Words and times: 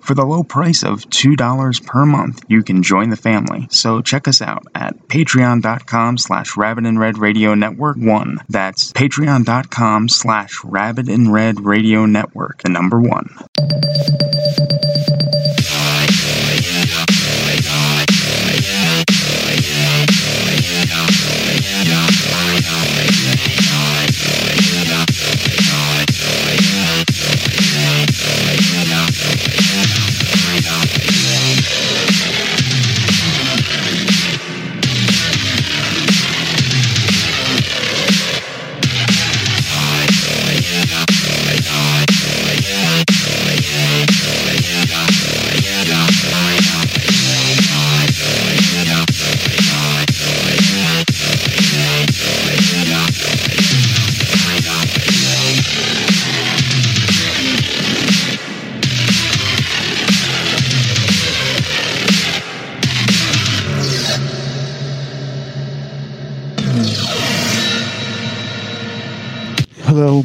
For 0.00 0.14
the 0.14 0.24
low 0.24 0.42
price 0.42 0.82
of 0.82 1.08
$2 1.10 1.86
per 1.86 2.06
month, 2.06 2.42
you 2.48 2.62
can 2.62 2.82
join 2.82 3.10
the 3.10 3.16
family. 3.16 3.68
So 3.70 4.00
check 4.00 4.26
us 4.26 4.42
out 4.42 4.64
at 4.74 5.08
patreon.com 5.08 6.18
slash 6.18 6.56
rabbit 6.56 6.86
in 6.86 6.98
red 6.98 7.18
radio 7.18 7.54
network 7.54 7.96
one. 7.96 8.38
That's 8.48 8.92
patreon.com 8.92 10.08
slash 10.08 10.64
rabbit 10.64 11.08
in 11.08 11.30
red 11.30 11.60
radio 11.60 12.06
network, 12.06 12.62
the 12.62 12.70
number 12.70 13.00
one. 13.00 14.79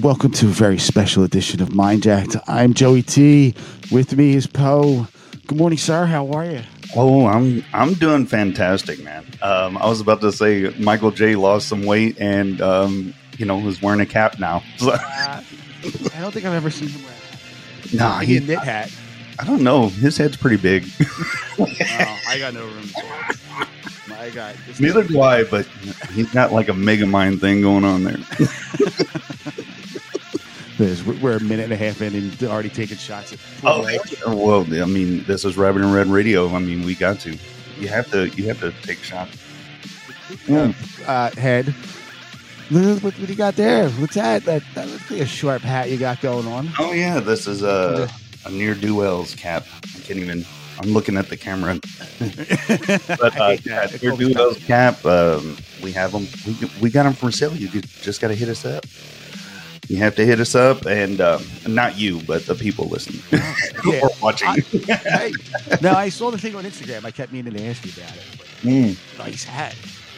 Welcome 0.06 0.30
to 0.30 0.46
a 0.46 0.50
very 0.50 0.78
special 0.78 1.24
edition 1.24 1.60
of 1.64 1.74
Mind 1.74 2.04
Jacked. 2.04 2.36
I'm 2.48 2.76
Joey 2.76 3.02
T. 3.02 3.56
With 3.92 4.16
me 4.16 4.36
is 4.36 4.46
Poe. 4.46 5.08
Good 5.48 5.58
morning, 5.58 5.80
sir. 5.80 6.06
How 6.06 6.32
are 6.32 6.46
you? 6.46 6.62
Oh, 6.96 7.26
I'm 7.26 7.66
I'm 7.74 7.96
doing 7.96 8.28
fantastic, 8.28 9.04
man. 9.04 9.26
Um, 9.42 9.78
I 9.80 9.88
was 9.88 10.02
about 10.02 10.22
to 10.22 10.32
say 10.32 10.72
Michael 10.78 11.10
J 11.10 11.36
lost 11.36 11.68
some 11.68 11.88
weight 11.88 12.22
and 12.22 12.62
um, 12.62 13.16
you 13.40 13.48
know 13.48 13.58
was 13.58 13.82
wearing 13.82 14.00
a 14.00 14.06
cap 14.06 14.38
now. 14.38 14.62
So, 14.78 14.92
Uh, 14.92 14.98
I 16.14 16.22
don't 16.22 16.32
think 16.32 16.46
I've 16.46 16.54
ever 16.54 16.70
seen 16.70 16.90
him 16.90 17.02
wear. 17.04 17.14
a 17.92 17.96
nah, 17.96 18.20
he, 18.20 18.38
a 18.38 18.42
knit 18.42 18.60
hat. 18.60 18.92
I 19.40 19.44
don't 19.44 19.64
know. 19.64 19.90
His 19.90 20.18
head's 20.18 20.38
pretty 20.38 20.58
big. 20.58 20.86
Oh, 21.58 21.66
I 22.28 22.38
got 22.38 22.54
no 22.54 22.66
room. 22.66 22.84
For 22.84 23.00
it. 23.02 23.68
My 24.10 24.30
God. 24.32 24.58
Neither 24.78 25.04
do 25.04 25.22
I, 25.22 25.46
but 25.46 25.66
he's 26.12 26.30
got 26.34 26.52
like 26.52 26.68
a 26.68 26.74
mega 26.74 27.06
mind 27.06 27.40
thing 27.40 27.62
going 27.62 27.86
on 27.86 28.04
there. 28.04 28.18
We're 30.78 31.38
a 31.38 31.40
minute 31.40 31.64
and 31.64 31.74
a 31.74 31.78
half 31.78 32.02
in 32.02 32.16
and 32.16 32.44
already 32.44 32.70
taking 32.70 32.98
shots 32.98 33.34
at. 33.34 33.40
oh, 34.26 34.36
well, 34.36 34.82
I 34.82 34.86
mean, 34.86 35.24
this 35.24 35.46
is 35.46 35.58
Rabbit 35.58 35.82
In 35.82 35.94
Red 35.94 36.08
Radio. 36.08 36.54
I 36.54 36.60
mean, 36.60 36.84
we 36.86 36.96
got 36.96 37.20
to. 37.22 37.38
You 37.80 37.88
have 37.88 38.10
to. 38.12 38.28
You 38.30 38.48
have 38.48 38.60
to 38.60 38.72
take 38.82 39.00
shots. 39.00 39.38
uh, 41.08 41.32
head. 41.32 41.74
What, 42.70 43.04
what 43.04 43.18
you 43.20 43.36
got 43.36 43.56
there. 43.56 43.90
What's 43.92 44.16
that? 44.16 44.44
That 44.46 44.64
that 44.74 44.88
looks 44.90 45.12
like 45.12 45.22
a 45.22 45.26
sharp 45.26 45.62
hat 45.62 45.90
you 45.90 45.98
got 45.98 46.20
going 46.22 46.48
on. 46.48 46.70
Oh 46.80 46.94
yeah, 46.94 47.20
this 47.20 47.48
is 47.48 47.62
a 47.62 48.10
a 48.46 48.50
ne'erdowells 48.50 49.38
cap. 49.38 49.66
I 49.84 50.00
can't 50.00 50.20
even. 50.20 50.46
I'm 50.80 50.90
looking 50.90 51.16
at 51.16 51.30
the 51.30 51.38
camera. 51.38 51.76
but 52.20 53.40
uh, 53.40 53.58
yeah, 53.64 53.88
ne'erdowells 53.88 54.66
cap. 54.66 55.06
Um, 55.06 55.58
we 55.84 55.92
have 55.92 56.12
them. 56.12 56.28
We, 56.46 56.70
we 56.82 56.90
got 56.90 57.04
them 57.04 57.14
for 57.14 57.32
sale. 57.32 57.56
You 57.56 57.70
just 58.02 58.20
got 58.20 58.30
to 58.30 58.36
hit 58.36 58.50
us 58.50 58.66
up. 58.66 58.86
You 59.88 59.98
have 59.98 60.16
to 60.16 60.26
hit 60.26 60.40
us 60.40 60.56
up, 60.56 60.86
and 60.86 61.22
um, 61.22 61.44
not 61.68 61.98
you, 61.98 62.20
but 62.22 62.46
the 62.48 62.56
people 62.56 62.88
listening 62.88 63.22
Yeah. 63.86 64.00
or 64.02 64.10
watching. 64.22 64.50
hey, 64.88 65.32
no, 65.82 65.92
I 65.94 66.10
saw 66.10 66.32
the 66.32 66.38
thing 66.40 66.56
on 66.56 66.64
Instagram. 66.64 67.06
I 67.06 67.12
kept 67.12 67.32
meaning 67.32 67.54
to 67.54 67.64
ask 67.68 67.86
you 67.86 67.92
about 68.02 68.16
it. 68.16 68.24
Mm. 68.64 69.18
Nice 69.20 69.44
hat. 69.44 69.76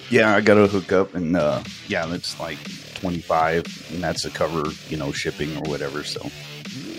Yeah, 0.09 0.33
I 0.33 0.39
got 0.39 0.57
a 0.57 0.67
hook 0.67 0.91
up, 0.93 1.15
and 1.15 1.35
uh, 1.35 1.61
yeah, 1.87 2.05
that's 2.05 2.39
like 2.39 2.57
twenty 2.95 3.19
five, 3.19 3.65
and 3.93 4.01
that's 4.01 4.23
a 4.23 4.29
cover, 4.29 4.63
you 4.87 4.95
know, 4.95 5.11
shipping 5.11 5.57
or 5.57 5.69
whatever. 5.69 6.03
So, 6.05 6.21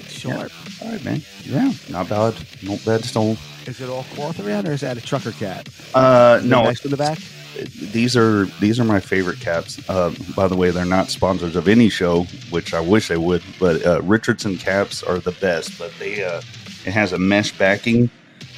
Sharp. 0.08 0.52
all 0.82 0.90
right, 0.90 1.02
man. 1.04 1.22
Yeah, 1.44 1.72
not 1.88 2.10
bad, 2.10 2.34
not 2.62 2.84
bad. 2.84 3.04
So, 3.06 3.36
Is 3.66 3.80
it 3.80 3.88
all 3.88 4.04
cloth 4.14 4.38
around, 4.46 4.68
or 4.68 4.72
is 4.72 4.82
that 4.82 4.98
a 4.98 5.00
trucker 5.00 5.32
cap? 5.32 5.68
uh, 5.94 6.40
no, 6.44 6.64
next 6.64 6.80
to 6.80 6.88
the 6.88 6.98
back. 6.98 7.18
These 7.92 8.16
are 8.16 8.44
these 8.60 8.78
are 8.78 8.84
my 8.84 9.00
favorite 9.00 9.40
caps. 9.40 9.80
Uh, 9.88 10.14
by 10.36 10.46
the 10.48 10.56
way, 10.56 10.70
they're 10.70 10.84
not 10.84 11.08
sponsors 11.10 11.56
of 11.56 11.66
any 11.68 11.88
show, 11.88 12.24
which 12.50 12.74
I 12.74 12.80
wish 12.80 13.08
they 13.08 13.16
would. 13.16 13.42
But 13.58 13.84
uh, 13.84 14.00
Richardson 14.02 14.56
caps 14.58 15.02
are 15.02 15.18
the 15.18 15.32
best. 15.32 15.76
But 15.78 15.92
they 15.98 16.22
uh, 16.24 16.40
it 16.84 16.92
has 16.92 17.12
a 17.12 17.18
mesh 17.18 17.56
backing, 17.58 18.10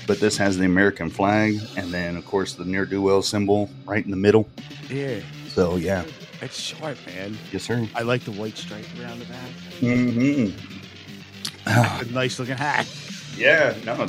but 0.07 0.21
this 0.21 0.37
has 0.37 0.59
the 0.59 0.67
American 0.67 1.09
flag, 1.11 1.59
and 1.77 1.91
then 1.93 2.17
of 2.17 2.27
course 2.27 2.55
the 2.55 2.65
near 2.65 2.85
do 2.85 3.01
well 3.01 3.23
symbol 3.23 3.71
right 3.87 4.05
in 4.05 4.11
the 4.11 4.17
middle. 4.17 4.49
Yeah, 4.89 5.21
So 5.49 5.77
yeah, 5.77 6.05
it's 6.43 6.59
sharp, 6.61 6.99
man. 7.07 7.39
yes 7.53 7.63
sir. 7.65 7.89
I 7.95 8.03
like 8.03 8.25
the 8.25 8.33
white 8.33 8.57
stripe 8.59 8.85
around 9.01 9.21
the 9.21 9.27
back. 9.27 9.51
Mm-hmm. 9.81 10.51
Nice 12.15 12.39
looking 12.39 12.57
hat. 12.57 12.87
Yeah, 13.37 13.75
no. 13.87 14.07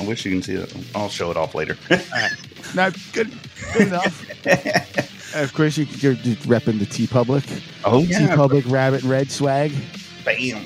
I 0.00 0.04
wish 0.04 0.24
you 0.24 0.32
can 0.32 0.42
see 0.42 0.54
it. 0.54 0.74
I'll 0.94 1.10
show 1.10 1.30
it 1.30 1.36
off 1.36 1.54
later. 1.54 1.76
No, 2.74 2.90
good, 3.12 3.32
good 3.72 3.88
enough. 3.88 4.22
Of 5.34 5.52
course, 5.52 5.76
you, 5.76 5.84
you're 5.98 6.14
just 6.14 6.42
repping 6.48 6.78
the 6.78 6.86
TeePublic. 6.86 7.44
oh 7.84 8.02
TeePublic 8.04 8.70
Rabbit 8.70 9.02
Red 9.02 9.30
swag. 9.30 9.70
bam. 10.24 10.64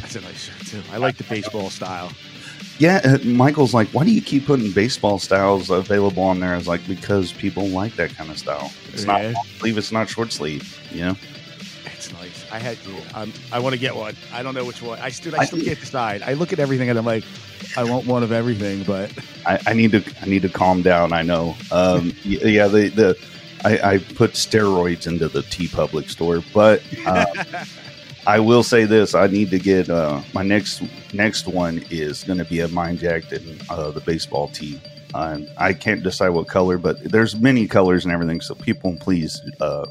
That's 0.00 0.16
a 0.16 0.20
nice 0.22 0.44
shirt 0.50 0.66
too. 0.66 0.82
I 0.92 0.96
like 0.96 1.16
the 1.18 1.24
baseball 1.24 1.70
style. 1.70 2.10
Yeah, 2.78 3.00
uh, 3.04 3.18
Michael's 3.24 3.74
like, 3.74 3.86
why 3.90 4.02
do 4.04 4.10
you 4.10 4.20
keep 4.22 4.46
putting 4.46 4.72
baseball 4.72 5.20
styles 5.20 5.70
available 5.70 6.24
on 6.24 6.40
there? 6.40 6.54
I 6.54 6.56
was 6.56 6.66
like, 6.66 6.84
because 6.88 7.32
people 7.32 7.68
like 7.68 7.94
that 7.94 8.12
kind 8.16 8.28
of 8.30 8.38
style. 8.38 8.72
It's 8.92 9.04
not 9.04 9.20
Yeah. 9.22 9.32
long 9.36 9.44
sleeve, 9.58 9.78
it's 9.78 9.92
not 9.92 10.08
short 10.08 10.32
sleeve. 10.32 10.80
You 10.90 11.00
know, 11.02 11.16
It's 11.84 12.12
nice. 12.14 12.44
I 12.50 12.58
had. 12.58 12.78
Um, 13.14 13.32
I 13.52 13.60
want 13.60 13.74
to 13.74 13.78
get 13.78 13.94
one. 13.94 14.16
I 14.32 14.42
don't 14.42 14.54
know 14.54 14.64
which 14.64 14.82
one. 14.82 14.98
I 14.98 15.10
still. 15.10 15.36
I 15.36 15.40
I- 15.40 15.44
still 15.44 15.60
can't 15.62 15.78
decide. 15.78 16.22
I 16.22 16.32
look 16.32 16.52
at 16.52 16.58
everything 16.58 16.90
and 16.90 16.98
I'm 16.98 17.04
like, 17.06 17.22
I 17.76 17.84
want 17.84 18.06
one 18.06 18.22
of 18.22 18.32
everything, 18.32 18.82
but 18.84 19.12
I, 19.46 19.58
I 19.66 19.72
need 19.72 19.92
to, 19.92 20.04
I 20.20 20.26
need 20.26 20.42
to 20.42 20.48
calm 20.48 20.82
down. 20.82 21.12
I 21.12 21.22
know. 21.22 21.56
Um, 21.70 22.12
yeah, 22.24 22.68
the 22.68 22.88
the, 22.88 23.18
I, 23.64 23.94
I 23.94 23.98
put 23.98 24.32
steroids 24.32 25.06
into 25.06 25.28
the 25.28 25.40
TeePublic 25.40 26.08
store, 26.10 26.42
but 26.52 26.82
uh, 27.06 27.26
I 28.26 28.40
will 28.40 28.62
say 28.62 28.84
this: 28.84 29.14
I 29.14 29.26
need 29.26 29.50
to 29.50 29.58
get 29.58 29.88
uh, 29.88 30.20
my 30.34 30.42
next 30.42 30.82
next 31.14 31.46
one 31.46 31.84
is 31.90 32.24
going 32.24 32.38
to 32.38 32.44
be 32.44 32.60
a 32.60 32.68
mind 32.68 32.98
jacked 32.98 33.32
and 33.32 33.62
uh, 33.70 33.90
the 33.90 34.00
baseball 34.00 34.48
tee. 34.48 34.80
Uh, 35.14 35.40
I 35.58 35.72
can't 35.72 36.02
decide 36.02 36.30
what 36.30 36.48
color, 36.48 36.78
but 36.78 37.02
there's 37.04 37.36
many 37.36 37.66
colors 37.66 38.04
and 38.04 38.12
everything. 38.12 38.40
So 38.40 38.54
people, 38.54 38.96
please, 38.98 39.40
uh, 39.60 39.86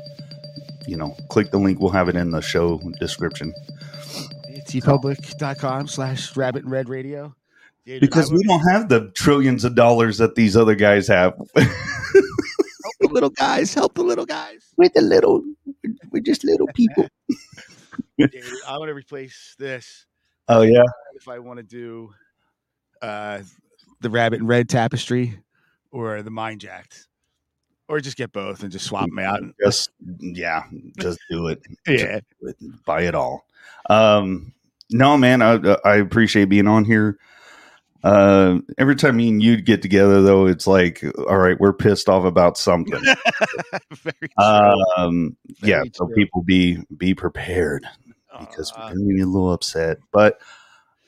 you 0.87 0.97
know, 0.97 1.15
click 1.29 1.51
the 1.51 1.59
link. 1.59 1.79
We'll 1.79 1.91
have 1.91 2.09
it 2.09 2.15
in 2.15 2.31
the 2.31 2.41
show 2.41 2.79
description. 2.99 3.53
teepublic.com 4.67 5.87
slash 5.87 6.35
rabbit 6.35 6.63
in 6.63 6.69
red 6.69 6.89
radio. 6.89 7.35
Dude, 7.85 8.01
because 8.01 8.31
we 8.31 8.43
don't 8.43 8.59
have 8.69 8.89
the 8.89 9.09
trillions 9.11 9.63
of 9.63 9.75
dollars 9.75 10.17
that 10.19 10.35
these 10.35 10.55
other 10.55 10.75
guys 10.75 11.07
have. 11.07 11.33
help 11.55 12.95
the 12.99 13.09
little 13.09 13.29
guys, 13.31 13.73
help 13.73 13.95
the 13.95 14.03
little 14.03 14.25
guys. 14.25 14.65
we're 14.77 14.89
the 14.93 15.01
little, 15.01 15.43
we're 16.11 16.21
just 16.21 16.43
little 16.43 16.67
people. 16.75 17.07
Dude, 18.19 18.43
I 18.67 18.77
want 18.77 18.89
to 18.89 18.93
replace 18.93 19.55
this 19.57 20.05
Oh 20.47 20.61
yeah, 20.63 20.83
if 21.15 21.27
I 21.29 21.39
want 21.39 21.57
to 21.57 21.63
do 21.63 22.13
uh, 23.01 23.39
the 24.01 24.09
rabbit 24.09 24.41
in 24.41 24.47
red 24.47 24.67
tapestry 24.67 25.39
or 25.91 26.21
the 26.23 26.29
mind 26.29 26.59
jacked, 26.61 27.07
or 27.87 28.01
just 28.01 28.17
get 28.17 28.31
both 28.33 28.61
and 28.63 28.71
just 28.71 28.85
swap 28.85 29.07
them 29.07 29.19
out. 29.19 29.39
just 29.63 29.91
yeah, 30.19 30.63
just 30.99 31.19
do 31.29 31.47
it. 31.47 31.61
Yeah, 31.87 32.19
Do 32.41 32.47
it. 32.49 32.85
buy 32.85 33.03
it 33.03 33.15
all. 33.15 33.45
Um, 33.89 34.53
no, 34.89 35.17
man, 35.17 35.41
I 35.41 35.53
I 35.85 35.95
appreciate 35.95 36.49
being 36.49 36.67
on 36.67 36.83
here. 36.85 37.17
Uh, 38.03 38.59
every 38.77 38.95
time 38.95 39.18
me 39.18 39.30
and 39.30 39.44
you 39.44 39.62
get 39.62 39.81
together, 39.81 40.21
though, 40.21 40.48
it's 40.48 40.65
like, 40.68 41.03
all 41.27 41.38
right, 41.38 41.59
we're 41.59 41.74
pissed 41.74 42.09
off 42.09 42.25
about 42.25 42.57
something. 42.57 43.01
very 43.94 44.13
true. 44.19 44.45
um, 44.98 45.38
yeah, 45.62 45.80
Very 45.80 45.92
so 45.94 46.07
people 46.07 46.42
be 46.42 46.80
be 46.98 47.13
prepared 47.13 47.86
because 48.39 48.71
Uh, 48.75 48.89
we're 48.89 48.95
gonna 48.95 49.13
be 49.13 49.21
a 49.21 49.25
little 49.25 49.53
upset. 49.53 49.98
But 50.12 50.42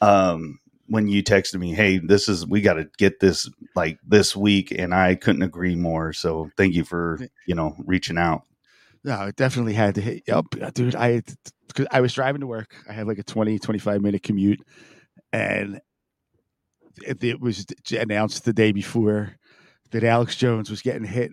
um, 0.01 0.59
when 0.87 1.07
you 1.07 1.23
texted 1.23 1.59
me, 1.59 1.73
hey, 1.73 1.97
this 1.97 2.29
is 2.29 2.45
we 2.45 2.61
got 2.61 2.73
to 2.73 2.89
get 2.97 3.19
this 3.19 3.49
like 3.75 3.97
this 4.05 4.35
week, 4.35 4.71
and 4.71 4.93
I 4.93 5.15
couldn't 5.15 5.41
agree 5.41 5.75
more. 5.75 6.13
So 6.13 6.51
thank 6.57 6.73
you 6.75 6.83
for 6.83 7.19
you 7.47 7.55
know 7.55 7.75
reaching 7.85 8.17
out. 8.17 8.43
No, 9.03 9.23
it 9.23 9.35
definitely 9.35 9.73
had 9.73 9.95
to 9.95 10.01
hit. 10.01 10.23
Yep, 10.27 10.73
dude. 10.73 10.95
I 10.95 11.23
because 11.67 11.87
I 11.91 12.01
was 12.01 12.13
driving 12.13 12.41
to 12.41 12.47
work. 12.47 12.75
I 12.87 12.93
had 12.93 13.07
like 13.07 13.17
a 13.17 13.23
20, 13.23 13.57
25 13.57 14.01
minute 14.01 14.21
commute, 14.23 14.61
and 15.31 15.81
it, 17.05 17.23
it 17.23 17.39
was 17.41 17.65
announced 17.91 18.45
the 18.45 18.53
day 18.53 18.71
before 18.71 19.35
that 19.91 20.03
Alex 20.03 20.35
Jones 20.35 20.69
was 20.69 20.81
getting 20.81 21.03
hit 21.03 21.31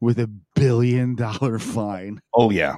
with 0.00 0.18
a 0.18 0.30
billion 0.54 1.14
dollar 1.14 1.58
fine 1.60 2.20
Oh 2.34 2.50
yeah, 2.50 2.76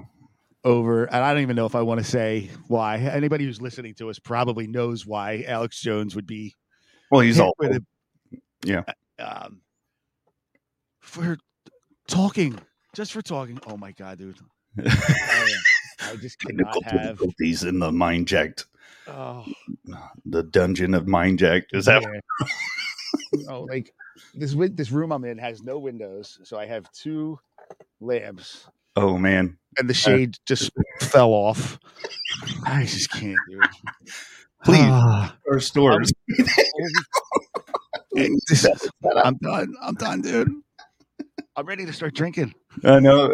over. 0.65 1.05
And 1.05 1.25
I 1.25 1.33
don't 1.33 1.43
even 1.43 1.57
know 1.57 1.67
if 1.67 1.75
I 1.75 1.83
want 1.83 1.99
to 1.99 2.05
say 2.05 2.51
why. 2.69 2.99
Anybody 2.99 3.45
who's 3.45 3.61
listening 3.61 3.95
to 3.95 4.11
us 4.11 4.19
probably 4.19 4.67
knows 4.67 5.07
why 5.07 5.45
Alex 5.47 5.81
Jones 5.81 6.15
would 6.15 6.27
be 6.27 6.55
well 7.11 7.21
he's 7.21 7.41
all 7.41 7.55
a 7.63 7.81
yeah. 8.65 8.83
um, 9.19 9.63
for 11.01 11.39
talking, 12.07 12.59
just 12.95 13.13
for 13.13 13.23
talking. 13.23 13.59
Oh 13.67 13.77
my 13.77 13.93
god, 13.93 14.19
dude! 14.19 14.37
I, 14.87 15.55
I 16.03 16.17
just 16.17 16.39
cannot 16.39 16.83
have. 16.85 17.03
difficulties 17.03 17.65
in 17.65 17.79
the 17.79 17.93
mind 17.93 18.29
jacked, 18.29 18.67
Oh, 19.09 19.45
the 20.27 20.43
dungeon 20.43 20.95
of 20.95 21.07
mind 21.09 21.39
jacked. 21.39 21.75
Is 21.75 21.87
that 21.87 22.03
yeah. 22.03 22.49
oh, 23.49 23.63
like 23.63 23.93
this 24.35 24.55
this 24.73 24.91
room 24.91 25.13
I'm 25.13 25.25
in 25.25 25.39
has 25.39 25.63
no 25.63 25.79
windows, 25.79 26.39
so 26.45 26.59
I 26.59 26.67
have 26.67 26.91
two 26.93 27.39
lamps, 28.01 28.67
oh 28.97 29.17
man? 29.19 29.57
and 29.79 29.89
the 29.89 29.95
shade 29.95 30.37
just 30.47 30.71
fell 31.01 31.31
off. 31.31 31.79
I 32.67 32.85
just 32.85 33.11
can't 33.11 33.39
do 33.49 33.61
it. 33.63 33.71
Please. 34.65 34.81
Ah, 34.83 35.37
Our 35.51 35.61
stores. 35.61 36.13
I'm 38.17 39.37
done. 39.37 39.75
I'm 39.81 39.95
done, 39.95 40.21
dude. 40.23 40.53
I'm 41.57 41.67
ready 41.67 41.87
to 41.87 41.93
start 41.93 42.15
drinking. 42.15 42.55
I 42.85 42.99
know. 43.01 43.33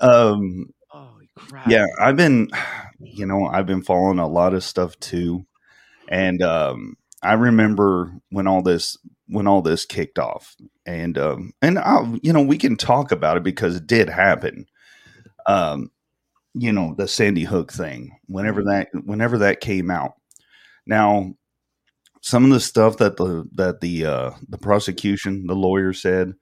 um. 0.00 0.66
Crap! 1.38 1.68
yeah 1.68 1.86
i've 2.00 2.16
been 2.16 2.48
you 3.00 3.26
know 3.26 3.46
i've 3.46 3.66
been 3.66 3.82
following 3.82 4.18
a 4.18 4.28
lot 4.28 4.54
of 4.54 4.64
stuff 4.64 4.98
too 5.00 5.46
and 6.08 6.42
um 6.42 6.96
i 7.22 7.34
remember 7.34 8.12
when 8.30 8.46
all 8.46 8.62
this 8.62 8.96
when 9.28 9.46
all 9.46 9.62
this 9.62 9.84
kicked 9.84 10.18
off 10.18 10.56
and 10.86 11.18
um 11.18 11.52
and 11.62 11.78
i 11.78 12.02
you 12.22 12.32
know 12.32 12.42
we 12.42 12.58
can 12.58 12.76
talk 12.76 13.12
about 13.12 13.36
it 13.36 13.42
because 13.42 13.76
it 13.76 13.86
did 13.86 14.08
happen. 14.08 14.66
Um 15.46 15.90
you 16.54 16.72
know 16.72 16.94
the 16.96 17.06
sandy 17.06 17.44
hook 17.44 17.72
thing 17.72 18.18
whenever 18.26 18.62
that 18.64 18.88
whenever 19.04 19.38
that 19.38 19.60
came 19.60 19.90
out. 19.90 20.14
Now 20.86 21.34
some 22.22 22.44
of 22.44 22.50
the 22.50 22.60
stuff 22.60 22.96
that 22.98 23.16
the 23.16 23.48
that 23.54 23.80
the 23.80 24.06
uh 24.06 24.30
the 24.48 24.58
prosecution 24.58 25.46
the 25.46 25.54
lawyer 25.54 25.92
said 25.92 26.32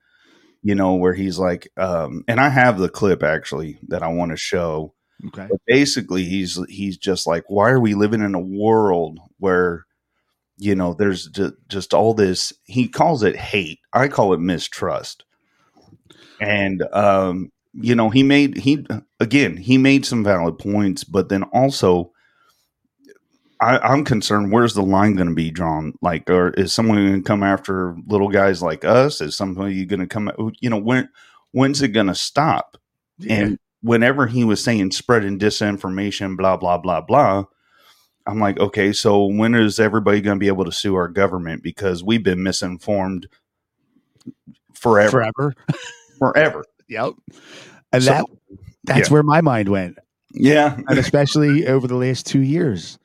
you 0.63 0.75
know 0.75 0.95
where 0.95 1.15
he's 1.15 1.39
like 1.39 1.69
um 1.77 2.25
and 2.29 2.41
i 2.41 2.49
have 2.49 2.79
the 2.79 2.89
clip 2.89 3.23
actually 3.23 3.79
that 3.89 4.03
i 4.03 4.09
want 4.09 4.31
to 4.31 4.37
show. 4.37 4.93
Okay. 5.29 5.47
but 5.51 5.61
basically 5.67 6.25
he's 6.25 6.59
he's 6.69 6.99
just 6.99 7.27
like 7.27 7.45
why 7.49 7.71
are 7.71 7.81
we 7.81 7.95
living 7.95 8.21
in 8.21 8.35
a 8.35 8.41
world 8.41 9.19
where 9.39 9.87
you 10.59 10.75
know 10.75 10.93
there's 10.95 11.29
ju- 11.29 11.57
just 11.69 11.95
all 11.95 12.13
this 12.15 12.53
he 12.65 12.89
calls 12.89 13.23
it 13.23 13.37
hate. 13.37 13.79
I 13.93 14.09
call 14.09 14.35
it 14.35 14.41
mistrust. 14.41 15.25
And 16.41 16.83
um 16.93 17.51
you 17.73 17.95
know 17.95 18.11
he 18.11 18.23
made 18.23 18.59
he 18.59 18.87
again 19.21 19.57
he 19.57 19.79
made 19.79 20.05
some 20.05 20.25
valid 20.25 20.59
points 20.59 21.05
but 21.05 21.29
then 21.29 21.43
also 21.45 22.13
I, 23.61 23.79
I'm 23.79 24.05
concerned. 24.05 24.53
Where's 24.53 24.75
the 24.75 24.83
line 24.83 25.15
going 25.15 25.29
to 25.29 25.35
be 25.35 25.51
drawn? 25.51 25.95
Like, 26.03 26.29
or 26.29 26.51
is 26.51 26.73
someone 26.73 26.99
going 26.99 27.23
to 27.23 27.27
come 27.27 27.43
after 27.43 27.97
little 28.07 28.29
guys 28.29 28.63
like 28.63 28.85
us? 28.85 29.21
Is 29.21 29.35
somebody 29.37 29.85
going 29.87 30.01
to 30.01 30.07
come? 30.07 30.31
You 30.61 30.71
know, 30.71 30.77
when 30.79 31.09
when's 31.53 31.81
it 31.83 31.89
going 31.89 32.09
to 32.09 32.15
stop? 32.15 32.77
And 33.29 33.59
whenever 33.81 34.27
he 34.27 34.45
was 34.45 34.63
saying 34.63 34.91
spreading 34.91 35.39
disinformation, 35.39 36.37
blah, 36.37 36.57
blah, 36.59 36.77
blah, 36.77 37.01
blah, 37.01 37.45
I'm 38.27 38.39
like, 38.41 38.59
okay, 38.61 38.93
so 38.93 39.25
when 39.25 39.55
is 39.55 39.81
everybody 39.81 40.21
going 40.21 40.37
to 40.37 40.41
be 40.41 40.49
able 40.49 40.65
to 40.67 40.73
sue 40.73 40.95
our 40.97 41.09
government? 41.09 41.63
Because 41.63 42.05
we've 42.05 42.23
been 42.25 42.43
misinformed 42.43 43.27
forever. 44.75 45.11
forever. 45.35 45.55
Forever. 46.19 46.65
Yep. 46.89 47.15
And 47.93 48.03
So- 48.05 48.11
that 48.13 48.25
that's 48.85 49.09
yeah. 49.09 49.13
where 49.13 49.25
my 49.25 49.41
mind 49.41 49.69
went, 49.69 49.99
Yeah. 50.33 50.79
and 50.87 50.99
especially 51.01 51.67
over 51.67 51.89
the 51.89 51.97
last 51.97 52.27
two 52.27 52.43
years. 52.43 52.97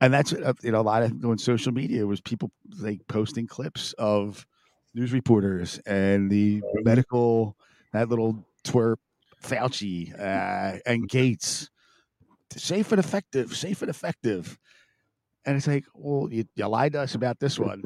And 0.00 0.12
that's 0.14 0.32
uh, 0.32 0.52
you 0.62 0.72
know 0.72 0.80
a 0.80 0.82
lot 0.82 1.02
of 1.02 1.24
on 1.24 1.38
social 1.38 1.72
media 1.72 2.06
was 2.06 2.20
people 2.20 2.50
like 2.78 3.00
posting 3.08 3.46
clips 3.46 3.92
of 3.98 4.46
news 4.94 5.12
reporters 5.12 5.78
and 5.86 6.30
the 6.30 6.62
medical 6.82 7.56
that 7.92 8.08
little 8.08 8.44
twerp 8.64 8.96
Fauci 9.42 10.12
uh, 10.18 10.78
and 10.86 11.08
Gates 11.08 11.70
safe 12.56 12.90
and 12.92 12.98
effective, 12.98 13.56
safe 13.56 13.82
and 13.82 13.90
effective. 13.90 14.58
And 15.46 15.56
it's 15.56 15.66
like, 15.66 15.84
well, 15.94 16.28
you, 16.30 16.44
you 16.54 16.66
lied 16.66 16.92
to 16.92 17.00
us 17.00 17.14
about 17.14 17.38
this 17.40 17.58
one. 17.58 17.82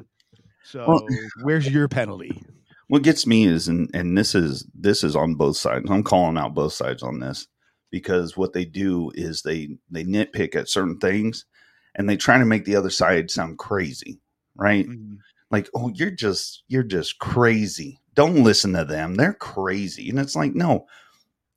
So 0.65 0.87
Well- 0.89 1.07
where's 1.43 1.69
your 1.69 1.89
penalty? 1.89 2.43
what 2.89 3.03
gets 3.03 3.27
me 3.27 3.45
is 3.45 3.67
and 3.67 3.91
and 3.95 4.17
this 4.17 4.35
is 4.35 4.69
this 4.75 5.03
is 5.03 5.17
on 5.17 5.35
both 5.37 5.57
sides 5.57 5.91
i'm 5.91 6.03
calling 6.03 6.37
out 6.37 6.53
both 6.55 6.75
sides 6.75 7.03
on 7.03 7.19
this 7.19 7.49
because 7.91 8.37
what 8.37 8.53
they 8.53 8.67
do 8.67 9.11
is 9.15 9.41
they 9.41 9.71
they 9.91 10.05
nitpick 10.05 10.55
at 10.55 10.69
certain 10.69 10.99
things 10.99 11.47
and 11.95 12.09
they 12.09 12.17
try 12.17 12.39
to 12.39 12.45
make 12.45 12.65
the 12.65 12.77
other 12.77 12.91
side 12.91 13.31
sound 13.31 13.59
crazy 13.59 14.21
right? 14.57 14.87
Mm-hmm. 14.87 15.17
Like 15.51 15.69
oh 15.75 15.91
you're 15.95 16.11
just 16.11 16.63
you're 16.69 16.83
just 16.83 17.19
crazy. 17.19 18.01
Don't 18.15 18.43
listen 18.43 18.73
to 18.75 18.85
them. 18.85 19.15
They're 19.15 19.35
crazy. 19.35 20.11
And 20.11 20.19
it's 20.19 20.37
like 20.37 20.55
no. 20.55 20.87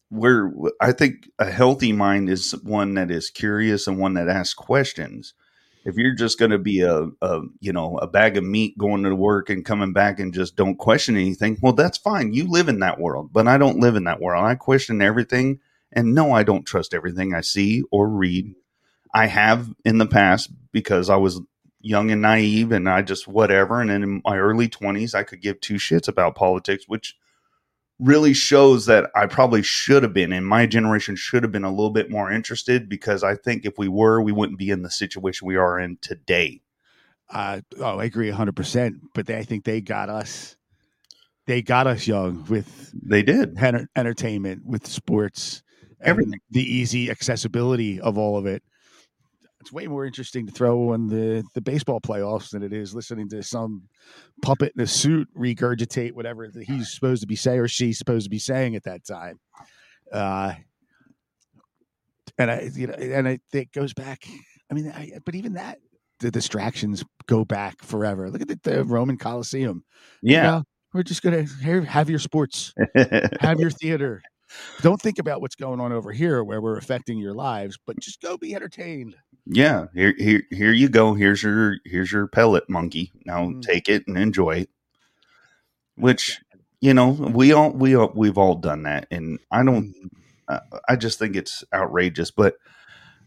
We're 0.10 0.54
i 0.80 0.94
think 0.94 1.30
a 1.38 1.52
healthy 1.52 1.92
mind 1.92 2.30
is 2.30 2.54
one 2.64 2.94
that 2.94 3.12
is 3.12 3.30
curious 3.30 3.88
and 3.88 3.98
one 3.98 4.14
that 4.14 4.30
asks 4.30 4.54
questions. 4.54 5.34
If 5.84 5.96
you're 5.96 6.16
just 6.16 6.38
going 6.38 6.52
to 6.52 6.58
be 6.58 6.82
a, 6.82 7.08
a 7.22 7.42
you 7.60 7.74
know 7.74 7.98
a 7.98 8.08
bag 8.08 8.38
of 8.38 8.44
meat 8.44 8.78
going 8.78 9.04
to 9.04 9.16
work 9.16 9.50
and 9.50 9.66
coming 9.66 9.94
back 9.94 10.20
and 10.20 10.34
just 10.34 10.56
don't 10.56 10.78
question 10.78 11.16
anything 11.18 11.58
well 11.62 11.74
that's 11.74 11.98
fine. 11.98 12.34
You 12.34 12.50
live 12.50 12.70
in 12.70 12.80
that 12.80 13.00
world 13.00 13.32
but 13.34 13.48
i 13.48 13.58
don't 13.58 13.80
live 13.80 13.96
in 13.96 14.06
that 14.06 14.22
world. 14.22 14.46
I 14.46 14.56
question 14.56 15.02
everything 15.02 15.60
and 15.92 16.14
no 16.14 16.32
i 16.32 16.44
don't 16.44 16.66
trust 16.66 16.94
everything 16.94 17.34
i 17.34 17.40
see 17.42 17.84
or 17.92 18.10
read 18.10 18.54
i 19.14 19.28
have 19.28 19.70
in 19.86 19.98
the 19.98 20.06
past 20.08 20.52
because 20.72 21.10
i 21.10 21.16
was 21.16 21.42
young 21.82 22.12
and 22.12 22.22
naive 22.22 22.72
and 22.72 22.90
i 22.90 23.02
just 23.02 23.28
whatever 23.28 23.80
and 23.82 23.90
then 23.90 24.04
in 24.04 24.22
my 24.26 24.38
early 24.38 24.68
20s 24.68 25.16
i 25.16 25.24
could 25.24 25.42
give 25.42 25.60
two 25.62 25.76
shits 25.76 26.08
about 26.08 26.36
politics 26.36 26.86
which 26.88 27.16
really 28.00 28.34
shows 28.34 28.86
that 28.86 29.10
I 29.16 29.26
probably 29.26 29.64
should 29.64 30.04
have 30.04 30.14
been, 30.14 30.32
and 30.32 30.46
my 30.46 30.68
generation 30.68 31.16
should 31.16 31.42
have 31.44 31.52
been 31.52 31.64
a 31.64 31.72
little 31.72 31.90
bit 31.90 32.12
more 32.12 32.32
interested 32.32 32.88
because 32.88 33.24
I 33.24 33.34
think 33.36 33.66
if 33.66 33.78
we 33.78 33.88
were, 33.88 34.22
we 34.22 34.32
wouldn't 34.32 34.60
be 34.60 34.70
in 34.70 34.84
the 34.84 34.92
situation 34.92 35.48
we 35.48 35.56
are 35.56 35.80
in 35.80 35.98
today. 36.00 36.62
Uh, 37.28 37.62
oh, 37.80 37.98
I 37.98 38.06
agree 38.06 38.30
hundred 38.30 38.56
percent. 38.56 38.98
But 39.16 39.26
they, 39.26 39.38
I 39.38 39.44
think 39.44 39.64
they 39.66 39.82
got 39.82 40.10
us. 40.10 40.56
They 41.48 41.64
got 41.64 41.88
us 41.88 42.06
young 42.06 42.46
with 42.48 42.94
They 43.04 43.24
did. 43.24 43.58
enter- 43.58 43.90
entertainment, 43.96 44.64
with 44.66 44.86
sports, 44.86 45.64
Everything. 46.02 46.40
the 46.52 46.62
easy 46.62 47.10
accessibility 47.10 48.00
of 48.00 48.18
all 48.20 48.38
of 48.38 48.46
it. 48.46 48.62
It's 49.68 49.74
way 49.74 49.86
more 49.86 50.06
interesting 50.06 50.46
to 50.46 50.52
throw 50.54 50.94
on 50.94 51.08
the 51.08 51.44
the 51.54 51.60
baseball 51.60 52.00
playoffs 52.00 52.52
than 52.52 52.64
it 52.64 52.72
is 52.72 52.96
listening 52.96 53.28
to 53.28 53.44
some 53.44 53.90
puppet 54.42 54.72
in 54.78 54.82
a 54.82 54.88
suit 54.88 55.28
regurgitate 55.38 56.14
whatever 56.14 56.48
that 56.48 56.64
he's 56.64 56.90
supposed 56.90 57.20
to 57.20 57.28
be 57.28 57.36
saying 57.36 57.60
or 57.60 57.68
she's 57.68 57.98
supposed 57.98 58.24
to 58.24 58.30
be 58.30 58.40
saying 58.40 58.78
at 58.78 58.84
that 58.86 59.06
time. 59.06 59.42
Uh, 60.10 60.54
and 62.38 62.50
I, 62.50 62.70
you 62.74 62.88
know, 62.88 62.94
and 62.94 63.28
I, 63.28 63.40
it 63.52 63.74
goes 63.74 63.94
back. 63.94 64.24
I 64.72 64.74
mean, 64.74 64.90
I, 64.90 65.20
but 65.26 65.36
even 65.36 65.56
that, 65.56 65.80
the 66.22 66.32
distractions 66.32 67.04
go 67.26 67.44
back 67.44 67.84
forever. 67.84 68.30
Look 68.30 68.44
at 68.44 68.48
the, 68.48 68.60
the 68.64 68.86
Roman 68.86 69.18
Colosseum. 69.18 69.84
You 70.22 70.36
Yeah. 70.36 70.44
know, 70.44 70.64
we're 70.94 71.04
just 71.04 71.24
gonna 71.24 71.44
have 71.84 72.10
your 72.10 72.20
sports, 72.20 72.74
have 73.42 73.60
your 73.60 73.72
theater. 73.72 74.22
Don't 74.82 75.02
think 75.02 75.20
about 75.20 75.42
what's 75.42 75.56
going 75.56 75.82
on 75.82 75.92
over 75.92 76.14
here 76.14 76.42
where 76.42 76.62
we're 76.62 76.78
affecting 76.78 77.18
your 77.18 77.34
lives, 77.34 77.78
but 77.86 78.00
just 78.00 78.22
go 78.22 78.38
be 78.38 78.56
entertained. 78.56 79.14
Yeah. 79.50 79.86
Here, 79.94 80.14
here, 80.18 80.44
here 80.52 80.72
you 80.74 80.90
go. 80.90 81.14
Here's 81.14 81.44
your, 81.44 81.78
here's 81.86 82.12
your 82.12 82.28
pellet 82.28 82.70
monkey. 82.70 83.12
Now 83.26 83.48
Mm. 83.48 83.62
take 83.62 83.90
it 83.90 84.04
and 84.08 84.18
enjoy 84.18 84.52
it. 84.62 84.70
Which, 85.96 86.40
you 86.82 86.94
know, 86.94 87.10
we 87.10 87.54
all, 87.54 87.72
we 87.72 87.96
all, 87.96 88.12
we've 88.16 88.38
all 88.38 88.56
done 88.56 88.84
that, 88.84 89.08
and 89.12 89.40
I 89.52 89.64
don't. 89.64 89.94
uh, 90.48 90.60
I 90.88 90.96
just 90.96 91.18
think 91.20 91.36
it's 91.36 91.64
outrageous. 91.74 92.30
But 92.32 92.56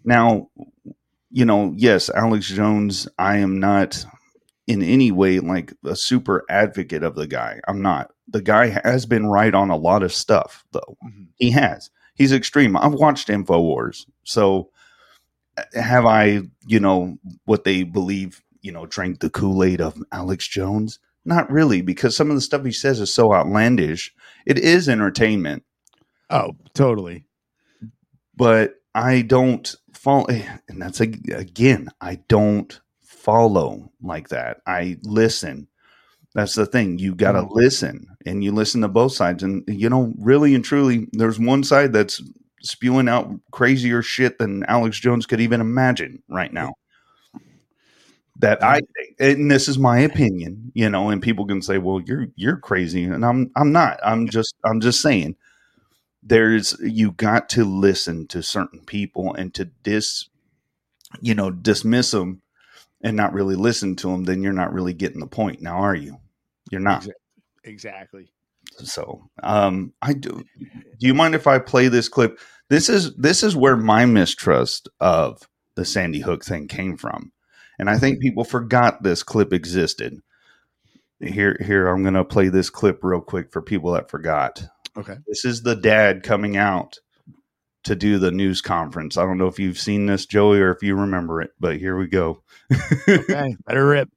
now, 0.04 0.48
you 1.30 1.44
know, 1.44 1.72
yes, 1.76 2.10
Alex 2.10 2.46
Jones. 2.48 3.08
I 3.18 3.38
am 3.38 3.58
not 3.58 4.04
in 4.68 4.82
any 4.82 5.10
way 5.10 5.40
like 5.40 5.72
a 5.84 5.96
super 5.96 6.44
advocate 6.48 7.02
of 7.02 7.16
the 7.16 7.26
guy. 7.26 7.60
I'm 7.66 7.82
not. 7.82 8.12
The 8.28 8.42
guy 8.42 8.68
has 8.84 9.04
been 9.04 9.26
right 9.26 9.52
on 9.54 9.70
a 9.70 9.76
lot 9.76 10.04
of 10.04 10.12
stuff, 10.12 10.64
though. 10.72 10.96
Mhm. 11.04 11.26
He 11.36 11.50
has. 11.50 11.90
He's 12.14 12.32
extreme. 12.32 12.76
I've 12.76 12.92
watched 12.94 13.28
Infowars, 13.28 14.06
so 14.22 14.70
have 15.74 16.06
I? 16.06 16.42
You 16.66 16.80
know 16.80 17.18
what 17.44 17.64
they 17.64 17.82
believe? 17.82 18.42
You 18.62 18.72
know, 18.72 18.86
drank 18.86 19.20
the 19.20 19.30
Kool 19.30 19.62
Aid 19.64 19.80
of 19.80 20.02
Alex 20.12 20.46
Jones. 20.46 20.98
Not 21.24 21.50
really, 21.50 21.82
because 21.82 22.16
some 22.16 22.30
of 22.30 22.36
the 22.36 22.40
stuff 22.40 22.64
he 22.64 22.72
says 22.72 22.98
is 23.00 23.12
so 23.12 23.32
outlandish. 23.34 24.14
It 24.46 24.58
is 24.58 24.88
entertainment, 24.88 25.64
Oh, 26.30 26.56
totally. 26.74 27.26
but 28.36 28.76
I 28.94 29.22
don't 29.22 29.74
follow. 29.92 30.26
And 30.68 30.80
that's 30.80 31.00
ag- 31.00 31.30
again, 31.30 31.88
I 32.00 32.20
don't 32.28 32.80
follow 33.02 33.92
like 34.02 34.28
that. 34.30 34.58
I 34.66 34.96
listen. 35.02 35.68
That's 36.34 36.54
the 36.54 36.64
thing. 36.66 36.98
You 36.98 37.14
got 37.14 37.32
to 37.32 37.42
Mhm. 37.42 37.50
listen, 37.50 38.06
and 38.24 38.42
you 38.44 38.52
listen 38.52 38.80
to 38.82 38.88
both 38.88 39.12
sides. 39.12 39.42
And 39.42 39.64
you 39.68 39.90
know, 39.90 40.14
really 40.18 40.54
and 40.54 40.64
truly, 40.64 41.08
there's 41.12 41.38
one 41.40 41.64
side 41.64 41.92
that's 41.92 42.22
spewing 42.62 43.08
out 43.08 43.30
crazier 43.50 44.02
shit 44.02 44.38
than 44.38 44.64
Alex 44.64 44.98
Jones 44.98 45.26
could 45.26 45.40
even 45.40 45.60
imagine 45.60 46.22
right 46.28 46.52
now. 46.52 46.74
That 48.38 48.62
I 48.64 48.80
think, 48.80 49.16
and 49.18 49.50
this 49.50 49.68
is 49.68 49.78
my 49.78 49.98
opinion, 49.98 50.72
you 50.74 50.88
know, 50.88 51.10
and 51.10 51.20
people 51.20 51.46
can 51.46 51.60
say, 51.60 51.76
"Well, 51.76 52.00
you're 52.00 52.28
you're 52.36 52.56
crazy," 52.56 53.04
and 53.04 53.24
I'm 53.24 53.50
I'm 53.54 53.70
not. 53.70 54.00
I'm 54.02 54.28
just 54.28 54.54
I'm 54.64 54.80
just 54.80 55.02
saying 55.02 55.36
there's 56.22 56.74
you 56.80 57.12
got 57.12 57.50
to 57.50 57.64
listen 57.64 58.26
to 58.28 58.42
certain 58.42 58.80
people 58.80 59.34
and 59.34 59.52
to 59.54 59.66
dis 59.82 60.28
you 61.20 61.34
know 61.34 61.50
dismiss 61.50 62.10
them 62.10 62.42
and 63.02 63.16
not 63.16 63.32
really 63.32 63.56
listen 63.56 63.96
to 63.96 64.08
them 64.08 64.24
then 64.24 64.42
you're 64.42 64.52
not 64.52 64.72
really 64.72 64.92
getting 64.92 65.20
the 65.20 65.26
point 65.26 65.62
now 65.62 65.78
are 65.78 65.94
you 65.94 66.18
you're 66.70 66.80
not 66.80 67.02
Exa- 67.02 67.12
Exactly. 67.64 68.30
So 68.78 69.28
um 69.42 69.92
i 70.02 70.12
do 70.12 70.42
do 70.98 71.06
you 71.06 71.14
mind 71.14 71.34
if 71.34 71.46
i 71.46 71.58
play 71.58 71.88
this 71.88 72.08
clip 72.08 72.38
this 72.68 72.88
is 72.88 73.14
this 73.16 73.42
is 73.42 73.56
where 73.56 73.76
my 73.76 74.04
mistrust 74.06 74.88
of 75.00 75.42
the 75.76 75.84
sandy 75.84 76.20
hook 76.20 76.44
thing 76.44 76.66
came 76.68 76.96
from 76.96 77.32
and 77.78 77.90
i 77.90 77.98
think 77.98 78.20
people 78.20 78.44
forgot 78.44 79.02
this 79.02 79.22
clip 79.22 79.52
existed 79.52 80.18
here 81.20 81.56
here 81.60 81.88
i'm 81.88 82.02
gonna 82.02 82.24
play 82.24 82.48
this 82.48 82.70
clip 82.70 83.00
real 83.02 83.20
quick 83.20 83.52
for 83.52 83.60
people 83.62 83.92
that 83.92 84.10
forgot 84.10 84.62
Okay. 84.96 85.16
this 85.26 85.44
is 85.44 85.62
the 85.62 85.76
dad 85.76 86.22
coming 86.22 86.56
out 86.56 86.98
to 87.84 87.94
do 87.96 88.18
the 88.18 88.30
news 88.30 88.60
conference. 88.60 89.16
I 89.16 89.22
don't 89.22 89.38
know 89.38 89.46
if 89.46 89.58
you've 89.58 89.78
seen 89.78 90.06
this, 90.06 90.26
Joey, 90.26 90.60
or 90.60 90.70
if 90.70 90.82
you 90.82 90.94
remember 90.96 91.40
it, 91.40 91.50
but 91.58 91.78
here 91.78 91.96
we 91.96 92.06
go. 92.06 92.42
Okay. 93.08 93.56
Better 93.66 93.86
rip. 93.86 94.08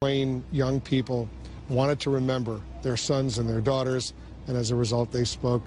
Plain 0.00 0.42
young 0.50 0.80
people 0.80 1.28
wanted 1.70 2.00
to 2.00 2.10
remember 2.10 2.60
their 2.82 2.96
sons 2.96 3.38
and 3.38 3.48
their 3.48 3.60
daughters, 3.60 4.12
and 4.46 4.56
as 4.56 4.70
a 4.70 4.76
result, 4.76 5.12
they 5.12 5.24
spoke 5.24 5.62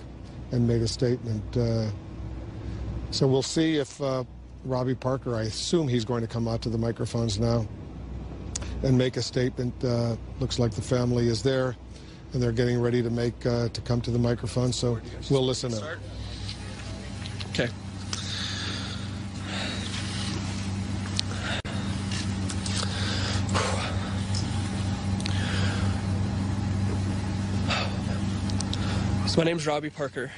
and 0.51 0.67
made 0.67 0.81
a 0.81 0.87
statement. 0.87 1.57
Uh, 1.57 1.89
so 3.11 3.25
we'll 3.25 3.41
see 3.41 3.77
if 3.77 4.01
uh, 4.01 4.23
Robbie 4.65 4.95
Parker, 4.95 5.35
I 5.35 5.43
assume 5.43 5.87
he's 5.87 6.05
going 6.05 6.21
to 6.21 6.27
come 6.27 6.47
out 6.47 6.61
to 6.63 6.69
the 6.69 6.77
microphones 6.77 7.39
now 7.39 7.67
and 8.83 8.97
make 8.97 9.17
a 9.17 9.21
statement. 9.21 9.73
Uh, 9.83 10.15
looks 10.39 10.59
like 10.59 10.71
the 10.71 10.81
family 10.81 11.27
is 11.27 11.41
there, 11.41 11.75
and 12.33 12.43
they're 12.43 12.51
getting 12.51 12.79
ready 12.79 13.01
to 13.01 13.09
make 13.09 13.45
uh, 13.45 13.69
to 13.69 13.81
come 13.81 14.01
to 14.01 14.11
the 14.11 14.19
microphone. 14.19 14.73
So 14.73 14.99
we'll 15.29 15.45
listen 15.45 15.73
in. 15.73 15.83
Okay. 17.51 17.69
So 29.33 29.41
my 29.41 29.45
name's 29.45 29.65
Robbie 29.65 29.89
Parker. 29.89 30.29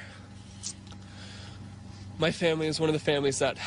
My 2.17 2.31
family 2.31 2.67
is 2.67 2.79
one 2.79 2.87
of 2.87 2.93
the 2.93 2.99
families 2.99 3.39
that 3.39 3.57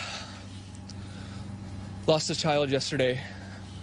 lost 2.07 2.31
a 2.31 2.35
child 2.35 2.71
yesterday 2.71 3.21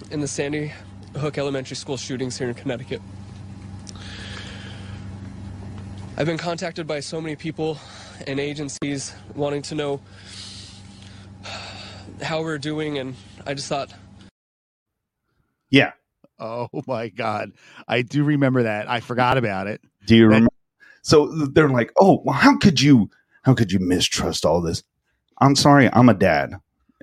in 0.09 0.21
the 0.21 0.27
Sandy 0.27 0.73
Hook 1.15 1.37
Elementary 1.37 1.75
School 1.75 1.97
shootings 1.97 2.35
here 2.35 2.47
in 2.49 2.55
Connecticut. 2.55 2.99
I've 6.17 6.25
been 6.25 6.39
contacted 6.39 6.87
by 6.87 6.99
so 6.99 7.21
many 7.21 7.35
people 7.35 7.77
and 8.25 8.39
agencies 8.39 9.13
wanting 9.35 9.61
to 9.61 9.75
know 9.75 10.01
how 12.23 12.41
we're 12.41 12.57
doing, 12.57 12.97
and 12.97 13.13
I 13.45 13.53
just 13.53 13.69
thought, 13.69 13.93
Yeah. 15.69 15.91
Oh 16.39 16.69
my 16.87 17.09
God. 17.09 17.51
I 17.87 18.01
do 18.01 18.23
remember 18.23 18.63
that. 18.63 18.89
I 18.89 18.99
forgot 18.99 19.37
about 19.37 19.67
it. 19.67 19.79
Do 20.07 20.15
you 20.15 20.25
remember? 20.25 20.49
So 21.05 21.27
they're 21.27 21.69
like, 21.69 21.91
"Oh, 22.00 22.24
well, 22.25 22.35
how 22.35 22.57
could 22.57 22.81
you? 22.81 23.12
How 23.43 23.53
could 23.53 23.71
you 23.71 23.77
mistrust 23.79 24.43
all 24.43 24.59
this?" 24.59 24.81
I'm 25.39 25.55
sorry, 25.55 25.88
I'm 25.93 26.09
a 26.09 26.15
dad. 26.15 26.55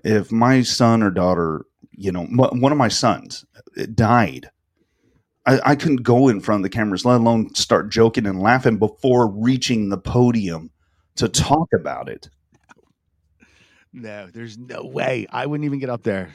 If 0.03 0.33
my 0.33 0.63
son 0.63 1.05
or 1.05 1.11
daughter, 1.13 1.67
you 1.93 2.11
know, 2.11 2.23
m- 2.23 2.61
one 2.61 2.73
of 2.73 2.79
my 2.79 2.89
sons 2.89 3.45
uh, 3.79 3.87
died, 3.95 4.51
I, 5.47 5.61
I 5.65 5.77
couldn't 5.77 6.03
go 6.03 6.27
in 6.27 6.41
front 6.41 6.59
of 6.59 6.63
the 6.65 6.77
cameras, 6.77 7.05
let 7.05 7.21
alone 7.21 7.55
start 7.55 7.91
joking 7.93 8.27
and 8.27 8.41
laughing 8.43 8.77
before 8.79 9.29
reaching 9.29 9.89
the 9.89 9.99
podium 9.99 10.73
to 11.17 11.29
talk 11.29 11.69
about 11.73 12.09
it. 12.09 12.29
No, 13.93 14.27
there's 14.33 14.59
no 14.59 14.83
way. 14.85 15.27
I 15.31 15.47
wouldn't 15.47 15.65
even 15.65 15.79
get 15.79 15.91
up 15.91 16.03
there. 16.03 16.31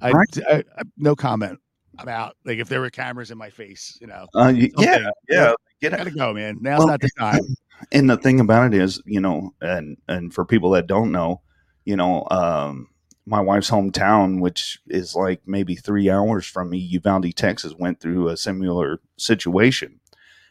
I, 0.00 0.12
Right. 0.12 0.38
I, 0.48 0.64
I- 0.78 0.82
no 0.96 1.14
comment. 1.14 1.58
I'm 1.98 2.08
out. 2.08 2.34
Like 2.46 2.58
if 2.60 2.68
there 2.70 2.80
were 2.80 2.88
cameras 2.88 3.30
in 3.30 3.36
my 3.36 3.50
face, 3.50 3.98
you 4.00 4.06
know, 4.06 4.26
Uh, 4.34 4.52
yeah, 4.56 5.10
yeah, 5.28 5.52
get 5.80 5.92
gotta 5.96 6.10
go, 6.10 6.32
man. 6.34 6.58
Now's 6.60 6.78
Well, 6.80 6.88
not 6.88 7.00
the 7.00 7.10
time. 7.18 7.40
and 7.92 8.08
the 8.10 8.16
thing 8.16 8.40
about 8.40 8.72
it 8.72 8.80
is, 8.80 9.00
you 9.06 9.20
know, 9.20 9.54
and 9.60 9.96
and 10.08 10.32
for 10.32 10.44
people 10.44 10.70
that 10.70 10.86
don't 10.86 11.12
know, 11.12 11.40
you 11.84 11.96
know, 11.96 12.26
um, 12.30 12.88
my 13.26 13.40
wife's 13.40 13.70
hometown, 13.70 14.40
which 14.40 14.78
is 14.88 15.14
like 15.14 15.40
maybe 15.46 15.74
three 15.76 16.10
hours 16.10 16.46
from 16.46 16.70
me, 16.70 16.78
Uvalde, 16.78 17.34
Texas, 17.36 17.74
went 17.78 18.00
through 18.00 18.28
a 18.28 18.36
similar 18.36 19.00
situation, 19.16 20.00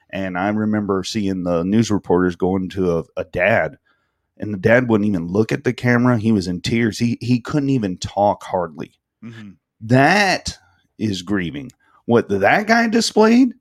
and 0.10 0.38
I 0.38 0.50
remember 0.50 1.04
seeing 1.04 1.44
the 1.44 1.64
news 1.64 1.92
reporters 1.92 2.36
going 2.36 2.70
to 2.70 3.00
a, 3.00 3.04
a 3.18 3.24
dad, 3.26 3.78
and 4.38 4.54
the 4.54 4.58
dad 4.58 4.90
wouldn't 4.90 5.08
even 5.08 5.28
look 5.28 5.52
at 5.52 5.64
the 5.64 5.74
camera; 5.74 6.18
he 6.18 6.32
was 6.32 6.48
in 6.48 6.62
tears. 6.62 7.00
He 7.00 7.18
he 7.22 7.40
couldn't 7.40 7.70
even 7.70 7.98
talk 7.98 8.44
hardly. 8.44 8.94
Mhm. 9.24 9.58
That 9.82 10.58
is 10.98 11.22
grieving. 11.22 11.72
What 12.06 12.28
that 12.30 12.68
guy 12.68 12.88
displayed 12.88 13.54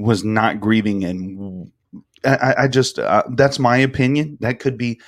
was 0.00 0.24
not 0.24 0.60
grieving, 0.60 1.04
and 1.04 1.70
I, 2.24 2.54
I- 2.58 2.68
just 2.68 2.98
uh, 2.98 3.24
that's 3.36 3.58
my 3.58 3.76
opinion. 3.78 4.38
That 4.40 4.58
could 4.60 4.76
be, 4.78 5.00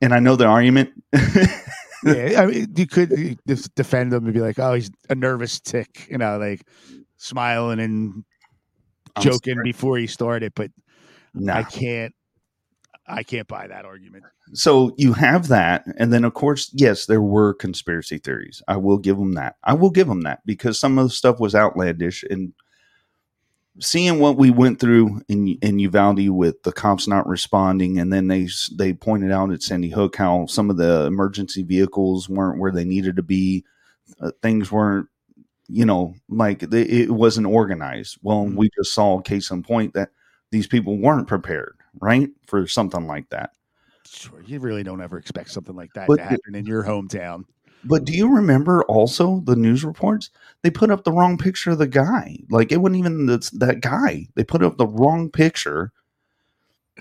and 0.00 0.12
I 0.14 0.18
know 0.18 0.36
the 0.36 0.46
argument. 0.46 0.90
yeah, 1.12 2.40
I 2.42 2.46
mean, 2.46 2.72
you 2.76 2.86
could 2.86 3.38
defend 3.74 4.12
him 4.12 4.24
and 4.24 4.34
be 4.34 4.40
like, 4.40 4.58
"Oh, 4.58 4.74
he's 4.74 4.90
a 5.10 5.14
nervous 5.14 5.60
tick," 5.60 6.06
you 6.10 6.18
know, 6.18 6.38
like 6.38 6.62
smiling 7.16 7.80
and 7.80 8.24
joking 9.20 9.60
before 9.64 9.98
he 9.98 10.06
started. 10.06 10.52
But. 10.54 10.70
I 11.52 11.64
can't, 11.64 12.14
I 13.06 13.22
can't 13.22 13.46
buy 13.46 13.66
that 13.66 13.84
argument. 13.84 14.24
so 14.54 14.94
you 14.96 15.12
have 15.12 15.48
that, 15.48 15.84
and 15.98 16.10
then 16.14 16.24
of 16.24 16.32
course, 16.32 16.70
yes, 16.72 17.04
there 17.04 17.20
were 17.20 17.52
conspiracy 17.52 18.16
theories. 18.16 18.62
I 18.68 18.78
will 18.78 18.96
give 18.96 19.18
them 19.18 19.34
that. 19.34 19.56
I 19.62 19.74
will 19.74 19.90
give 19.90 20.08
them 20.08 20.22
that 20.22 20.40
because 20.46 20.78
some 20.78 20.98
of 20.98 21.04
the 21.04 21.10
stuff 21.10 21.38
was 21.38 21.54
outlandish 21.54 22.24
and. 22.30 22.54
Seeing 23.78 24.20
what 24.20 24.36
we 24.36 24.50
went 24.50 24.80
through 24.80 25.20
in 25.28 25.48
in 25.60 25.78
Uvalde 25.78 26.30
with 26.30 26.62
the 26.62 26.72
cops 26.72 27.06
not 27.06 27.26
responding, 27.28 27.98
and 27.98 28.12
then 28.12 28.28
they 28.28 28.48
they 28.74 28.92
pointed 28.92 29.30
out 29.30 29.52
at 29.52 29.62
Sandy 29.62 29.90
Hook 29.90 30.16
how 30.16 30.46
some 30.46 30.70
of 30.70 30.78
the 30.78 31.04
emergency 31.04 31.62
vehicles 31.62 32.28
weren't 32.28 32.58
where 32.58 32.72
they 32.72 32.84
needed 32.84 33.16
to 33.16 33.22
be, 33.22 33.64
uh, 34.20 34.30
things 34.42 34.72
weren't 34.72 35.08
you 35.68 35.84
know, 35.84 36.14
like 36.28 36.60
they, 36.60 36.82
it 36.82 37.10
wasn't 37.10 37.46
organized. 37.46 38.18
Well, 38.22 38.44
we 38.44 38.70
just 38.76 38.94
saw 38.94 39.18
a 39.18 39.22
case 39.22 39.50
in 39.50 39.62
point 39.62 39.94
that 39.94 40.10
these 40.50 40.66
people 40.66 40.96
weren't 40.96 41.26
prepared, 41.26 41.76
right, 42.00 42.28
for 42.46 42.66
something 42.66 43.06
like 43.06 43.28
that. 43.30 43.50
sure, 44.08 44.42
you 44.46 44.60
really 44.60 44.82
don't 44.82 45.00
ever 45.00 45.18
expect 45.18 45.50
something 45.50 45.74
like 45.74 45.92
that 45.94 46.06
But 46.06 46.16
to 46.16 46.24
happen 46.24 46.54
in 46.54 46.66
your 46.66 46.84
hometown. 46.84 47.44
But 47.88 48.04
do 48.04 48.12
you 48.12 48.34
remember 48.34 48.82
also 48.84 49.40
the 49.44 49.56
news 49.56 49.84
reports? 49.84 50.30
They 50.62 50.70
put 50.70 50.90
up 50.90 51.04
the 51.04 51.12
wrong 51.12 51.38
picture 51.38 51.70
of 51.72 51.78
the 51.78 51.86
guy. 51.86 52.38
Like 52.50 52.72
it 52.72 52.78
wasn't 52.78 52.98
even 52.98 53.26
the, 53.26 53.50
that 53.54 53.80
guy. 53.80 54.26
They 54.34 54.44
put 54.44 54.62
up 54.62 54.76
the 54.78 54.86
wrong 54.86 55.30
picture 55.30 55.92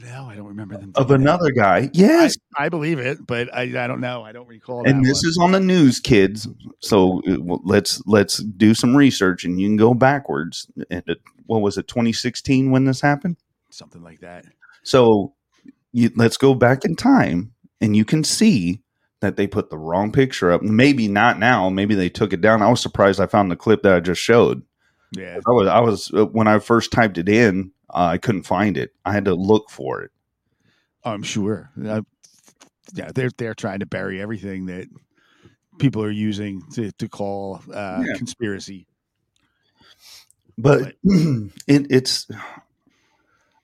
No, 0.01 0.25
I 0.25 0.35
don't 0.35 0.47
remember 0.47 0.77
them. 0.77 0.91
of 0.95 1.07
doing 1.07 1.21
that. 1.21 1.29
another 1.29 1.51
guy. 1.51 1.89
Yes. 1.93 2.35
I, 2.57 2.65
I 2.65 2.69
believe 2.69 2.99
it, 2.99 3.25
but 3.25 3.53
I, 3.55 3.61
I 3.63 3.87
don't 3.87 4.01
know. 4.01 4.23
I 4.23 4.31
don't 4.33 4.47
recall. 4.47 4.87
and 4.87 5.05
this 5.05 5.23
one. 5.23 5.29
is 5.29 5.37
on 5.41 5.51
the 5.53 5.59
news, 5.59 5.99
kids. 5.99 6.47
So 6.79 7.21
uh, 7.27 7.57
let's 7.63 8.01
let's 8.05 8.37
do 8.37 8.73
some 8.73 8.95
research, 8.95 9.45
and 9.45 9.59
you 9.59 9.67
can 9.67 9.77
go 9.77 9.93
backwards. 9.93 10.67
And 10.89 11.03
it, 11.07 11.19
what 11.45 11.61
was 11.61 11.77
it, 11.77 11.87
2016 11.87 12.71
when 12.71 12.85
this 12.85 13.01
happened? 13.01 13.37
something 13.69 14.03
like 14.03 14.21
that. 14.21 14.45
So 14.83 15.33
you, 15.91 16.09
let's 16.15 16.37
go 16.37 16.53
back 16.53 16.85
in 16.85 16.95
time, 16.95 17.53
and 17.81 17.95
you 17.95 18.05
can 18.05 18.23
see 18.23 18.81
that 19.25 19.36
they 19.36 19.48
put 19.48 19.70
the 19.70 19.77
wrong 19.77 20.12
picture 20.12 20.51
up. 20.51 20.62
Maybe 20.62 21.08
not 21.08 21.39
now. 21.39 21.70
Maybe 21.70 21.96
they 21.96 22.10
took 22.10 22.32
it 22.32 22.41
down. 22.41 22.62
I 22.62 22.70
was 22.70 22.79
surprised 22.82 23.20
I 23.20 23.25
found 23.25 23.51
the 23.51 23.55
clip 23.55 23.82
that 23.84 23.94
I 23.96 24.00
just 24.00 24.22
showed. 24.22 24.62
Yeah, 25.12 25.39
I 25.48 25.51
was 25.51 25.67
I 25.67 25.79
was 25.79 26.12
uh, 26.13 26.25
when 26.25 26.48
I 26.48 26.60
first 26.60 26.91
typed 26.91 27.17
it 27.17 27.29
in, 27.29 27.72
uh, 27.89 28.05
I 28.05 28.17
couldn't 28.17 28.44
find 28.44 28.77
it. 28.77 28.94
I 29.05 29.13
had 29.13 29.25
to 29.25 29.34
look 29.36 29.70
for 29.70 30.01
it. 30.01 30.12
I'm 31.03 31.24
sure. 31.24 31.72
Uh, 31.84 32.01
yeah, 32.94 33.12
they're 33.13 33.32
they're 33.38 33.53
trying 33.53 33.79
to 33.79 33.86
bury 33.86 34.22
everything 34.22 34.65
that 34.67 34.88
people 35.79 36.03
are 36.03 36.12
using 36.12 36.63
to 36.74 36.91
to 36.94 37.08
call 37.10 37.62
uh, 37.74 38.03
Yeah. 38.05 38.17
conspiracy. 38.17 38.88
but 40.58 40.94
it, 41.03 41.88
it's 41.89 42.27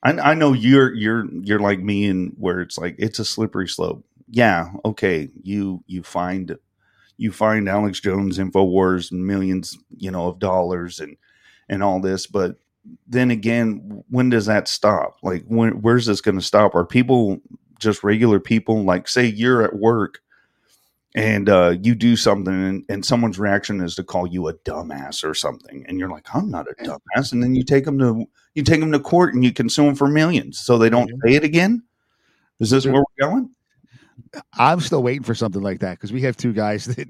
I, 0.04 0.12
I 0.12 0.34
know 0.34 0.54
you're 0.54 0.94
you're 0.94 1.26
you're 1.34 1.60
like 1.60 1.80
me 1.80 2.06
and 2.06 2.34
where 2.38 2.62
it's 2.62 2.78
like 2.78 2.96
it's 2.98 3.20
a 3.20 3.26
slippery 3.26 3.68
slope 3.68 4.04
yeah 4.32 4.72
okay 4.84 5.30
you 5.44 5.84
you 5.86 6.02
find 6.02 6.58
you 7.18 7.32
find 7.32 7.70
alex 7.70 8.00
jones 8.00 8.40
infowars 8.40 9.12
millions 9.12 9.78
you 9.98 10.10
know 10.10 10.28
of 10.28 10.40
dollars 10.40 11.00
and 11.00 11.18
and 11.70 11.84
all 11.84 12.02
this 12.02 12.26
but 12.26 12.56
then 13.08 13.32
again 13.32 14.04
when 14.10 14.30
does 14.30 14.46
that 14.46 14.68
stop? 14.68 15.18
Like 15.22 15.44
when 15.46 15.82
where's 15.82 16.06
this 16.06 16.22
going 16.22 16.40
to 16.40 16.46
stop? 16.46 16.76
Are 16.76 16.86
people 16.86 17.40
just 17.80 18.04
regular 18.04 18.40
people 18.40 18.84
like 18.84 19.08
say 19.08 19.26
you're 19.26 19.64
at 19.64 19.76
work 19.76 20.20
and 21.14 21.50
uh, 21.50 21.76
you 21.82 21.94
do 21.94 22.16
something 22.16 22.54
and, 22.54 22.86
and 22.88 23.06
someone's 23.06 23.40
reaction 23.40 23.82
is 23.82 23.96
to 23.96 24.04
call 24.04 24.28
you 24.28 24.48
a 24.48 24.54
dumbass 24.54 25.24
or 25.24 25.34
something 25.34 25.84
and 25.88 26.00
you're 26.00 26.10
like 26.10 26.26
i'm 26.34 26.50
not 26.50 26.68
a 26.70 26.84
dumbass 26.84 27.34
and 27.34 27.44
then 27.44 27.54
you 27.54 27.64
take 27.64 27.84
them 27.84 28.00
to 28.00 28.26
you 28.54 28.64
take 28.64 28.80
them 28.80 28.92
to 28.92 29.00
court 29.00 29.34
and 29.34 29.44
you 29.44 29.52
consume 29.52 29.88
them 29.88 29.96
for 29.96 30.08
millions 30.08 30.60
so 30.60 30.78
they 30.78 30.90
don't 30.90 31.10
say 31.26 31.34
it 31.36 31.44
again? 31.44 31.84
Is 32.60 32.70
this 32.70 32.86
where 32.86 33.02
we're 33.02 33.30
going 33.30 33.50
I'm 34.58 34.80
still 34.80 35.04
waiting 35.04 35.24
for 35.24 35.36
something 35.36 35.62
like 35.62 35.80
that 35.80 35.92
because 35.92 36.12
we 36.12 36.22
have 36.22 36.38
two 36.38 36.54
guys 36.54 36.86
that 36.96 37.08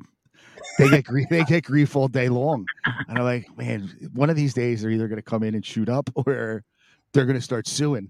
they 0.77 0.89
get 0.89 1.05
grief, 1.05 1.27
they 1.29 1.43
get 1.43 1.63
grief 1.63 1.95
all 1.95 2.07
day 2.07 2.29
long, 2.29 2.65
and 3.07 3.17
I'm 3.17 3.23
like, 3.23 3.45
man, 3.57 3.89
one 4.13 4.29
of 4.29 4.35
these 4.35 4.53
days 4.53 4.81
they're 4.81 4.91
either 4.91 5.07
going 5.07 5.17
to 5.17 5.23
come 5.23 5.43
in 5.43 5.55
and 5.55 5.65
shoot 5.65 5.89
up 5.89 6.09
or 6.15 6.63
they're 7.13 7.25
going 7.25 7.37
to 7.37 7.41
start 7.41 7.67
suing. 7.67 8.09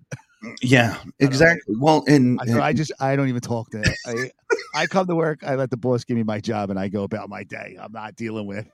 yeah 0.63 0.97
exactly 1.19 1.75
well 1.79 2.03
and, 2.07 2.39
I, 2.41 2.69
I 2.69 2.73
just 2.73 2.91
I 2.99 3.15
don't 3.15 3.29
even 3.29 3.41
talk 3.41 3.69
to. 3.71 3.95
I 4.07 4.31
I 4.73 4.87
come 4.87 5.05
to 5.07 5.15
work, 5.15 5.43
I 5.43 5.55
let 5.55 5.69
the 5.69 5.77
boss 5.77 6.03
give 6.03 6.17
me 6.17 6.23
my 6.23 6.39
job, 6.39 6.69
and 6.69 6.79
I 6.79 6.87
go 6.87 7.03
about 7.03 7.29
my 7.29 7.43
day. 7.43 7.77
I'm 7.79 7.91
not 7.91 8.15
dealing 8.15 8.47
with. 8.47 8.67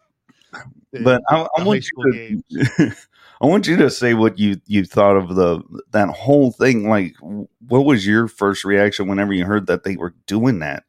The- 0.92 1.00
but 1.01 1.22
I, 1.30 1.48
I 1.58 1.63
want 1.63 1.86
you 1.96 2.42
to, 2.50 2.96
I 3.42 3.46
want 3.46 3.68
you 3.68 3.75
to 3.77 3.89
say 3.89 4.13
what 4.13 4.39
you 4.39 4.62
you 4.66 4.86
thought 4.86 5.18
of 5.18 5.36
the 5.36 5.62
that 5.92 6.10
whole 6.10 6.51
thing. 6.51 6.88
Like, 6.89 7.16
what 7.22 7.86
was 7.86 8.08
your 8.08 8.27
first 8.27 8.63
reaction 8.63 9.08
whenever 9.08 9.34
you 9.34 9.46
heard 9.46 9.68
that 9.68 9.84
they 9.84 9.96
were 9.98 10.16
doing 10.25 10.60
that? 10.60 10.84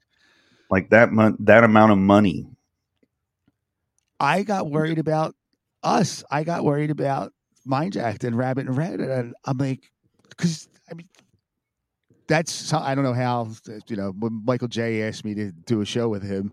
Like 0.70 0.90
that 0.90 1.12
mon- 1.12 1.36
that 1.40 1.64
amount 1.64 1.92
of 1.92 1.98
money. 1.98 2.46
I 4.20 4.42
got 4.42 4.70
worried 4.70 4.98
about 4.98 5.34
us. 5.82 6.24
I 6.30 6.44
got 6.44 6.64
worried 6.64 6.90
about 6.90 7.32
Mind 7.64 7.92
Jacked 7.92 8.24
and 8.24 8.36
Rabbit 8.36 8.66
In 8.66 8.74
Red, 8.74 9.00
and 9.00 9.34
I'm 9.44 9.58
like, 9.58 9.90
because 10.28 10.68
I 10.90 10.94
mean, 10.94 11.08
that's 12.26 12.52
so- 12.52 12.78
I 12.78 12.94
don't 12.94 13.04
know 13.04 13.12
how 13.14 13.48
you 13.88 13.96
know 13.96 14.12
when 14.18 14.42
Michael 14.44 14.68
J 14.68 15.02
asked 15.02 15.24
me 15.24 15.34
to 15.34 15.52
do 15.52 15.80
a 15.80 15.84
show 15.84 16.08
with 16.08 16.22
him. 16.22 16.52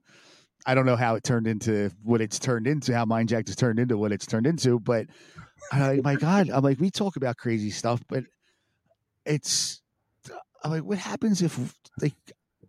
I 0.66 0.74
don't 0.74 0.86
know 0.86 0.96
how 0.96 1.16
it 1.16 1.24
turned 1.24 1.48
into 1.48 1.92
what 2.04 2.22
it's 2.22 2.40
turned 2.40 2.68
into, 2.68 2.94
how 2.94 3.06
Mind 3.06 3.30
Jacked 3.30 3.50
has 3.50 3.56
turned 3.56 3.80
into 3.80 3.98
what 3.98 4.12
it's 4.12 4.26
turned 4.26 4.48
into, 4.48 4.80
but 4.80 5.06
I'm 5.72 5.82
like, 5.82 6.04
my 6.04 6.16
God, 6.16 6.50
I'm 6.50 6.64
like, 6.64 6.80
we 6.80 6.90
talk 6.90 7.16
about 7.16 7.38
crazy 7.38 7.70
stuff, 7.70 8.02
but 8.08 8.24
it's 9.26 9.82
I'm 10.64 10.72
like, 10.72 10.84
what 10.84 10.98
happens 10.98 11.44
if 11.44 11.76
like 12.02 12.16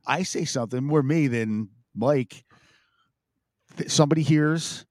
I 0.07 0.23
say 0.23 0.45
something 0.45 0.85
more 0.85 1.03
me 1.03 1.29
than 1.29 1.71
Mike? 1.95 2.45
Somebody 3.87 4.23
hears 4.23 4.85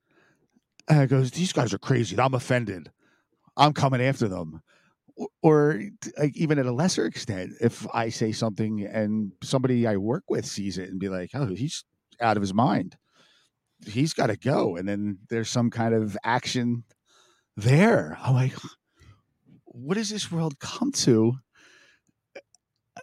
and 0.88 1.08
goes, 1.10 1.32
"These 1.32 1.54
guys 1.54 1.74
are 1.74 1.80
crazy. 1.80 2.20
I'm 2.20 2.34
offended. 2.34 2.92
I'm 3.58 3.74
coming 3.74 4.02
after 4.02 4.28
them." 4.28 4.62
Or, 5.16 5.30
or 5.42 5.82
like 6.18 6.36
even 6.36 6.60
at 6.60 6.66
a 6.66 6.72
lesser 6.72 7.06
extent, 7.06 7.54
if 7.62 7.88
I 7.94 8.10
say 8.10 8.32
something 8.32 8.86
and 8.86 9.32
somebody 9.44 9.88
I 9.88 9.98
work 9.98 10.24
with 10.28 10.46
sees 10.46 10.78
it 10.78 10.90
and 10.90 11.00
be 11.00 11.10
like, 11.10 11.30
"Oh, 11.34 11.54
he's 11.54 11.84
out 12.22 12.38
of 12.38 12.42
his 12.42 12.54
mind. 12.54 12.98
He's 13.86 14.14
got 14.14 14.28
to 14.28 14.38
go," 14.38 14.76
and 14.78 14.88
then 14.88 15.20
there's 15.30 15.50
some 15.50 15.70
kind 15.70 15.94
of 15.94 16.18
action 16.24 16.84
there. 17.58 18.18
I'm 18.22 18.34
like, 18.34 18.54
what 19.66 19.96
does 19.96 20.10
this 20.10 20.32
world 20.32 20.58
come 20.60 20.92
to? 20.94 21.34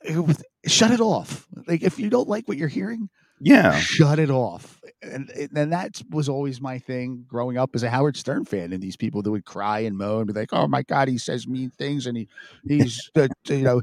Uh, 0.08 0.32
Shut 0.66 0.90
it 0.92 1.00
off. 1.00 1.46
Like 1.66 1.82
if 1.82 1.98
you 1.98 2.08
don't 2.08 2.28
like 2.28 2.46
what 2.48 2.56
you're 2.56 2.68
hearing, 2.68 3.08
Yeah. 3.40 3.72
shut 3.78 4.18
it 4.20 4.30
off. 4.30 4.80
And 5.02 5.28
and 5.54 5.72
that 5.72 6.00
was 6.10 6.28
always 6.28 6.60
my 6.60 6.78
thing 6.78 7.24
growing 7.26 7.58
up 7.58 7.70
as 7.74 7.82
a 7.82 7.90
Howard 7.90 8.16
Stern 8.16 8.44
fan. 8.44 8.72
And 8.72 8.80
these 8.82 8.96
people 8.96 9.22
that 9.22 9.30
would 9.32 9.44
cry 9.44 9.80
and 9.80 9.98
moan 9.98 10.26
be 10.26 10.32
like, 10.32 10.52
"Oh 10.52 10.68
my 10.68 10.82
God, 10.84 11.08
he 11.08 11.18
says 11.18 11.48
mean 11.48 11.70
things 11.70 12.06
and 12.06 12.16
he 12.16 12.28
he's 12.66 13.10
uh, 13.16 13.26
you 13.48 13.62
know 13.62 13.82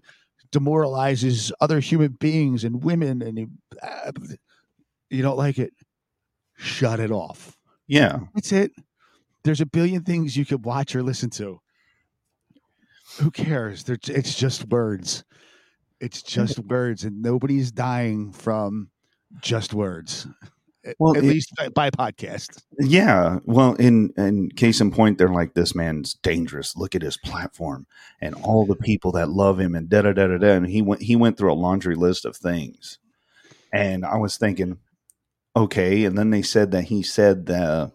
demoralizes 0.51 1.51
other 1.61 1.79
human 1.79 2.13
beings 2.13 2.63
and 2.63 2.81
women 2.83 3.21
and 3.21 3.37
he, 3.37 3.47
uh, 3.83 4.11
you 5.09 5.21
don't 5.21 5.37
like 5.37 5.57
it, 5.59 5.73
shut 6.57 6.99
it 6.99 7.11
off. 7.11 7.57
Yeah. 7.87 8.19
That's 8.35 8.51
it. 8.51 8.71
There's 9.43 9.61
a 9.61 9.65
billion 9.65 10.03
things 10.03 10.35
you 10.37 10.45
could 10.45 10.65
watch 10.65 10.95
or 10.95 11.01
listen 11.03 11.29
to. 11.31 11.59
Who 13.19 13.31
cares? 13.31 13.83
They're, 13.83 13.97
it's 14.07 14.35
just 14.35 14.67
words. 14.69 15.23
It's 15.99 16.21
just 16.21 16.59
words, 16.59 17.03
and 17.03 17.21
nobody's 17.21 17.71
dying 17.71 18.31
from 18.31 18.89
just 19.41 19.73
words. 19.73 20.27
Well, 20.97 21.17
at 21.17 21.23
it- 21.23 21.27
least 21.27 21.53
by, 21.57 21.69
by 21.69 21.89
podcast. 21.89 22.63
Yeah. 22.79 23.39
Well, 23.43 23.73
in 23.75 24.13
in 24.15 24.49
case 24.51 24.79
in 24.79 24.91
point, 24.91 25.17
they're 25.17 25.27
like, 25.27 25.53
this 25.53 25.75
man's 25.75 26.13
dangerous. 26.13 26.77
Look 26.77 26.95
at 26.95 27.01
his 27.01 27.17
platform 27.17 27.85
and 28.21 28.33
all 28.35 28.65
the 28.65 28.77
people 28.77 29.11
that 29.13 29.29
love 29.29 29.59
him 29.59 29.75
and 29.75 29.89
da 29.89 30.03
da 30.03 30.13
da 30.13 30.27
da 30.27 30.37
da. 30.37 30.51
And 30.53 30.67
he 30.67 30.81
went 30.81 31.01
he 31.01 31.15
went 31.17 31.37
through 31.37 31.51
a 31.51 31.55
laundry 31.55 31.95
list 31.95 32.23
of 32.25 32.37
things. 32.37 32.97
And 33.73 34.05
I 34.05 34.15
was 34.17 34.37
thinking, 34.37 34.77
okay. 35.63 36.05
And 36.05 36.17
then 36.17 36.29
they 36.29 36.41
said 36.41 36.71
that 36.71 36.85
he 36.85 37.03
said 37.03 37.45
the 37.45 37.91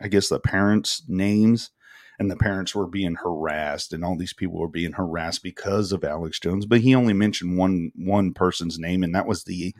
I 0.00 0.08
guess 0.08 0.28
the 0.28 0.40
parents' 0.40 1.02
names 1.08 1.70
and 2.18 2.30
the 2.30 2.36
parents 2.36 2.74
were 2.74 2.86
being 2.86 3.16
harassed 3.16 3.92
and 3.92 4.04
all 4.04 4.16
these 4.16 4.34
people 4.34 4.58
were 4.58 4.68
being 4.68 4.92
harassed 4.92 5.42
because 5.42 5.92
of 5.92 6.04
Alex 6.04 6.38
Jones. 6.38 6.66
But 6.66 6.80
he 6.80 6.94
only 6.94 7.14
mentioned 7.14 7.58
one 7.58 7.92
one 7.96 8.32
person's 8.34 8.78
name, 8.78 9.02
and 9.02 9.14
that 9.14 9.26
was 9.26 9.44
the 9.44 9.74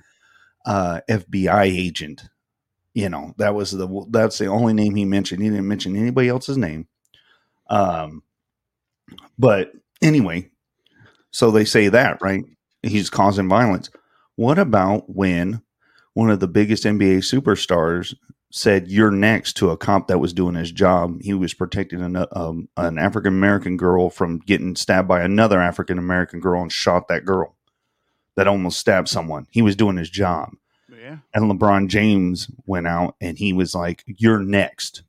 uh, 0.66 1.00
FBI 1.08 1.64
agent 1.64 2.22
you 2.94 3.08
know 3.08 3.34
that 3.38 3.54
was 3.54 3.70
the 3.70 4.06
that's 4.10 4.38
the 4.38 4.46
only 4.46 4.72
name 4.72 4.94
he 4.94 5.04
mentioned 5.04 5.42
he 5.42 5.48
didn't 5.48 5.68
mention 5.68 5.96
anybody 5.96 6.28
else's 6.28 6.56
name 6.56 6.86
um 7.68 8.22
but 9.38 9.72
anyway 10.02 10.48
so 11.30 11.50
they 11.50 11.64
say 11.64 11.88
that 11.88 12.20
right 12.20 12.44
he's 12.82 13.10
causing 13.10 13.48
violence 13.48 13.90
what 14.36 14.58
about 14.58 15.08
when 15.08 15.62
one 16.14 16.30
of 16.30 16.40
the 16.40 16.48
biggest 16.48 16.84
nba 16.84 17.18
superstars 17.18 18.14
said 18.52 18.88
you're 18.88 19.10
next 19.12 19.52
to 19.54 19.70
a 19.70 19.76
cop 19.76 20.08
that 20.08 20.18
was 20.18 20.32
doing 20.32 20.54
his 20.54 20.72
job 20.72 21.20
he 21.20 21.32
was 21.34 21.54
protecting 21.54 22.02
an, 22.02 22.16
um, 22.32 22.68
an 22.76 22.98
african 22.98 23.32
american 23.32 23.76
girl 23.76 24.10
from 24.10 24.38
getting 24.40 24.74
stabbed 24.74 25.06
by 25.08 25.22
another 25.22 25.60
african 25.60 25.98
american 25.98 26.40
girl 26.40 26.60
and 26.62 26.72
shot 26.72 27.06
that 27.08 27.24
girl 27.24 27.54
that 28.36 28.48
almost 28.48 28.78
stabbed 28.78 29.08
someone 29.08 29.46
he 29.50 29.62
was 29.62 29.76
doing 29.76 29.96
his 29.96 30.10
job 30.10 30.50
Yeah. 30.88 31.18
and 31.34 31.44
LeBron 31.50 31.88
James 31.88 32.48
went 32.66 32.86
out 32.86 33.14
and 33.20 33.38
he 33.38 33.52
was 33.52 33.74
like, 33.74 34.02
"You're 34.06 34.38
next." 34.40 35.02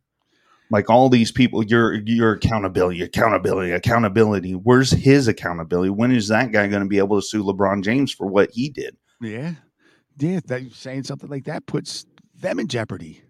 Like 0.69 0.89
all 0.89 1.09
these 1.09 1.31
people, 1.31 1.63
your 1.65 1.93
your 2.05 2.31
accountability, 2.33 3.01
accountability, 3.01 3.71
accountability. 3.71 4.53
Where's 4.53 4.91
his 4.91 5.27
accountability? 5.27 5.89
When 5.89 6.11
is 6.11 6.29
that 6.29 6.51
guy 6.53 6.67
going 6.67 6.81
to 6.83 6.87
be 6.87 6.97
able 6.97 7.19
to 7.19 7.25
sue 7.27 7.43
LeBron 7.43 7.83
James 7.83 8.11
for 8.13 8.25
what 8.27 8.51
he 8.51 8.69
did? 8.69 8.95
Yeah. 9.21 9.55
Yeah. 10.17 10.39
That 10.45 10.71
saying 10.73 11.03
something 11.03 11.29
like 11.29 11.45
that 11.45 11.65
puts 11.65 12.05
them 12.35 12.59
in 12.59 12.67
jeopardy 12.67 13.23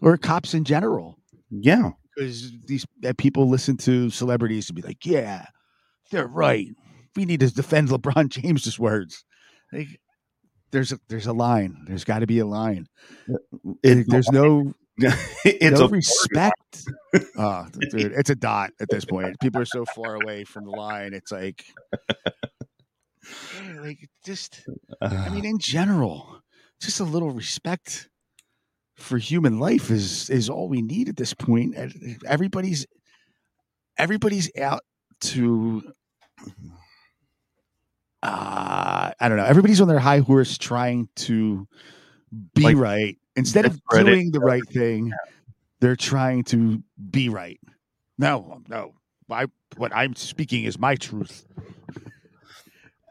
or 0.00 0.16
cops 0.16 0.54
in 0.54 0.64
general. 0.64 1.18
Yeah, 1.50 1.90
Because 2.16 2.52
these 2.66 2.84
that 3.02 3.18
people 3.18 3.48
listen 3.48 3.76
to 3.78 4.10
celebrities 4.10 4.66
to 4.66 4.72
be 4.72 4.82
like, 4.82 5.06
yeah, 5.06 5.46
they're 6.10 6.26
right. 6.26 6.68
We 7.14 7.24
need 7.24 7.40
to 7.40 7.50
defend 7.54 7.88
LeBron 7.90 8.28
James's 8.28 8.78
words. 8.78 9.24
Like, 9.72 9.88
there's 10.72 10.90
a 10.92 10.98
there's 11.08 11.26
a 11.26 11.32
line. 11.32 11.84
There's 11.86 12.04
got 12.04 12.18
to 12.20 12.26
be 12.26 12.40
a 12.40 12.46
line. 12.46 12.86
It- 13.82 14.06
there's 14.08 14.30
no 14.30 14.72
it's 15.44 15.78
no 15.78 15.86
a 15.86 15.88
respect. 15.88 16.84
Oh, 17.36 17.66
dude, 17.90 18.12
it's 18.12 18.30
a 18.30 18.34
dot 18.34 18.70
at 18.80 18.88
this 18.90 19.04
point. 19.04 19.38
People 19.40 19.60
are 19.60 19.66
so 19.66 19.84
far 19.94 20.16
away 20.16 20.42
from 20.44 20.64
the 20.64 20.70
line. 20.70 21.14
It's 21.14 21.30
like, 21.30 21.64
yeah, 23.54 23.80
like 23.80 24.08
just. 24.24 24.66
I 25.00 25.28
mean, 25.30 25.44
in 25.44 25.58
general, 25.58 26.42
just 26.80 27.00
a 27.00 27.04
little 27.04 27.30
respect 27.30 28.08
for 28.94 29.18
human 29.18 29.58
life 29.58 29.90
is 29.90 30.30
is 30.30 30.48
all 30.48 30.68
we 30.68 30.82
need 30.82 31.08
at 31.08 31.16
this 31.16 31.34
point. 31.34 31.74
Everybody's 32.26 32.86
everybody's 33.98 34.50
out 34.58 34.82
to. 35.20 35.82
Uh, 38.22 39.12
I 39.20 39.28
don't 39.28 39.36
know. 39.36 39.44
Everybody's 39.44 39.80
on 39.80 39.88
their 39.88 39.98
high 39.98 40.18
horse 40.20 40.58
trying 40.58 41.08
to 41.16 41.68
be 42.54 42.62
Like, 42.62 42.76
right 42.76 43.18
instead 43.36 43.66
of 43.66 43.80
doing 43.90 44.32
the 44.32 44.40
right 44.40 44.66
thing. 44.68 45.12
They're 45.80 45.96
trying 45.96 46.44
to 46.44 46.82
be 47.10 47.28
right. 47.28 47.60
No, 48.18 48.62
no. 48.68 48.94
I 49.30 49.46
what 49.76 49.94
I'm 49.94 50.14
speaking 50.14 50.64
is 50.64 50.78
my 50.78 50.94
truth. 50.94 51.46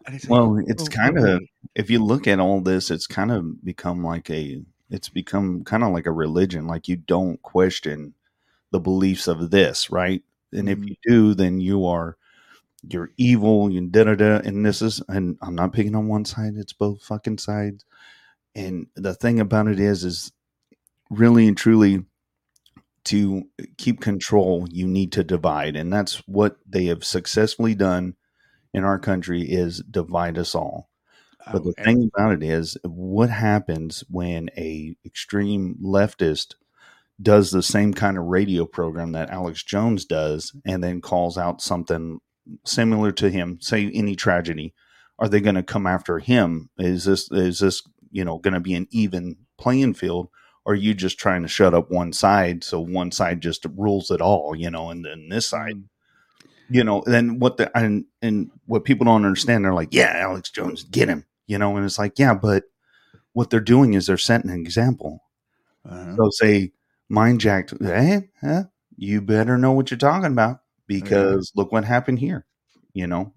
And 0.06 0.16
it's 0.16 0.30
like, 0.30 0.32
well 0.32 0.58
it's 0.68 0.84
oh, 0.84 0.88
kind 0.88 1.18
of 1.18 1.42
if 1.76 1.90
you 1.90 2.04
look 2.04 2.28
at 2.28 2.40
all 2.40 2.62
this 2.62 2.92
it's 2.92 3.08
kind 3.08 3.32
of 3.32 3.64
become 3.64 4.04
like 4.04 4.30
a 4.30 4.62
it's 4.90 5.10
become 5.10 5.64
kind 5.64 5.84
of 5.84 5.92
like 5.94 6.06
a 6.06 6.12
religion 6.12 6.68
like 6.68 6.88
you 6.88 6.96
don't 6.96 7.42
question 7.42 8.14
the 8.72 8.80
beliefs 8.80 9.28
of 9.28 9.52
this 9.52 9.90
right? 9.92 10.24
And 10.54 10.70
if 10.70 10.80
Mhm. 10.80 10.90
you 10.90 10.96
do 11.04 11.34
then 11.34 11.60
you 11.60 11.86
are 11.88 12.18
you're 12.88 13.12
evil 13.18 13.68
and 13.68 13.92
da 13.92 14.04
da 14.06 14.16
da 14.16 14.38
and 14.46 14.66
this 14.66 14.82
is 14.82 15.02
and 15.10 15.38
i'm 15.42 15.56
not 15.56 15.74
picking 15.74 15.96
on 15.96 16.08
one 16.08 16.26
side 16.26 16.54
it's 16.58 16.74
both 16.74 17.04
fucking 17.04 17.40
sides. 17.40 17.86
And 18.56 18.88
the 18.96 19.14
thing 19.16 19.40
about 19.40 19.68
it 19.68 19.80
is 19.80 20.04
is 20.06 20.32
really 21.12 21.48
and 21.48 21.58
truly 21.58 22.06
to 23.06 23.44
keep 23.78 24.02
control 24.02 24.68
you 24.72 24.88
need 24.88 25.12
to 25.14 25.24
divide 25.24 25.76
and 25.76 25.94
that's 25.94 26.18
what 26.28 26.58
they 26.68 26.86
have 26.86 27.04
successfully 27.04 27.76
done 27.76 28.16
in 28.76 28.84
our 28.84 29.00
country 29.00 29.42
is 29.42 29.82
divide 29.90 30.38
us 30.38 30.56
all. 30.56 30.90
But 31.52 31.64
the 31.64 31.74
thing 31.74 32.10
about 32.14 32.34
it 32.34 32.44
is 32.44 32.78
what 32.84 33.30
happens 33.30 34.04
when 34.10 34.50
a 34.58 34.96
extreme 35.06 35.76
leftist 35.84 36.56
does 37.22 37.52
the 37.52 37.64
same 37.64 37.94
kind 37.94 38.18
of 38.18 38.26
radio 38.26 38.66
program 38.66 39.14
that 39.14 39.30
alex 39.30 39.64
jones 39.64 40.04
does 40.04 40.54
and 40.66 40.84
then 40.84 41.00
calls 41.00 41.38
out 41.38 41.62
something 41.62 42.20
similar 42.66 43.12
to 43.14 43.30
him 43.30 43.58
say 43.62 43.90
any 43.94 44.16
tragedy 44.18 44.74
are 45.20 45.30
they 45.30 45.40
going 45.40 45.56
to 45.56 45.64
come 45.64 45.88
after 45.88 46.20
him? 46.20 46.70
Is 46.78 47.06
this 47.06 47.32
is 47.32 47.60
this 47.60 47.84
you 48.12 48.26
know 48.26 48.40
going 48.40 48.54
to 48.54 48.60
be 48.60 48.74
an 48.74 48.88
even 48.92 49.38
playing 49.58 49.94
field? 49.94 50.30
Or 50.66 50.74
are 50.74 50.76
you 50.76 50.94
just 50.94 51.20
trying 51.20 51.44
to 51.44 51.48
shut 51.48 51.74
up 51.74 51.92
one 51.92 52.12
side 52.12 52.64
so 52.64 52.80
one 52.80 53.12
side 53.12 53.42
just 53.42 53.66
rules 53.78 54.10
it 54.10 54.20
all 54.22 54.56
you 54.56 54.70
know 54.72 54.90
and 54.90 55.06
then 55.06 55.30
this 55.30 55.48
side 55.48 55.76
Mm. 55.76 55.84
You 56.70 56.84
know 56.84 57.04
then 57.06 57.40
what 57.40 57.58
the 57.58 57.76
and 57.78 58.06
and 58.22 58.50
what 58.66 58.86
people 58.86 59.06
don't 59.06 59.26
understand 59.26 59.64
they're 59.64 59.74
like 59.74 59.94
yeah 59.94 60.14
alex 60.18 60.50
jones 60.50 60.84
get 60.84 61.08
him 61.08 61.26
you 61.48 61.58
know 61.58 61.76
and 61.76 61.86
it's 61.86 62.00
like 62.00 62.18
yeah 62.18 62.34
but 62.34 62.64
what 63.34 63.50
they're 63.50 63.60
doing 63.60 63.94
is 63.94 64.08
they're 64.08 64.18
setting 64.18 64.50
an 64.50 64.60
example. 64.62 65.22
Uh-huh. 65.88 66.16
so 66.16 66.30
say 66.32 66.72
mind 67.10 67.40
jacked 67.40 67.74
eh, 67.84 68.22
eh, 68.42 68.64
you 68.98 69.22
better 69.22 69.58
know 69.58 69.72
what 69.72 69.92
you're 69.92 69.98
talking 69.98 70.32
about 70.32 70.62
because 70.88 71.52
look 71.56 71.72
what 71.72 71.86
happened 71.86 72.18
here 72.18 72.46
you 72.96 73.06
know? 73.06 73.32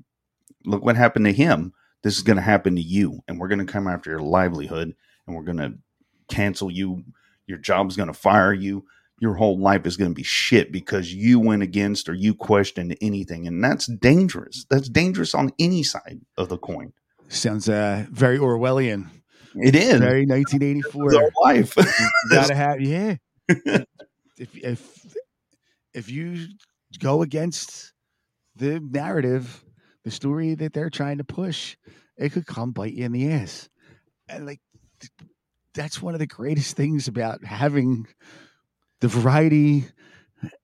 Look 0.64 0.82
what 0.82 0.96
happened 0.96 1.26
to 1.26 1.32
him. 1.32 1.74
This 2.02 2.16
is 2.16 2.22
going 2.22 2.36
to 2.36 2.42
happen 2.42 2.76
to 2.76 2.80
you 2.80 3.22
and 3.28 3.38
we're 3.38 3.48
going 3.48 3.64
to 3.64 3.70
come 3.70 3.86
after 3.86 4.08
your 4.08 4.20
livelihood 4.20 4.94
and 5.26 5.36
we're 5.36 5.42
going 5.42 5.58
to 5.58 5.74
cancel 6.28 6.70
you. 6.70 7.04
Your 7.46 7.58
job's 7.58 7.96
going 7.96 8.06
to 8.06 8.14
fire 8.14 8.54
you 8.54 8.86
your 9.20 9.34
whole 9.34 9.58
life 9.58 9.86
is 9.86 9.96
going 9.96 10.10
to 10.10 10.14
be 10.14 10.22
shit 10.22 10.70
because 10.72 11.12
you 11.12 11.40
went 11.40 11.62
against 11.62 12.08
or 12.08 12.14
you 12.14 12.34
questioned 12.34 12.96
anything 13.00 13.46
and 13.46 13.62
that's 13.62 13.86
dangerous 13.86 14.64
that's 14.70 14.88
dangerous 14.88 15.34
on 15.34 15.50
any 15.58 15.82
side 15.82 16.20
of 16.36 16.48
the 16.48 16.58
coin 16.58 16.92
Sounds 17.28 17.68
uh, 17.68 18.06
very 18.10 18.38
Orwellian. 18.38 19.08
it 19.54 19.74
is 19.74 20.00
Very 20.00 20.24
1984. 20.24 21.10
the 21.10 21.30
life 21.42 21.74
gotta 22.30 22.54
have 22.54 22.80
yeah. 22.80 23.16
if 24.38 24.56
if 24.56 25.14
if 25.94 26.10
you 26.10 26.46
go 27.00 27.22
against 27.22 27.92
the 28.56 28.80
narrative, 28.80 29.62
the 30.04 30.10
story 30.10 30.54
that 30.54 30.72
they're 30.72 30.90
trying 30.90 31.18
to 31.18 31.24
push, 31.24 31.76
it 32.16 32.30
could 32.32 32.46
come 32.46 32.72
bite 32.72 32.94
you 32.94 33.04
in 33.04 33.12
the 33.12 33.30
ass. 33.30 33.68
And 34.28 34.46
like 34.46 34.60
th- 35.00 35.30
that's 35.74 36.00
one 36.02 36.14
of 36.14 36.20
the 36.20 36.26
greatest 36.26 36.76
things 36.76 37.08
about 37.08 37.44
having 37.44 38.06
the 39.00 39.08
variety 39.08 39.86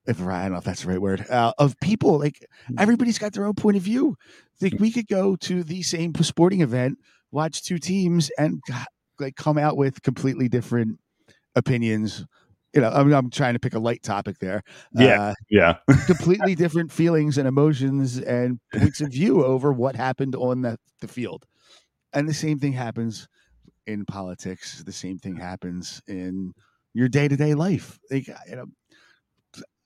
if 0.07 0.21
I 0.21 0.43
don't 0.43 0.53
know 0.53 0.57
if 0.57 0.63
that's 0.63 0.83
the 0.83 0.89
right 0.89 1.01
word 1.01 1.25
uh, 1.29 1.53
of 1.57 1.79
people. 1.79 2.19
Like 2.19 2.45
everybody's 2.77 3.17
got 3.17 3.33
their 3.33 3.45
own 3.45 3.55
point 3.55 3.77
of 3.77 3.83
view. 3.83 4.15
Like 4.61 4.75
we 4.79 4.91
could 4.91 5.07
go 5.07 5.35
to 5.37 5.63
the 5.63 5.81
same 5.83 6.13
sporting 6.15 6.61
event, 6.61 6.97
watch 7.31 7.63
two 7.63 7.77
teams, 7.77 8.31
and 8.37 8.61
like 9.19 9.35
come 9.35 9.57
out 9.57 9.77
with 9.77 10.01
completely 10.01 10.47
different 10.47 10.99
opinions. 11.55 12.25
You 12.73 12.81
know, 12.81 12.89
I'm, 12.89 13.11
I'm 13.13 13.29
trying 13.29 13.53
to 13.53 13.59
pick 13.59 13.73
a 13.73 13.79
light 13.79 14.03
topic 14.03 14.39
there. 14.39 14.61
Yeah. 14.93 15.21
Uh, 15.21 15.33
yeah 15.49 15.75
completely 16.05 16.55
different 16.55 16.91
feelings 16.91 17.37
and 17.37 17.47
emotions 17.47 18.17
and 18.17 18.59
points 18.73 19.01
of 19.01 19.11
view 19.11 19.43
over 19.43 19.71
what 19.71 19.95
happened 19.95 20.35
on 20.35 20.61
the, 20.61 20.77
the 21.01 21.07
field. 21.07 21.45
And 22.13 22.27
the 22.27 22.33
same 22.33 22.59
thing 22.59 22.73
happens 22.73 23.27
in 23.87 24.05
politics. 24.05 24.83
The 24.83 24.91
same 24.91 25.19
thing 25.19 25.37
happens 25.37 26.01
in 26.07 26.53
your 26.95 27.09
day 27.09 27.27
to 27.27 27.35
day 27.35 27.53
life. 27.53 27.99
Like, 28.09 28.27
you 28.49 28.55
know, 28.55 28.65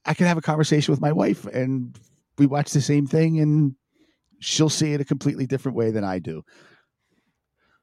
I 0.06 0.13
can 0.13 0.28
have 0.28 0.38
a 0.38 0.41
conversation 0.41 0.91
with 0.91 1.02
my 1.02 1.12
wife 1.12 1.45
and 1.45 2.00
we 2.38 2.45
watch 2.45 2.72
the 2.72 2.82
same 2.82 3.08
thing 3.08 3.39
and 3.39 3.76
she'll 4.39 4.69
see 4.69 4.93
it 4.93 5.02
a 5.02 5.06
completely 5.06 5.45
different 5.48 5.76
way 5.76 5.91
than 5.91 6.04
I 6.04 6.19
do. 6.19 6.43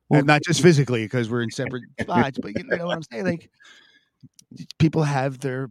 Well- 0.08 0.20
and 0.20 0.26
not 0.26 0.42
just 0.44 0.62
physically 0.62 1.04
because 1.04 1.28
we're 1.28 1.42
in 1.42 1.50
separate 1.50 1.82
spots, 2.00 2.38
but 2.40 2.52
you 2.56 2.64
know 2.64 2.86
what 2.86 2.96
I'm 2.96 3.02
saying? 3.02 3.24
Like 3.26 3.50
people 4.78 5.02
have 5.02 5.40
their 5.40 5.68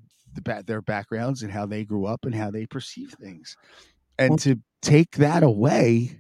their 0.66 0.82
backgrounds 0.82 1.44
and 1.44 1.52
how 1.52 1.66
they 1.66 1.86
grew 1.86 2.06
up 2.06 2.26
and 2.26 2.36
how 2.36 2.52
they 2.52 2.66
perceive 2.66 3.16
things. 3.22 3.56
And 4.20 4.32
Well- 4.32 4.38
to 4.40 4.60
take 4.82 5.12
that 5.16 5.44
away 5.44 6.20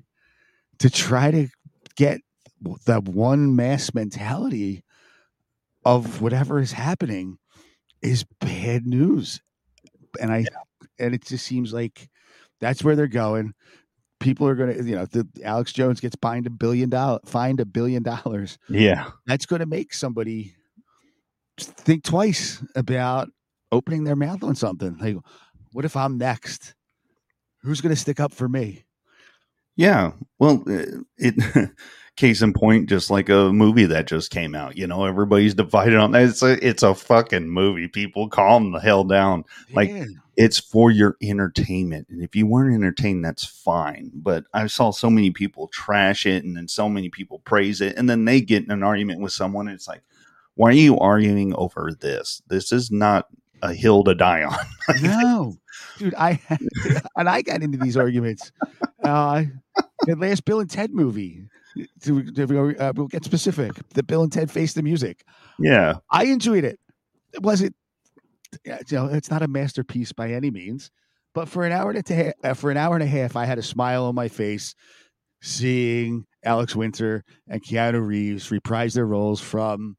to 0.79 0.89
try 0.89 1.31
to 1.31 1.49
get 1.97 2.21
the 2.85 3.01
one 3.01 3.57
mass 3.57 3.93
mentality 3.93 4.84
of 5.85 6.21
whatever 6.21 6.59
is 6.59 6.71
happening 6.71 7.37
is 8.01 8.25
bad 8.41 8.85
news. 8.85 9.41
And 10.19 10.31
I 10.31 10.45
and 10.99 11.13
it 11.13 11.25
just 11.25 11.45
seems 11.45 11.73
like 11.73 12.09
that's 12.59 12.83
where 12.83 12.95
they're 12.95 13.07
going. 13.07 13.53
People 14.19 14.47
are 14.47 14.55
going 14.55 14.75
to, 14.75 14.83
you 14.83 14.95
know, 14.95 15.05
the 15.05 15.27
Alex 15.43 15.73
Jones 15.73 15.99
gets 15.99 16.15
fined 16.21 16.47
a 16.47 16.49
billion 16.49 16.89
dollar 16.89 17.19
fined 17.25 17.59
a 17.59 17.65
billion 17.65 18.01
dollars. 18.03 18.57
yeah 18.69 19.11
That's 19.27 19.45
going 19.45 19.59
to 19.59 19.65
make 19.65 19.93
somebody 19.93 20.55
think 21.57 22.03
twice 22.03 22.63
about 22.75 23.29
opening 23.71 24.03
their 24.03 24.15
mouth 24.15 24.43
on 24.43 24.55
something. 24.55 24.97
Like, 24.97 25.17
what 25.71 25.85
if 25.85 25.95
I'm 25.95 26.17
next? 26.17 26.73
Who's 27.61 27.81
going 27.81 27.93
to 27.93 27.99
stick 27.99 28.19
up 28.19 28.33
for 28.33 28.47
me? 28.47 28.85
Yeah. 29.75 30.11
Well, 30.39 30.63
uh, 30.67 31.01
it 31.17 31.35
case 32.15 32.41
in 32.41 32.53
point, 32.53 32.89
just 32.89 33.09
like 33.09 33.29
a 33.29 33.51
movie 33.51 33.85
that 33.85 34.07
just 34.07 34.31
came 34.31 34.55
out. 34.55 34.77
You 34.77 34.87
know, 34.87 35.05
everybody's 35.05 35.53
divided 35.53 35.95
on 35.95 36.11
that. 36.11 36.23
It's 36.23 36.43
a 36.43 36.67
it's 36.67 36.83
a 36.83 36.95
fucking 36.95 37.49
movie. 37.49 37.87
People 37.87 38.29
calm 38.29 38.71
the 38.71 38.79
hell 38.79 39.03
down. 39.03 39.43
Like 39.73 39.91
it's 40.37 40.59
for 40.59 40.91
your 40.91 41.17
entertainment, 41.21 42.07
and 42.09 42.21
if 42.21 42.35
you 42.35 42.47
weren't 42.47 42.75
entertained, 42.75 43.23
that's 43.23 43.45
fine. 43.45 44.11
But 44.13 44.45
I 44.53 44.67
saw 44.67 44.91
so 44.91 45.09
many 45.09 45.31
people 45.31 45.67
trash 45.69 46.25
it, 46.25 46.43
and 46.43 46.55
then 46.55 46.67
so 46.67 46.89
many 46.89 47.09
people 47.09 47.39
praise 47.39 47.81
it, 47.81 47.97
and 47.97 48.09
then 48.09 48.25
they 48.25 48.41
get 48.41 48.63
in 48.63 48.71
an 48.71 48.83
argument 48.83 49.21
with 49.21 49.31
someone. 49.31 49.67
And 49.67 49.75
it's 49.75 49.87
like, 49.87 50.01
why 50.55 50.69
are 50.69 50.73
you 50.73 50.97
arguing 50.99 51.53
over 51.55 51.91
this? 51.99 52.41
This 52.47 52.71
is 52.71 52.91
not 52.91 53.27
a 53.61 53.73
hill 53.73 54.03
to 54.03 54.15
die 54.15 54.43
on. 54.43 54.57
no, 55.01 55.57
dude, 55.97 56.15
I 56.15 56.39
and 57.15 57.29
I 57.29 57.41
got 57.41 57.61
into 57.61 57.77
these 57.77 57.97
arguments. 57.97 58.51
Uh, 59.03 59.43
the 60.01 60.15
last 60.15 60.45
Bill 60.45 60.59
and 60.59 60.69
Ted 60.69 60.91
movie. 60.91 61.43
Uh, 61.77 62.93
we'll 62.95 63.07
get 63.07 63.25
specific. 63.25 63.73
The 63.93 64.03
Bill 64.03 64.23
and 64.23 64.31
Ted 64.31 64.49
Face 64.51 64.73
the 64.73 64.83
Music. 64.83 65.23
yeah. 65.59 65.95
I 66.11 66.25
enjoyed 66.25 66.63
it. 66.63 66.79
It 67.33 67.41
wasn't, 67.41 67.75
yeah, 68.65 68.79
you 68.87 68.97
know, 68.97 69.07
it's 69.07 69.29
not 69.29 69.41
a 69.41 69.47
masterpiece 69.47 70.13
by 70.13 70.31
any 70.31 70.49
means, 70.51 70.89
but 71.33 71.49
for 71.49 71.65
an 71.65 71.71
hour 71.73 71.91
and 71.91 71.99
a 71.99 72.03
ta- 72.03 72.49
uh, 72.49 72.53
for 72.53 72.71
an 72.71 72.77
hour 72.77 72.95
and 72.95 73.03
a 73.03 73.07
half, 73.07 73.35
I 73.35 73.45
had 73.45 73.57
a 73.57 73.63
smile 73.63 74.05
on 74.05 74.15
my 74.15 74.29
face 74.29 74.73
seeing 75.41 76.25
Alex 76.43 76.75
Winter 76.75 77.23
and 77.47 77.61
Keanu 77.63 78.05
Reeves 78.05 78.51
reprise 78.51 78.93
their 78.93 79.05
roles 79.05 79.41
from 79.41 79.97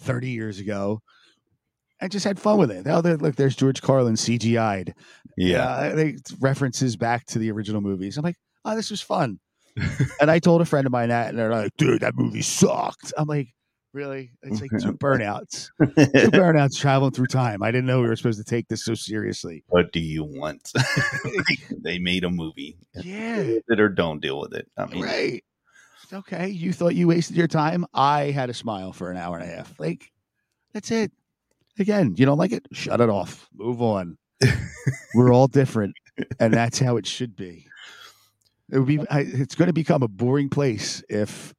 30 0.00 0.30
years 0.30 0.58
ago, 0.60 1.00
and 2.00 2.12
just 2.12 2.24
had 2.24 2.38
fun 2.38 2.58
with 2.58 2.70
it. 2.70 2.86
Oh, 2.86 3.00
look, 3.00 3.36
there's 3.36 3.56
George 3.56 3.80
Carlin 3.80 4.14
CGI'd. 4.14 4.92
Yeah. 5.36 5.64
Uh, 5.66 5.94
they 5.94 6.16
references 6.40 6.96
back 6.96 7.24
to 7.26 7.38
the 7.38 7.50
original 7.50 7.80
movies. 7.80 8.18
I'm 8.18 8.24
like, 8.24 8.36
oh, 8.64 8.76
this 8.76 8.90
was 8.90 9.00
fun. 9.00 9.38
And 10.20 10.30
I 10.30 10.38
told 10.38 10.60
a 10.60 10.64
friend 10.64 10.86
of 10.86 10.92
mine 10.92 11.08
that, 11.08 11.30
and 11.30 11.38
they're 11.38 11.50
like, 11.50 11.72
"Dude, 11.76 12.00
that 12.02 12.14
movie 12.16 12.42
sucked." 12.42 13.12
I'm 13.16 13.26
like, 13.26 13.48
"Really?" 13.92 14.32
It's 14.42 14.60
like 14.60 14.70
two 14.80 14.92
burnouts, 14.98 15.68
two 15.80 16.30
burnouts 16.30 16.78
traveling 16.78 17.12
through 17.12 17.26
time. 17.26 17.62
I 17.62 17.70
didn't 17.70 17.86
know 17.86 18.00
we 18.00 18.08
were 18.08 18.16
supposed 18.16 18.38
to 18.38 18.44
take 18.44 18.68
this 18.68 18.84
so 18.84 18.94
seriously. 18.94 19.64
What 19.68 19.92
do 19.92 20.00
you 20.00 20.24
want? 20.24 20.72
they 21.82 21.98
made 21.98 22.24
a 22.24 22.30
movie. 22.30 22.76
Yeah. 22.94 23.42
Deal 23.42 23.54
with 23.54 23.64
it 23.68 23.80
or 23.80 23.88
don't 23.88 24.20
deal 24.20 24.40
with 24.40 24.54
it. 24.54 24.70
I 24.76 24.86
mean, 24.86 25.02
Right. 25.02 25.44
Okay. 26.12 26.48
You 26.48 26.72
thought 26.72 26.94
you 26.94 27.08
wasted 27.08 27.36
your 27.36 27.48
time. 27.48 27.86
I 27.94 28.30
had 28.30 28.50
a 28.50 28.54
smile 28.54 28.92
for 28.92 29.10
an 29.10 29.16
hour 29.16 29.38
and 29.38 29.50
a 29.50 29.52
half. 29.52 29.74
Like, 29.80 30.12
that's 30.72 30.90
it. 30.90 31.10
Again, 31.78 32.14
you 32.16 32.24
don't 32.26 32.38
like 32.38 32.52
it? 32.52 32.66
Shut 32.72 33.00
it 33.00 33.08
off. 33.08 33.48
Move 33.54 33.82
on. 33.82 34.16
We're 35.14 35.32
all 35.32 35.48
different, 35.48 35.94
and 36.38 36.52
that's 36.52 36.78
how 36.78 36.96
it 36.98 37.06
should 37.06 37.34
be. 37.34 37.66
It 38.74 38.78
would 38.78 38.88
be. 38.88 38.98
I, 39.08 39.20
it's 39.20 39.54
going 39.54 39.68
to 39.68 39.72
become 39.72 40.02
a 40.02 40.08
boring 40.08 40.48
place 40.48 41.02
if 41.08 41.54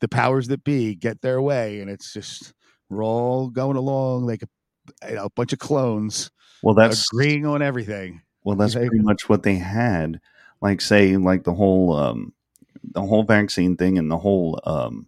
the 0.00 0.08
powers 0.08 0.48
that 0.48 0.64
be 0.64 0.94
get 0.94 1.22
their 1.22 1.40
way, 1.40 1.80
and 1.80 1.90
it's 1.90 2.12
just 2.12 2.52
we're 2.90 3.04
all 3.04 3.48
going 3.48 3.76
along 3.76 4.26
like 4.26 4.42
a, 4.42 5.08
you 5.08 5.14
know, 5.14 5.24
a 5.24 5.30
bunch 5.30 5.54
of 5.54 5.58
clones. 5.58 6.30
Well, 6.62 6.74
that's 6.74 7.10
agreeing 7.10 7.46
on 7.46 7.62
everything. 7.62 8.20
Well, 8.44 8.56
that's 8.56 8.74
pretty 8.74 8.98
much 8.98 9.28
what 9.28 9.44
they 9.44 9.54
had. 9.54 10.20
Like, 10.60 10.80
say, 10.80 11.16
like 11.16 11.44
the 11.44 11.54
whole 11.54 11.96
um, 11.96 12.34
the 12.84 13.00
whole 13.02 13.22
vaccine 13.22 13.76
thing 13.76 13.96
and 13.98 14.10
the 14.10 14.18
whole 14.18 14.60
um, 14.64 15.06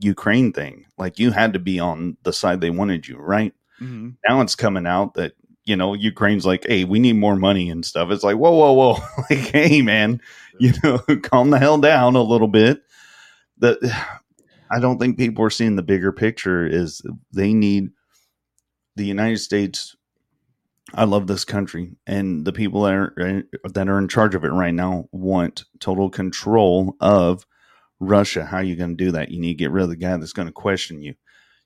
Ukraine 0.00 0.52
thing. 0.52 0.86
Like, 0.98 1.18
you 1.18 1.32
had 1.32 1.52
to 1.54 1.58
be 1.58 1.80
on 1.80 2.16
the 2.22 2.32
side 2.32 2.60
they 2.60 2.70
wanted 2.70 3.08
you, 3.08 3.16
right? 3.16 3.52
Mhm. 3.80 4.14
Now 4.28 4.40
it's 4.40 4.54
coming 4.54 4.86
out 4.86 5.14
that 5.14 5.32
you 5.64 5.76
know 5.76 5.94
Ukraine's 5.94 6.46
like, 6.46 6.64
hey, 6.66 6.84
we 6.84 6.98
need 6.98 7.14
more 7.16 7.36
money 7.36 7.68
and 7.70 7.84
stuff. 7.84 8.10
It's 8.10 8.24
like, 8.24 8.36
whoa, 8.36 8.52
whoa, 8.52 8.72
whoa, 8.72 8.98
like, 9.30 9.50
hey, 9.50 9.82
man, 9.82 10.20
you 10.60 10.72
know, 10.82 10.98
calm 11.22 11.50
the 11.50 11.58
hell 11.58 11.78
down 11.78 12.16
a 12.16 12.22
little 12.22 12.48
bit. 12.48 12.82
The 13.58 13.78
I 14.70 14.80
don't 14.80 14.98
think 14.98 15.16
people 15.16 15.44
are 15.44 15.50
seeing 15.50 15.76
the 15.76 15.82
bigger 15.82 16.10
picture. 16.10 16.66
Is 16.66 17.00
they 17.32 17.52
need 17.52 17.90
the 18.96 19.04
United 19.04 19.38
States 19.38 19.96
I 20.94 21.04
love 21.04 21.26
this 21.26 21.44
country, 21.44 21.96
and 22.06 22.44
the 22.44 22.52
people 22.52 22.82
that 22.82 22.94
are 22.94 23.14
eh, 23.20 23.42
that 23.72 23.88
are 23.88 23.98
in 23.98 24.08
charge 24.08 24.34
of 24.34 24.44
it 24.44 24.48
right 24.52 24.74
now 24.74 25.08
want 25.10 25.64
total 25.80 26.08
control 26.10 26.96
of 27.00 27.44
Russia. 27.98 28.44
How 28.44 28.58
are 28.58 28.62
you 28.62 28.76
going 28.76 28.96
to 28.96 29.04
do 29.04 29.12
that? 29.12 29.30
You 29.30 29.40
need 29.40 29.54
to 29.54 29.58
get 29.58 29.72
rid 29.72 29.82
of 29.82 29.90
the 29.90 29.96
guy 29.96 30.16
that's 30.16 30.32
going 30.32 30.46
to 30.46 30.52
question 30.52 31.02
you. 31.02 31.14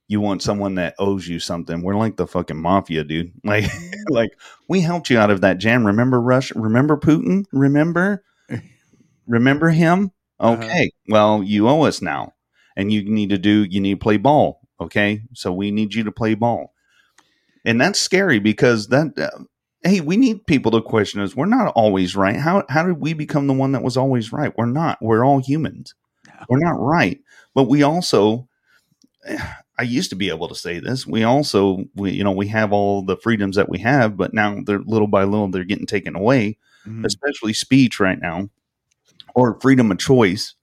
You 0.09 0.21
want 0.21 0.43
someone 0.43 0.77
that 0.77 0.95
owes 0.99 1.29
you 1.29 1.39
something. 1.39 1.83
We're 1.83 1.97
like 1.97 2.17
the 2.17 2.27
fucking 2.27 2.57
mafia, 2.61 3.05
dude. 3.05 3.33
Like, 3.45 3.71
like 4.09 4.31
we 4.69 4.81
helped 4.81 5.11
you 5.11 5.19
out 5.19 5.31
of 5.31 5.43
that 5.43 5.59
jam. 5.59 5.87
Remember 5.87 6.21
Russia? 6.21 6.55
Remember 6.57 6.97
Putin? 6.97 7.45
Remember? 7.53 8.25
Remember 9.27 9.71
him? 9.71 10.11
Okay. 10.41 10.91
Well, 11.09 11.43
you 11.43 11.69
owe 11.69 11.83
us 11.83 12.01
now, 12.03 12.33
and 12.77 12.93
you 12.93 13.03
need 13.05 13.31
to 13.31 13.39
do. 13.39 13.65
You 13.65 13.81
need 13.81 13.95
to 13.95 14.03
play 14.03 14.17
ball. 14.17 14.61
Okay, 14.81 15.23
so 15.35 15.53
we 15.53 15.71
need 15.71 15.93
you 15.95 16.05
to 16.05 16.13
play 16.13 16.35
ball 16.35 16.73
and 17.65 17.79
that's 17.81 18.01
scary 18.01 18.39
because 18.39 18.89
that 18.89 19.13
uh, 19.19 19.45
hey 19.83 20.01
we 20.01 20.17
need 20.17 20.47
people 20.47 20.71
to 20.73 20.81
question 20.81 21.21
us 21.21 21.37
we're 21.37 21.45
not 21.45 21.73
always 21.75 22.17
right 22.17 22.37
how 22.37 22.65
how 22.71 22.83
did 22.83 22.99
we 22.99 23.13
become 23.13 23.47
the 23.47 23.53
one 23.53 23.73
that 23.73 23.83
was 23.83 23.97
always 23.99 24.33
right 24.33 24.57
we're 24.57 24.65
not 24.67 24.97
we're 25.03 25.25
all 25.25 25.39
humans 25.41 25.95
we're 26.49 26.59
not 26.59 26.81
right 26.81 27.21
but 27.55 27.65
we 27.65 27.83
also 27.83 28.49
i 29.79 29.83
used 29.83 30.11
to 30.11 30.17
be 30.17 30.29
able 30.31 30.49
to 30.49 30.55
say 30.55 30.79
this 30.79 31.07
we 31.07 31.23
also 31.23 31.85
we 31.95 32.13
you 32.13 32.25
know 32.25 32.33
we 32.33 32.47
have 32.49 32.73
all 32.73 33.03
the 33.03 33.17
freedoms 33.19 33.57
that 33.57 33.69
we 33.69 33.79
have 33.79 34.17
but 34.17 34.33
now 34.33 34.59
they're 34.65 34.81
little 34.81 35.09
by 35.09 35.25
little 35.25 35.49
they're 35.51 35.65
getting 35.65 35.87
taken 35.87 36.17
away 36.17 36.57
Mhm. 36.87 37.05
especially 37.05 37.53
speech 37.53 38.01
right 38.01 38.19
now 38.23 38.49
or 39.35 39.59
freedom 39.61 39.91
of 39.91 39.99
choice 39.99 40.55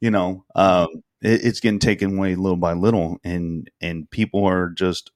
you 0.00 0.10
know 0.10 0.44
um 0.54 0.88
it, 1.22 1.44
it's 1.44 1.60
getting 1.60 1.78
taken 1.78 2.16
away 2.18 2.34
little 2.34 2.56
by 2.56 2.72
little 2.72 3.18
and 3.24 3.70
and 3.80 4.10
people 4.10 4.44
are 4.44 4.70
just 4.70 5.10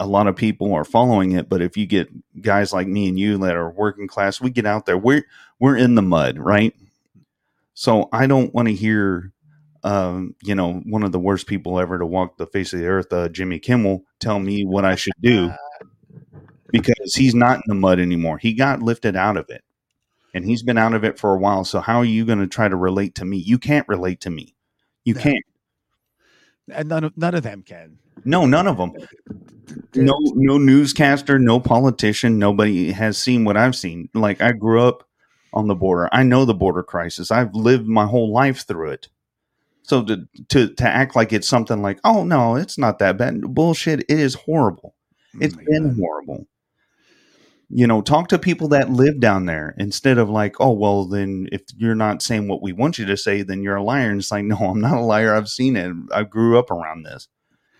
a 0.00 0.06
lot 0.06 0.26
of 0.26 0.36
people 0.36 0.72
are 0.72 0.84
following 0.84 1.32
it 1.32 1.48
but 1.48 1.60
if 1.60 1.76
you 1.76 1.86
get 1.86 2.08
guys 2.40 2.72
like 2.72 2.86
me 2.86 3.08
and 3.08 3.18
you 3.18 3.36
that 3.38 3.56
are 3.56 3.70
working 3.70 4.08
class 4.08 4.40
we 4.40 4.50
get 4.50 4.66
out 4.66 4.86
there. 4.86 4.96
We're 4.96 5.24
we're 5.58 5.76
in 5.76 5.94
the 5.94 6.02
mud 6.02 6.38
right? 6.38 6.74
So 7.74 8.08
i 8.12 8.26
don't 8.26 8.54
want 8.54 8.68
to 8.68 8.74
hear 8.74 9.32
um, 9.84 10.36
you 10.42 10.54
know 10.54 10.74
one 10.86 11.02
of 11.02 11.10
the 11.10 11.18
worst 11.18 11.48
people 11.48 11.80
ever 11.80 11.98
to 11.98 12.06
walk 12.06 12.36
the 12.36 12.46
face 12.46 12.72
of 12.72 12.78
the 12.78 12.86
earth 12.86 13.12
uh, 13.12 13.28
jimmy 13.28 13.58
kimmel 13.58 14.04
tell 14.20 14.38
me 14.38 14.64
what 14.64 14.84
i 14.84 14.94
should 14.94 15.12
do 15.20 15.50
because 16.72 17.14
he's 17.14 17.34
not 17.34 17.56
in 17.56 17.62
the 17.66 17.74
mud 17.74 18.00
anymore. 18.00 18.38
He 18.38 18.54
got 18.54 18.82
lifted 18.82 19.14
out 19.14 19.36
of 19.36 19.48
it 19.50 19.62
and 20.34 20.44
he's 20.44 20.62
been 20.62 20.78
out 20.78 20.94
of 20.94 21.04
it 21.04 21.18
for 21.18 21.34
a 21.34 21.38
while 21.38 21.64
so 21.64 21.80
how 21.80 21.98
are 21.98 22.04
you 22.04 22.24
going 22.24 22.40
to 22.40 22.46
try 22.46 22.68
to 22.68 22.76
relate 22.76 23.14
to 23.14 23.24
me 23.24 23.36
you 23.36 23.58
can't 23.58 23.88
relate 23.88 24.20
to 24.20 24.30
me 24.30 24.54
you 25.04 25.14
can't 25.14 25.44
and 26.70 26.88
none 26.88 27.04
of 27.04 27.16
none 27.16 27.34
of 27.34 27.42
them 27.42 27.62
can. 27.62 27.98
no, 28.24 28.46
none 28.46 28.66
of 28.66 28.76
them. 28.76 28.92
No, 29.94 30.18
no 30.34 30.58
newscaster, 30.58 31.38
no 31.38 31.58
politician, 31.60 32.38
nobody 32.38 32.92
has 32.92 33.18
seen 33.18 33.44
what 33.44 33.56
I've 33.56 33.76
seen. 33.76 34.08
Like 34.14 34.40
I 34.40 34.52
grew 34.52 34.82
up 34.82 35.08
on 35.52 35.66
the 35.68 35.74
border. 35.74 36.08
I 36.12 36.22
know 36.22 36.44
the 36.44 36.54
border 36.54 36.82
crisis. 36.82 37.30
I've 37.30 37.54
lived 37.54 37.86
my 37.86 38.06
whole 38.06 38.32
life 38.32 38.66
through 38.66 38.90
it. 38.90 39.08
So 39.82 40.04
to 40.04 40.28
to 40.48 40.74
to 40.74 40.88
act 40.88 41.16
like 41.16 41.32
it's 41.32 41.48
something 41.48 41.82
like, 41.82 41.98
oh 42.04 42.24
no, 42.24 42.56
it's 42.56 42.78
not 42.78 42.98
that 43.00 43.18
bad. 43.18 43.40
Bullshit. 43.54 44.00
It 44.00 44.18
is 44.18 44.34
horrible. 44.34 44.94
Oh 45.34 45.38
it's 45.40 45.56
been 45.56 45.96
horrible. 45.98 46.46
You 47.74 47.86
know, 47.86 48.02
talk 48.02 48.28
to 48.28 48.38
people 48.38 48.68
that 48.68 48.90
live 48.90 49.18
down 49.18 49.46
there 49.46 49.74
instead 49.78 50.18
of 50.18 50.28
like, 50.28 50.56
oh 50.60 50.72
well, 50.72 51.06
then 51.06 51.48
if 51.50 51.62
you're 51.76 51.94
not 51.94 52.20
saying 52.20 52.46
what 52.46 52.60
we 52.60 52.72
want 52.72 52.98
you 52.98 53.06
to 53.06 53.16
say, 53.16 53.40
then 53.40 53.62
you're 53.62 53.76
a 53.76 53.82
liar. 53.82 54.10
And 54.10 54.20
it's 54.20 54.30
like, 54.30 54.44
no, 54.44 54.56
I'm 54.56 54.80
not 54.80 54.98
a 54.98 55.00
liar. 55.00 55.34
I've 55.34 55.48
seen 55.48 55.76
it. 55.76 55.90
I 56.12 56.24
grew 56.24 56.58
up 56.58 56.70
around 56.70 57.04
this. 57.04 57.28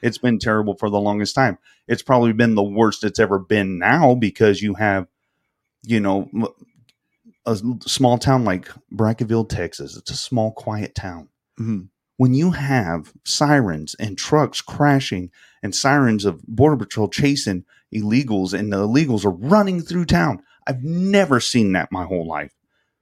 It's 0.00 0.16
been 0.18 0.38
terrible 0.38 0.76
for 0.78 0.88
the 0.88 0.98
longest 1.00 1.34
time. 1.34 1.58
It's 1.86 2.02
probably 2.02 2.32
been 2.32 2.54
the 2.54 2.62
worst 2.62 3.04
it's 3.04 3.20
ever 3.20 3.38
been 3.38 3.78
now 3.78 4.14
because 4.14 4.62
you 4.62 4.74
have, 4.74 5.08
you 5.82 6.00
know, 6.00 6.30
a 7.44 7.56
small 7.86 8.16
town 8.16 8.44
like 8.44 8.70
Brackettville, 8.92 9.48
Texas. 9.48 9.96
It's 9.96 10.10
a 10.10 10.16
small, 10.16 10.52
quiet 10.52 10.94
town. 10.94 11.28
Mhm. 11.60 11.88
When 12.16 12.34
you 12.34 12.52
have 12.52 13.12
sirens 13.24 13.94
and 13.98 14.16
trucks 14.16 14.62
crashing 14.62 15.30
and 15.62 15.74
sirens 15.74 16.24
of 16.24 16.42
Border 16.46 16.76
Patrol 16.76 17.08
chasing 17.08 17.64
illegals 17.92 18.52
and 18.58 18.72
the 18.72 18.76
illegals 18.86 19.24
are 19.24 19.30
running 19.30 19.80
through 19.80 20.06
town, 20.06 20.42
I've 20.66 20.82
never 20.82 21.40
seen 21.40 21.72
that 21.72 21.90
my 21.92 22.04
whole 22.04 22.26
life. 22.26 22.52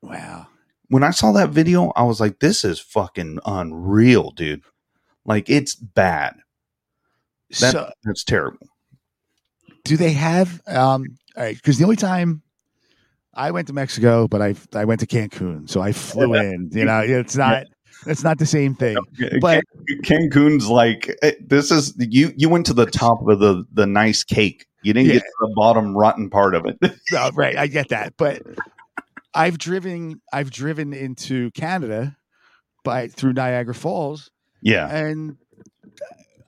Wow. 0.02 0.46
When 0.88 1.02
I 1.02 1.10
saw 1.10 1.32
that 1.32 1.50
video, 1.50 1.92
I 1.94 2.02
was 2.02 2.20
like, 2.20 2.40
this 2.40 2.64
is 2.64 2.80
fucking 2.80 3.38
unreal, 3.46 4.30
dude. 4.32 4.62
Like, 5.24 5.48
it's 5.48 5.74
bad. 5.74 6.34
That, 7.60 7.72
So- 7.72 7.92
that's 8.04 8.24
terrible. 8.24 8.66
Do 9.84 9.96
they 9.96 10.12
have 10.12 10.60
um 10.66 11.16
all 11.36 11.42
right, 11.44 11.56
because 11.56 11.78
the 11.78 11.84
only 11.84 11.96
time 11.96 12.42
I 13.32 13.50
went 13.50 13.68
to 13.68 13.72
Mexico, 13.72 14.28
but 14.28 14.42
I 14.42 14.54
I 14.74 14.84
went 14.84 15.00
to 15.00 15.06
Cancun, 15.06 15.70
so 15.70 15.80
I 15.80 15.92
flew 15.92 16.34
in. 16.34 16.70
You 16.72 16.84
know, 16.84 17.00
it's 17.00 17.36
not 17.36 17.64
it's 18.06 18.22
not 18.22 18.38
the 18.38 18.46
same 18.46 18.74
thing. 18.74 18.96
But 19.40 19.64
Cancun's 20.04 20.68
like 20.68 21.16
eh, 21.22 21.32
this 21.40 21.70
is 21.70 21.94
you. 21.98 22.32
You 22.36 22.48
went 22.48 22.66
to 22.66 22.74
the 22.74 22.86
top 22.86 23.26
of 23.26 23.38
the 23.38 23.64
the 23.72 23.86
nice 23.86 24.22
cake. 24.22 24.66
You 24.82 24.92
didn't 24.92 25.08
Yeah. 25.08 25.14
get 25.14 25.22
to 25.22 25.46
the 25.48 25.52
bottom 25.54 25.96
rotten 25.96 26.30
part 26.30 26.54
of 26.54 26.64
it. 26.66 26.78
no, 27.12 27.30
right, 27.34 27.56
I 27.56 27.66
get 27.66 27.88
that. 27.90 28.14
But 28.16 28.42
I've 29.34 29.58
driven 29.58 30.20
I've 30.32 30.50
driven 30.50 30.92
into 30.92 31.50
Canada 31.52 32.16
by 32.84 33.08
through 33.08 33.34
Niagara 33.34 33.74
Falls. 33.74 34.30
Yeah. 34.62 34.88
And 34.94 35.36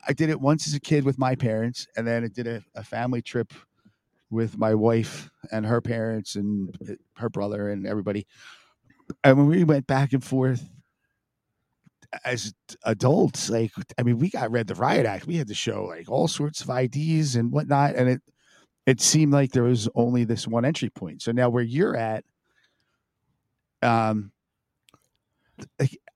I 0.09 0.13
did 0.13 0.31
it 0.31 0.41
once 0.41 0.67
as 0.67 0.75
a 0.75 0.81
kid 0.81 1.05
with 1.05 1.19
my 1.19 1.35
parents, 1.37 1.87
and 1.97 2.07
then 2.07 2.25
I 2.25 2.29
did 2.29 2.47
a, 2.47 2.63
a 2.75 2.83
family 2.83 3.23
trip 3.23 3.53
with 4.31 4.57
my 4.59 4.75
wife 4.75 5.31
and 5.53 5.65
her 5.67 5.81
parents 5.81 6.35
and 6.37 6.99
her 7.17 7.29
brother 7.29 7.69
and 7.71 7.87
everybody. 7.87 8.27
And 9.23 9.37
when 9.37 9.47
we 9.47 9.63
went 9.63 9.87
back 9.87 10.13
and 10.13 10.25
forth 10.25 10.69
as 12.25 12.53
adults, 12.85 13.49
like 13.51 13.73
I 13.99 14.03
mean, 14.03 14.19
we 14.19 14.31
got 14.31 14.51
read 14.51 14.67
the 14.67 14.75
riot 14.75 15.07
act. 15.07 15.27
We 15.27 15.37
had 15.37 15.49
to 15.49 15.55
show 15.55 15.85
like 15.85 16.11
all 16.11 16.29
sorts 16.29 16.61
of 16.63 16.71
IDs 16.71 17.37
and 17.37 17.51
whatnot, 17.53 17.95
and 17.97 18.09
it 18.09 18.23
it 18.87 19.01
seemed 19.01 19.33
like 19.33 19.53
there 19.53 19.63
was 19.63 19.89
only 19.95 20.25
this 20.25 20.47
one 20.49 20.65
entry 20.65 20.91
point. 20.91 21.23
So 21.23 21.33
now 21.33 21.49
where 21.49 21.63
you're 21.63 21.97
at, 21.97 22.25
um, 23.83 24.33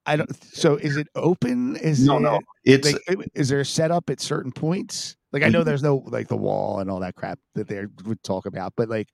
I 0.06 0.16
don't. 0.16 0.34
So 0.44 0.76
is 0.76 0.96
it 0.96 1.08
open? 1.14 1.76
Is 1.76 2.04
No, 2.04 2.16
it, 2.16 2.20
no, 2.20 2.40
it's- 2.64 2.98
like, 3.08 3.28
is 3.34 3.48
there 3.48 3.60
a 3.60 3.64
setup 3.64 4.10
at 4.10 4.20
certain 4.20 4.52
points? 4.52 5.16
Like 5.32 5.42
I 5.42 5.48
know 5.48 5.64
there's 5.64 5.82
no 5.82 5.96
like 6.06 6.28
the 6.28 6.36
wall 6.36 6.78
and 6.80 6.90
all 6.90 7.00
that 7.00 7.14
crap 7.14 7.38
that 7.54 7.68
they 7.68 7.84
would 8.04 8.22
talk 8.22 8.46
about, 8.46 8.72
but 8.76 8.88
like 8.88 9.08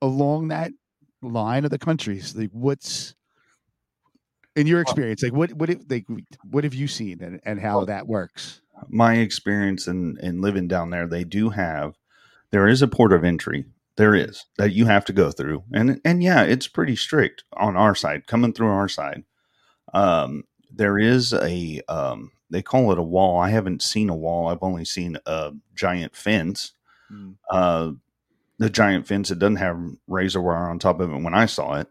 along 0.00 0.48
that 0.48 0.72
line 1.20 1.64
of 1.64 1.70
the 1.70 1.78
countries, 1.78 2.34
like 2.34 2.50
what's 2.52 3.14
in 4.56 4.66
your 4.66 4.80
experience, 4.80 5.22
like 5.22 5.32
what 5.32 5.52
what 5.54 5.70
if, 5.70 5.78
like 5.88 6.06
what 6.50 6.64
have 6.64 6.74
you 6.74 6.88
seen 6.88 7.22
and, 7.22 7.40
and 7.44 7.60
how 7.60 7.84
that 7.84 8.06
works? 8.06 8.60
My 8.88 9.16
experience 9.16 9.86
in 9.86 10.18
in 10.22 10.40
living 10.40 10.68
down 10.68 10.90
there, 10.90 11.06
they 11.06 11.24
do 11.24 11.50
have 11.50 11.94
there 12.50 12.68
is 12.68 12.82
a 12.82 12.88
port 12.88 13.12
of 13.12 13.24
entry 13.24 13.64
There 13.96 14.14
is 14.14 14.44
that 14.58 14.72
you 14.72 14.86
have 14.86 15.04
to 15.06 15.12
go 15.12 15.30
through, 15.30 15.64
and 15.72 16.00
and 16.04 16.22
yeah, 16.22 16.42
it's 16.42 16.68
pretty 16.68 16.96
strict 16.96 17.44
on 17.54 17.76
our 17.76 17.94
side 17.94 18.26
coming 18.26 18.52
through 18.52 18.68
our 18.68 18.88
side. 18.88 19.24
Um, 19.92 20.44
there 20.70 20.98
is 20.98 21.32
a 21.32 21.80
um, 21.88 22.32
they 22.50 22.62
call 22.62 22.92
it 22.92 22.98
a 22.98 23.02
wall. 23.02 23.38
I 23.38 23.50
haven't 23.50 23.82
seen 23.82 24.08
a 24.08 24.16
wall. 24.16 24.48
I've 24.48 24.62
only 24.62 24.84
seen 24.84 25.18
a 25.26 25.52
giant 25.74 26.16
fence. 26.16 26.72
Mm. 27.12 27.36
Uh, 27.50 27.92
the 28.58 28.70
giant 28.70 29.06
fence 29.06 29.30
it 29.30 29.38
doesn't 29.38 29.56
have 29.56 29.78
razor 30.06 30.40
wire 30.40 30.68
on 30.68 30.78
top 30.78 31.00
of 31.00 31.10
it 31.10 31.22
when 31.22 31.34
I 31.34 31.46
saw 31.46 31.74
it. 31.74 31.88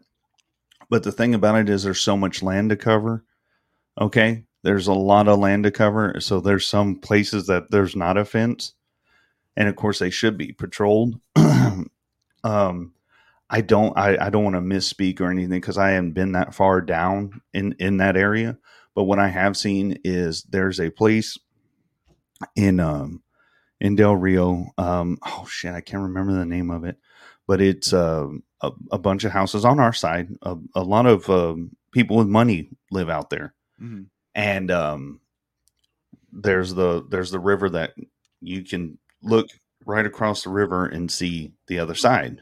But 0.92 1.04
the 1.04 1.10
thing 1.10 1.34
about 1.34 1.58
it 1.58 1.70
is 1.70 1.84
there's 1.84 2.02
so 2.02 2.18
much 2.18 2.42
land 2.42 2.68
to 2.68 2.76
cover. 2.76 3.24
Okay. 3.98 4.44
There's 4.62 4.88
a 4.88 4.92
lot 4.92 5.26
of 5.26 5.38
land 5.38 5.64
to 5.64 5.70
cover. 5.70 6.20
So 6.20 6.38
there's 6.38 6.66
some 6.66 6.96
places 6.96 7.46
that 7.46 7.70
there's 7.70 7.96
not 7.96 8.18
a 8.18 8.26
fence. 8.26 8.74
And 9.56 9.70
of 9.70 9.76
course 9.76 10.00
they 10.00 10.10
should 10.10 10.36
be 10.36 10.52
patrolled. 10.52 11.18
um 12.44 12.92
I 13.48 13.62
don't 13.62 13.96
I, 13.96 14.26
I 14.26 14.28
don't 14.28 14.44
want 14.44 14.56
to 14.56 14.60
misspeak 14.60 15.18
or 15.22 15.30
anything 15.30 15.62
because 15.62 15.78
I 15.78 15.92
haven't 15.92 16.12
been 16.12 16.32
that 16.32 16.54
far 16.54 16.82
down 16.82 17.40
in, 17.54 17.74
in 17.78 17.96
that 17.96 18.18
area. 18.18 18.58
But 18.94 19.04
what 19.04 19.18
I 19.18 19.28
have 19.28 19.56
seen 19.56 19.98
is 20.04 20.42
there's 20.42 20.78
a 20.78 20.90
place 20.90 21.38
in 22.54 22.80
um 22.80 23.22
in 23.80 23.96
Del 23.96 24.14
Rio. 24.14 24.66
Um, 24.76 25.16
oh 25.24 25.46
shit, 25.48 25.72
I 25.72 25.80
can't 25.80 26.02
remember 26.02 26.34
the 26.34 26.44
name 26.44 26.70
of 26.70 26.84
it, 26.84 26.98
but 27.46 27.60
it's 27.60 27.92
uh, 27.92 28.28
a, 28.60 28.70
a 28.90 28.98
bunch 28.98 29.24
of 29.24 29.32
houses 29.32 29.64
on 29.64 29.80
our 29.80 29.92
side. 29.92 30.28
A, 30.42 30.56
a 30.74 30.82
lot 30.82 31.06
of 31.06 31.28
um, 31.30 31.76
people 31.92 32.16
with 32.16 32.28
money 32.28 32.68
live 32.90 33.08
out 33.10 33.30
there, 33.30 33.54
Mhm. 33.80 34.06
and 34.34 34.70
um, 34.70 35.20
there's 36.32 36.74
the 36.74 37.04
there's 37.10 37.30
the 37.30 37.40
river 37.40 37.68
that 37.70 37.92
you 38.40 38.62
can 38.64 38.98
look 39.22 39.48
right 39.84 40.06
across 40.06 40.42
the 40.44 40.50
river 40.50 40.86
and 40.86 41.10
see 41.10 41.52
the 41.66 41.78
other 41.78 41.94
side, 41.94 42.40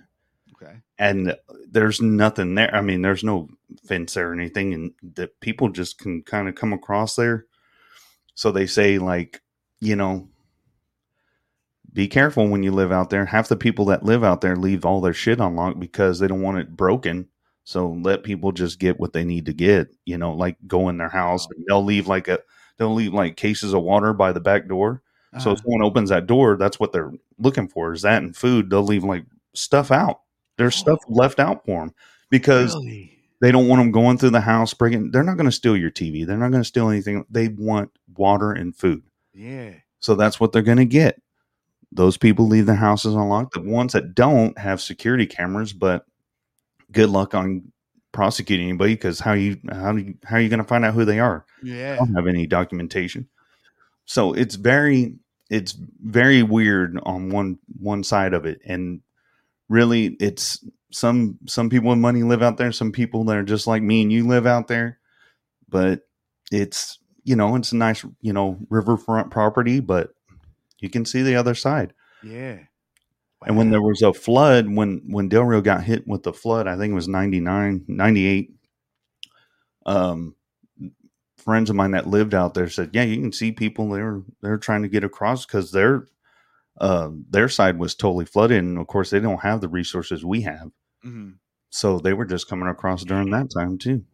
Okay. 0.54 0.76
and 0.98 1.34
there's 1.70 2.00
nothing 2.00 2.54
there. 2.54 2.74
I 2.74 2.80
mean, 2.82 3.02
there's 3.02 3.24
no 3.24 3.48
fence 3.86 4.14
there 4.14 4.30
or 4.30 4.34
anything, 4.34 4.74
and 4.74 4.92
that 5.14 5.40
people 5.40 5.68
just 5.70 5.98
can 5.98 6.22
kind 6.22 6.48
of 6.48 6.54
come 6.54 6.72
across 6.72 7.16
there. 7.16 7.46
So 8.34 8.50
they 8.52 8.66
say, 8.66 8.98
like, 8.98 9.42
you 9.80 9.96
know, 9.96 10.28
be 11.92 12.09
careful 12.09 12.48
when 12.48 12.62
you 12.62 12.70
live 12.72 12.92
out 12.92 13.11
there. 13.11 13.24
Half 13.26 13.48
the 13.48 13.57
people 13.57 13.85
that 13.87 14.05
live 14.05 14.22
out 14.24 14.40
there 14.40 14.57
leave 14.57 14.85
all 14.85 15.00
their 15.00 15.12
shit 15.14 15.40
unlocked 15.40 15.81
because 15.81 16.18
they 16.18 16.29
don't 16.29 16.42
want 16.42 16.59
it 16.59 16.76
broken. 16.76 17.29
So 17.64 17.90
let 18.03 18.22
people 18.24 18.53
just 18.53 18.79
get 18.79 18.98
what 19.00 19.12
they 19.12 19.24
need 19.24 19.46
to 19.46 19.53
get. 19.53 19.88
You 20.05 20.18
know, 20.18 20.33
like 20.33 20.57
go 20.66 20.88
in 20.88 20.98
their 20.98 21.09
house. 21.09 21.46
And 21.55 21.64
they'll 21.68 21.85
leave 21.85 22.07
like 22.07 22.29
a 22.29 22.38
they'll 22.79 22.94
leave 22.94 23.12
like 23.12 23.37
cases 23.37 23.74
of 23.74 23.83
water 23.83 24.12
by 24.12 24.33
the 24.33 24.40
back 24.40 24.68
door. 24.68 25.03
So 25.38 25.38
if 25.38 25.46
Uh-huh. 25.46 25.57
someone 25.62 25.83
opens 25.85 26.09
that 26.11 26.26
door, 26.26 26.57
that's 26.57 26.81
what 26.81 26.90
they're 26.92 27.12
looking 27.38 27.68
for 27.68 27.92
is 27.92 28.03
that 28.03 28.22
and 28.22 28.35
food. 28.37 28.68
They'll 28.70 28.83
leave 28.83 29.05
like 29.05 29.24
stuff 29.55 29.90
out. 29.92 30.20
There's 30.59 30.74
stuff 30.74 30.98
left 31.09 31.38
out 31.38 31.64
for 31.64 31.81
them 31.81 31.94
because 32.31 32.74
Really? 32.74 33.16
they 33.40 33.53
don't 33.53 33.68
want 33.68 33.81
them 33.81 33.92
going 33.92 34.18
through 34.18 34.31
the 34.31 34.40
house 34.40 34.74
bringing. 34.74 35.11
They're 35.12 35.22
not 35.22 35.37
going 35.37 35.46
to 35.48 35.53
steal 35.53 35.76
your 35.76 35.90
TV. 35.90 36.26
They're 36.26 36.37
not 36.37 36.50
going 36.50 36.62
to 36.62 36.68
steal 36.68 36.88
anything. 36.88 37.24
They 37.31 37.48
want 37.48 37.90
water 38.16 38.50
and 38.53 38.74
food. 38.76 39.03
Yeah. 39.33 39.74
So 40.00 40.14
that's 40.16 40.40
what 40.40 40.50
they're 40.53 40.62
going 40.62 40.79
to 40.79 40.85
get. 40.85 41.20
Those 41.92 42.16
people 42.16 42.46
leave 42.46 42.66
their 42.66 42.76
houses 42.76 43.14
unlocked. 43.14 43.55
The 43.55 43.62
ones 43.62 43.92
that 43.94 44.14
don't 44.14 44.57
have 44.59 44.81
security 44.81 45.26
cameras, 45.26 45.72
but 45.72 46.05
good 46.92 47.11
luck 47.11 47.35
on 47.35 47.72
prosecuting 48.12 48.68
anybody 48.68 48.94
because 48.94 49.20
how 49.20 49.33
you 49.33 49.59
how 49.70 49.92
do 49.92 49.98
you, 49.98 50.14
how 50.24 50.37
are 50.37 50.40
you 50.40 50.48
going 50.48 50.59
to 50.59 50.64
find 50.64 50.85
out 50.85 50.94
who 50.94 51.05
they 51.05 51.18
are? 51.18 51.44
Yeah. 51.62 51.96
don't 51.96 52.14
have 52.14 52.26
any 52.26 52.46
documentation. 52.46 53.29
So 54.05 54.33
it's 54.33 54.55
very 54.55 55.16
it's 55.48 55.76
very 56.03 56.42
weird 56.42 56.98
on 57.03 57.31
one 57.31 57.59
one 57.79 58.05
side 58.05 58.35
of 58.35 58.46
it, 58.46 58.61
and 58.64 59.00
really 59.68 60.16
it's 60.20 60.64
some 60.92 61.38
some 61.46 61.70
people 61.70 61.90
with 61.90 61.98
money 61.98 62.22
live 62.22 62.42
out 62.42 62.57
there. 62.57 62.72
Some 62.72 62.92
people 62.92 63.24
that 63.24 63.37
are 63.37 63.42
just 63.42 63.66
like 63.66 63.83
me 63.83 64.03
and 64.03 64.12
you 64.12 64.26
live 64.26 64.46
out 64.46 64.68
there, 64.68 64.98
but 65.68 66.03
it's 66.50 66.98
you 67.24 67.37
know 67.37 67.57
it's 67.57 67.72
a 67.72 67.76
nice 67.76 68.05
you 68.20 68.33
know 68.33 68.59
riverfront 68.68 69.31
property, 69.31 69.81
but 69.81 70.11
you 70.80 70.90
can 70.90 71.04
see 71.04 71.22
the 71.22 71.36
other 71.36 71.54
side. 71.54 71.92
Yeah. 72.22 72.58
And 73.46 73.56
when 73.56 73.70
there 73.70 73.80
was 73.82 74.02
a 74.02 74.12
flood, 74.12 74.68
when 74.68 75.02
when 75.08 75.28
Del 75.30 75.44
Rio 75.44 75.60
got 75.62 75.82
hit 75.84 76.06
with 76.06 76.22
the 76.24 76.32
flood, 76.32 76.66
I 76.68 76.76
think 76.76 76.90
it 76.90 76.94
was 76.94 77.08
99, 77.08 77.84
98, 77.88 78.50
um, 79.86 80.34
friends 81.38 81.70
of 81.70 81.76
mine 81.76 81.92
that 81.92 82.06
lived 82.06 82.34
out 82.34 82.54
there 82.54 82.68
said, 82.68 82.90
"Yeah, 82.92 83.04
you 83.04 83.20
can 83.20 83.32
see 83.32 83.52
people 83.52 83.88
they're 83.90 84.22
they're 84.42 84.58
trying 84.58 84.82
to 84.82 84.88
get 84.88 85.04
across 85.04 85.46
because 85.46 85.72
their 85.72 86.06
uh, 86.80 87.10
their 87.30 87.48
side 87.48 87.78
was 87.78 87.94
totally 87.94 88.24
flooded, 88.26 88.58
and 88.58 88.78
of 88.78 88.86
course 88.86 89.10
they 89.10 89.20
don't 89.20 89.40
have 89.40 89.60
the 89.60 89.68
resources 89.68 90.24
we 90.24 90.42
have, 90.42 90.70
Mhm. 91.04 91.34
so 91.70 91.98
they 91.98 92.12
were 92.12 92.24
just 92.26 92.48
coming 92.48 92.68
across 92.68 93.04
during 93.04 93.30
that 93.30 93.48
time 93.50 93.78
too." 93.78 94.04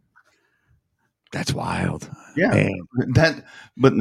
That's 1.37 1.53
wild. 1.53 2.09
Yeah, 2.35 2.49
Man. 2.49 2.73
that, 3.13 3.45
but 3.77 3.93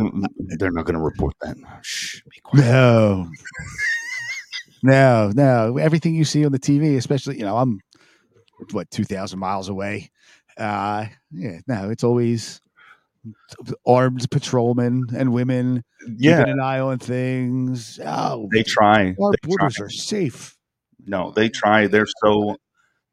they're 0.58 0.72
not 0.72 0.86
going 0.86 0.96
to 0.96 1.02
report 1.02 1.34
that. 1.42 1.58
Shh, 1.82 2.22
be 2.30 2.40
quiet. 2.42 2.64
No. 2.66 3.30
no, 4.82 5.32
no. 5.36 5.78
Everything 5.78 6.16
you 6.16 6.24
see 6.24 6.46
on 6.46 6.54
the 6.54 6.60
TV, 6.60 6.96
especially, 6.96 7.38
you 7.38 7.44
know, 7.44 7.58
I'm 7.58 7.82
what, 8.72 8.90
2,000 8.90 9.38
miles 9.38 9.68
away. 9.68 10.12
Uh, 10.58 11.08
yeah, 11.32 11.60
no, 11.68 11.90
it's 11.90 12.06
always 12.06 12.62
armed 13.86 14.30
patrolmen 14.32 15.08
and 15.14 15.34
women 15.34 15.84
Yeah. 16.18 16.38
keeping 16.38 16.54
an 16.54 16.62
eye 16.62 16.80
on 16.80 17.00
things. 17.00 18.00
Oh, 18.06 18.48
They 18.54 18.64
try. 18.64 19.14
Our 19.22 19.32
They 19.32 19.38
borders 19.48 19.76
try. 19.76 19.86
are 19.86 19.90
safe. 19.90 20.56
No, 21.06 21.32
they 21.32 21.50
try. 21.50 21.88
They're 21.88 22.08
so 22.24 22.56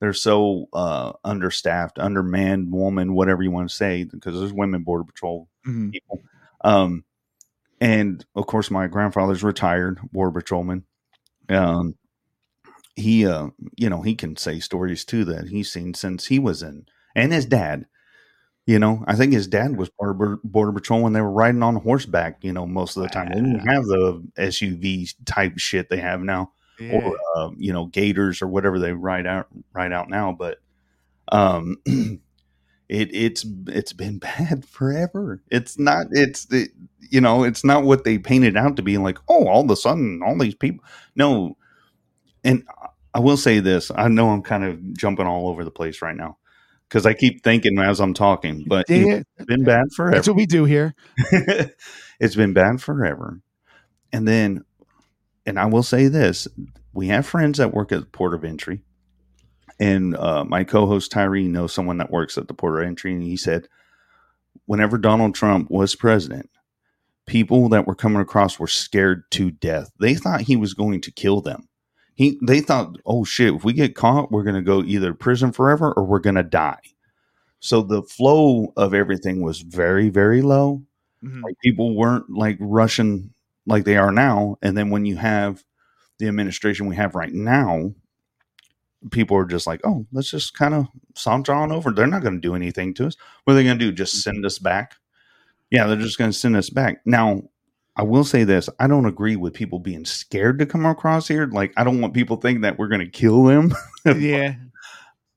they're 0.03 0.13
so 0.13 0.67
uh, 0.73 1.13
understaffed, 1.23 1.97
undermanned, 1.97 2.73
woman, 2.73 3.15
whatever 3.15 3.41
you 3.41 3.53
want 3.53 3.71
to 3.71 3.75
say, 3.75 4.03
because 4.03 4.37
there's 4.37 4.53
women 4.53 4.83
border 4.83 5.05
patrol 5.05 5.49
Mhm. 5.65 5.93
people. 5.93 6.21
Um, 6.65 7.05
and 7.81 8.27
of 8.35 8.49
course, 8.49 8.69
my 8.69 8.89
grandfather's 8.89 9.45
retired 9.45 10.01
border 10.11 10.41
patrolman. 10.41 10.83
Um, 11.49 11.95
he, 12.97 13.25
uh, 13.25 13.51
you 13.77 13.89
know, 13.89 14.03
he 14.03 14.17
can 14.17 14.37
say 14.37 14.59
stories 14.59 15.05
too 15.05 15.25
that 15.27 15.47
he's 15.47 15.71
seen 15.73 15.95
since 15.95 16.27
he 16.27 16.41
was 16.41 16.65
in, 16.65 16.87
and 17.15 17.33
his 17.33 17.47
dad. 17.47 17.87
You 18.67 18.81
know, 18.81 19.05
I 19.07 19.15
think 19.15 19.33
his 19.33 19.47
dad 19.47 19.77
was 19.77 19.89
part 19.89 20.21
of 20.21 20.43
border 20.43 20.73
patrol 20.73 21.03
when 21.03 21.13
they 21.13 21.21
were 21.21 21.31
riding 21.31 21.63
on 21.63 21.77
horseback. 21.77 22.43
You 22.43 22.53
know, 22.53 22.67
most 22.67 22.97
of 22.97 23.05
the 23.05 23.09
time 23.09 23.29
they 23.29 23.37
didn't 23.37 23.61
have 23.69 23.85
the 23.85 24.27
SUV 24.37 25.15
type 25.27 25.59
shit 25.59 25.91
they 25.91 25.99
have 25.99 26.23
now 26.23 26.51
Yeah. 26.91 27.01
or 27.01 27.17
uh, 27.37 27.51
you 27.57 27.73
know 27.73 27.87
gators 27.87 28.43
or 28.43 28.49
whatever 28.49 28.79
they 28.79 28.93
ride 28.93 29.27
out 29.27 29.47
ride 29.73 29.93
out 29.93 30.09
now 30.09 30.33
but 30.33 30.59
um 31.31 31.77
it 31.87 32.21
it's 32.89 33.45
it's 33.69 33.93
been 33.93 34.19
bad 34.21 34.65
forever 34.65 35.43
it's 35.51 35.79
not 35.79 36.07
it's 36.11 36.47
the 36.47 36.69
you 37.11 37.21
know 37.21 37.45
it's 37.45 37.65
not 37.65 37.85
what 37.85 38.05
they 38.05 38.19
painted 38.19 38.57
out 38.57 38.77
to 38.77 38.83
be 38.83 38.99
like 38.99 39.19
oh 39.29 39.47
all 39.47 39.65
of 39.65 39.71
a 39.71 39.77
sudden 39.77 40.21
all 40.25 40.37
these 40.39 40.55
people 40.55 40.85
no 41.15 41.57
and 42.45 42.65
i 43.15 43.21
will 43.21 43.37
say 43.37 43.61
this 43.61 43.91
i 43.97 44.09
know 44.09 44.31
i'm 44.31 44.43
kind 44.43 44.65
of 44.65 44.97
jumping 44.97 45.27
all 45.27 45.49
over 45.49 45.65
the 45.65 45.71
place 45.71 46.03
right 46.03 46.17
now 46.17 46.37
because 46.89 47.07
i 47.07 47.13
keep 47.15 47.43
thinking 47.43 47.79
as 47.79 48.01
i'm 48.01 48.15
talking 48.15 48.65
but 48.67 48.87
it's 48.89 49.47
been 49.47 49.65
bad 49.65 49.87
forever 49.95 50.15
That's 50.15 50.29
what 50.29 50.37
we 50.37 50.47
do 50.47 50.65
here. 50.65 50.95
it's 52.21 52.35
been 52.35 52.53
bad 52.53 52.81
forever. 52.81 53.41
And 54.13 54.29
then, 54.29 54.65
and 55.47 55.59
I 55.59 55.67
will 55.67 55.83
say 55.83 56.09
this: 56.09 56.49
we 56.93 57.09
have 57.09 57.27
friends 57.27 57.59
that 57.59 57.75
work 57.75 57.93
at 57.93 58.01
the 58.01 58.07
port 58.07 58.35
of 58.35 58.45
entry, 58.45 58.83
and 59.81 60.17
uh, 60.17 60.45
my 60.45 60.65
co-host 60.65 61.11
Tyree 61.11 61.49
knows 61.49 61.73
someone 61.73 61.99
that 61.99 62.11
works 62.11 62.39
at 62.39 62.49
the 62.49 62.55
port 62.55 62.81
of 62.81 62.87
entry, 62.87 63.13
and 63.13 63.23
he 63.23 63.37
said, 63.37 63.69
whenever 64.67 64.99
Donald 64.99 65.35
Trump 65.35 65.71
was 65.71 65.95
president, 65.97 66.49
people 67.27 67.69
that 67.71 67.87
were 67.87 67.95
coming 67.95 68.21
across 68.23 68.59
were 68.59 68.67
scared 68.67 69.25
to 69.33 69.51
death. 69.51 69.91
They 70.01 70.15
thought 70.15 70.43
he 70.43 70.57
was 70.57 70.75
going 70.75 71.01
to 71.03 71.11
kill 71.11 71.41
them. 71.41 71.69
He, 72.15 72.39
they 72.47 72.61
thought, 72.61 72.97
oh 73.07 73.25
shit, 73.25 73.55
if 73.55 73.65
we 73.65 73.73
get 73.73 73.95
caught, 73.97 74.31
we're 74.31 74.43
going 74.43 74.55
to 74.57 74.63
go 74.63 74.83
either 74.83 75.09
to 75.09 75.15
prison 75.15 75.51
forever 75.51 75.93
or 75.93 76.05
we're 76.05 76.19
going 76.19 76.37
to 76.37 76.43
die. 76.43 76.79
So 77.59 77.81
the 77.83 78.03
flow 78.03 78.73
of 78.77 78.93
everything 78.93 79.41
was 79.41 79.61
very, 79.61 80.09
very 80.11 80.43
low 80.43 80.83
Mhm. 81.25 81.43
like 81.45 81.55
people 81.63 81.95
weren't 81.97 82.29
like 82.31 82.57
rushing 82.61 83.33
like 83.67 83.85
they 83.85 83.97
are 83.97 84.13
now 84.13 84.57
and 84.63 84.77
then 84.77 84.91
when 84.91 85.05
you 85.05 85.17
have 85.17 85.63
the 86.19 86.29
administration 86.29 86.87
we 86.87 86.97
have 86.97 87.15
right 87.15 87.33
now 87.33 87.93
people 89.11 89.37
are 89.37 89.45
just 89.45 89.67
like 89.67 89.81
oh 89.85 90.07
let's 90.13 90.31
just 90.31 90.55
kind 90.57 90.75
of 90.75 90.87
saunter 91.15 91.53
on 91.53 91.73
over. 91.73 91.91
They're 91.91 92.07
not 92.07 92.23
going 92.23 92.35
to 92.35 92.41
do 92.41 92.55
anything 92.55 92.95
to 92.95 93.07
us. 93.07 93.17
What 93.45 93.53
are 93.53 93.57
they 93.57 93.65
going 93.65 93.79
to 93.79 93.85
do? 93.85 93.93
Just 93.93 94.15
mm-hmm. 94.15 94.31
send 94.35 94.47
us 94.47 94.59
back? 94.59 94.97
Yeah 95.71 95.87
they're 95.87 95.97
just 95.97 96.19
going 96.19 96.31
to 96.31 96.39
send 96.39 96.57
us 96.57 96.71
back. 96.71 97.01
Now 97.05 97.43
i 97.95 98.03
will 98.03 98.25
say 98.25 98.43
this 98.43 98.71
i 98.81 98.87
don't 98.87 99.05
agree 99.05 99.37
with 99.37 99.53
people 99.53 99.79
being 99.79 100.07
scared 100.07 100.59
to 100.59 100.67
come 100.67 100.87
across 100.87 101.29
here. 101.29 101.47
Like 101.47 101.73
i 101.77 101.85
don't 101.85 102.01
want 102.01 102.15
people 102.15 102.37
thinking 102.37 102.63
that 102.63 102.79
we're 102.79 102.89
going 102.89 103.01
to 103.01 103.11
kill 103.11 103.45
them. 103.45 103.75
Yeah. 104.05 104.55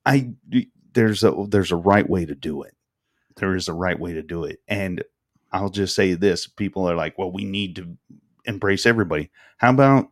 I 0.07 0.31
there's 0.93 1.23
a 1.23 1.45
there's 1.49 1.71
a 1.71 1.75
right 1.75 2.09
way 2.09 2.25
to 2.25 2.33
do 2.33 2.63
it. 2.63 2.73
There 3.37 3.55
is 3.55 3.67
a 3.67 3.73
right 3.73 3.99
way 3.99 4.13
to 4.13 4.23
do 4.23 4.45
it. 4.45 4.59
And 4.67 5.03
I'll 5.55 5.69
just 5.69 5.95
say 5.95 6.13
this, 6.15 6.47
people 6.47 6.89
are 6.89 6.95
like, 6.95 7.17
"Well, 7.17 7.31
we 7.31 7.45
need 7.45 7.75
to 7.77 7.97
embrace 8.45 8.85
everybody." 8.85 9.31
How 9.57 9.71
about 9.71 10.09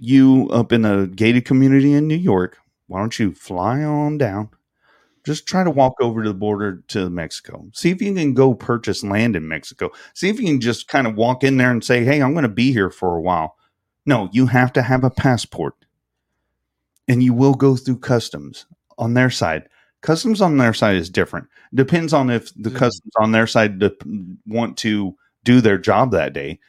you 0.00 0.48
up 0.50 0.72
in 0.72 0.84
a 0.84 1.06
gated 1.06 1.44
community 1.44 1.92
in 1.92 2.06
New 2.06 2.16
York, 2.16 2.58
why 2.86 3.00
don't 3.00 3.18
you 3.18 3.34
fly 3.34 3.82
on 3.82 4.18
down? 4.18 4.50
Just 5.24 5.46
try 5.46 5.64
to 5.64 5.70
walk 5.70 5.94
over 6.00 6.22
to 6.22 6.28
the 6.30 6.34
border 6.34 6.82
to 6.88 7.10
Mexico. 7.10 7.68
See 7.74 7.90
if 7.90 8.00
you 8.00 8.14
can 8.14 8.34
go 8.34 8.54
purchase 8.54 9.04
land 9.04 9.36
in 9.36 9.48
Mexico. 9.48 9.90
See 10.14 10.28
if 10.28 10.40
you 10.40 10.46
can 10.46 10.60
just 10.60 10.88
kind 10.88 11.06
of 11.06 11.16
walk 11.16 11.44
in 11.44 11.56
there 11.58 11.70
and 11.70 11.84
say, 11.84 12.04
"Hey, 12.04 12.22
I'm 12.22 12.32
going 12.32 12.44
to 12.44 12.48
be 12.48 12.72
here 12.72 12.90
for 12.90 13.16
a 13.16 13.20
while." 13.20 13.56
No, 14.06 14.30
you 14.32 14.46
have 14.46 14.72
to 14.74 14.82
have 14.82 15.04
a 15.04 15.10
passport, 15.10 15.74
and 17.08 17.22
you 17.22 17.34
will 17.34 17.54
go 17.54 17.76
through 17.76 17.98
customs 17.98 18.66
on 18.96 19.14
their 19.14 19.30
side. 19.30 19.68
Customs 20.00 20.40
on 20.40 20.56
their 20.56 20.74
side 20.74 20.96
is 20.96 21.10
different. 21.10 21.48
Depends 21.74 22.12
on 22.12 22.30
if 22.30 22.52
the 22.54 22.70
customs 22.70 23.12
on 23.18 23.32
their 23.32 23.46
side 23.46 23.78
de- 23.78 23.96
want 24.46 24.76
to 24.78 25.16
do 25.44 25.60
their 25.60 25.78
job 25.78 26.12
that 26.12 26.32
day. 26.32 26.60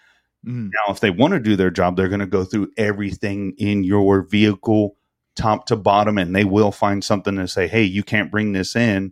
Mm. 0.45 0.71
Now, 0.73 0.91
if 0.91 0.99
they 0.99 1.09
want 1.09 1.33
to 1.33 1.39
do 1.39 1.55
their 1.55 1.69
job, 1.69 1.95
they're 1.95 2.09
going 2.09 2.19
to 2.21 2.25
go 2.25 2.43
through 2.43 2.71
everything 2.77 3.53
in 3.57 3.83
your 3.83 4.21
vehicle, 4.21 4.95
top 5.35 5.67
to 5.67 5.75
bottom, 5.75 6.17
and 6.17 6.35
they 6.35 6.45
will 6.45 6.71
find 6.71 7.03
something 7.03 7.35
to 7.35 7.47
say, 7.47 7.67
hey, 7.67 7.83
you 7.83 8.03
can't 8.03 8.31
bring 8.31 8.53
this 8.53 8.75
in, 8.75 9.11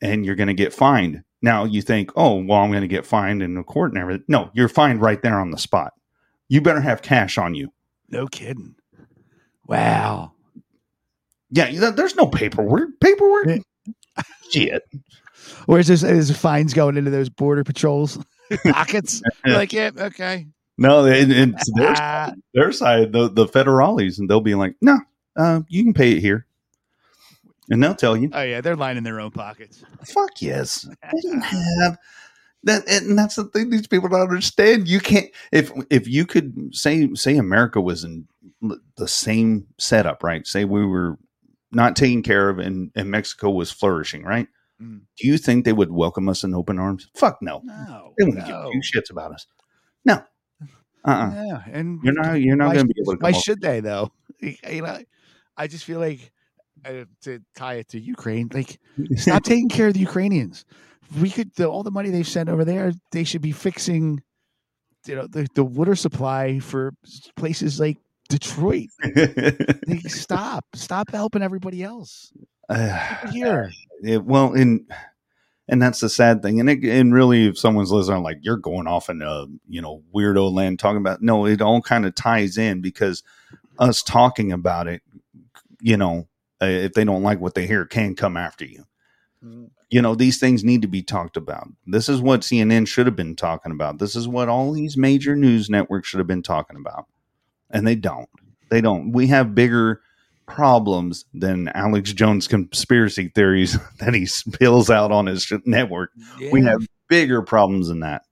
and 0.00 0.24
you're 0.24 0.36
going 0.36 0.48
to 0.48 0.54
get 0.54 0.72
fined. 0.72 1.24
Now, 1.40 1.64
you 1.64 1.82
think, 1.82 2.12
oh, 2.14 2.36
well, 2.36 2.60
I'm 2.60 2.70
going 2.70 2.82
to 2.82 2.88
get 2.88 3.04
fined 3.04 3.42
in 3.42 3.54
the 3.54 3.64
court 3.64 3.92
and 3.92 4.00
everything. 4.00 4.24
No, 4.28 4.50
you're 4.52 4.68
fined 4.68 5.00
right 5.00 5.20
there 5.20 5.40
on 5.40 5.50
the 5.50 5.58
spot. 5.58 5.92
You 6.48 6.60
better 6.60 6.80
have 6.80 7.02
cash 7.02 7.36
on 7.36 7.54
you. 7.54 7.72
No 8.08 8.26
kidding. 8.26 8.76
Wow. 9.66 10.32
Yeah, 11.52 11.90
there's 11.90 12.16
no 12.16 12.26
paperwork. 12.26 12.98
Paperwork? 13.00 13.60
Shit. 14.50 14.82
Where's 15.66 15.86
this? 15.86 16.02
Is 16.02 16.36
fines 16.36 16.72
going 16.74 16.96
into 16.96 17.10
those 17.10 17.28
border 17.28 17.62
patrols 17.62 18.18
pockets? 18.70 19.22
Like, 19.44 19.72
yeah, 19.72 19.90
okay. 19.96 20.46
No, 20.78 21.04
it, 21.04 21.30
it's 21.30 21.70
their 21.76 21.94
side, 21.96 22.34
their 22.54 22.72
side, 22.72 23.12
the, 23.12 23.28
the 23.28 23.46
federales, 23.46 24.18
and 24.18 24.28
they'll 24.28 24.40
be 24.40 24.54
like, 24.54 24.74
no, 24.80 24.98
uh, 25.36 25.60
you 25.68 25.84
can 25.84 25.92
pay 25.94 26.12
it 26.12 26.20
here. 26.20 26.46
And 27.70 27.82
they'll 27.82 27.94
tell 27.94 28.16
you, 28.16 28.28
Oh 28.32 28.42
yeah, 28.42 28.60
they're 28.60 28.76
lining 28.76 29.02
their 29.04 29.20
own 29.20 29.30
pockets. 29.30 29.84
fuck 30.04 30.42
yes. 30.42 30.82
They 31.12 31.20
don't 31.22 31.40
have 31.40 31.98
that, 32.64 32.86
and 32.88 33.16
that's 33.16 33.36
the 33.36 33.44
thing 33.44 33.70
these 33.70 33.86
people 33.86 34.08
don't 34.08 34.20
understand. 34.20 34.88
You 34.88 35.00
can't 35.00 35.28
if 35.52 35.70
if 35.90 36.08
you 36.08 36.26
could 36.26 36.74
say 36.74 37.08
say 37.14 37.36
America 37.36 37.80
was 37.80 38.04
in 38.04 38.26
the 38.96 39.08
same 39.08 39.66
setup, 39.78 40.22
right? 40.22 40.46
Say 40.46 40.64
we 40.64 40.84
were 40.84 41.18
not 41.72 41.96
taken 41.96 42.22
care 42.22 42.48
of, 42.48 42.58
and 42.58 42.90
and 42.94 43.10
Mexico 43.10 43.50
was 43.50 43.70
flourishing, 43.70 44.22
right? 44.22 44.48
Mm. 44.80 45.02
Do 45.18 45.26
you 45.26 45.38
think 45.38 45.64
they 45.64 45.72
would 45.72 45.90
welcome 45.92 46.28
us 46.28 46.44
in 46.44 46.54
open 46.54 46.78
arms? 46.78 47.08
Fuck 47.14 47.38
no. 47.40 47.60
No, 47.64 48.14
They 48.18 48.24
wouldn't 48.24 48.48
no. 48.48 48.70
give 48.72 48.82
two 48.82 48.98
shits 49.00 49.10
about 49.10 49.32
us. 49.32 49.46
No. 50.04 50.22
Uh. 51.04 51.10
uh 51.10 51.30
Yeah, 51.34 51.62
and 51.70 52.00
You're 52.02 52.14
not. 52.14 52.40
You're 52.40 52.56
not 52.56 52.74
to 52.74 52.84
be 52.84 52.94
able 53.02 53.14
to. 53.14 53.18
why 53.20 53.32
should 53.32 53.60
they 53.60 53.80
though? 53.80 54.10
You 54.40 54.82
know, 54.82 54.98
I 55.56 55.68
just 55.68 55.84
feel 55.84 56.00
like 56.00 56.32
uh, 56.84 57.04
to 57.22 57.40
tie 57.54 57.74
it 57.74 57.88
to 57.90 58.00
Ukraine, 58.00 58.48
like 58.52 58.80
stop 59.14 59.44
taking 59.44 59.68
care 59.68 59.86
of 59.86 59.94
the 59.94 60.00
Ukrainians. 60.00 60.64
We 61.20 61.30
could 61.30 61.54
the, 61.54 61.66
all 61.68 61.84
the 61.84 61.92
money 61.92 62.10
they've 62.10 62.26
sent 62.26 62.48
over 62.48 62.64
there. 62.64 62.92
They 63.12 63.22
should 63.22 63.42
be 63.42 63.52
fixing, 63.52 64.20
you 65.06 65.14
know, 65.14 65.28
the, 65.28 65.46
the 65.54 65.62
water 65.62 65.94
supply 65.94 66.58
for 66.58 66.92
places 67.36 67.78
like 67.78 67.98
Detroit. 68.32 68.88
Stop, 70.06 70.64
stop 70.74 71.10
helping 71.10 71.42
everybody 71.42 71.82
else. 71.82 72.32
Uh, 72.68 73.28
Here, 73.32 73.70
it, 74.02 74.24
well, 74.24 74.54
and 74.54 74.90
and 75.68 75.82
that's 75.82 76.00
the 76.00 76.08
sad 76.08 76.42
thing. 76.42 76.58
And 76.58 76.70
it, 76.70 76.82
and 76.84 77.12
really, 77.12 77.46
if 77.46 77.58
someone's 77.58 77.92
listening, 77.92 78.22
like 78.22 78.38
you're 78.40 78.56
going 78.56 78.86
off 78.86 79.10
in 79.10 79.20
a 79.22 79.46
you 79.68 79.82
know 79.82 80.02
weirdo 80.14 80.50
land 80.52 80.78
talking 80.78 80.98
about, 80.98 81.20
no, 81.20 81.46
it 81.46 81.60
all 81.60 81.82
kind 81.82 82.06
of 82.06 82.14
ties 82.14 82.56
in 82.56 82.80
because 82.80 83.22
us 83.78 84.02
talking 84.02 84.50
about 84.50 84.86
it, 84.86 85.02
you 85.80 85.96
know, 85.96 86.26
uh, 86.62 86.66
if 86.66 86.94
they 86.94 87.04
don't 87.04 87.22
like 87.22 87.40
what 87.40 87.54
they 87.54 87.66
hear, 87.66 87.84
can 87.84 88.14
come 88.14 88.36
after 88.36 88.64
you. 88.64 88.84
You 89.90 90.00
know, 90.00 90.14
these 90.14 90.38
things 90.38 90.62
need 90.62 90.82
to 90.82 90.88
be 90.88 91.02
talked 91.02 91.36
about. 91.36 91.66
This 91.84 92.08
is 92.08 92.20
what 92.20 92.42
CNN 92.42 92.86
should 92.86 93.06
have 93.06 93.16
been 93.16 93.34
talking 93.34 93.72
about. 93.72 93.98
This 93.98 94.14
is 94.14 94.28
what 94.28 94.48
all 94.48 94.70
these 94.70 94.96
major 94.96 95.34
news 95.34 95.68
networks 95.68 96.08
should 96.08 96.18
have 96.18 96.28
been 96.28 96.44
talking 96.44 96.76
about. 96.76 97.06
And 97.72 97.86
they 97.86 97.94
don't. 97.94 98.28
They 98.70 98.80
don't. 98.80 99.12
We 99.12 99.26
have 99.28 99.54
bigger 99.54 100.00
problems 100.46 101.24
than 101.32 101.68
Alex 101.68 102.12
Jones 102.12 102.46
conspiracy 102.46 103.28
theories 103.28 103.78
that 103.98 104.14
he 104.14 104.26
spills 104.26 104.90
out 104.90 105.10
on 105.12 105.26
his 105.26 105.50
network. 105.64 106.10
We 106.52 106.62
have 106.64 106.80
bigger 107.08 107.42
problems 107.42 107.88
than 107.88 108.00
that. 108.00 108.22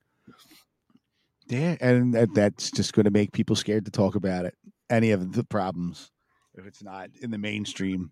yeah, 1.47 1.75
and 1.81 2.13
that, 2.13 2.33
that's 2.33 2.71
just 2.71 2.93
going 2.93 3.05
to 3.05 3.11
make 3.11 3.31
people 3.33 3.55
scared 3.55 3.85
to 3.85 3.91
talk 3.91 4.15
about 4.15 4.45
it. 4.45 4.55
Any 4.89 5.11
of 5.11 5.33
the 5.33 5.43
problems, 5.43 6.11
if 6.55 6.65
it's 6.65 6.83
not 6.83 7.09
in 7.21 7.31
the 7.31 7.37
mainstream, 7.37 8.11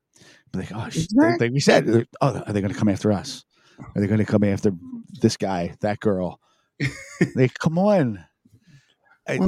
like, 0.53 0.71
oh, 0.73 0.85
Exactly. 0.85 1.47
like 1.47 1.51
we 1.51 1.59
said, 1.59 2.07
oh, 2.21 2.43
are 2.45 2.53
they 2.53 2.61
going 2.61 2.73
to 2.73 2.79
come 2.79 2.89
after 2.89 3.11
us? 3.11 3.43
Are 3.79 4.01
they 4.01 4.07
going 4.07 4.19
to 4.19 4.25
come 4.25 4.43
after 4.43 4.71
this 5.21 5.37
guy, 5.37 5.75
that 5.81 5.99
girl? 5.99 6.39
like, 7.35 7.53
come 7.59 7.77
on. 7.77 8.23
I- 9.29 9.39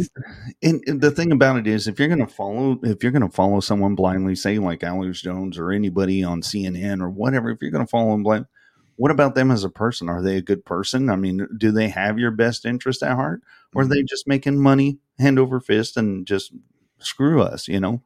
and, 0.61 0.84
and 0.86 1.01
the 1.01 1.11
thing 1.11 1.32
about 1.32 1.57
it 1.57 1.67
is, 1.67 1.88
if 1.88 1.99
you're 1.99 2.07
going 2.07 2.25
to 2.25 2.27
follow, 2.27 2.79
if 2.84 3.03
you're 3.03 3.11
going 3.11 3.21
to 3.21 3.29
follow 3.29 3.59
someone 3.59 3.95
blindly, 3.95 4.36
say 4.36 4.59
like 4.59 4.84
Alex 4.84 5.21
Jones 5.21 5.57
or 5.57 5.71
anybody 5.71 6.23
on 6.23 6.41
CNN 6.41 7.01
or 7.01 7.09
whatever, 7.09 7.49
if 7.49 7.59
you're 7.61 7.71
going 7.71 7.86
to 7.86 7.89
follow 7.89 8.11
them 8.11 8.23
blind, 8.23 8.45
what 8.95 9.11
about 9.11 9.36
them 9.36 9.49
as 9.49 9.63
a 9.63 9.69
person? 9.69 10.09
Are 10.09 10.21
they 10.21 10.38
a 10.38 10.41
good 10.41 10.63
person? 10.65 11.09
I 11.09 11.15
mean, 11.15 11.47
do 11.57 11.71
they 11.71 11.89
have 11.89 12.19
your 12.19 12.32
best 12.32 12.65
interest 12.65 13.01
at 13.01 13.15
heart, 13.15 13.41
or 13.73 13.84
are 13.84 13.88
they 13.88 13.97
mm-hmm. 13.97 14.05
just 14.07 14.27
making 14.27 14.59
money 14.59 14.99
hand 15.17 15.39
over 15.39 15.59
fist 15.59 15.97
and 15.97 16.27
just 16.27 16.53
screw 16.99 17.41
us? 17.41 17.67
You 17.67 17.79
know, 17.79 18.01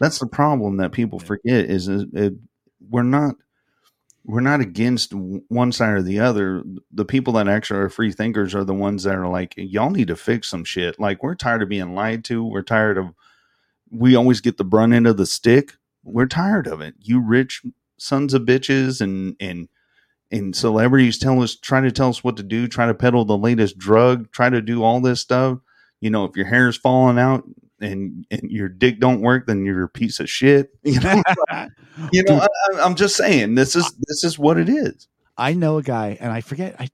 that's 0.00 0.18
the 0.18 0.26
problem 0.26 0.78
that 0.78 0.92
people 0.92 1.18
forget 1.18 1.66
is, 1.66 1.88
is 1.88 2.06
it, 2.14 2.34
we're 2.88 3.02
not 3.02 3.34
we're 4.28 4.40
not 4.40 4.60
against 4.60 5.14
one 5.14 5.72
side 5.72 5.94
or 5.94 6.02
the 6.02 6.20
other. 6.20 6.62
The 6.92 7.06
people 7.06 7.32
that 7.32 7.48
actually 7.48 7.80
are 7.80 7.88
free 7.88 8.12
thinkers 8.12 8.54
are 8.54 8.62
the 8.62 8.74
ones 8.74 9.04
that 9.04 9.14
are 9.14 9.26
like, 9.26 9.54
y'all 9.56 9.88
need 9.88 10.08
to 10.08 10.16
fix 10.16 10.50
some 10.50 10.64
shit. 10.64 11.00
Like, 11.00 11.22
we're 11.22 11.34
tired 11.34 11.62
of 11.62 11.70
being 11.70 11.94
lied 11.94 12.24
to. 12.26 12.44
We're 12.44 12.60
tired 12.60 12.98
of, 12.98 13.14
we 13.90 14.14
always 14.14 14.42
get 14.42 14.58
the 14.58 14.64
brunt 14.64 14.92
end 14.92 15.06
of 15.06 15.16
the 15.16 15.24
stick. 15.24 15.72
We're 16.04 16.26
tired 16.26 16.66
of 16.66 16.82
it. 16.82 16.94
You 17.00 17.20
rich 17.20 17.62
sons 17.96 18.34
of 18.34 18.42
bitches 18.42 19.00
and, 19.00 19.34
and, 19.40 19.70
and 20.30 20.54
celebrities 20.54 21.18
tell 21.18 21.42
us, 21.42 21.56
try 21.56 21.80
to 21.80 21.90
tell 21.90 22.10
us 22.10 22.22
what 22.22 22.36
to 22.36 22.42
do, 22.42 22.68
try 22.68 22.86
to 22.86 22.92
peddle 22.92 23.24
the 23.24 23.38
latest 23.38 23.78
drug, 23.78 24.30
try 24.30 24.50
to 24.50 24.60
do 24.60 24.82
all 24.82 25.00
this 25.00 25.22
stuff. 25.22 25.58
You 26.02 26.10
know, 26.10 26.26
if 26.26 26.36
your 26.36 26.46
hair's 26.46 26.76
falling 26.76 27.18
out 27.18 27.44
and, 27.80 28.26
and 28.30 28.50
your 28.50 28.68
dick 28.68 29.00
don't 29.00 29.20
work, 29.20 29.46
then 29.46 29.64
you're 29.64 29.84
a 29.84 29.88
piece 29.88 30.20
of 30.20 30.28
shit. 30.28 30.70
You 30.84 31.00
know, 31.00 31.22
you 32.12 32.22
know, 32.24 32.40
I, 32.40 32.80
I'm 32.80 32.94
just 32.94 33.16
saying 33.16 33.54
this 33.54 33.76
is, 33.76 33.92
this 34.06 34.24
is 34.24 34.38
what 34.38 34.58
it 34.58 34.68
is. 34.68 35.08
I 35.36 35.54
know 35.54 35.78
a 35.78 35.82
guy, 35.82 36.16
and 36.20 36.32
I 36.32 36.40
forget. 36.40 36.74
I 36.80 36.88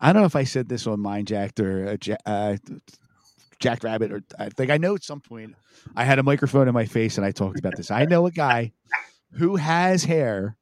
I 0.00 0.12
don't 0.12 0.22
know 0.22 0.26
if 0.26 0.36
I 0.36 0.44
said 0.44 0.68
this 0.68 0.86
on 0.86 0.98
Mindjacked 0.98 1.60
or 1.60 1.98
uh, 2.26 2.30
uh, 2.30 2.56
Jack 3.58 3.84
Rabbit, 3.84 4.10
or 4.10 4.22
I 4.38 4.48
think 4.48 4.70
I 4.70 4.78
know 4.78 4.94
at 4.94 5.04
some 5.04 5.20
point 5.20 5.54
I 5.94 6.04
had 6.04 6.18
a 6.18 6.22
microphone 6.22 6.66
in 6.66 6.74
my 6.74 6.86
face 6.86 7.18
and 7.18 7.26
I 7.26 7.30
talked 7.30 7.58
about 7.58 7.76
this. 7.76 7.90
I 7.90 8.06
know 8.06 8.26
a 8.26 8.30
guy 8.30 8.72
who 9.32 9.56
has 9.56 10.04
hair, 10.04 10.56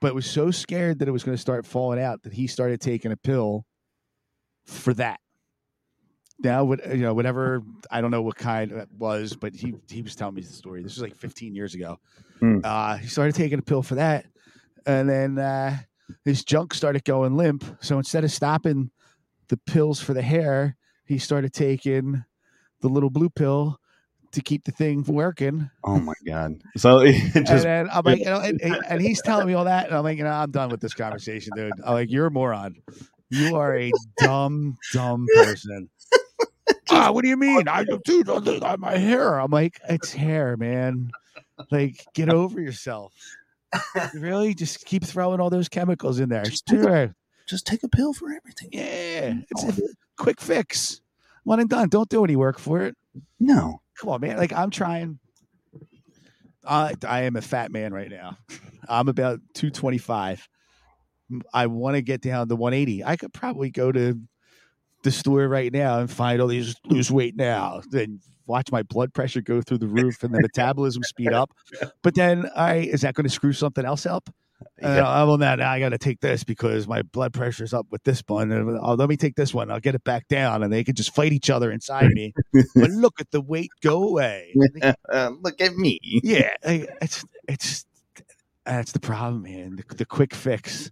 but 0.00 0.14
was 0.14 0.30
so 0.30 0.50
scared 0.50 0.98
that 0.98 1.08
it 1.08 1.12
was 1.12 1.24
going 1.24 1.36
to 1.36 1.40
start 1.40 1.66
falling 1.66 2.00
out 2.00 2.22
that 2.22 2.34
he 2.34 2.46
started 2.46 2.80
taking 2.80 3.10
a 3.10 3.16
pill 3.16 3.64
for 4.64 4.92
that. 4.94 5.18
Now, 6.42 6.64
what 6.64 6.84
you 6.88 7.02
know, 7.02 7.14
whatever 7.14 7.62
I 7.90 8.00
don't 8.00 8.10
know 8.10 8.22
what 8.22 8.36
kind 8.36 8.72
it 8.72 8.88
was, 8.98 9.34
but 9.34 9.54
he 9.54 9.74
he 9.88 10.02
was 10.02 10.16
telling 10.16 10.34
me 10.34 10.42
the 10.42 10.48
story. 10.52 10.82
This 10.82 10.94
was 10.94 11.02
like 11.02 11.14
15 11.16 11.54
years 11.54 11.74
ago. 11.74 11.98
Hmm. 12.40 12.58
Uh, 12.64 12.96
he 12.96 13.06
started 13.06 13.34
taking 13.34 13.58
a 13.58 13.62
pill 13.62 13.82
for 13.82 13.94
that, 13.94 14.26
and 14.84 15.08
then 15.08 15.38
uh, 15.38 15.78
his 16.24 16.44
junk 16.44 16.74
started 16.74 17.04
going 17.04 17.36
limp. 17.36 17.64
So 17.80 17.98
instead 17.98 18.24
of 18.24 18.32
stopping 18.32 18.90
the 19.48 19.56
pills 19.58 20.00
for 20.00 20.12
the 20.12 20.22
hair, 20.22 20.76
he 21.06 21.18
started 21.18 21.52
taking 21.52 22.24
the 22.80 22.88
little 22.88 23.10
blue 23.10 23.30
pill 23.30 23.78
to 24.32 24.42
keep 24.42 24.64
the 24.64 24.72
thing 24.72 25.04
working. 25.04 25.70
Oh 25.84 26.00
my 26.00 26.14
God. 26.26 26.60
So 26.76 26.98
it 27.04 27.14
and 27.48 27.88
I'm 27.88 28.02
like, 28.04 28.18
you 28.18 28.24
know, 28.24 28.40
and- 28.40 28.60
and 28.60 29.00
he's 29.00 29.22
telling 29.24 29.46
me 29.46 29.54
all 29.54 29.64
that, 29.66 29.86
and 29.86 29.94
I'm 29.94 30.02
like, 30.02 30.18
you 30.18 30.24
know, 30.24 30.30
I'm 30.30 30.50
done 30.50 30.70
with 30.70 30.80
this 30.80 30.94
conversation, 30.94 31.52
dude. 31.54 31.72
I'm 31.86 31.94
like, 31.94 32.10
you're 32.10 32.26
a 32.26 32.30
moron. 32.32 32.74
You 33.34 33.56
are 33.56 33.76
a 33.76 33.90
dumb, 34.18 34.76
dumb 34.92 35.26
person. 35.34 35.88
ah, 36.90 37.10
what 37.12 37.22
do 37.22 37.28
you 37.28 37.36
mean? 37.36 37.68
I 37.68 37.84
dude, 38.04 38.28
on 38.28 38.80
my 38.80 38.96
hair. 38.96 39.38
I'm 39.38 39.50
like, 39.50 39.80
it's 39.88 40.12
hair, 40.12 40.56
man. 40.56 41.10
Like, 41.70 42.04
get 42.14 42.28
over 42.28 42.60
yourself. 42.60 43.12
really, 44.14 44.54
just 44.54 44.84
keep 44.84 45.04
throwing 45.04 45.40
all 45.40 45.50
those 45.50 45.68
chemicals 45.68 46.20
in 46.20 46.28
there. 46.28 46.44
Just, 46.44 46.68
Sure. 46.68 47.14
just 47.46 47.66
take 47.66 47.82
a 47.82 47.88
pill 47.88 48.12
for 48.12 48.32
everything. 48.32 48.68
Yeah, 48.72 49.34
it's 49.50 49.78
a 49.78 49.82
quick 50.16 50.40
fix. 50.40 51.00
One 51.44 51.60
and 51.60 51.68
done. 51.68 51.88
Don't 51.88 52.08
do 52.08 52.24
any 52.24 52.36
work 52.36 52.58
for 52.58 52.82
it. 52.82 52.96
No. 53.38 53.80
Come 53.98 54.10
on, 54.10 54.20
man. 54.20 54.36
Like 54.36 54.52
I'm 54.52 54.70
trying. 54.70 55.18
I 56.66 56.94
I 57.06 57.22
am 57.22 57.36
a 57.36 57.42
fat 57.42 57.70
man 57.70 57.92
right 57.92 58.10
now. 58.10 58.38
I'm 58.88 59.08
about 59.08 59.40
225. 59.54 60.48
I 61.52 61.66
want 61.66 61.96
to 61.96 62.02
get 62.02 62.20
down 62.20 62.48
to 62.48 62.56
180. 62.56 63.04
I 63.04 63.16
could 63.16 63.32
probably 63.32 63.70
go 63.70 63.90
to 63.92 64.18
the 65.02 65.10
store 65.10 65.48
right 65.48 65.72
now 65.72 65.98
and 66.00 66.10
find 66.10 66.40
all 66.40 66.48
these 66.48 66.74
lose 66.86 67.10
weight 67.10 67.36
now, 67.36 67.82
then 67.90 68.20
watch 68.46 68.70
my 68.72 68.82
blood 68.82 69.12
pressure 69.14 69.40
go 69.40 69.62
through 69.62 69.78
the 69.78 69.86
roof 69.86 70.22
and 70.22 70.34
the 70.34 70.40
metabolism 70.40 71.02
speed 71.02 71.32
up. 71.32 71.50
But 72.02 72.14
then 72.14 72.50
I 72.54 72.76
is 72.76 73.00
that 73.02 73.14
going 73.14 73.24
to 73.24 73.30
screw 73.30 73.52
something 73.52 73.84
else 73.84 74.06
up? 74.06 74.28
Uh, 74.82 74.88
Yeah. 74.88 75.24
well, 75.24 75.36
now, 75.38 75.54
now 75.56 75.70
I 75.70 75.80
got 75.80 75.90
to 75.90 75.98
take 75.98 76.20
this 76.20 76.44
because 76.44 76.86
my 76.86 77.02
blood 77.02 77.32
pressure's 77.32 77.74
up 77.74 77.86
with 77.90 78.02
this 78.04 78.22
one. 78.26 78.52
And, 78.52 78.78
oh, 78.80 78.94
let 78.94 79.08
me 79.08 79.16
take 79.16 79.34
this 79.36 79.52
one. 79.52 79.70
I'll 79.70 79.80
get 79.80 79.94
it 79.94 80.04
back 80.04 80.28
down, 80.28 80.62
and 80.62 80.72
they 80.72 80.84
could 80.84 80.96
just 80.96 81.14
fight 81.14 81.32
each 81.32 81.50
other 81.50 81.70
inside 81.72 82.10
me. 82.12 82.32
but 82.74 82.90
look 82.90 83.20
at 83.20 83.30
the 83.30 83.40
weight 83.40 83.70
go 83.82 84.08
away. 84.08 84.54
Uh, 85.10 85.30
look 85.40 85.60
at 85.60 85.74
me. 85.76 85.98
yeah, 86.22 86.50
it's 86.62 87.24
it's 87.48 87.84
that's 88.64 88.92
the 88.92 89.00
problem, 89.00 89.42
man. 89.42 89.76
The, 89.76 89.94
the 89.96 90.04
quick 90.06 90.34
fix. 90.34 90.90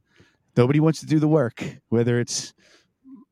Nobody 0.56 0.80
wants 0.80 1.00
to 1.00 1.06
do 1.06 1.18
the 1.18 1.28
work. 1.28 1.64
Whether 1.88 2.20
it's 2.20 2.52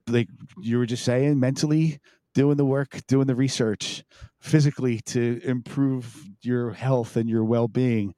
like 0.09 0.29
you 0.61 0.79
were 0.79 0.87
just 0.87 1.05
saying, 1.05 1.39
mentally 1.39 2.01
doing 2.35 2.57
the 2.57 2.64
work, 2.64 3.01
doing 3.07 3.27
the 3.27 3.35
research, 3.35 4.05
physically 4.41 5.01
to 5.01 5.41
improve 5.45 6.25
your 6.43 6.73
health 6.73 7.16
and 7.16 7.29
your 7.29 7.45
well 7.45 7.68
being. 7.68 8.14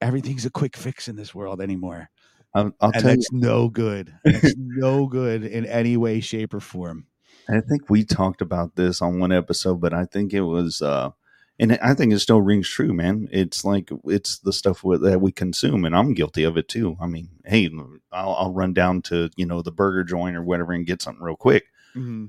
Everything's 0.00 0.46
a 0.46 0.50
quick 0.50 0.76
fix 0.76 1.08
in 1.08 1.16
this 1.16 1.34
world 1.34 1.60
anymore. 1.60 2.08
I'll, 2.54 2.72
I'll 2.80 2.90
and 2.90 2.94
tell 2.94 3.10
you. 3.10 3.16
that's 3.16 3.32
no 3.32 3.68
good. 3.68 4.14
That's 4.24 4.54
no 4.58 5.06
good 5.06 5.44
in 5.44 5.66
any 5.66 5.96
way, 5.96 6.20
shape, 6.20 6.54
or 6.54 6.60
form. 6.60 7.06
I 7.48 7.60
think 7.60 7.90
we 7.90 8.04
talked 8.04 8.40
about 8.40 8.76
this 8.76 9.02
on 9.02 9.18
one 9.18 9.32
episode, 9.32 9.80
but 9.80 9.92
I 9.92 10.04
think 10.04 10.32
it 10.32 10.42
was, 10.42 10.82
uh, 10.82 11.10
and 11.60 11.78
I 11.82 11.92
think 11.92 12.10
it 12.10 12.20
still 12.20 12.40
rings 12.40 12.66
true, 12.66 12.94
man. 12.94 13.28
It's 13.30 13.66
like 13.66 13.90
it's 14.06 14.38
the 14.38 14.52
stuff 14.52 14.82
with, 14.82 15.02
that 15.02 15.20
we 15.20 15.30
consume, 15.30 15.84
and 15.84 15.94
I'm 15.94 16.14
guilty 16.14 16.42
of 16.42 16.56
it 16.56 16.68
too. 16.68 16.96
I 16.98 17.06
mean, 17.06 17.28
hey, 17.44 17.68
I'll, 18.10 18.32
I'll 18.32 18.52
run 18.54 18.72
down 18.72 19.02
to 19.02 19.28
you 19.36 19.44
know 19.44 19.60
the 19.60 19.70
burger 19.70 20.02
joint 20.02 20.36
or 20.36 20.42
whatever 20.42 20.72
and 20.72 20.86
get 20.86 21.02
something 21.02 21.22
real 21.22 21.36
quick. 21.36 21.66
Mm-hmm. 21.94 22.26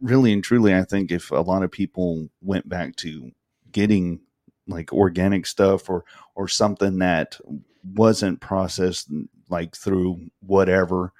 Really 0.00 0.32
and 0.32 0.42
truly, 0.42 0.74
I 0.74 0.82
think 0.82 1.12
if 1.12 1.30
a 1.30 1.36
lot 1.36 1.62
of 1.62 1.70
people 1.70 2.28
went 2.40 2.68
back 2.68 2.96
to 2.96 3.30
getting 3.70 4.18
like 4.66 4.92
organic 4.92 5.46
stuff 5.46 5.88
or 5.88 6.04
or 6.34 6.48
something 6.48 6.98
that 6.98 7.38
wasn't 7.84 8.40
processed 8.40 9.08
like 9.48 9.76
through 9.76 10.28
whatever 10.40 11.12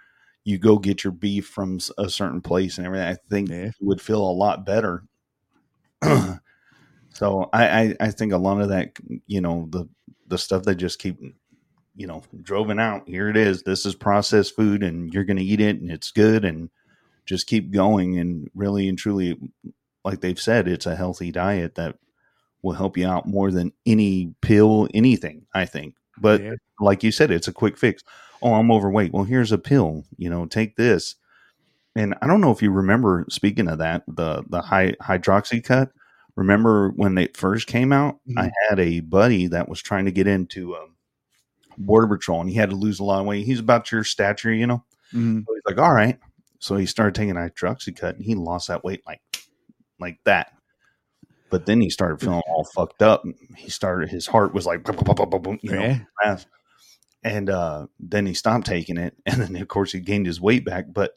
you 0.44 0.58
go 0.58 0.78
get 0.78 1.04
your 1.04 1.12
beef 1.12 1.46
from 1.46 1.78
a 1.98 2.08
certain 2.08 2.40
place 2.40 2.78
and 2.78 2.86
everything 2.86 3.06
i 3.06 3.16
think 3.28 3.50
you 3.50 3.72
would 3.80 4.00
feel 4.00 4.22
a 4.22 4.30
lot 4.30 4.64
better 4.64 5.02
so 7.22 7.48
I, 7.52 7.64
I 7.80 7.96
i 8.00 8.10
think 8.10 8.32
a 8.32 8.36
lot 8.38 8.60
of 8.60 8.68
that 8.70 8.92
you 9.26 9.40
know 9.40 9.66
the 9.70 9.88
the 10.28 10.38
stuff 10.38 10.64
they 10.64 10.74
just 10.74 10.98
keep 10.98 11.18
you 11.94 12.06
know 12.06 12.22
droving 12.42 12.78
out 12.80 13.06
here 13.08 13.28
it 13.28 13.36
is. 13.36 13.62
This 13.62 13.84
is 13.84 13.94
processed 13.94 14.56
food 14.56 14.82
and 14.82 15.12
you're 15.12 15.24
going 15.24 15.36
to 15.36 15.44
eat 15.44 15.60
it 15.60 15.80
and 15.80 15.90
it's 15.90 16.10
good 16.10 16.44
and 16.44 16.70
just 17.26 17.46
keep 17.46 17.70
going. 17.70 18.18
And 18.18 18.48
really 18.54 18.88
and 18.88 18.98
truly 18.98 19.38
like 20.04 20.20
they've 20.20 20.40
said 20.40 20.68
it's 20.68 20.86
a 20.86 20.96
healthy 20.96 21.30
diet 21.30 21.74
that 21.74 21.96
will 22.62 22.72
help 22.72 22.96
you 22.96 23.06
out 23.06 23.26
more 23.26 23.50
than 23.50 23.72
any 23.84 24.34
pill 24.40 24.88
anything 24.94 25.46
i 25.54 25.64
think. 25.66 25.94
But 26.18 26.40
Yeah. 26.42 26.54
like 26.80 27.02
you 27.02 27.12
said 27.12 27.30
it's 27.30 27.48
a 27.48 27.52
quick 27.52 27.76
fix. 27.76 28.02
Oh 28.40 28.54
i'm 28.54 28.70
overweight. 28.72 29.12
Well 29.12 29.24
here's 29.24 29.52
a 29.52 29.58
pill 29.58 30.04
you 30.16 30.30
know 30.30 30.46
take 30.46 30.76
this. 30.76 31.16
And 31.94 32.14
i 32.22 32.26
don't 32.26 32.40
know 32.40 32.52
if 32.52 32.62
you 32.62 32.70
remember 32.70 33.26
speaking 33.28 33.68
of 33.68 33.78
that 33.78 34.02
the 34.08 34.44
the 34.48 34.62
high 34.62 34.92
Hydroxycut 35.02 35.90
remember 36.36 36.90
when 36.96 37.14
they 37.14 37.28
first 37.34 37.66
came 37.66 37.92
out 37.92 38.18
i 38.38 38.50
had 38.68 38.78
a 38.80 39.00
buddy 39.00 39.46
that 39.48 39.68
was 39.68 39.80
trying 39.82 40.04
to 40.06 40.12
get 40.12 40.26
into 40.26 40.74
um, 40.76 40.96
border 41.78 42.06
patrol 42.16 42.40
and 42.40 42.48
he 42.50 42.56
had 42.56 42.70
to 42.70 42.76
lose 42.76 43.00
a 43.00 43.04
lot 43.04 43.20
of 43.20 43.26
weight 43.26 43.44
he's 43.46 43.60
about 43.60 43.90
your 43.92 44.04
stature 44.04 44.52
you 44.52 44.66
know 44.66 44.82
Mhm. 45.14 45.44
so 45.46 45.54
he's 45.54 45.62
like 45.66 45.78
all 45.78 45.92
right 45.94 46.18
so 46.58 46.76
he 46.76 46.86
started 46.86 47.14
taking 47.14 47.34
Hydroxycut 47.34 48.14
and 48.16 48.24
he 48.24 48.34
lost 48.34 48.68
that 48.68 48.82
weight 48.84 49.02
like 49.06 49.20
like 50.00 50.18
that 50.24 50.52
but 51.50 51.66
then 51.66 51.80
he 51.82 51.90
started 51.90 52.18
feeling 52.18 52.40
all 52.48 52.64
fucked 52.74 53.02
up. 53.02 53.22
He 53.58 53.68
started 53.68 54.08
his 54.08 54.26
heart 54.26 54.54
was 54.54 54.64
like, 54.64 54.84
boom, 54.84 54.96
boom, 54.96 55.14
boom, 55.14 55.28
boom, 55.28 55.42
boom, 55.42 55.58
you 55.60 55.72
know, 55.72 55.82
Yeah. 56.24 56.38
and 57.22 57.50
uh, 57.50 57.88
then 58.00 58.24
he 58.24 58.32
stopped 58.32 58.64
taking 58.66 58.96
it, 58.96 59.14
and 59.26 59.42
then 59.42 59.56
of 59.56 59.68
course 59.68 59.92
he 59.92 60.00
gained 60.00 60.24
his 60.26 60.40
weight 60.40 60.64
back. 60.64 60.86
But 60.90 61.12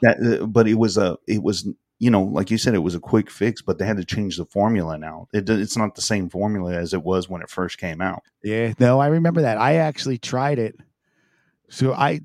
that, 0.00 0.40
uh, 0.40 0.46
but 0.46 0.66
it 0.68 0.74
was 0.74 0.96
a, 0.96 1.18
it 1.28 1.42
was 1.42 1.68
you 1.98 2.10
know, 2.10 2.22
like 2.22 2.50
you 2.50 2.58
said, 2.58 2.74
it 2.74 2.78
was 2.78 2.94
a 2.94 3.00
quick 3.00 3.30
fix, 3.30 3.62
but 3.62 3.78
they 3.78 3.86
had 3.86 3.96
to 3.96 4.04
change 4.04 4.36
the 4.36 4.44
formula 4.46 4.98
now. 4.98 5.28
It, 5.32 5.48
it's 5.48 5.76
not 5.76 5.94
the 5.94 6.02
same 6.02 6.28
formula 6.28 6.74
as 6.74 6.92
it 6.92 7.02
was 7.02 7.28
when 7.28 7.40
it 7.42 7.50
first 7.50 7.78
came 7.78 8.00
out. 8.00 8.22
Yeah, 8.42 8.74
no, 8.78 9.00
I 9.00 9.06
remember 9.06 9.42
that. 9.42 9.58
I 9.58 9.76
actually 9.76 10.18
tried 10.18 10.58
it. 10.58 10.76
So 11.70 11.92
I, 11.92 12.20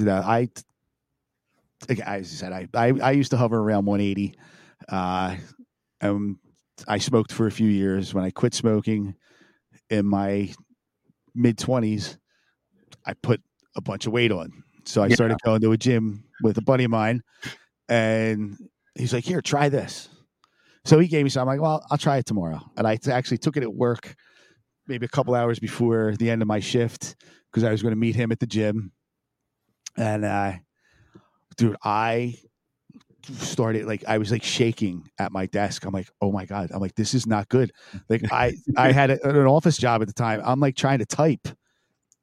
I, 0.00 0.48
like 1.88 2.06
I 2.06 2.22
said, 2.22 2.52
I, 2.52 2.68
I, 2.74 2.92
I 3.00 3.10
used 3.12 3.30
to 3.30 3.36
hover 3.36 3.58
around 3.58 3.86
180. 3.86 4.34
Uh, 4.88 5.36
um, 6.00 6.38
I 6.86 6.98
smoked 6.98 7.32
for 7.32 7.46
a 7.46 7.52
few 7.52 7.68
years. 7.68 8.12
When 8.14 8.24
I 8.24 8.30
quit 8.30 8.54
smoking 8.54 9.14
in 9.90 10.06
my 10.06 10.52
mid 11.34 11.56
20s, 11.56 12.18
I 13.06 13.14
put 13.14 13.40
a 13.76 13.80
bunch 13.80 14.06
of 14.06 14.12
weight 14.12 14.32
on. 14.32 14.64
So 14.84 15.02
I 15.02 15.06
Yeah. 15.06 15.14
started 15.14 15.38
going 15.44 15.60
to 15.62 15.72
a 15.72 15.76
gym 15.76 16.24
with 16.42 16.58
a 16.58 16.62
buddy 16.62 16.84
of 16.84 16.90
mine, 16.90 17.22
and 17.88 18.56
he's 18.98 19.12
like, 19.12 19.24
"Here, 19.24 19.40
try 19.40 19.68
this." 19.68 20.08
So 20.84 20.98
he 20.98 21.08
gave 21.08 21.24
me 21.24 21.30
some. 21.30 21.42
I'm 21.42 21.46
like, 21.58 21.60
"Well, 21.62 21.84
I'll 21.90 21.98
try 21.98 22.18
it 22.18 22.26
tomorrow." 22.26 22.60
And 22.76 22.86
I 22.86 22.98
actually 23.10 23.38
took 23.38 23.56
it 23.56 23.62
at 23.62 23.72
work, 23.72 24.14
maybe 24.86 25.06
a 25.06 25.08
couple 25.08 25.34
hours 25.34 25.58
before 25.58 26.14
the 26.16 26.30
end 26.30 26.42
of 26.42 26.48
my 26.48 26.60
shift, 26.60 27.16
because 27.50 27.64
I 27.64 27.70
was 27.70 27.82
going 27.82 27.92
to 27.92 28.00
meet 28.00 28.16
him 28.16 28.32
at 28.32 28.40
the 28.40 28.46
gym. 28.46 28.92
And 29.96 30.24
uh, 30.24 30.52
dude, 31.56 31.76
I 31.82 32.36
started 33.24 33.86
like 33.86 34.04
I 34.06 34.18
was 34.18 34.30
like 34.30 34.42
shaking 34.42 35.10
at 35.18 35.32
my 35.32 35.46
desk. 35.46 35.84
I'm 35.84 35.92
like, 35.92 36.08
"Oh 36.20 36.32
my 36.32 36.46
god!" 36.46 36.70
I'm 36.72 36.80
like, 36.80 36.94
"This 36.94 37.14
is 37.14 37.26
not 37.26 37.48
good." 37.48 37.72
Like 38.08 38.22
I 38.32 38.54
I 38.76 38.92
had 38.92 39.10
a, 39.10 39.28
an 39.28 39.46
office 39.46 39.76
job 39.76 40.02
at 40.02 40.08
the 40.08 40.14
time. 40.14 40.40
I'm 40.44 40.60
like 40.60 40.76
trying 40.76 41.00
to 41.00 41.06
type, 41.06 41.48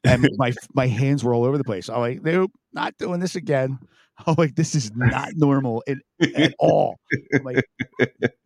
and 0.04 0.28
my 0.38 0.54
my 0.74 0.88
hands 0.88 1.24
were 1.24 1.34
all 1.34 1.44
over 1.44 1.58
the 1.58 1.64
place. 1.64 1.90
I'm 1.90 2.00
like, 2.00 2.24
"Nope, 2.24 2.52
not 2.74 2.98
doing 2.98 3.20
this 3.20 3.36
again." 3.36 3.80
I'm 4.28 4.36
like, 4.38 4.56
"This 4.56 4.76
is 4.76 4.92
not 4.96 5.30
normal 5.36 5.84
at, 5.88 5.98
at 6.36 6.54
all." 6.60 7.00
I'm 7.34 7.44
like, 7.44 7.64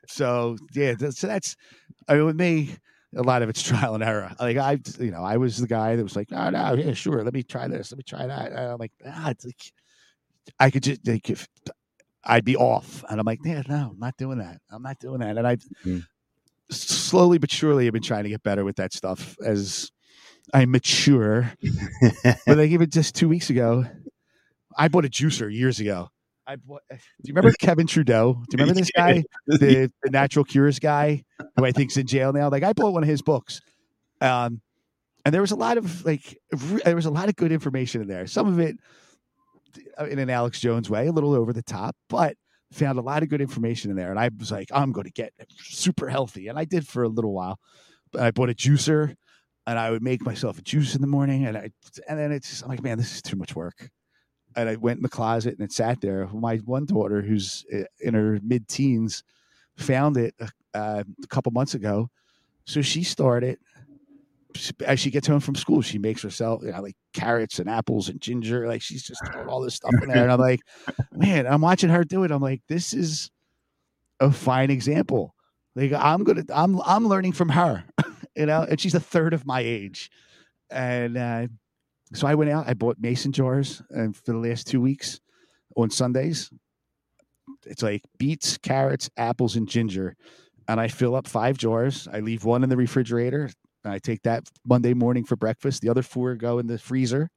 so 0.07 0.57
yeah, 0.73 0.95
so 1.11 1.27
that's 1.27 1.55
I 2.07 2.15
mean, 2.15 2.25
with 2.25 2.39
me. 2.39 2.71
A 3.15 3.23
lot 3.23 3.41
of 3.41 3.49
it's 3.49 3.63
trial 3.67 3.95
and 3.95 4.03
error. 4.03 4.31
Like 4.39 4.57
I, 4.57 4.77
you 4.99 5.09
know, 5.09 5.23
I 5.23 5.37
was 5.37 5.57
the 5.57 5.65
guy 5.67 5.95
that 5.95 6.03
was 6.03 6.15
like, 6.15 6.29
"No, 6.29 6.51
no, 6.51 6.75
yeah, 6.75 6.93
sure, 6.93 7.23
let 7.23 7.33
me 7.33 7.41
try 7.41 7.67
this, 7.67 7.91
let 7.91 7.97
me 7.97 8.03
try 8.03 8.27
that." 8.27 8.51
And 8.51 8.59
I'm 8.59 8.77
like, 8.77 8.91
ah, 9.03 9.31
it's 9.31 9.45
like 9.45 9.73
I 10.59 10.69
could 10.69 10.83
just 10.83 11.07
like 11.07 11.27
if 11.29 11.47
I'd 12.23 12.45
be 12.45 12.55
off, 12.55 13.03
and 13.09 13.19
I'm 13.19 13.25
like, 13.25 13.39
yeah, 13.43 13.63
no, 13.67 13.89
I'm 13.93 13.99
not 13.99 14.15
doing 14.17 14.37
that. 14.37 14.59
I'm 14.69 14.83
not 14.83 14.99
doing 14.99 15.19
that. 15.21 15.37
And 15.37 15.47
I 15.47 15.57
Mm. 15.85 16.03
slowly 16.69 17.37
but 17.37 17.51
surely 17.51 17.85
have 17.85 17.93
been 17.93 18.03
trying 18.03 18.23
to 18.23 18.29
get 18.29 18.43
better 18.43 18.63
with 18.63 18.75
that 18.75 18.93
stuff 18.93 19.35
as 19.43 19.91
I 20.53 20.65
mature. 20.65 21.51
but 22.23 22.57
like 22.57 22.71
even 22.71 22.89
just 22.89 23.15
two 23.15 23.29
weeks 23.29 23.49
ago, 23.49 23.85
I 24.77 24.87
bought 24.87 25.05
a 25.05 25.09
juicer 25.09 25.53
years 25.53 25.79
ago. 25.79 26.09
I 26.47 26.55
bought, 26.55 26.81
do 26.89 26.97
you 27.23 27.33
remember 27.33 27.55
Kevin 27.59 27.85
Trudeau? 27.85 28.33
Do 28.33 28.57
you 28.57 28.63
remember 28.63 28.73
this 28.79 28.91
guy, 28.91 29.23
the, 29.47 29.91
the 30.01 30.09
natural 30.09 30.43
cures 30.43 30.79
guy, 30.79 31.23
who 31.55 31.65
I 31.65 31.71
think's 31.71 31.95
in 31.97 32.07
jail 32.07 32.33
now? 32.33 32.49
Like 32.49 32.63
I 32.63 32.73
bought 32.73 32.93
one 32.93 33.03
of 33.03 33.09
his 33.09 33.21
books, 33.21 33.61
um, 34.19 34.61
and 35.25 35.33
there 35.33 35.41
was 35.41 35.51
a 35.51 35.55
lot 35.55 35.77
of 35.77 36.05
like 36.05 36.39
re- 36.51 36.81
there 36.83 36.95
was 36.95 37.05
a 37.05 37.11
lot 37.11 37.29
of 37.29 37.35
good 37.35 37.51
information 37.51 38.01
in 38.01 38.07
there. 38.07 38.25
Some 38.25 38.47
of 38.47 38.59
it 38.59 38.77
uh, 39.99 40.05
in 40.05 40.17
an 40.17 40.29
Alex 40.29 40.59
Jones 40.59 40.89
way, 40.89 41.07
a 41.07 41.11
little 41.11 41.35
over 41.35 41.53
the 41.53 41.61
top, 41.61 41.95
but 42.09 42.35
found 42.71 42.97
a 42.97 43.01
lot 43.01 43.21
of 43.23 43.29
good 43.29 43.41
information 43.41 43.91
in 43.91 43.97
there. 43.97 44.09
And 44.09 44.19
I 44.19 44.29
was 44.37 44.51
like, 44.51 44.69
I'm 44.71 44.91
going 44.91 45.05
to 45.05 45.11
get 45.11 45.33
super 45.59 46.09
healthy, 46.09 46.47
and 46.47 46.57
I 46.57 46.65
did 46.65 46.87
for 46.87 47.03
a 47.03 47.09
little 47.09 47.33
while. 47.33 47.59
But 48.11 48.23
I 48.23 48.31
bought 48.31 48.49
a 48.49 48.55
juicer, 48.55 49.15
and 49.67 49.77
I 49.77 49.91
would 49.91 50.01
make 50.01 50.23
myself 50.23 50.57
a 50.57 50.63
juice 50.63 50.95
in 50.95 51.01
the 51.01 51.07
morning, 51.07 51.45
and 51.45 51.55
I 51.55 51.69
and 52.07 52.17
then 52.17 52.31
it's 52.31 52.49
just, 52.49 52.63
I'm 52.63 52.69
like, 52.69 52.81
man, 52.81 52.97
this 52.97 53.13
is 53.13 53.21
too 53.21 53.35
much 53.35 53.55
work. 53.55 53.89
And 54.55 54.67
I 54.67 54.75
went 54.75 54.97
in 54.97 55.03
the 55.03 55.09
closet 55.09 55.53
and 55.53 55.61
it 55.61 55.71
sat 55.71 56.01
there. 56.01 56.27
My 56.27 56.57
one 56.57 56.85
daughter, 56.85 57.21
who's 57.21 57.65
uh, 57.73 57.83
in 58.01 58.13
her 58.13 58.39
mid 58.43 58.67
teens, 58.67 59.23
found 59.77 60.17
it 60.17 60.35
uh, 60.73 61.03
a 61.23 61.27
couple 61.27 61.51
months 61.51 61.75
ago. 61.75 62.09
So 62.65 62.81
she 62.81 63.03
started 63.03 63.57
as 64.85 64.99
she 64.99 65.11
gets 65.11 65.27
home 65.27 65.39
from 65.39 65.55
school, 65.55 65.81
she 65.81 65.99
makes 65.99 66.21
herself, 66.21 66.63
you 66.63 66.71
know, 66.71 66.81
like 66.81 66.95
carrots 67.13 67.59
and 67.59 67.69
apples 67.69 68.09
and 68.09 68.19
ginger. 68.19 68.67
Like 68.67 68.81
she's 68.81 69.03
just 69.03 69.21
throwing 69.27 69.47
all 69.47 69.61
this 69.61 69.75
stuff 69.75 69.93
in 70.01 70.09
there. 70.09 70.23
And 70.23 70.31
I'm 70.31 70.39
like, 70.39 70.61
man, 71.11 71.45
I'm 71.45 71.61
watching 71.61 71.89
her 71.89 72.03
do 72.03 72.23
it. 72.23 72.31
I'm 72.31 72.41
like, 72.41 72.61
this 72.67 72.93
is 72.93 73.29
a 74.19 74.31
fine 74.31 74.71
example. 74.71 75.35
Like 75.75 75.93
I'm 75.93 76.23
gonna, 76.23 76.43
I'm, 76.53 76.81
I'm 76.81 77.07
learning 77.07 77.33
from 77.33 77.49
her, 77.49 77.83
you 78.35 78.47
know, 78.47 78.65
and 78.67 78.79
she's 78.79 78.95
a 78.95 78.99
third 78.99 79.33
of 79.33 79.45
my 79.45 79.61
age. 79.61 80.09
And 80.71 81.17
uh, 81.17 81.47
so 82.13 82.27
I 82.27 82.35
went 82.35 82.49
out, 82.49 82.67
I 82.67 82.73
bought 82.73 82.97
mason 82.99 83.31
jars 83.31 83.81
and 83.89 84.15
for 84.15 84.31
the 84.31 84.37
last 84.37 84.67
two 84.67 84.81
weeks 84.81 85.19
on 85.75 85.89
Sundays. 85.89 86.49
It's 87.65 87.83
like 87.83 88.01
beets, 88.17 88.57
carrots, 88.57 89.09
apples, 89.17 89.55
and 89.55 89.67
ginger. 89.67 90.15
And 90.67 90.79
I 90.79 90.87
fill 90.87 91.15
up 91.15 91.27
five 91.27 91.57
jars. 91.57 92.07
I 92.11 92.19
leave 92.19 92.45
one 92.45 92.63
in 92.63 92.69
the 92.69 92.77
refrigerator. 92.77 93.49
And 93.83 93.93
I 93.93 93.99
take 93.99 94.23
that 94.23 94.43
Monday 94.65 94.93
morning 94.93 95.23
for 95.23 95.35
breakfast. 95.35 95.81
The 95.81 95.89
other 95.89 96.03
four 96.03 96.35
go 96.35 96.59
in 96.59 96.67
the 96.67 96.77
freezer. 96.77 97.29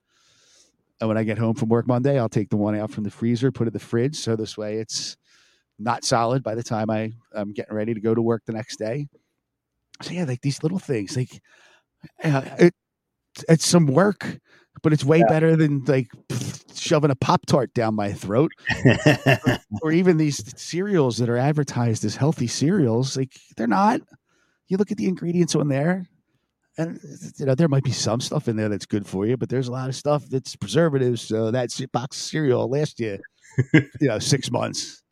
And 1.00 1.08
when 1.08 1.18
I 1.18 1.24
get 1.24 1.38
home 1.38 1.54
from 1.54 1.68
work 1.68 1.86
Monday, 1.86 2.18
I'll 2.18 2.28
take 2.28 2.50
the 2.50 2.56
one 2.56 2.76
out 2.76 2.90
from 2.90 3.04
the 3.04 3.10
freezer, 3.10 3.50
put 3.50 3.66
it 3.66 3.68
in 3.68 3.72
the 3.72 3.80
fridge. 3.80 4.16
So 4.16 4.36
this 4.36 4.56
way 4.56 4.76
it's 4.76 5.16
not 5.78 6.04
solid 6.04 6.42
by 6.42 6.54
the 6.54 6.62
time 6.62 6.90
I, 6.90 7.12
I'm 7.34 7.52
getting 7.52 7.74
ready 7.74 7.92
to 7.94 8.00
go 8.00 8.14
to 8.14 8.22
work 8.22 8.42
the 8.46 8.52
next 8.52 8.76
day. 8.76 9.08
So 10.00 10.12
yeah, 10.12 10.24
like 10.24 10.40
these 10.40 10.62
little 10.62 10.78
things, 10.78 11.16
like 11.16 11.40
uh, 12.22 12.42
it, 12.58 12.74
it's 13.48 13.66
some 13.66 13.86
work, 13.86 14.38
but 14.82 14.92
it's 14.92 15.04
way 15.04 15.18
Yeah. 15.18 15.26
better 15.28 15.56
than 15.56 15.84
like 15.84 16.10
shoving 16.74 17.10
a 17.10 17.14
Pop 17.14 17.46
Tart 17.46 17.72
down 17.74 17.94
my 17.94 18.12
throat 18.12 18.52
or, 18.84 19.58
or 19.82 19.92
even 19.92 20.16
these 20.16 20.42
cereals 20.60 21.18
that 21.18 21.28
are 21.28 21.36
advertised 21.36 22.04
as 22.04 22.16
healthy 22.16 22.46
cereals. 22.46 23.16
Like 23.16 23.32
they're 23.56 23.66
not. 23.66 24.00
You 24.68 24.76
look 24.78 24.90
at 24.90 24.96
the 24.96 25.06
ingredients 25.06 25.54
on 25.54 25.68
there, 25.68 26.06
and 26.78 26.98
you 27.38 27.44
know 27.46 27.54
there 27.54 27.68
might 27.68 27.84
be 27.84 27.92
some 27.92 28.20
stuff 28.20 28.48
in 28.48 28.56
there 28.56 28.68
that's 28.70 28.86
good 28.86 29.06
for 29.06 29.26
you, 29.26 29.36
but 29.36 29.48
there's 29.48 29.68
a 29.68 29.72
lot 29.72 29.88
of 29.88 29.94
stuff 29.94 30.24
that's 30.30 30.56
preservatives. 30.56 31.20
So 31.22 31.50
that 31.50 31.70
box 31.92 32.16
of 32.16 32.22
cereal 32.22 32.60
will 32.60 32.70
last 32.70 32.98
you, 32.98 33.18
you 33.74 33.82
know, 34.08 34.18
six 34.18 34.50
months. 34.50 35.02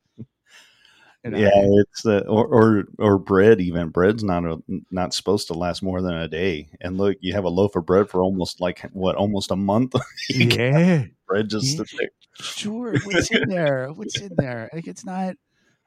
You 1.24 1.32
know? 1.32 1.38
Yeah, 1.38 1.50
it's 1.54 2.02
the 2.02 2.26
or, 2.26 2.46
or 2.46 2.84
or 2.98 3.18
bread. 3.18 3.60
Even 3.60 3.90
bread's 3.90 4.24
not 4.24 4.44
a, 4.44 4.58
not 4.90 5.12
supposed 5.12 5.48
to 5.48 5.54
last 5.54 5.82
more 5.82 6.00
than 6.00 6.14
a 6.14 6.28
day. 6.28 6.70
And 6.80 6.96
look, 6.96 7.18
you 7.20 7.34
have 7.34 7.44
a 7.44 7.50
loaf 7.50 7.76
of 7.76 7.84
bread 7.84 8.08
for 8.08 8.22
almost 8.22 8.60
like 8.60 8.80
what, 8.92 9.16
almost 9.16 9.50
a 9.50 9.56
month. 9.56 9.94
You 10.30 10.48
can 10.48 10.72
have 10.72 10.86
yeah. 10.86 11.04
bread 11.26 11.50
just 11.50 11.78
Yeah. 11.78 12.06
Sure. 12.34 12.94
What's 13.04 13.30
in 13.30 13.48
there? 13.48 13.88
What's 13.92 14.18
in 14.18 14.32
there? 14.36 14.70
Like 14.72 14.86
it's 14.86 15.04
not. 15.04 15.34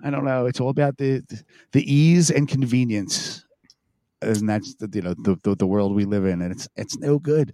I 0.03 0.09
don't 0.09 0.25
know. 0.25 0.45
It's 0.45 0.59
all 0.59 0.69
about 0.69 0.97
the 0.97 1.23
the 1.71 1.91
ease 1.91 2.29
and 2.29 2.47
convenience, 2.47 3.45
and 4.21 4.47
that's 4.47 4.75
the 4.75 4.89
you 4.93 5.01
know 5.01 5.15
the 5.23 5.39
the, 5.43 5.55
the 5.55 5.67
world 5.67 5.95
we 5.95 6.05
live 6.05 6.25
in, 6.25 6.41
and 6.41 6.51
it's 6.51 6.67
it's 6.75 6.97
no 6.97 7.17
good. 7.17 7.53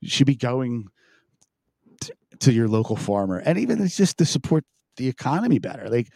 You 0.00 0.08
should 0.08 0.26
be 0.26 0.36
going 0.36 0.86
to 2.40 2.52
your 2.52 2.68
local 2.68 2.96
farmer, 2.96 3.38
and 3.38 3.58
even 3.58 3.82
it's 3.82 3.96
just 3.96 4.16
to 4.18 4.24
support 4.24 4.64
the 4.96 5.08
economy 5.08 5.58
better. 5.58 5.88
Like 5.88 6.08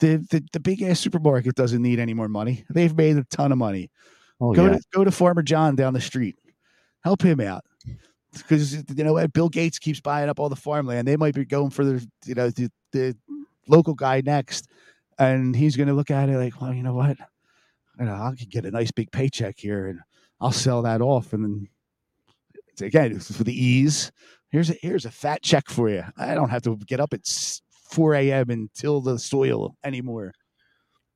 the 0.00 0.16
the, 0.30 0.44
the 0.52 0.60
big 0.60 0.82
ass 0.82 1.00
supermarket 1.00 1.54
doesn't 1.54 1.82
need 1.82 1.98
any 1.98 2.14
more 2.14 2.28
money. 2.28 2.64
They've 2.70 2.96
made 2.96 3.16
a 3.16 3.24
ton 3.24 3.52
of 3.52 3.58
money. 3.58 3.90
Oh 4.40 4.52
go 4.52 4.66
yeah, 4.66 4.72
to 4.72 4.82
go 4.92 5.04
to 5.04 5.10
Farmer 5.10 5.42
John 5.42 5.76
down 5.76 5.94
the 5.94 6.00
street. 6.00 6.36
Help 7.04 7.22
him 7.22 7.40
out. 7.40 7.64
Because 8.32 8.74
you 8.74 9.04
know 9.04 9.12
what, 9.12 9.32
Bill 9.32 9.48
Gates 9.48 9.78
keeps 9.78 10.00
buying 10.00 10.28
up 10.28 10.38
all 10.38 10.48
the 10.48 10.56
farmland. 10.56 11.08
They 11.08 11.16
might 11.16 11.34
be 11.34 11.44
going 11.44 11.70
for 11.70 11.84
the 11.84 12.06
you 12.24 12.34
know 12.34 12.50
the, 12.50 12.70
the 12.92 13.16
local 13.66 13.94
guy 13.94 14.22
next, 14.24 14.68
and 15.18 15.54
he's 15.54 15.76
going 15.76 15.88
to 15.88 15.94
look 15.94 16.10
at 16.10 16.28
it 16.28 16.38
like, 16.38 16.60
well, 16.60 16.72
you 16.72 16.82
know 16.82 16.94
what, 16.94 17.16
you 17.98 18.06
know, 18.06 18.14
I 18.14 18.34
could 18.38 18.50
get 18.50 18.66
a 18.66 18.70
nice 18.70 18.92
big 18.92 19.10
paycheck 19.10 19.58
here, 19.58 19.88
and 19.88 20.00
I'll 20.40 20.52
sell 20.52 20.82
that 20.82 21.00
off, 21.00 21.32
and 21.32 21.44
then 21.44 21.68
again 22.86 23.18
for 23.18 23.44
the 23.44 23.52
ease. 23.52 24.12
Here's 24.50 24.70
a 24.70 24.74
here's 24.80 25.06
a 25.06 25.10
fat 25.10 25.42
check 25.42 25.68
for 25.68 25.88
you. 25.88 26.04
I 26.16 26.34
don't 26.34 26.50
have 26.50 26.62
to 26.62 26.76
get 26.76 27.00
up 27.00 27.12
at 27.12 27.26
s- 27.90 27.94
four 27.94 28.14
a.m. 28.14 28.50
and 28.50 28.70
till 28.74 29.00
the 29.00 29.18
soil 29.18 29.76
anymore. 29.84 30.32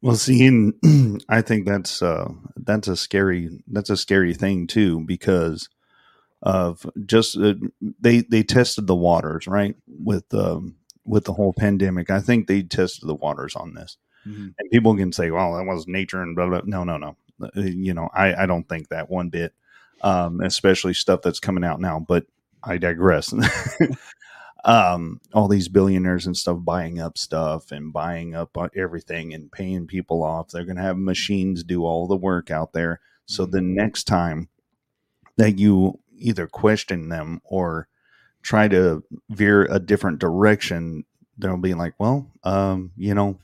Well, 0.03 0.17
see, 0.17 0.47
and 0.47 0.75
I 1.29 1.41
think 1.43 1.67
that's 1.67 2.03
uh, 2.03 2.29
that's 2.57 2.89
a 2.89 2.97
scary 2.97 3.63
that's 3.69 3.91
a 3.91 3.97
scary 3.97 4.35
thing 4.35 4.67
too 4.67 5.01
because 5.01 5.69
of 6.43 6.87
just 7.07 7.37
uh, 7.39 7.55
they 8.01 8.21
they 8.21 8.43
tested 8.43 8.87
the 8.87 8.95
waters 8.97 9.47
right 9.47 9.77
with 9.87 10.33
um, 10.35 10.77
with 11.05 11.25
the 11.25 11.33
whole 11.33 11.55
pandemic. 11.55 12.11
I 12.11 12.21
think 12.21 12.47
they 12.47 12.63
tested 12.63 13.09
the 13.09 13.15
waters 13.15 13.57
on 13.57 13.75
this, 13.75 13.97
Mhm. 14.27 14.55
and 14.59 14.71
people 14.71 14.95
can 14.97 15.13
say, 15.13 15.31
"Well, 15.31 15.55
that 15.57 15.65
was 15.65 15.87
nature," 15.89 16.23
and 16.23 16.37
blah 16.37 16.49
blah. 16.49 16.63
No, 16.65 16.85
no, 16.85 16.99
no. 16.99 17.17
Uh, 17.43 17.61
You 17.63 17.95
know, 17.95 18.11
I 18.15 18.43
I 18.43 18.47
don't 18.47 18.69
think 18.69 18.89
that 18.89 19.09
one 19.11 19.31
bit, 19.31 19.55
um, 20.03 20.41
especially 20.43 20.95
stuff 20.95 21.23
that's 21.23 21.41
coming 21.41 21.65
out 21.65 21.81
now. 21.81 21.99
But 22.07 22.27
I 22.63 22.77
digress. 22.79 23.33
um, 24.65 25.21
all 25.35 25.47
these 25.49 25.69
billionaires 25.69 26.27
and 26.27 26.37
stuff 26.37 26.59
buying 26.63 26.99
up 27.01 27.19
stuff 27.19 27.71
and 27.71 27.93
buying 27.93 28.35
up 28.35 28.57
everything 28.77 29.35
and 29.35 29.53
paying 29.53 29.87
people 29.87 30.23
off. 30.23 30.49
They're 30.49 30.65
going 30.65 30.77
to 30.77 30.83
have 30.83 30.97
machines 30.99 31.63
do 31.63 31.85
all 31.85 32.07
the 32.07 32.17
work 32.17 32.51
out 32.51 32.73
there. 32.73 33.01
So 33.27 33.45
the 33.47 33.61
next 33.61 34.05
time 34.05 34.49
that 35.37 35.59
you 35.59 35.99
either 36.19 36.47
question 36.47 37.09
them 37.09 37.41
or 37.45 37.89
try 38.43 38.69
to 38.69 39.03
veer 39.31 39.65
a 39.65 39.79
different 39.79 40.19
direction, 40.19 41.05
they'll 41.39 41.57
be 41.57 41.75
like, 41.75 41.95
well, 41.99 42.31
um, 42.45 42.93
you 42.97 43.15
know, 43.15 43.39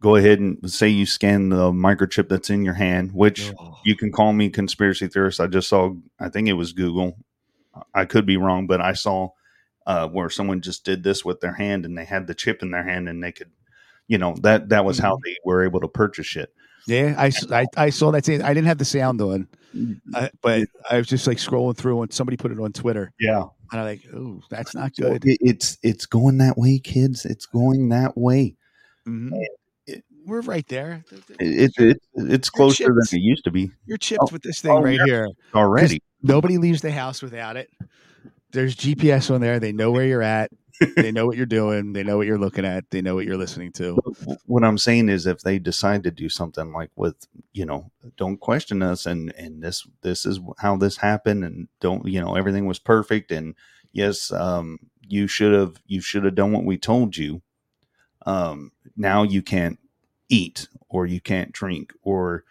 go 0.00 0.16
ahead 0.16 0.38
and 0.38 0.70
say 0.70 0.88
you 0.88 1.06
scan 1.06 1.48
the 1.48 1.72
microchip 1.72 2.28
that's 2.28 2.50
in 2.50 2.64
your 2.64 2.74
hand, 2.74 3.12
which 3.12 3.52
Oh. 3.58 3.78
you 3.84 3.96
can 3.96 4.12
call 4.12 4.32
me 4.32 4.50
conspiracy 4.50 5.08
theorist. 5.08 5.40
I 5.40 5.46
just 5.46 5.68
saw, 5.68 5.94
I 6.20 6.28
think 6.28 6.48
it 6.48 6.52
was 6.52 6.72
Google. 6.72 7.16
I 7.94 8.04
could 8.04 8.26
be 8.26 8.36
wrong, 8.36 8.66
but 8.66 8.80
I 8.80 8.92
saw 8.92 9.30
uh, 9.86 10.08
where 10.08 10.28
someone 10.30 10.60
just 10.60 10.84
did 10.84 11.02
this 11.02 11.24
with 11.24 11.40
their 11.40 11.54
hand 11.54 11.84
and 11.84 11.96
they 11.96 12.04
had 12.04 12.26
the 12.26 12.34
chip 12.34 12.62
in 12.62 12.70
their 12.70 12.84
hand 12.84 13.08
and 13.08 13.22
they 13.22 13.32
could, 13.32 13.50
you 14.08 14.18
know, 14.18 14.34
that 14.42 14.68
that 14.70 14.84
was 14.84 14.98
how 14.98 15.18
they 15.24 15.36
were 15.44 15.64
able 15.64 15.80
to 15.80 15.88
purchase 15.88 16.36
it. 16.36 16.52
Yeah, 16.88 17.14
I 17.18 17.32
I 17.76 17.90
saw 17.90 18.10
that. 18.12 18.24
Thing. 18.24 18.42
I 18.42 18.54
didn't 18.54 18.68
have 18.68 18.78
the 18.78 18.84
sound 18.84 19.20
on, 19.20 19.48
I, 20.14 20.30
but 20.42 20.68
I 20.88 20.98
was 20.98 21.08
just 21.08 21.26
like 21.26 21.38
scrolling 21.38 21.76
through 21.76 22.02
and 22.02 22.12
somebody 22.12 22.36
put 22.36 22.52
it 22.52 22.60
on 22.60 22.72
Twitter. 22.72 23.12
Yeah, 23.18 23.42
And 23.72 23.80
I'm 23.80 23.84
like, 23.86 24.02
oh, 24.14 24.40
that's 24.50 24.72
not 24.74 24.94
So 24.94 25.10
good. 25.10 25.24
it- 25.26 25.38
it's 25.40 25.78
it's 25.82 26.06
going 26.06 26.38
that 26.38 26.56
way, 26.56 26.78
kids. 26.78 27.24
It's 27.24 27.46
going 27.46 27.88
that 27.88 28.16
way. 28.16 28.54
Mhm. 29.06 29.32
We're 30.24 30.40
right 30.42 30.66
there. 30.66 31.04
It, 31.12 31.22
it, 31.40 31.72
it 31.78 31.98
it's 32.16 32.50
closer 32.50 32.84
than 32.86 33.02
it 33.12 33.20
used 33.20 33.44
to 33.44 33.50
be 33.52 33.70
You're 33.86 33.96
chipped 33.96 34.22
Oh, 34.22 34.28
with 34.32 34.42
this 34.42 34.60
thing 34.60 34.72
oh, 34.72 34.82
right 34.82 34.98
yeah. 34.98 35.04
here. 35.06 35.28
already. 35.54 36.02
Nobody 36.22 36.58
leaves 36.58 36.80
the 36.82 36.90
house 36.90 37.22
without 37.22 37.56
it. 37.56 37.70
There's 38.52 38.76
GPS 38.76 39.34
on 39.34 39.40
there. 39.40 39.58
They 39.60 39.72
know 39.72 39.90
where 39.90 40.06
you're 40.06 40.22
at. 40.22 40.50
they 40.96 41.10
know 41.10 41.26
what 41.26 41.36
you're 41.36 41.46
doing. 41.46 41.92
They 41.92 42.02
know 42.02 42.16
what 42.18 42.26
you're 42.26 42.38
looking 42.38 42.64
at. 42.64 42.90
They 42.90 43.00
know 43.00 43.14
what 43.14 43.24
you're 43.24 43.36
listening 43.36 43.72
to. 43.72 43.98
What 44.46 44.64
I'm 44.64 44.78
saying 44.78 45.08
is, 45.08 45.26
if 45.26 45.40
they 45.40 45.58
decide 45.58 46.04
to 46.04 46.10
do 46.10 46.28
something 46.28 46.72
like 46.72 46.90
with, 46.96 47.16
you 47.52 47.64
know, 47.64 47.90
don't 48.16 48.38
question 48.38 48.82
us, 48.82 49.06
and 49.06 49.32
and 49.36 49.62
this 49.62 49.86
this 50.02 50.26
is 50.26 50.38
how 50.58 50.76
this 50.76 50.98
happened, 50.98 51.44
and 51.44 51.68
don't, 51.80 52.06
you 52.06 52.20
know, 52.20 52.34
everything 52.34 52.66
was 52.66 52.78
perfect, 52.78 53.30
and 53.32 53.54
yes, 53.92 54.30
um, 54.32 54.78
you 55.00 55.26
should 55.26 55.52
have 55.52 55.76
you 55.86 56.00
should 56.00 56.24
have 56.24 56.34
done 56.34 56.52
what 56.52 56.64
we 56.64 56.76
told 56.76 57.16
you. 57.16 57.42
Um, 58.26 58.72
now 58.96 59.22
you 59.22 59.40
can't 59.42 59.78
eat 60.28 60.68
or 60.88 61.06
you 61.06 61.20
can't 61.20 61.52
drink 61.52 61.92
or 62.02 62.44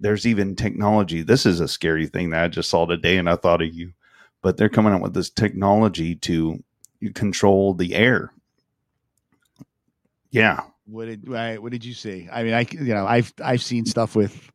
there's 0.00 0.26
even 0.26 0.56
technology. 0.56 1.22
This 1.22 1.46
is 1.46 1.60
a 1.60 1.68
scary 1.68 2.06
thing 2.08 2.30
that 2.30 2.42
I 2.42 2.48
just 2.48 2.68
saw 2.68 2.86
today, 2.86 3.16
and 3.16 3.30
I 3.30 3.36
thought 3.36 3.62
of 3.62 3.72
you. 3.72 3.92
But 4.42 4.56
they're 4.56 4.68
coming 4.68 4.92
out 4.92 5.00
with 5.00 5.14
this 5.14 5.30
technology 5.30 6.16
to 6.16 6.62
control 7.14 7.74
the 7.74 7.94
air. 7.94 8.32
Yeah, 10.30 10.62
What 10.86 11.06
did 11.06 11.28
right, 11.28 11.62
what 11.62 11.70
did 11.70 11.84
you 11.84 11.94
see? 11.94 12.28
I 12.30 12.42
mean, 12.42 12.54
I 12.54 12.66
you 12.70 12.92
know 12.92 13.06
I've 13.06 13.32
I've 13.42 13.62
seen 13.62 13.86
stuff 13.86 14.16
with 14.16 14.50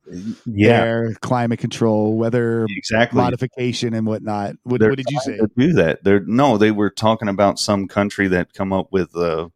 yeah, 0.45 0.81
air, 0.81 1.13
climate 1.21 1.59
control, 1.59 2.17
weather 2.17 2.65
exactly. 2.69 3.21
modification, 3.21 3.93
and 3.93 4.05
whatnot. 4.05 4.55
What, 4.63 4.81
what 4.81 4.97
did 4.97 5.05
you 5.09 5.19
say? 5.21 5.39
do 5.55 5.73
that? 5.73 6.03
They're 6.03 6.19
no, 6.19 6.57
they 6.57 6.71
were 6.71 6.89
talking 6.89 7.29
about 7.29 7.59
some 7.59 7.87
country 7.87 8.27
that 8.27 8.53
come 8.53 8.73
up 8.73 8.91
with 8.91 9.15
uh, 9.15 9.47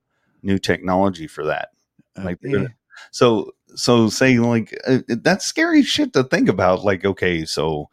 new 0.43 0.57
technology 0.57 1.27
for 1.27 1.45
that. 1.45 1.69
Like, 2.17 2.39
Uh, 2.45 2.67
so 3.11 3.51
so 3.75 4.09
say 4.09 4.39
like 4.39 4.77
uh, 4.88 4.99
that's 5.07 5.45
scary 5.45 5.84
shit 5.84 6.13
to 6.13 6.23
think 6.23 6.47
about. 6.49 6.86
Like, 6.86 7.03
okay, 7.03 7.45
so 7.45 7.89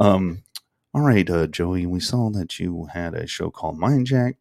um, 0.00 0.42
all 0.94 1.02
right, 1.02 1.28
uh, 1.28 1.46
Joey, 1.46 1.86
we 1.86 2.00
saw 2.00 2.30
that 2.30 2.58
you 2.58 2.88
had 2.92 3.14
a 3.14 3.26
show 3.26 3.50
called 3.50 3.78
Mindjacked. 3.78 4.36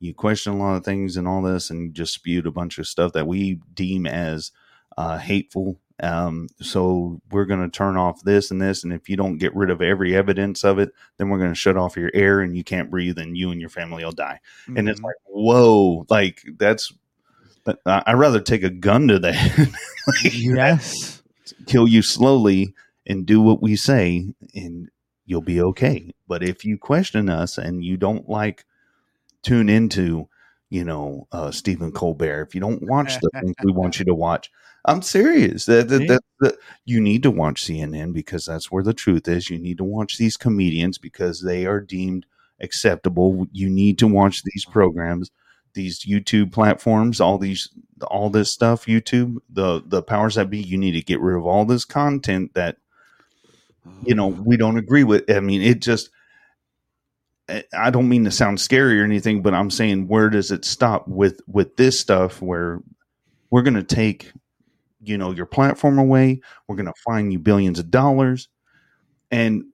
You 0.00 0.12
questioned 0.14 0.56
a 0.56 0.58
lot 0.58 0.74
of 0.76 0.84
things 0.84 1.16
and 1.16 1.28
all 1.28 1.42
this, 1.42 1.70
and 1.70 1.80
you 1.82 1.88
just 1.90 2.12
spewed 2.14 2.46
a 2.46 2.50
bunch 2.50 2.78
of 2.78 2.88
stuff 2.88 3.12
that 3.12 3.26
we 3.28 3.60
deem 3.74 4.04
as 4.06 4.50
uh, 4.98 5.18
hateful. 5.18 5.78
Um, 6.02 6.48
so 6.60 7.20
we're 7.30 7.44
going 7.44 7.62
to 7.62 7.68
turn 7.70 7.96
off 7.96 8.24
this 8.24 8.50
and 8.50 8.60
this, 8.60 8.82
and 8.82 8.92
if 8.92 9.08
you 9.08 9.16
don't 9.16 9.38
get 9.38 9.54
rid 9.54 9.70
of 9.70 9.80
every 9.80 10.16
evidence 10.16 10.64
of 10.64 10.80
it, 10.80 10.90
then 11.18 11.28
we're 11.28 11.38
going 11.38 11.52
to 11.52 11.54
shut 11.54 11.76
off 11.76 11.96
your 11.96 12.10
air, 12.14 12.40
and 12.40 12.56
you 12.56 12.64
can't 12.64 12.90
breathe, 12.90 13.18
and 13.18 13.36
you 13.38 13.52
and 13.52 13.60
your 13.60 13.70
family 13.70 14.04
will 14.04 14.10
die. 14.10 14.40
And 14.66 14.88
it's 14.88 14.98
Mhm. 15.00 15.04
like, 15.04 15.14
whoa, 15.26 16.04
like 16.10 16.42
that's. 16.58 16.92
I'd 17.86 18.14
rather 18.14 18.40
take 18.40 18.64
a 18.64 18.70
gun 18.70 19.06
to 19.06 19.20
the 19.20 19.32
head, 19.32 19.68
like, 20.08 20.34
yes. 20.36 21.22
kill 21.66 21.86
you 21.86 22.02
slowly, 22.02 22.74
and 23.06 23.24
do 23.24 23.40
what 23.40 23.62
we 23.62 23.76
say, 23.76 24.34
and 24.52 24.88
you'll 25.26 25.42
be 25.42 25.60
okay. 25.62 26.12
But 26.28 26.42
if 26.42 26.64
you 26.64 26.78
question 26.78 27.28
us 27.28 27.58
and 27.58 27.84
you 27.84 27.96
don't 27.96 28.28
like 28.28 28.64
tune 29.42 29.68
into, 29.68 30.28
you 30.70 30.84
know, 30.84 31.26
uh, 31.32 31.50
Stephen 31.50 31.92
Colbert, 31.92 32.42
if 32.48 32.54
you 32.54 32.60
don't 32.60 32.82
watch 32.82 33.18
the 33.20 33.30
things 33.40 33.54
we 33.62 33.72
want 33.72 33.98
you 33.98 34.04
to 34.06 34.14
watch, 34.16 34.50
I'm 34.84 35.02
serious. 35.02 35.66
That, 35.66 35.88
that, 35.88 36.06
that, 36.08 36.22
that- 36.40 36.56
you 36.84 37.00
need 37.00 37.22
to 37.24 37.30
watch 37.30 37.62
CNN 37.64 38.12
because 38.12 38.46
that's 38.46 38.70
where 38.70 38.82
the 38.82 38.94
truth 38.94 39.28
is. 39.28 39.50
You 39.50 39.58
need 39.58 39.78
to 39.78 39.84
watch 39.84 40.18
these 40.18 40.36
comedians 40.36 40.98
because 40.98 41.42
they 41.42 41.66
are 41.66 41.80
deemed 41.80 42.26
acceptable. 42.60 43.46
You 43.52 43.68
need 43.70 43.98
to 44.00 44.08
watch 44.08 44.42
these 44.44 44.64
programs, 44.64 45.30
these 45.74 46.04
YouTube 46.04 46.52
platforms, 46.52 47.20
all 47.20 47.38
these, 47.38 47.68
all 48.08 48.30
this 48.30 48.50
stuff. 48.50 48.86
YouTube, 48.86 49.36
the 49.48 49.82
the 49.86 50.02
powers 50.02 50.34
that 50.34 50.50
be. 50.50 50.58
You 50.58 50.78
need 50.78 50.92
to 50.92 51.02
get 51.02 51.20
rid 51.20 51.36
of 51.36 51.46
all 51.46 51.64
this 51.64 51.84
content 51.84 52.54
that 52.54 52.78
you 54.04 54.14
know 54.14 54.28
we 54.28 54.56
don't 54.56 54.78
agree 54.78 55.04
with. 55.04 55.30
I 55.30 55.40
mean, 55.40 55.62
it 55.62 55.80
just 55.80 56.10
I- 57.48 57.64
I 57.76 57.90
don't 57.90 58.08
mean 58.08 58.24
to 58.24 58.30
sound 58.30 58.60
scary 58.60 59.00
or 59.00 59.04
anything, 59.04 59.42
but 59.42 59.54
I'm 59.54 59.70
saying 59.70 60.08
where 60.08 60.30
does 60.30 60.50
it 60.50 60.64
stop 60.64 61.08
with 61.08 61.40
with 61.46 61.76
this 61.76 61.98
stuff 61.98 62.40
where 62.40 62.80
we're 63.50 63.62
going 63.62 63.74
to 63.74 63.82
take 63.82 64.32
you 65.00 65.18
know 65.18 65.32
your 65.32 65.46
platform 65.46 65.98
away, 65.98 66.40
we're 66.68 66.76
going 66.76 66.86
to 66.86 66.94
fine 67.04 67.30
you 67.30 67.38
billions 67.38 67.78
of 67.78 67.90
dollars, 67.90 68.48
and 69.30 69.64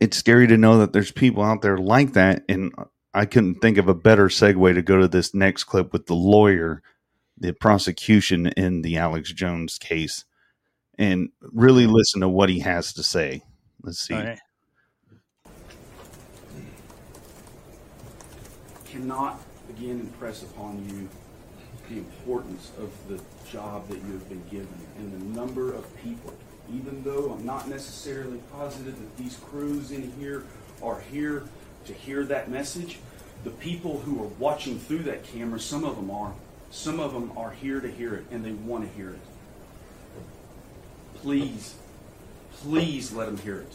it's 0.00 0.16
scary 0.16 0.46
to 0.46 0.56
know 0.56 0.78
that 0.78 0.92
there's 0.94 1.12
people 1.12 1.42
out 1.42 1.60
there 1.60 1.76
like 1.76 2.14
that. 2.14 2.42
And 2.48 2.72
I 3.12 3.26
couldn't 3.26 3.56
think 3.56 3.76
of 3.76 3.88
a 3.88 3.94
better 3.94 4.28
segue 4.28 4.74
to 4.74 4.82
go 4.82 4.98
to 4.98 5.08
this 5.08 5.34
next 5.34 5.64
clip 5.64 5.92
with 5.92 6.06
the 6.06 6.14
lawyer, 6.14 6.82
the 7.36 7.52
prosecution 7.52 8.46
in 8.46 8.80
the 8.80 8.96
Alex 8.96 9.32
Jones 9.32 9.76
case, 9.78 10.24
and 11.00 11.30
really 11.40 11.86
listen 11.86 12.20
to 12.20 12.28
what 12.28 12.50
he 12.50 12.60
has 12.60 12.92
to 12.92 13.02
say. 13.02 13.42
Let's 13.82 13.98
see. 13.98 14.14
cannot 18.84 19.40
again 19.70 20.00
impress 20.00 20.42
upon 20.42 20.84
you 20.88 21.08
the 21.88 21.96
importance 21.96 22.72
of 22.78 22.90
the 23.08 23.20
job 23.48 23.88
that 23.88 23.96
you 24.02 24.12
have 24.12 24.28
been 24.28 24.42
given 24.50 24.68
and 24.98 25.12
the 25.12 25.40
number 25.40 25.72
of 25.72 26.02
people. 26.02 26.34
Even 26.72 27.02
though 27.02 27.32
I'm 27.32 27.46
not 27.46 27.68
necessarily 27.68 28.38
positive 28.52 28.96
that 28.96 29.16
these 29.16 29.36
crews 29.36 29.92
in 29.92 30.12
here 30.18 30.44
are 30.82 31.00
here 31.00 31.44
to 31.86 31.94
hear 31.94 32.24
that 32.24 32.50
message, 32.50 32.98
the 33.42 33.50
people 33.50 34.00
who 34.00 34.22
are 34.22 34.28
watching 34.38 34.78
through 34.78 35.04
that 35.04 35.24
camera, 35.24 35.58
some 35.58 35.84
of 35.84 35.96
them 35.96 36.10
are, 36.10 36.32
some 36.70 37.00
of 37.00 37.12
them 37.12 37.32
are 37.36 37.52
here 37.52 37.80
to 37.80 37.90
hear 37.90 38.14
it 38.14 38.26
and 38.30 38.44
they 38.44 38.52
want 38.52 38.84
to 38.84 38.96
hear 38.96 39.10
it. 39.10 39.20
Please, 41.22 41.74
please 42.52 43.12
let 43.12 43.28
him 43.28 43.38
hear 43.38 43.60
it. 43.60 43.72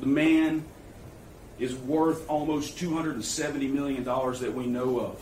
The 0.00 0.06
man 0.06 0.64
is 1.58 1.74
worth 1.74 2.28
almost 2.28 2.76
$270 2.76 3.70
million 3.70 4.04
that 4.04 4.52
we 4.54 4.66
know 4.66 5.00
of. 5.00 5.20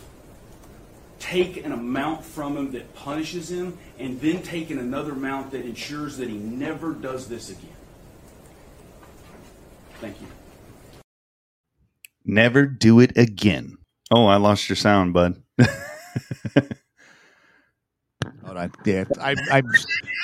Take 1.19 1.65
an 1.65 1.71
amount 1.71 2.25
from 2.25 2.57
him 2.57 2.73
that 2.73 2.95
punishes 2.95 3.51
him, 3.51 3.79
and 3.99 4.21
then 4.21 4.43
taking 4.43 4.79
another 4.79 5.13
amount 5.13 5.53
that 5.53 5.65
ensures 5.65 6.17
that 6.17 6.29
he 6.29 6.37
never 6.37 6.95
does 6.95 7.29
this 7.29 7.51
again. 7.51 7.69
Thank 10.01 10.21
you. 10.21 10.27
Never 12.25 12.67
do 12.67 12.99
it 12.99 13.17
again. 13.17 13.79
Oh, 14.11 14.27
I 14.27 14.37
lost 14.37 14.69
your 14.69 14.77
sound, 14.77 15.13
bud. 15.13 15.41
Yeah, 18.85 19.05
I, 19.21 19.35
I, 19.51 19.63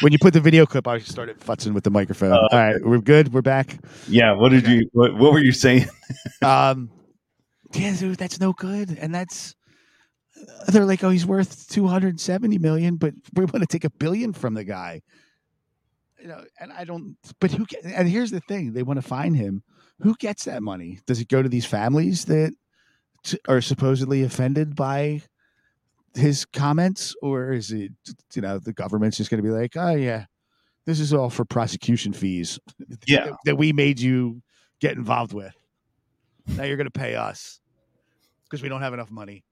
when 0.00 0.12
you 0.12 0.18
put 0.18 0.34
the 0.34 0.40
video 0.40 0.66
clip, 0.66 0.86
I 0.86 0.98
started 0.98 1.40
futzing 1.40 1.72
with 1.72 1.84
the 1.84 1.90
microphone. 1.90 2.32
Uh, 2.32 2.48
All 2.50 2.58
right, 2.58 2.76
we're 2.84 2.98
good. 2.98 3.32
We're 3.32 3.42
back. 3.42 3.78
Yeah. 4.08 4.32
What 4.32 4.50
did 4.50 4.66
you? 4.66 4.88
What, 4.92 5.14
what 5.16 5.32
were 5.32 5.40
you 5.40 5.52
saying? 5.52 5.86
Um, 6.40 6.90
yeah, 7.74 7.94
dude, 7.94 8.16
that's 8.16 8.40
no 8.40 8.54
good, 8.54 8.96
and 8.98 9.14
that's 9.14 9.54
they're 10.68 10.84
like, 10.84 11.02
oh, 11.04 11.10
he's 11.10 11.26
worth 11.26 11.68
two 11.68 11.86
hundred 11.86 12.20
seventy 12.20 12.58
million, 12.58 12.96
but 12.96 13.14
we 13.34 13.44
want 13.44 13.60
to 13.60 13.66
take 13.66 13.84
a 13.84 13.90
billion 13.90 14.32
from 14.32 14.54
the 14.54 14.64
guy. 14.64 15.02
You 16.20 16.28
know, 16.28 16.44
and 16.60 16.72
I 16.72 16.84
don't. 16.84 17.16
But 17.40 17.52
who? 17.52 17.66
Get, 17.66 17.84
and 17.84 18.08
here's 18.08 18.30
the 18.30 18.40
thing: 18.40 18.72
they 18.72 18.82
want 18.82 18.98
to 18.98 19.06
find 19.06 19.36
him. 19.36 19.62
Who 20.00 20.14
gets 20.14 20.44
that 20.44 20.62
money? 20.62 21.00
Does 21.06 21.20
it 21.20 21.28
go 21.28 21.42
to 21.42 21.48
these 21.48 21.66
families 21.66 22.24
that 22.26 22.54
t- 23.24 23.38
are 23.48 23.60
supposedly 23.60 24.22
offended 24.22 24.76
by 24.76 25.22
his 26.14 26.44
comments, 26.44 27.14
or 27.22 27.52
is 27.52 27.70
it, 27.72 27.92
you 28.34 28.42
know, 28.42 28.58
the 28.58 28.72
government's 28.72 29.16
just 29.16 29.30
going 29.30 29.42
to 29.42 29.48
be 29.48 29.54
like, 29.54 29.76
oh 29.76 29.94
yeah, 29.94 30.26
this 30.86 31.00
is 31.00 31.12
all 31.12 31.30
for 31.30 31.44
prosecution 31.44 32.12
fees, 32.12 32.58
Yeah. 33.06 33.26
that, 33.26 33.34
that 33.44 33.56
we 33.56 33.72
made 33.72 34.00
you 34.00 34.42
get 34.80 34.96
involved 34.96 35.32
with. 35.32 35.54
Now 36.46 36.64
you're 36.64 36.76
going 36.76 36.86
to 36.86 36.90
pay 36.90 37.14
us 37.14 37.60
because 38.44 38.62
we 38.62 38.68
don't 38.68 38.80
have 38.82 38.94
enough 38.94 39.10
money. 39.10 39.44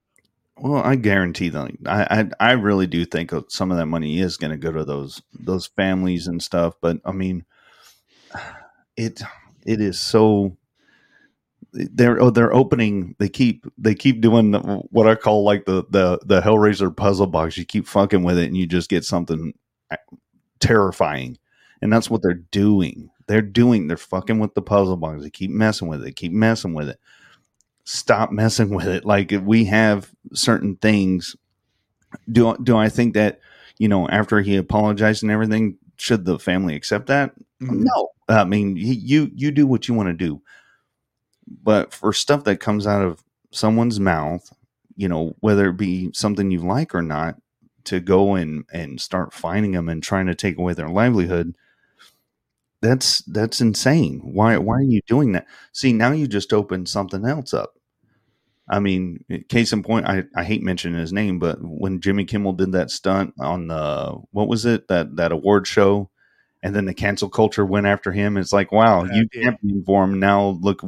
Well, 0.58 0.82
I 0.82 0.96
guarantee 0.96 1.50
that 1.50 1.70
I, 1.84 2.30
I 2.40 2.48
I 2.48 2.52
really 2.52 2.86
do 2.86 3.04
think 3.04 3.30
some 3.50 3.70
of 3.70 3.76
that 3.76 3.84
money 3.86 4.20
is 4.20 4.38
going 4.38 4.52
to 4.52 4.56
go 4.56 4.72
to 4.72 4.86
those 4.86 5.20
those 5.38 5.66
families 5.66 6.26
and 6.28 6.42
stuff. 6.42 6.76
But 6.80 6.96
I 7.04 7.12
mean, 7.12 7.44
it 8.96 9.20
it 9.66 9.82
is 9.82 9.98
so 10.00 10.56
they're 11.76 12.20
oh, 12.20 12.30
they're 12.30 12.54
opening. 12.54 13.14
They 13.18 13.28
keep 13.28 13.66
they 13.78 13.94
keep 13.94 14.20
doing 14.20 14.54
what 14.90 15.06
I 15.06 15.14
call 15.14 15.44
like 15.44 15.64
the 15.66 15.84
the 15.90 16.18
the 16.24 16.40
Hellraiser 16.40 16.94
puzzle 16.96 17.26
box. 17.26 17.56
You 17.56 17.64
keep 17.64 17.86
fucking 17.86 18.22
with 18.22 18.38
it, 18.38 18.46
and 18.46 18.56
you 18.56 18.66
just 18.66 18.88
get 18.88 19.04
something 19.04 19.52
uh, 19.90 19.96
terrifying. 20.60 21.38
And 21.82 21.92
that's 21.92 22.08
what 22.08 22.22
they're 22.22 22.34
doing. 22.34 23.10
They're 23.26 23.42
doing. 23.42 23.86
They're 23.86 23.96
fucking 23.96 24.38
with 24.38 24.54
the 24.54 24.62
puzzle 24.62 24.96
box. 24.96 25.22
They 25.22 25.30
keep 25.30 25.50
messing 25.50 25.88
with 25.88 26.00
it. 26.00 26.04
They 26.04 26.12
keep 26.12 26.32
messing 26.32 26.74
with 26.74 26.88
it 26.88 26.98
stop 27.86 28.32
messing 28.32 28.70
with 28.70 28.86
it. 28.86 29.06
Like 29.06 29.32
if 29.32 29.42
we 29.42 29.64
have 29.64 30.10
certain 30.34 30.76
things, 30.76 31.34
do 32.30 32.54
do 32.62 32.76
I 32.76 32.90
think 32.90 33.14
that 33.14 33.40
you 33.78 33.88
know 33.88 34.08
after 34.08 34.40
he 34.42 34.56
apologized 34.56 35.22
and 35.22 35.32
everything, 35.32 35.78
should 35.96 36.26
the 36.26 36.38
family 36.38 36.74
accept 36.74 37.06
that? 37.06 37.34
Mm-hmm. 37.62 37.84
No, 37.84 38.10
I 38.28 38.44
mean 38.44 38.76
he, 38.76 38.94
you 38.94 39.30
you 39.34 39.50
do 39.50 39.66
what 39.66 39.88
you 39.88 39.94
want 39.94 40.08
to 40.08 40.12
do, 40.12 40.42
but 41.48 41.92
for 41.92 42.12
stuff 42.12 42.44
that 42.44 42.60
comes 42.60 42.86
out 42.86 43.02
of 43.02 43.22
someone's 43.50 44.00
mouth, 44.00 44.52
you 44.96 45.08
know 45.08 45.34
whether 45.40 45.68
it 45.70 45.76
be 45.76 46.10
something 46.14 46.50
you 46.50 46.60
like 46.60 46.94
or 46.94 47.02
not, 47.02 47.36
to 47.84 48.00
go 48.00 48.34
and 48.34 48.64
and 48.72 49.00
start 49.00 49.32
finding 49.32 49.72
them 49.72 49.88
and 49.88 50.02
trying 50.02 50.26
to 50.26 50.34
take 50.34 50.58
away 50.58 50.74
their 50.74 50.88
livelihood 50.88 51.54
that's 52.82 53.20
that's 53.22 53.60
insane. 53.60 54.20
Why 54.22 54.58
why 54.58 54.76
are 54.76 54.82
you 54.82 55.00
doing 55.06 55.32
that? 55.32 55.46
See 55.72 55.92
now 55.92 56.12
you 56.12 56.26
just 56.26 56.52
opened 56.52 56.88
something 56.88 57.24
else 57.24 57.54
up. 57.54 57.74
I 58.68 58.80
mean 58.80 59.24
case 59.48 59.72
in 59.72 59.82
point 59.84 60.06
i, 60.06 60.24
I 60.34 60.42
hate 60.44 60.62
mentioning 60.62 60.98
his 61.00 61.12
name 61.12 61.38
but 61.38 61.58
when 61.60 62.00
jimmy 62.00 62.24
kimmel 62.24 62.52
did 62.52 62.72
that 62.72 62.90
stunt 62.90 63.32
on 63.38 63.68
the 63.68 64.18
what 64.32 64.48
was 64.48 64.64
it? 64.66 64.88
That 64.88 65.16
that 65.16 65.32
award 65.32 65.66
show 65.68 66.10
and 66.62 66.74
then 66.74 66.84
the 66.86 66.94
cancel 66.94 67.28
culture 67.28 67.64
went 67.64 67.86
after 67.86 68.12
him 68.12 68.36
it's 68.36 68.52
like 68.52 68.72
wow 68.72 69.04
you 69.04 69.28
championed 69.32 69.86
for 69.86 70.04
him. 70.04 70.18
Now 70.20 70.58
look 70.60 70.82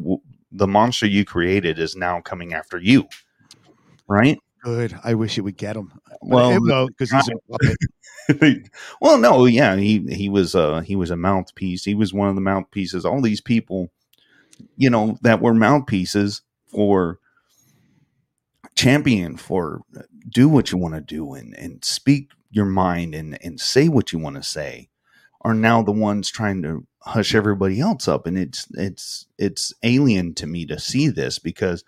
the 0.51 0.67
monster 0.67 1.07
you 1.07 1.25
created 1.25 1.79
is 1.79 1.97
now 1.97 2.21
coming 2.21 2.55
after 2.55 2.79
you 2.79 3.09
right 4.07 4.39
Good. 4.63 4.99
I 5.05 5.15
wish 5.15 5.39
it 5.39 5.43
would 5.43 5.57
get 5.57 5.77
him. 5.77 5.93
Well, 6.21 6.89
because 6.89 7.11
he's 7.11 7.29
a 7.29 8.39
puppet. 8.39 8.71
well, 9.01 9.19
no, 9.19 9.47
yeah, 9.47 9.77
he 9.77 10.01
he 10.11 10.29
was 10.29 10.55
uh 10.55 10.81
he 10.81 10.97
was 10.97 11.11
a 11.11 11.17
mouthpiece. 11.17 11.85
He 11.85 11.95
was 11.95 12.13
one 12.13 12.29
of 12.29 12.35
the 12.35 12.41
mouthpieces. 12.41 13.05
All 13.05 13.21
these 13.21 13.41
people, 13.41 13.91
you 14.77 14.91
know, 14.91 15.17
that 15.23 15.41
were 15.41 15.55
mouthpieces 15.55 16.43
for 16.67 17.19
champion 18.75 19.37
for 19.37 19.83
do 20.29 20.49
what 20.49 20.71
you 20.71 20.79
want 20.79 20.95
to 20.95 21.01
do 21.01 21.35
and 21.35 21.57
and 21.59 21.85
speak 21.85 22.31
your 22.51 22.67
mind 22.67 23.15
and 23.15 23.43
and 23.43 23.61
say 23.61 23.89
what 23.89 24.13
you 24.13 24.19
want 24.19 24.37
to 24.37 24.43
say 24.43 24.88
are 25.43 25.55
now 25.55 25.83
the 25.83 25.93
ones 25.93 26.31
trying 26.31 26.63
to 26.63 26.87
hush 27.01 27.35
everybody 27.35 27.81
else 27.81 28.09
up. 28.09 28.27
And 28.27 28.39
it's 28.39 28.67
it's 28.75 29.27
it's 29.39 29.73
alien 29.83 30.35
to 30.35 30.47
me 30.47 30.67
to 30.67 30.79
see 30.79 31.09
this 31.09 31.39
because 31.39 31.85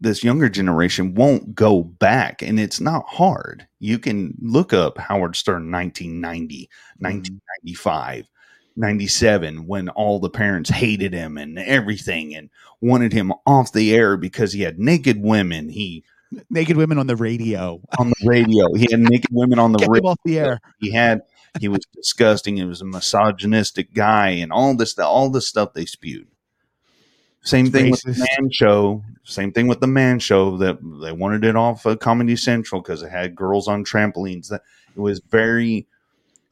this 0.00 0.24
younger 0.24 0.48
generation 0.48 1.14
won't 1.14 1.54
go 1.54 1.82
back. 1.82 2.42
And 2.42 2.58
it's 2.58 2.80
not 2.80 3.04
hard. 3.06 3.66
You 3.78 3.98
can 3.98 4.34
look 4.40 4.72
up 4.72 4.98
howard 4.98 5.36
stern 5.36 5.70
1990 5.70 6.68
1995 6.98 8.18
mm-hmm. 8.18 8.30
97 8.76 9.66
when 9.66 9.88
all 9.90 10.18
the 10.18 10.30
parents 10.30 10.68
hated 10.68 11.12
him 11.12 11.38
and 11.38 11.58
everything 11.58 12.34
and 12.34 12.50
wanted 12.80 13.12
him 13.12 13.32
off 13.46 13.72
the 13.72 13.94
air 13.94 14.16
because 14.16 14.52
he 14.52 14.62
had 14.62 14.78
naked 14.78 15.20
women. 15.20 15.68
He 15.68 16.04
naked 16.50 16.76
women 16.76 16.98
on 16.98 17.06
the 17.06 17.16
radio. 17.16 17.80
On 17.98 18.08
the 18.08 18.26
radio. 18.26 18.72
He 18.74 18.88
had 18.90 19.00
naked 19.00 19.30
women 19.30 19.58
on 19.58 19.72
the 19.72 19.86
radio 19.88 20.10
off 20.10 20.18
the 20.24 20.38
air. 20.38 20.60
he 20.80 20.92
had 20.92 21.22
he 21.60 21.68
was 21.68 21.84
disgusting 21.94 22.56
he 22.56 22.64
was 22.64 22.80
a 22.80 22.84
misogynistic 22.84 23.94
guy 23.94 24.30
and 24.30 24.52
all 24.52 24.76
this 24.76 24.98
all 24.98 25.30
the 25.30 25.40
stuff 25.40 25.72
they 25.72 25.86
spewed 25.86 26.26
same 27.44 27.70
thing 27.70 27.90
with 27.90 28.00
the 28.02 28.26
man 28.40 28.50
show. 28.50 29.04
Same 29.22 29.52
thing 29.52 29.68
with 29.68 29.80
the 29.80 29.86
man 29.86 30.18
show 30.18 30.56
that 30.58 30.78
they 31.02 31.12
wanted 31.12 31.44
it 31.44 31.56
off 31.56 31.84
of 31.84 31.98
Comedy 31.98 32.36
Central 32.36 32.80
because 32.80 33.02
it 33.02 33.10
had 33.10 33.36
girls 33.36 33.68
on 33.68 33.84
trampolines. 33.84 34.48
That 34.48 34.62
it 34.96 35.00
was 35.00 35.20
very, 35.20 35.86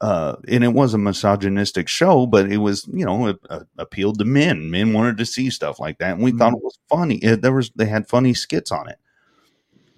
uh, 0.01 0.35
and 0.47 0.63
it 0.63 0.69
was 0.69 0.93
a 0.93 0.99
misogynistic 0.99 1.87
show, 1.87 2.27
but 2.27 2.51
it 2.51 2.57
was 2.57 2.87
you 2.93 3.05
know 3.05 3.27
it, 3.27 3.39
uh, 3.49 3.61
appealed 3.79 4.19
to 4.19 4.25
men. 4.25 4.69
Men 4.69 4.93
wanted 4.93 5.17
to 5.17 5.25
see 5.25 5.49
stuff 5.49 5.79
like 5.79 5.97
that, 5.97 6.13
and 6.13 6.23
we 6.23 6.31
thought 6.31 6.53
it 6.53 6.63
was 6.63 6.77
funny. 6.87 7.15
It, 7.17 7.41
there 7.41 7.53
was 7.53 7.71
they 7.75 7.87
had 7.87 8.07
funny 8.07 8.35
skits 8.35 8.71
on 8.71 8.87
it, 8.87 8.99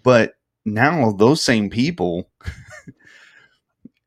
but 0.01 0.35
now 0.63 1.11
those 1.11 1.41
same 1.41 1.69
people. 1.69 2.29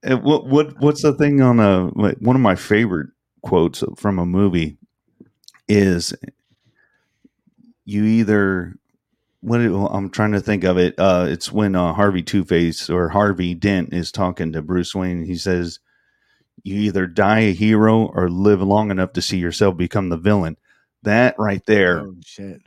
What 0.04 0.46
what 0.46 0.78
what's 0.80 1.02
the 1.02 1.12
thing 1.14 1.40
on 1.40 1.58
a 1.60 1.86
one 1.88 2.36
of 2.36 2.42
my 2.42 2.54
favorite 2.54 3.10
quotes 3.42 3.82
from 3.96 4.18
a 4.18 4.26
movie 4.26 4.78
is 5.68 6.14
you 7.84 8.04
either 8.04 8.74
what 9.40 9.60
it, 9.60 9.72
I'm 9.72 10.10
trying 10.10 10.32
to 10.32 10.40
think 10.40 10.64
of 10.64 10.78
it. 10.78 10.94
Uh, 10.98 11.26
it's 11.28 11.52
when 11.52 11.74
uh, 11.74 11.92
Harvey 11.92 12.22
Two 12.22 12.44
Face 12.44 12.90
or 12.90 13.08
Harvey 13.08 13.54
Dent 13.54 13.92
is 13.92 14.12
talking 14.12 14.52
to 14.52 14.62
Bruce 14.62 14.94
Wayne. 14.94 15.24
He 15.24 15.36
says, 15.36 15.78
"You 16.62 16.76
either 16.76 17.06
die 17.06 17.40
a 17.40 17.52
hero 17.52 18.06
or 18.06 18.28
live 18.28 18.62
long 18.62 18.90
enough 18.90 19.12
to 19.14 19.22
see 19.22 19.38
yourself 19.38 19.76
become 19.76 20.08
the 20.08 20.16
villain." 20.16 20.56
that 21.04 21.36
right 21.38 21.64
there, 21.66 22.00
Oh 22.00 22.16
shit. 22.24 22.60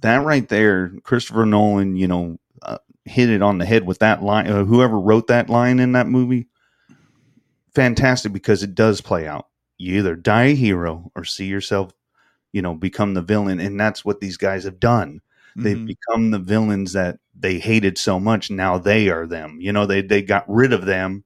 that 0.00 0.24
right 0.24 0.48
there, 0.48 0.92
Christopher 1.02 1.44
Nolan, 1.44 1.96
you 1.96 2.06
know, 2.06 2.38
uh, 2.62 2.78
hit 3.04 3.28
it 3.28 3.42
on 3.42 3.58
the 3.58 3.66
head 3.66 3.84
with 3.84 3.98
that 3.98 4.22
line. 4.22 4.46
Uh, 4.46 4.64
whoever 4.64 4.98
wrote 4.98 5.26
that 5.26 5.50
line 5.50 5.80
in 5.80 5.90
that 5.92 6.06
movie, 6.06 6.46
fantastic 7.74 8.32
because 8.32 8.62
it 8.62 8.74
does 8.74 9.00
play 9.00 9.26
out. 9.26 9.46
You 9.78 9.98
either 9.98 10.14
die 10.16 10.44
a 10.44 10.54
hero 10.54 11.10
or 11.16 11.24
see 11.24 11.46
yourself, 11.46 11.92
you 12.52 12.62
know, 12.62 12.74
become 12.74 13.14
the 13.14 13.22
villain, 13.22 13.60
and 13.60 13.78
that's 13.80 14.04
what 14.04 14.20
these 14.20 14.36
guys 14.36 14.64
have 14.64 14.78
done. 14.80 15.20
They've 15.56 15.76
Mhm. 15.76 15.86
become 15.86 16.30
the 16.30 16.38
villains 16.38 16.92
that 16.94 17.18
they 17.38 17.58
hated 17.58 17.98
so 17.98 18.18
much. 18.18 18.50
Now 18.50 18.78
they 18.78 19.08
are 19.10 19.26
them. 19.26 19.58
You 19.60 19.72
know, 19.72 19.84
they 19.86 20.00
they 20.02 20.22
got 20.22 20.44
rid 20.48 20.72
of 20.72 20.86
them, 20.86 21.24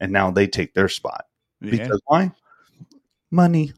and 0.00 0.10
now 0.12 0.30
they 0.30 0.46
take 0.46 0.72
their 0.74 0.88
spot. 0.88 1.26
Yeah. 1.60 1.70
Because 1.72 2.00
why? 2.06 2.32
Money. 3.30 3.72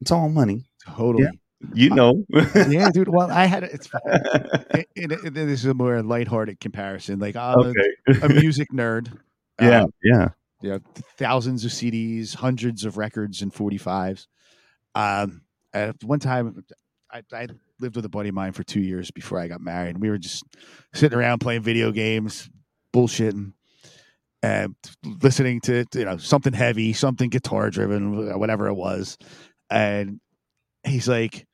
It's 0.00 0.10
all 0.10 0.28
money. 0.28 0.64
Totally. 0.86 1.28
You 1.74 1.90
know. 1.90 2.24
yeah, 2.68 2.90
dude. 2.90 3.08
Well, 3.08 3.30
I 3.30 3.46
had 3.46 3.64
it's. 3.64 3.86
fun. 3.88 4.00
it, 4.06 4.86
it, 4.94 5.12
it- 5.12 5.34
this 5.34 5.60
is 5.60 5.66
a 5.66 5.74
more 5.74 6.02
lighthearted 6.02 6.60
comparison. 6.60 7.18
Like 7.18 7.36
I'm 7.36 7.58
a- 8.06 8.12
a, 8.22 8.28
music 8.28 8.68
nerd. 8.72 9.12
Yeah, 9.60 9.82
Um, 9.82 9.92
yeah. 10.04 10.28
Yeah, 10.60 10.78
thousands 11.16 11.64
of 11.64 11.70
CDs, 11.70 12.34
hundreds 12.34 12.84
of 12.84 12.96
records 12.96 13.42
and 13.42 13.52
45s. 13.52 14.26
Um, 14.94 15.42
at 15.72 16.02
one 16.02 16.18
time, 16.18 16.64
I, 17.10 17.22
I 17.32 17.46
lived 17.80 17.96
with 17.96 18.04
a 18.04 18.08
buddy 18.08 18.30
of 18.30 18.34
mine 18.34 18.52
for 18.52 18.64
two 18.64 18.80
years 18.80 19.10
before 19.10 19.38
I 19.38 19.48
got 19.48 19.60
married. 19.60 19.98
We 19.98 20.10
were 20.10 20.18
just 20.18 20.44
sitting 20.94 21.16
around 21.16 21.38
playing 21.38 21.62
video 21.62 21.92
games, 21.92 22.50
bullshitting, 22.92 23.52
and 24.42 24.74
listening 25.22 25.60
to 25.62 25.84
you 25.94 26.04
know 26.04 26.16
something 26.16 26.52
heavy, 26.52 26.92
something 26.92 27.30
guitar 27.30 27.70
driven, 27.70 28.38
whatever 28.38 28.68
it 28.68 28.74
was. 28.74 29.16
And 29.70 30.20
he's 30.84 31.08
like, 31.08 31.46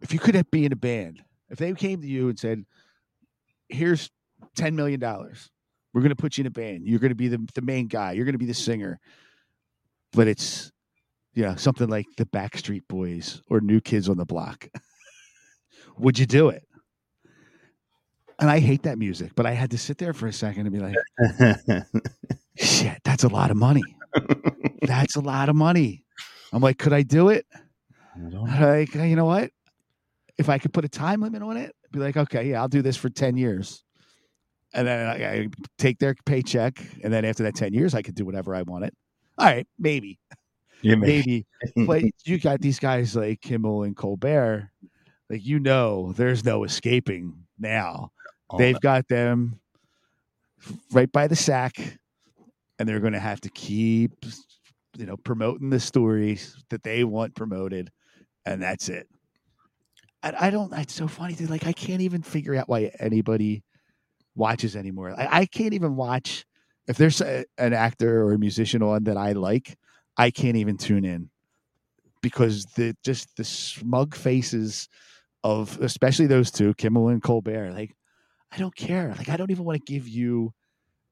"If 0.00 0.12
you 0.12 0.18
could 0.18 0.50
be 0.50 0.64
in 0.64 0.72
a 0.72 0.76
band, 0.76 1.22
if 1.50 1.58
they 1.58 1.72
came 1.74 2.00
to 2.00 2.06
you 2.06 2.28
and 2.28 2.38
said, 2.38 2.64
"Here's 3.68 4.10
ten 4.56 4.76
million 4.76 5.00
dollars." 5.00 5.50
We're 5.92 6.00
going 6.00 6.10
to 6.10 6.16
put 6.16 6.38
you 6.38 6.42
in 6.42 6.46
a 6.46 6.50
band. 6.50 6.86
You're 6.86 6.98
going 6.98 7.10
to 7.10 7.16
be 7.16 7.28
the, 7.28 7.46
the 7.54 7.62
main 7.62 7.86
guy. 7.86 8.12
You're 8.12 8.24
going 8.24 8.34
to 8.34 8.38
be 8.38 8.46
the 8.46 8.54
singer. 8.54 8.98
But 10.12 10.28
it's, 10.28 10.72
you 11.34 11.42
know, 11.42 11.54
something 11.56 11.88
like 11.88 12.06
the 12.16 12.26
Backstreet 12.26 12.82
Boys 12.88 13.42
or 13.48 13.60
New 13.60 13.80
Kids 13.80 14.08
on 14.08 14.16
the 14.16 14.24
Block. 14.24 14.68
Would 15.98 16.18
you 16.18 16.26
do 16.26 16.48
it? 16.48 16.66
And 18.38 18.50
I 18.50 18.58
hate 18.58 18.82
that 18.84 18.98
music, 18.98 19.32
but 19.34 19.46
I 19.46 19.52
had 19.52 19.70
to 19.70 19.78
sit 19.78 19.98
there 19.98 20.12
for 20.12 20.26
a 20.26 20.32
second 20.32 20.66
and 20.66 20.72
be 20.72 20.80
like, 20.80 21.84
shit, 22.56 22.98
that's 23.04 23.24
a 23.24 23.28
lot 23.28 23.50
of 23.50 23.56
money. 23.56 23.84
that's 24.82 25.16
a 25.16 25.20
lot 25.20 25.48
of 25.48 25.54
money. 25.54 26.04
I'm 26.52 26.62
like, 26.62 26.78
could 26.78 26.92
I 26.92 27.02
do 27.02 27.28
it? 27.28 27.46
Like, 28.16 28.94
you 28.94 29.16
know 29.16 29.26
what? 29.26 29.50
If 30.38 30.48
I 30.48 30.58
could 30.58 30.72
put 30.72 30.84
a 30.84 30.88
time 30.88 31.20
limit 31.20 31.42
on 31.42 31.56
it, 31.56 31.74
be 31.92 31.98
like, 32.00 32.16
okay, 32.16 32.50
yeah, 32.50 32.60
I'll 32.60 32.68
do 32.68 32.82
this 32.82 32.96
for 32.96 33.10
10 33.10 33.36
years 33.36 33.84
and 34.74 34.86
then 34.86 35.06
I, 35.06 35.32
I 35.32 35.48
take 35.78 35.98
their 35.98 36.14
paycheck, 36.26 36.78
and 37.02 37.12
then 37.12 37.24
after 37.24 37.42
that 37.44 37.54
ten 37.54 37.72
years, 37.72 37.94
I 37.94 38.02
could 38.02 38.14
do 38.14 38.24
whatever 38.24 38.54
I 38.54 38.62
wanted. 38.62 38.92
All 39.38 39.46
right, 39.46 39.66
maybe, 39.78 40.18
Yeah, 40.82 40.96
maybe. 40.96 41.46
but 41.86 42.02
you 42.24 42.38
got 42.38 42.60
these 42.60 42.78
guys 42.78 43.16
like 43.16 43.40
Kimmel 43.40 43.84
and 43.84 43.96
Colbert, 43.96 44.70
like 45.30 45.44
you 45.44 45.58
know, 45.60 46.12
there's 46.16 46.44
no 46.44 46.64
escaping 46.64 47.46
now. 47.58 48.10
Oh, 48.50 48.58
They've 48.58 48.74
no. 48.74 48.80
got 48.80 49.08
them 49.08 49.60
right 50.92 51.10
by 51.10 51.28
the 51.28 51.36
sack, 51.36 51.98
and 52.78 52.88
they're 52.88 53.00
going 53.00 53.14
to 53.14 53.20
have 53.20 53.40
to 53.42 53.50
keep, 53.50 54.12
you 54.96 55.06
know, 55.06 55.16
promoting 55.16 55.70
the 55.70 55.80
stories 55.80 56.56
that 56.70 56.82
they 56.82 57.04
want 57.04 57.34
promoted, 57.34 57.90
and 58.44 58.60
that's 58.60 58.88
it. 58.88 59.08
I, 60.22 60.48
I 60.48 60.50
don't. 60.50 60.72
It's 60.74 60.94
so 60.94 61.06
funny, 61.06 61.34
dude. 61.34 61.48
Like 61.50 61.66
I 61.66 61.72
can't 61.72 62.02
even 62.02 62.22
figure 62.22 62.56
out 62.56 62.68
why 62.68 62.90
anybody 62.98 63.62
watches 64.34 64.76
anymore. 64.76 65.14
I, 65.18 65.40
I 65.40 65.46
can't 65.46 65.74
even 65.74 65.96
watch 65.96 66.44
if 66.86 66.96
there's 66.96 67.20
a, 67.20 67.44
an 67.58 67.72
actor 67.72 68.22
or 68.22 68.32
a 68.32 68.38
musician 68.38 68.82
on 68.82 69.04
that 69.04 69.16
I 69.16 69.32
like. 69.32 69.78
I 70.16 70.30
can't 70.30 70.56
even 70.56 70.76
tune 70.76 71.04
in 71.04 71.30
because 72.22 72.64
the 72.76 72.96
just 73.04 73.36
the 73.36 73.44
smug 73.44 74.14
faces 74.14 74.88
of 75.44 75.80
especially 75.80 76.26
those 76.26 76.50
two, 76.50 76.74
Kimmel 76.74 77.08
and 77.08 77.22
Colbert. 77.22 77.72
Like 77.72 77.94
I 78.52 78.58
don't 78.58 78.74
care. 78.76 79.14
Like 79.16 79.28
I 79.28 79.36
don't 79.36 79.50
even 79.50 79.64
want 79.64 79.84
to 79.84 79.92
give 79.92 80.06
you 80.08 80.52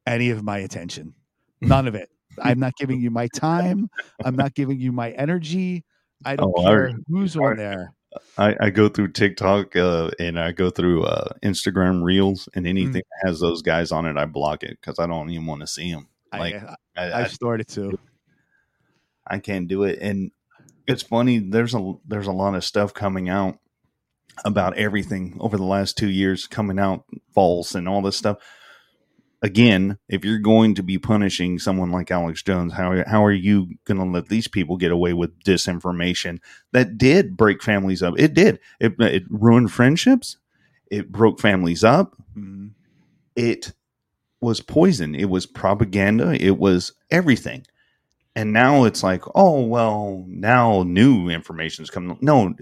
any 0.07 0.31
of 0.31 0.43
my 0.43 0.59
attention. 0.59 1.15
None 1.61 1.89
of 1.89 1.95
it. 1.95 2.09
I'm 2.43 2.59
not 2.59 2.75
giving 2.77 3.01
you 3.01 3.11
my 3.11 3.29
time. 3.29 3.91
I'm 4.25 4.37
not 4.37 4.55
giving 4.55 4.79
you 4.79 4.93
my 4.93 5.11
energy. 5.11 5.85
I 6.25 6.37
don't 6.37 6.57
Oh, 6.57 6.63
care 6.63 6.93
who's 7.09 7.37
on 7.37 7.57
there. 7.57 7.93
I, 8.37 8.57
I 8.59 8.71
go 8.71 8.89
through 8.89 9.13
TikTok 9.13 9.77
uh, 9.77 10.11
and 10.19 10.39
I 10.39 10.53
go 10.53 10.71
through 10.71 11.05
uh, 11.05 11.33
Instagram 11.43 12.03
Reels, 12.03 12.49
and 12.55 12.67
anything 12.67 13.03
that 13.03 13.29
has 13.29 13.41
those 13.41 13.63
guys 13.63 13.93
on 13.93 14.07
it, 14.07 14.17
I 14.17 14.25
block 14.25 14.63
it 14.63 14.79
because 14.81 14.99
I 14.99 15.07
don't 15.07 15.31
even 15.31 15.47
want 15.47 15.61
to 15.61 15.67
see 15.67 15.93
them. 15.93 16.09
Like 16.33 16.55
I, 16.55 16.77
I, 16.97 17.05
I 17.05 17.21
I, 17.23 17.27
started 17.27 17.69
to. 17.69 17.99
I 19.27 19.39
can't 19.39 19.69
do 19.69 19.85
it, 19.85 19.99
and 20.01 20.31
it's 20.87 21.03
funny. 21.03 21.39
There's 21.39 21.75
a 21.75 21.95
there's 22.07 22.27
a 22.27 22.33
lot 22.33 22.55
of 22.55 22.65
stuff 22.65 22.95
coming 22.95 23.29
out 23.29 23.59
about 24.45 24.77
everything 24.77 25.37
over 25.41 25.57
the 25.57 25.65
last 25.65 25.97
two 25.97 26.09
years, 26.09 26.47
coming 26.47 26.79
out 26.79 27.05
false 27.35 27.75
and 27.75 27.89
all 27.89 28.03
this 28.03 28.17
stuff. 28.17 28.39
Again, 29.43 29.99
if 30.09 30.23
you're 30.25 30.39
going 30.39 30.75
to 30.75 30.83
be 30.83 30.99
punishing 30.99 31.59
someone 31.59 31.91
like 31.91 32.11
Alex 32.11 32.43
Jones, 32.43 32.75
how 32.75 33.03
how 33.07 33.25
are 33.25 33.33
you 33.33 33.69
going 33.87 33.99
to 33.99 34.05
let 34.05 34.29
these 34.29 34.47
people 34.49 34.77
get 34.77 34.93
away 34.93 35.15
with 35.15 35.39
disinformation 35.45 36.41
that 36.73 36.99
did 36.99 37.37
break 37.39 37.63
families 37.63 38.03
up? 38.03 38.15
It 38.19 38.35
did. 38.35 38.59
It, 38.81 38.95
it 39.01 39.23
ruined 39.31 39.73
friendships. 39.73 40.37
It 40.91 41.11
broke 41.11 41.41
families 41.41 41.85
up. 41.85 42.17
Mhm. 42.37 42.73
It 43.37 43.73
was 44.41 44.61
poison. 44.61 45.15
It 45.15 45.31
was 45.31 45.47
propaganda. 45.47 46.37
It 46.41 46.59
was 46.59 46.93
everything. 47.11 47.65
And 48.37 48.53
now 48.53 48.85
it's 48.85 49.03
like, 49.03 49.23
oh 49.35 49.63
well, 49.65 50.25
now 50.29 50.83
new 50.85 51.29
information 51.29 51.83
is 51.83 51.91
coming. 51.91 52.19
No, 52.21 52.55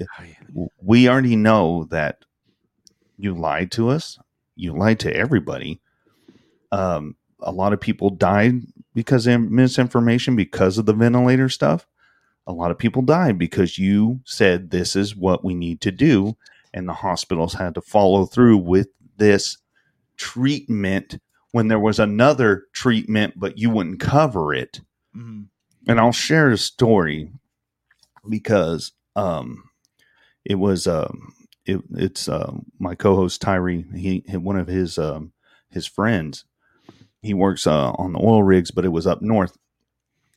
we 0.82 1.08
already 1.08 1.36
know 1.36 1.84
that 1.90 2.24
you 3.16 3.34
lied 3.34 3.70
to 3.72 3.88
us. 3.90 4.18
You 4.56 4.72
lied 4.76 5.00
to 5.00 5.14
everybody. 5.14 5.80
Um, 6.72 7.16
a 7.40 7.52
lot 7.52 7.72
of 7.72 7.80
people 7.80 8.10
died 8.10 8.62
because 8.94 9.26
of 9.26 9.40
misinformation 9.40 10.36
because 10.36 10.78
of 10.78 10.86
the 10.86 10.92
ventilator 10.92 11.48
stuff. 11.48 11.86
A 12.46 12.52
lot 12.52 12.70
of 12.70 12.78
people 12.78 13.02
died 13.02 13.38
because 13.38 13.78
you 13.78 14.20
said 14.24 14.70
this 14.70 14.96
is 14.96 15.14
what 15.14 15.44
we 15.44 15.54
need 15.54 15.80
to 15.82 15.92
do, 15.92 16.36
and 16.72 16.88
the 16.88 16.94
hospitals 16.94 17.54
had 17.54 17.74
to 17.74 17.80
follow 17.80 18.24
through 18.26 18.58
with 18.58 18.88
this 19.16 19.58
treatment 20.16 21.18
when 21.52 21.68
there 21.68 21.78
was 21.78 21.98
another 21.98 22.64
treatment, 22.72 23.34
but 23.36 23.58
you 23.58 23.70
wouldn't 23.70 24.00
cover 24.00 24.52
it. 24.54 24.80
Mhm. 25.16 25.46
And 25.86 26.00
I'll 26.00 26.12
share 26.12 26.50
a 26.50 26.58
story 26.58 27.30
because 28.28 28.92
um, 29.16 29.64
it 30.44 30.56
was 30.56 30.86
um, 30.86 31.32
it, 31.64 31.80
it's 31.94 32.28
uh, 32.28 32.52
my 32.78 32.94
co-host 32.94 33.40
Tyree. 33.40 33.84
He 33.94 34.22
one 34.32 34.56
of 34.58 34.68
his 34.68 34.98
um, 34.98 35.32
his 35.70 35.86
friends. 35.86 36.44
He 37.20 37.34
works 37.34 37.66
uh, 37.66 37.90
on 37.92 38.12
the 38.12 38.20
oil 38.20 38.42
rigs, 38.42 38.70
but 38.70 38.84
it 38.84 38.90
was 38.90 39.06
up 39.06 39.22
north. 39.22 39.56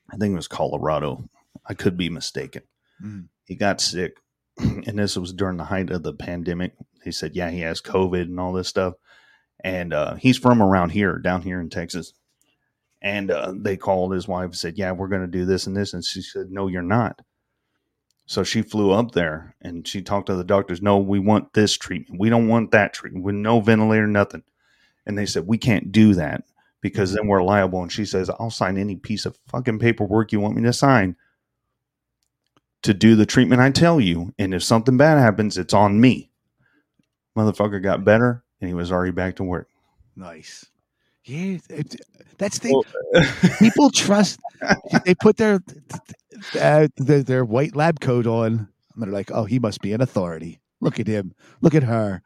I 0.09 0.17
think 0.17 0.33
it 0.33 0.37
was 0.37 0.47
Colorado. 0.47 1.29
I 1.67 1.73
could 1.73 1.95
be 1.95 2.09
mistaken. 2.09 2.63
Mm. 3.03 3.27
He 3.45 3.55
got 3.55 3.81
sick, 3.81 4.15
and 4.57 4.97
this 4.97 5.15
was 5.15 5.33
during 5.33 5.57
the 5.57 5.65
height 5.65 5.91
of 5.91 6.03
the 6.03 6.13
pandemic. 6.13 6.73
He 7.03 7.11
said, 7.11 7.35
"Yeah, 7.35 7.49
he 7.49 7.61
has 7.61 7.81
COVID 7.81 8.23
and 8.23 8.39
all 8.39 8.53
this 8.53 8.67
stuff." 8.67 8.95
And 9.63 9.93
uh, 9.93 10.15
he's 10.15 10.37
from 10.37 10.61
around 10.61 10.89
here, 10.89 11.19
down 11.19 11.43
here 11.43 11.61
in 11.61 11.69
Texas. 11.69 12.13
And 13.03 13.31
uh, 13.31 13.53
they 13.55 13.77
called 13.77 14.13
his 14.13 14.27
wife 14.27 14.45
and 14.45 14.55
said, 14.55 14.77
"Yeah, 14.77 14.91
we're 14.91 15.07
going 15.07 15.21
to 15.21 15.27
do 15.27 15.45
this 15.45 15.67
and 15.67 15.77
this." 15.77 15.93
And 15.93 16.03
she 16.03 16.21
said, 16.21 16.51
"No, 16.51 16.67
you're 16.67 16.81
not." 16.81 17.21
So 18.25 18.43
she 18.43 18.61
flew 18.61 18.91
up 18.91 19.11
there 19.11 19.55
and 19.61 19.85
she 19.85 20.01
talked 20.01 20.27
to 20.27 20.35
the 20.35 20.43
doctors. 20.43 20.81
No, 20.81 20.97
we 20.97 21.19
want 21.19 21.53
this 21.53 21.75
treatment. 21.75 22.19
We 22.19 22.29
don't 22.29 22.47
want 22.47 22.71
that 22.71 22.93
treatment. 22.93 23.25
With 23.25 23.35
no 23.35 23.59
ventilator, 23.59 24.07
nothing. 24.07 24.43
And 25.05 25.17
they 25.17 25.25
said 25.25 25.47
we 25.47 25.57
can't 25.57 25.91
do 25.91 26.13
that 26.13 26.43
because 26.81 27.13
then 27.13 27.27
we're 27.27 27.43
liable. 27.43 27.81
And 27.81 27.91
she 27.91 28.05
says, 28.05 28.29
"I'll 28.29 28.49
sign 28.49 28.77
any 28.77 28.95
piece 28.95 29.25
of 29.25 29.37
fucking 29.47 29.79
paperwork 29.79 30.31
you 30.31 30.39
want 30.39 30.55
me 30.55 30.63
to 30.63 30.73
sign 30.73 31.15
to 32.81 32.93
do 32.93 33.15
the 33.15 33.25
treatment 33.25 33.61
I 33.61 33.69
tell 33.69 33.99
you. 33.99 34.33
And 34.39 34.53
if 34.53 34.63
something 34.63 34.97
bad 34.97 35.17
happens, 35.17 35.57
it's 35.57 35.73
on 35.73 36.01
me." 36.01 36.29
Motherfucker 37.37 37.81
got 37.81 38.03
better 38.03 38.43
and 38.59 38.67
he 38.67 38.73
was 38.73 38.91
already 38.91 39.11
back 39.11 39.35
to 39.37 39.43
work. 39.43 39.67
Nice. 40.15 40.65
Yeah, 41.25 41.57
it, 41.69 41.95
that's 42.37 42.59
the 42.59 42.69
thing. 42.69 43.59
People 43.59 43.91
trust. 43.91 44.39
They 45.05 45.13
put 45.15 45.37
their 45.37 45.61
uh, 46.59 46.87
their, 46.97 47.23
their 47.23 47.45
white 47.45 47.75
lab 47.75 47.99
coat 47.99 48.25
on, 48.25 48.67
and 48.93 49.03
they're 49.03 49.11
like, 49.11 49.29
"Oh, 49.31 49.45
he 49.45 49.59
must 49.59 49.81
be 49.81 49.93
an 49.93 50.01
authority. 50.01 50.59
Look 50.79 50.99
at 50.99 51.07
him. 51.07 51.35
Look 51.61 51.75
at 51.75 51.83
her, 51.83 52.23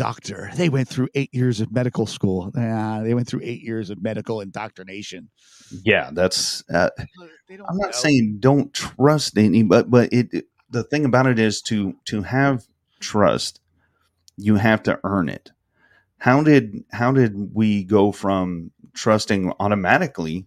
doctor. 0.00 0.50
They 0.54 0.68
went 0.70 0.88
through 0.88 1.08
eight 1.14 1.28
years 1.34 1.60
of 1.60 1.70
medical 1.72 2.06
school. 2.06 2.50
Yeah, 2.56 3.02
they 3.04 3.12
went 3.12 3.28
through 3.28 3.42
eight 3.44 3.60
years 3.62 3.90
of 3.90 4.02
medical 4.02 4.40
indoctrination. 4.40 5.28
Yeah, 5.84 6.10
that's. 6.12 6.64
Uh, 6.72 6.88
I'm 7.50 7.76
not 7.76 7.90
know. 7.90 7.90
saying 7.92 8.38
don't 8.40 8.72
trust 8.72 9.36
any, 9.36 9.62
but 9.62 9.90
but 9.90 10.12
it, 10.12 10.28
it- 10.32 10.46
the 10.70 10.84
thing 10.84 11.04
about 11.04 11.26
it 11.26 11.38
is 11.38 11.60
to 11.62 11.96
to 12.06 12.22
have 12.22 12.64
trust, 13.00 13.60
you 14.36 14.54
have 14.54 14.82
to 14.84 15.00
earn 15.04 15.28
it. 15.28 15.50
How 16.18 16.42
did 16.42 16.84
how 16.92 17.12
did 17.12 17.54
we 17.54 17.84
go 17.84 18.12
from 18.12 18.70
trusting 18.94 19.52
automatically 19.58 20.46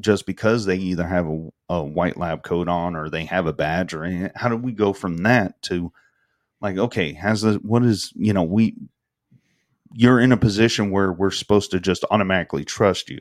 just 0.00 0.26
because 0.26 0.64
they 0.64 0.76
either 0.76 1.06
have 1.06 1.26
a, 1.28 1.48
a 1.68 1.84
white 1.84 2.16
lab 2.16 2.42
coat 2.42 2.66
on 2.68 2.96
or 2.96 3.08
they 3.10 3.26
have 3.26 3.46
a 3.46 3.52
badge 3.52 3.92
or 3.94 4.04
anything? 4.04 4.30
How 4.34 4.48
did 4.48 4.62
we 4.64 4.72
go 4.72 4.92
from 4.92 5.18
that 5.18 5.60
to 5.62 5.92
like 6.60 6.76
okay, 6.76 7.12
has 7.14 7.42
the 7.42 7.54
what 7.62 7.84
is 7.84 8.12
you 8.16 8.32
know 8.32 8.42
we 8.42 8.76
you're 9.92 10.20
in 10.20 10.32
a 10.32 10.36
position 10.36 10.90
where 10.90 11.12
we're 11.12 11.30
supposed 11.30 11.70
to 11.70 11.80
just 11.80 12.04
automatically 12.10 12.64
trust 12.64 13.08
you. 13.08 13.20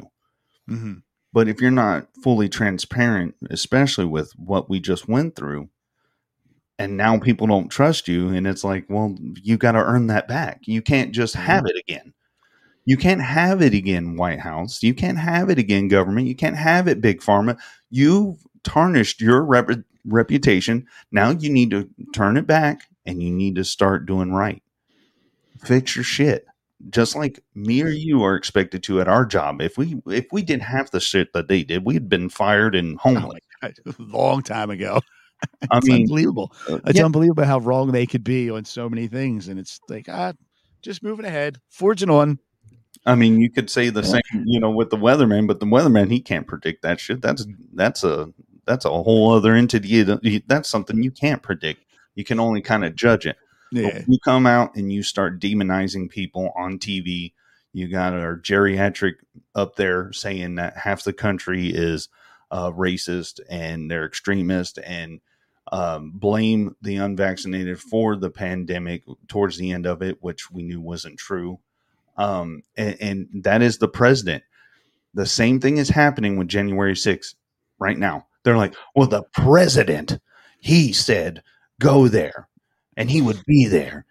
Mm-hmm. 0.70 0.94
But 1.34 1.48
if 1.48 1.62
you're 1.62 1.72
not 1.72 2.08
fully 2.24 2.50
transparent, 2.50 3.36
especially 3.50 4.06
with 4.06 4.32
what 4.38 4.70
we 4.70 4.80
just 4.80 5.08
went 5.08 5.36
through, 5.36 5.70
and 6.80 6.98
now 6.98 7.20
people 7.20 7.48
don't 7.48 7.70
trust 7.70 8.08
you, 8.08 8.30
and 8.30 8.46
it's 8.48 8.64
like, 8.64 8.86
well, 8.90 9.16
you 9.42 9.58
got 9.58 9.74
to 9.74 9.80
earn 9.80 10.08
that 10.08 10.28
back. 10.28 10.62
You 10.66 10.82
can't 10.82 11.12
just 11.14 11.36
have 11.36 11.66
it 11.66 11.76
again. 11.78 12.14
You 12.86 12.98
can't 12.98 13.22
have 13.22 13.62
it 13.62 13.74
again, 13.74 14.16
White 14.16 14.40
House. 14.40 14.82
You 14.82 14.94
can't 14.94 15.18
have 15.18 15.50
it 15.50 15.58
again, 15.58 15.90
government. 15.90 16.28
You 16.28 16.36
can't 16.36 16.56
have 16.56 16.88
it, 16.88 17.02
Big 17.02 17.20
Pharma. 17.20 17.58
You've 17.90 18.38
tarnished 18.64 19.20
your 19.20 19.44
rep- 19.44 19.84
reputation. 20.06 20.88
Now 21.12 21.32
you 21.32 21.50
need 21.50 21.72
to 21.72 21.90
turn 22.14 22.38
it 22.38 22.48
back 22.48 22.88
and 23.08 23.24
you 23.24 23.32
need 23.32 23.56
to 23.56 23.64
start 23.64 24.06
doing 24.06 24.32
right. 24.32 24.62
Fix 25.64 25.96
your 25.96 26.04
shit 26.04 26.46
just 26.90 27.16
like 27.16 27.40
me 27.56 27.82
or 27.82 27.90
you 27.90 28.24
are 28.24 28.36
expected 28.36 28.84
to 28.84 29.02
at 29.02 29.08
our 29.08 29.26
job. 29.26 29.62
If 29.62 29.78
we 29.78 30.00
if 30.08 30.28
we 30.32 30.42
didn't 30.42 30.64
have 30.64 30.92
the 30.92 31.00
shit 31.00 31.34
that 31.34 31.48
they 31.48 31.64
did, 31.64 31.86
we'd 31.86 32.10
been 32.10 32.30
fired 32.30 32.76
and 32.76 32.98
homeless 33.00 33.40
a 33.64 33.74
long 34.00 34.44
time 34.44 34.70
ago. 34.70 35.02
I 35.72 35.78
it's 35.78 35.88
mean, 35.88 36.02
unbelievable. 36.04 36.52
uh, 36.70 36.80
It's 36.88 36.98
yeah. 37.00 37.06
unbelievable 37.06 37.44
how 37.44 37.60
wrong 37.60 37.92
they 37.92 38.06
could 38.08 38.24
be 38.24 38.50
on 38.50 38.66
so 38.66 38.90
many 38.90 39.08
things, 39.08 39.48
and 39.48 39.60
it's 39.60 39.80
like 39.88 40.08
ah, 40.10 40.34
just 40.82 41.04
moving 41.04 41.26
ahead, 41.26 41.60
forging 41.70 42.10
on. 42.10 42.40
I 43.06 43.14
mean, 43.16 43.40
you 43.40 43.50
could 43.52 43.70
say 43.70 43.90
the 43.90 44.04
same, 44.04 44.22
you 44.46 44.60
know, 44.60 44.72
with 44.72 44.90
the 44.90 44.98
weatherman, 44.98 45.48
but 45.48 45.60
the 45.60 45.66
weatherman 45.68 46.12
he 46.12 46.20
can't 46.20 46.48
predict 46.48 46.82
that 46.82 47.00
shit. 47.00 47.22
That's 47.22 47.46
that's 47.74 48.04
a 48.04 48.34
that's 48.66 48.86
a 48.86 48.90
whole 48.90 49.32
other 49.32 49.54
entity. 49.54 50.02
That's 50.48 50.70
something 50.70 51.04
you 51.04 51.12
can't 51.12 51.42
predict. 51.44 51.84
You 52.18 52.24
can 52.24 52.40
only 52.40 52.62
kind 52.62 52.84
of 52.84 52.96
judge 52.96 53.28
it. 53.28 53.38
Yeah. 53.72 54.02
you 54.08 54.18
come 54.26 54.48
out 54.48 54.76
and 54.76 54.92
you 54.92 55.04
start 55.04 55.40
demonizing 55.40 56.10
people 56.10 56.52
on 56.58 56.80
TV. 56.80 57.34
You 57.74 57.88
got 57.88 58.14
our 58.14 58.36
geriatric 58.36 59.16
up 59.54 59.76
there 59.76 60.12
saying 60.14 60.56
that 60.56 60.76
half 60.78 61.04
the 61.04 61.14
country 61.14 61.68
is 61.68 62.10
uh, 62.50 62.72
racist 62.72 63.40
and 63.52 63.92
they're 63.92 64.08
extremist 64.08 64.80
and 64.84 65.22
um, 65.72 66.12
blame 66.16 66.76
the 66.82 66.96
unvaccinated 66.96 67.80
for 67.80 68.16
the 68.16 68.32
pandemic 68.32 69.04
towards 69.28 69.58
the 69.58 69.72
end 69.72 69.86
of 69.86 70.02
it, 70.02 70.18
which 70.20 70.50
we 70.50 70.64
knew 70.64 70.82
wasn't 70.82 71.20
true. 71.20 71.60
Um, 72.18 72.64
and, 72.76 72.98
and 73.00 73.44
that 73.44 73.62
is 73.62 73.78
the 73.78 73.88
president. 73.88 74.44
The 75.14 75.28
same 75.28 75.60
thing 75.60 75.78
is 75.78 75.90
happening 75.90 76.38
with 76.38 76.48
January 76.48 76.94
6th 76.94 77.36
right 77.78 77.98
now. 77.98 78.26
They're 78.44 78.58
like, 78.58 78.74
well, 78.96 79.08
the 79.08 79.24
president, 79.34 80.18
he 80.60 80.94
said, 80.94 81.44
go 81.80 82.08
there 82.08 82.48
and 82.96 83.10
he 83.10 83.22
would 83.22 83.44
be 83.46 83.66
there. 83.66 84.06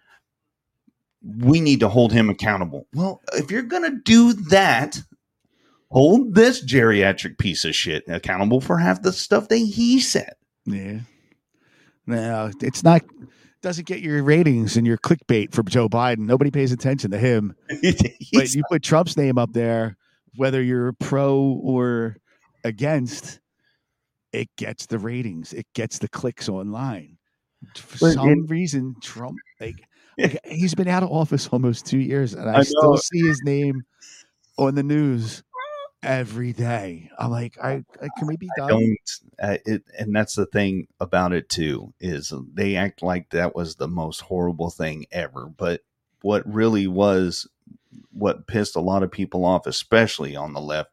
We 1.22 1.60
need 1.60 1.80
to 1.80 1.88
hold 1.88 2.12
him 2.12 2.30
accountable. 2.30 2.86
Well, 2.94 3.20
if 3.32 3.50
you're 3.50 3.62
going 3.62 3.82
to 3.82 3.98
do 4.04 4.32
that, 4.50 5.00
hold 5.90 6.34
this 6.34 6.64
geriatric 6.64 7.38
piece 7.38 7.64
of 7.64 7.74
shit 7.74 8.04
accountable 8.08 8.60
for 8.60 8.78
half 8.78 9.02
the 9.02 9.12
stuff 9.12 9.48
that 9.48 9.56
he 9.56 10.00
said. 10.00 10.34
Yeah. 10.64 11.00
No, 12.06 12.50
it's 12.60 12.84
not. 12.84 13.02
Doesn't 13.62 13.86
get 13.86 14.00
your 14.00 14.22
ratings 14.22 14.76
and 14.76 14.86
your 14.86 14.98
clickbait 14.98 15.52
for 15.52 15.64
Joe 15.64 15.88
Biden. 15.88 16.18
Nobody 16.20 16.52
pays 16.52 16.70
attention 16.70 17.10
to 17.10 17.18
him. 17.18 17.56
but 18.32 18.54
you 18.54 18.62
put 18.70 18.82
Trump's 18.82 19.16
name 19.16 19.38
up 19.38 19.52
there, 19.52 19.96
whether 20.36 20.62
you're 20.62 20.92
pro 20.92 21.58
or 21.62 22.16
against, 22.62 23.40
it 24.32 24.48
gets 24.56 24.86
the 24.86 24.98
ratings. 24.98 25.52
It 25.52 25.66
gets 25.74 25.98
the 25.98 26.08
clicks 26.08 26.48
online. 26.48 27.15
For 27.74 27.98
But 27.98 28.12
some 28.12 28.28
it- 28.28 28.50
reason, 28.50 28.96
Trump 29.00 29.38
like, 29.60 29.88
like, 30.18 30.38
he's 30.44 30.74
been 30.74 30.88
out 30.88 31.02
of 31.02 31.10
office 31.10 31.48
almost 31.48 31.86
two 31.86 31.98
years, 31.98 32.34
and 32.34 32.48
I, 32.48 32.58
I 32.58 32.62
still 32.62 32.96
see 32.98 33.26
his 33.26 33.42
name 33.42 33.84
on 34.58 34.74
the 34.74 34.82
news 34.82 35.42
every 36.02 36.52
day. 36.52 37.10
I'm 37.18 37.30
like, 37.30 37.58
I, 37.62 37.84
I 38.00 38.08
can 38.16 38.26
we 38.26 38.36
be 38.36 38.48
I 38.56 38.60
done? 38.60 38.68
don't 38.68 38.96
uh, 39.42 39.58
it, 39.66 39.82
and 39.98 40.14
that's 40.14 40.34
the 40.34 40.46
thing 40.46 40.86
about 41.00 41.32
it 41.32 41.48
too 41.48 41.92
is 42.00 42.32
they 42.54 42.76
act 42.76 43.02
like 43.02 43.30
that 43.30 43.54
was 43.54 43.74
the 43.76 43.88
most 43.88 44.20
horrible 44.20 44.70
thing 44.70 45.06
ever. 45.10 45.46
But 45.46 45.82
what 46.22 46.46
really 46.46 46.86
was 46.86 47.46
what 48.12 48.46
pissed 48.46 48.76
a 48.76 48.80
lot 48.80 49.02
of 49.02 49.10
people 49.10 49.44
off 49.44 49.66
especially 49.66 50.36
on 50.36 50.52
the 50.52 50.60
left 50.60 50.90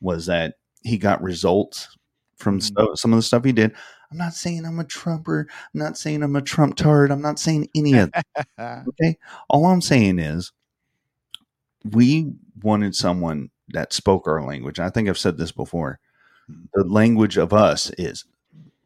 was 0.00 0.26
that 0.26 0.54
he 0.82 0.98
got 0.98 1.22
results 1.22 1.96
from 2.36 2.60
sto- 2.60 2.94
some 2.94 3.12
of 3.12 3.18
the 3.18 3.22
stuff 3.22 3.44
he 3.44 3.52
did 3.52 3.74
i'm 4.10 4.18
not 4.18 4.34
saying 4.34 4.64
i'm 4.64 4.78
a 4.78 4.84
trumper. 4.84 5.46
I'm 5.50 5.80
not 5.80 5.98
saying 5.98 6.22
i'm 6.22 6.36
a 6.36 6.42
trump 6.42 6.76
tard. 6.76 7.10
I'm 7.10 7.22
not 7.22 7.38
saying 7.38 7.68
any 7.74 7.94
of 7.94 8.12
that 8.12 8.26
okay? 8.88 9.18
All 9.48 9.66
i'm 9.66 9.82
saying 9.82 10.18
is 10.18 10.52
we 11.90 12.32
wanted 12.62 12.94
someone 12.94 13.50
that 13.68 13.92
spoke 13.92 14.26
our 14.26 14.42
language. 14.42 14.78
I 14.78 14.90
think 14.90 15.08
i've 15.08 15.18
said 15.18 15.38
this 15.38 15.52
before. 15.52 15.98
Hmm. 16.46 16.64
The 16.74 16.84
language 16.84 17.36
of 17.36 17.52
us 17.52 17.90
is 17.98 18.24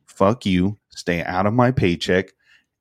fuck 0.07 0.45
you, 0.45 0.79
stay 0.91 1.23
out 1.23 1.47
of 1.47 1.55
my 1.55 1.71
paycheck, 1.71 2.33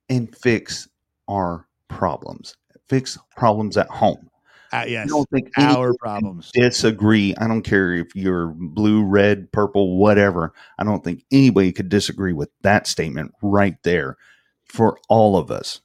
and 0.08 0.34
fix 0.36 0.88
our 1.28 1.66
problems. 1.88 2.56
Fix 2.88 3.18
problems 3.36 3.76
at 3.76 3.88
home. 3.88 4.30
Uh, 4.72 4.84
yes, 4.86 5.06
I 5.06 5.08
don't 5.08 5.28
think 5.30 5.50
our 5.56 5.94
problems. 5.94 6.50
Disagree. 6.52 7.34
I 7.36 7.48
don't 7.48 7.62
care 7.62 7.94
if 7.94 8.14
you're 8.14 8.48
blue, 8.48 9.02
red, 9.02 9.50
purple, 9.52 9.96
whatever. 9.96 10.52
I 10.78 10.84
don't 10.84 11.02
think 11.02 11.24
anybody 11.32 11.72
could 11.72 11.88
disagree 11.88 12.32
with 12.32 12.50
that 12.62 12.86
statement 12.86 13.32
right 13.42 13.76
there 13.82 14.16
for 14.64 14.98
all 15.08 15.36
of 15.36 15.50
us 15.50 15.80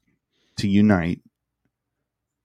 to 0.58 0.68
unite 0.68 1.22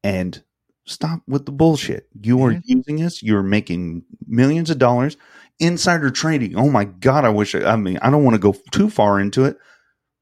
and 0.05 0.43
stop 0.87 1.23
with 1.27 1.47
the 1.47 1.53
bullshit. 1.53 2.09
You 2.21 2.43
are 2.43 2.61
using 2.65 3.03
us. 3.03 3.23
You're 3.23 3.43
making 3.43 4.05
millions 4.27 4.71
of 4.71 4.79
dollars. 4.79 5.17
Insider 5.59 6.11
trading. 6.11 6.57
Oh 6.57 6.71
my 6.71 6.85
god! 6.85 7.25
I 7.25 7.31
wish. 7.31 7.55
I 7.55 7.75
mean, 7.77 7.99
I 8.01 8.11
don't 8.11 8.23
want 8.23 8.35
to 8.35 8.39
go 8.39 8.55
too 8.71 8.89
far 8.89 9.19
into 9.19 9.45
it. 9.45 9.59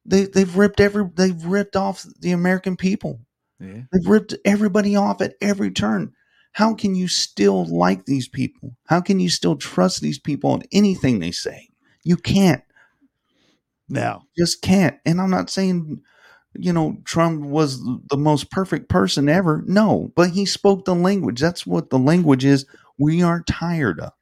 They 0.07 0.25
they've 0.25 0.57
ripped 0.57 0.81
every. 0.81 1.11
They've 1.15 1.45
ripped 1.45 1.77
off 1.77 2.07
the 2.21 2.33
American 2.33 2.77
people. 2.77 3.21
Yeah. 3.61 3.83
They've 3.93 4.07
ripped 4.07 4.35
everybody 4.45 4.97
off 4.97 5.21
at 5.21 5.35
every 5.41 5.71
turn. 5.71 6.13
How 6.53 6.75
can 6.75 6.95
you 6.95 7.09
still 7.09 7.67
like 7.67 8.07
these 8.07 8.29
people? 8.29 8.77
How 8.87 9.01
can 9.01 9.21
you 9.21 9.29
still 9.29 9.57
trust 9.57 10.01
these 10.01 10.19
people 10.19 10.51
on 10.51 10.63
anything 10.73 11.19
they 11.19 11.31
say? 11.31 11.69
You 12.03 12.17
can't. 12.17 12.63
No. 13.89 14.23
Just 14.37 14.63
can't. 14.63 14.99
And 15.05 15.21
I'm 15.21 15.31
not 15.31 15.51
saying, 15.51 16.01
you 16.55 16.73
know, 16.73 16.99
Trump 17.05 17.43
was 17.43 17.83
the 18.09 18.17
most 18.17 18.51
perfect 18.51 18.89
person 18.89 19.29
ever. 19.29 19.63
No, 19.67 20.13
but 20.17 20.31
he 20.31 20.47
spoke 20.47 20.85
the 20.85 20.95
language. 20.95 21.41
That's 21.41 21.67
what 21.67 21.91
the 21.91 21.99
language 21.99 22.45
is. 22.45 22.67
We 22.99 23.23
are 23.23 23.43
tired 23.43 24.01
of. 24.01 24.13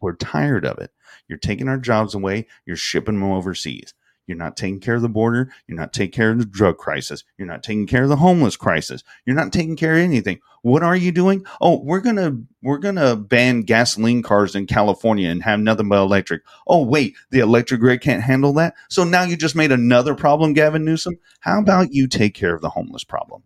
We're 0.00 0.16
tired 0.16 0.66
of 0.66 0.78
it. 0.78 0.90
You're 1.28 1.38
taking 1.38 1.68
our 1.68 1.78
jobs 1.78 2.14
away. 2.14 2.46
You're 2.66 2.76
shipping 2.76 3.20
them 3.20 3.30
overseas. 3.30 3.94
You're 4.26 4.38
not 4.38 4.56
taking 4.56 4.80
care 4.80 4.94
of 4.94 5.02
the 5.02 5.08
border. 5.08 5.52
You're 5.66 5.78
not 5.78 5.92
taking 5.92 6.12
care 6.12 6.30
of 6.30 6.38
the 6.38 6.46
drug 6.46 6.78
crisis. 6.78 7.24
You're 7.36 7.48
not 7.48 7.62
taking 7.62 7.86
care 7.86 8.04
of 8.04 8.08
the 8.08 8.16
homeless 8.16 8.56
crisis. 8.56 9.04
You're 9.26 9.36
not 9.36 9.52
taking 9.52 9.76
care 9.76 9.94
of 9.94 10.00
anything. 10.00 10.40
What 10.62 10.82
are 10.82 10.96
you 10.96 11.12
doing? 11.12 11.44
Oh, 11.60 11.82
we're 11.82 12.00
gonna 12.00 12.38
we're 12.62 12.78
gonna 12.78 13.16
ban 13.16 13.62
gasoline 13.62 14.22
cars 14.22 14.54
in 14.54 14.66
California 14.66 15.28
and 15.28 15.42
have 15.42 15.60
nothing 15.60 15.88
but 15.88 15.98
electric. 15.98 16.42
Oh, 16.66 16.84
wait, 16.84 17.16
the 17.30 17.40
electric 17.40 17.80
grid 17.80 18.00
can't 18.00 18.22
handle 18.22 18.54
that. 18.54 18.74
So 18.88 19.04
now 19.04 19.24
you 19.24 19.36
just 19.36 19.56
made 19.56 19.72
another 19.72 20.14
problem, 20.14 20.54
Gavin 20.54 20.84
Newsom. 20.84 21.16
How 21.40 21.60
about 21.60 21.88
you 21.92 22.08
take 22.08 22.34
care 22.34 22.54
of 22.54 22.62
the 22.62 22.70
homeless 22.70 23.04
problem? 23.04 23.42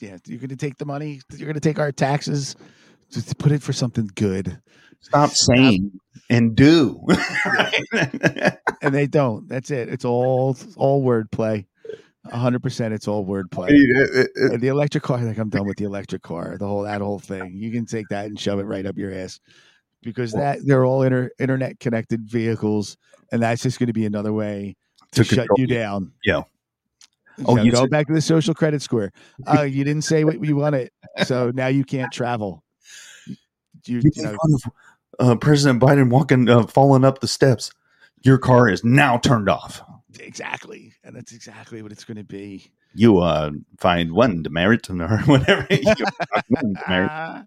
Yeah, 0.00 0.16
you're 0.26 0.38
going 0.38 0.48
to 0.50 0.56
take 0.56 0.78
the 0.78 0.86
money. 0.86 1.20
You're 1.32 1.46
going 1.46 1.54
to 1.54 1.60
take 1.60 1.78
our 1.78 1.92
taxes. 1.92 2.56
Just 3.10 3.36
put 3.38 3.52
it 3.52 3.62
for 3.62 3.72
something 3.72 4.08
good. 4.14 4.60
Stop 5.00 5.30
saying 5.30 5.92
and 6.30 6.54
do. 6.56 7.00
and 8.82 8.94
they 8.94 9.06
don't. 9.06 9.48
That's 9.48 9.70
it. 9.70 9.88
It's 9.88 10.04
all 10.04 10.56
all 10.76 11.02
wordplay. 11.02 11.66
hundred 12.30 12.62
percent. 12.62 12.94
It's 12.94 13.08
all 13.08 13.24
wordplay. 13.26 13.68
And 14.36 14.60
the 14.60 14.68
electric 14.68 15.02
car. 15.04 15.18
Like 15.22 15.38
I'm 15.38 15.48
done 15.50 15.66
with 15.66 15.78
the 15.78 15.84
electric 15.84 16.22
car. 16.22 16.56
The 16.58 16.66
whole 16.66 16.82
that 16.82 17.00
whole 17.00 17.18
thing. 17.18 17.52
You 17.56 17.70
can 17.72 17.86
take 17.86 18.08
that 18.08 18.26
and 18.26 18.38
shove 18.38 18.58
it 18.58 18.64
right 18.64 18.84
up 18.86 18.96
your 18.98 19.12
ass 19.12 19.40
because 20.02 20.32
that 20.32 20.58
they're 20.64 20.84
all 20.84 21.02
inter, 21.02 21.30
internet 21.38 21.80
connected 21.80 22.28
vehicles, 22.30 22.96
and 23.32 23.42
that's 23.42 23.62
just 23.62 23.78
going 23.78 23.88
to 23.88 23.92
be 23.92 24.06
another 24.06 24.32
way 24.32 24.76
to, 25.12 25.24
To 25.24 25.34
shut 25.34 25.48
you 25.56 25.66
down. 25.66 26.12
Yeah. 26.24 26.42
Oh, 27.40 27.44
Oh, 27.46 27.56
you 27.56 27.70
go 27.70 27.82
said- 27.82 27.90
back 27.90 28.06
to 28.08 28.12
the 28.12 28.20
social 28.20 28.52
credit 28.54 28.82
score. 28.82 29.12
Uh, 29.46 29.62
you 29.62 29.84
didn't 29.84 30.02
say 30.02 30.24
what 30.24 30.44
you 30.44 30.56
wanted, 30.56 30.90
so 31.24 31.50
now 31.54 31.68
you 31.68 31.84
can't 31.84 32.12
travel. 32.12 32.62
You, 33.86 34.02
You 34.14 34.22
know, 34.22 34.36
uh, 35.18 35.36
President 35.36 35.80
Biden 35.82 36.10
walking, 36.10 36.48
uh, 36.48 36.66
falling 36.66 37.04
up 37.04 37.20
the 37.20 37.28
steps. 37.28 37.70
Your 38.22 38.38
car 38.38 38.68
is 38.68 38.82
now 38.84 39.18
turned 39.18 39.48
off. 39.48 39.80
exactly, 40.18 40.92
and 41.04 41.14
that's 41.14 41.32
exactly 41.32 41.82
what 41.82 41.92
it's 41.92 42.04
going 42.04 42.16
to 42.16 42.24
be. 42.24 42.70
You 42.94 43.18
uh, 43.18 43.50
find 43.78 44.12
one 44.12 44.42
demerit 44.42 44.88
or 44.90 45.18
whatever. 45.26 45.66
you 45.70 45.82
one 46.48 46.74
demerit. 46.74 47.46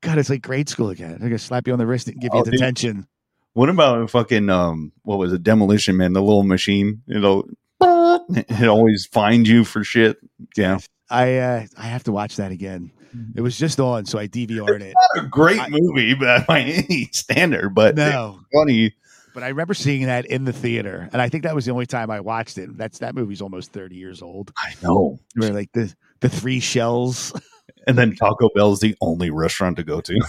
God, 0.00 0.18
it's 0.18 0.28
like 0.28 0.42
grade 0.42 0.68
school 0.68 0.90
again. 0.90 1.16
They're 1.20 1.28
gonna 1.28 1.38
slap 1.38 1.66
you 1.66 1.72
on 1.72 1.78
the 1.78 1.86
wrist 1.86 2.08
and 2.08 2.20
give 2.20 2.30
Oh, 2.32 2.38
you 2.38 2.44
dude. 2.44 2.52
detention. 2.54 3.06
What 3.52 3.68
about 3.70 4.10
fucking 4.10 4.50
um? 4.50 4.92
What 5.02 5.18
was 5.18 5.32
it? 5.32 5.42
Demolition 5.44 5.96
Man, 5.96 6.12
the 6.12 6.20
little 6.20 6.42
machine. 6.42 7.02
It'll 7.08 7.48
it 7.80 8.66
always 8.68 9.06
find 9.06 9.46
you 9.46 9.64
for 9.64 9.84
shit. 9.84 10.18
Yeah, 10.56 10.78
I 11.08 11.36
uh, 11.38 11.66
I 11.78 11.84
have 11.86 12.02
to 12.04 12.12
watch 12.12 12.36
that 12.36 12.50
again. 12.50 12.90
It 13.34 13.40
was 13.40 13.56
just 13.58 13.78
on, 13.80 14.04
so 14.06 14.18
I 14.18 14.26
DVR'd 14.28 14.82
it. 14.82 14.94
not 15.14 15.24
a 15.24 15.28
great 15.28 15.60
movie 15.68 16.14
by 16.48 16.60
any 16.60 17.08
standard, 17.12 17.74
but 17.74 17.96
No. 17.96 18.40
funny. 18.54 18.94
But 19.34 19.42
I 19.42 19.48
remember 19.48 19.74
seeing 19.74 20.06
that 20.06 20.24
in 20.26 20.44
the 20.44 20.52
theater, 20.52 21.10
and 21.12 21.20
I 21.20 21.28
think 21.28 21.44
that 21.44 21.54
was 21.54 21.66
the 21.66 21.72
only 21.72 21.84
time 21.86 22.10
I 22.10 22.20
watched 22.20 22.56
it. 22.56 22.76
That's 22.78 23.00
that 23.00 23.14
movie's 23.14 23.42
almost 23.42 23.70
thirty 23.72 23.96
years 23.96 24.22
old. 24.22 24.50
I 24.56 24.72
know. 24.82 25.18
Where 25.34 25.52
like 25.52 25.70
the 25.72 25.94
the 26.20 26.28
three 26.30 26.60
shells. 26.60 27.38
And 27.86 27.98
then 27.98 28.16
Taco 28.16 28.48
Bell 28.54 28.72
is 28.72 28.80
the 28.80 28.96
only 29.00 29.30
restaurant 29.30 29.76
to 29.76 29.84
go 29.84 30.00
to. 30.00 30.14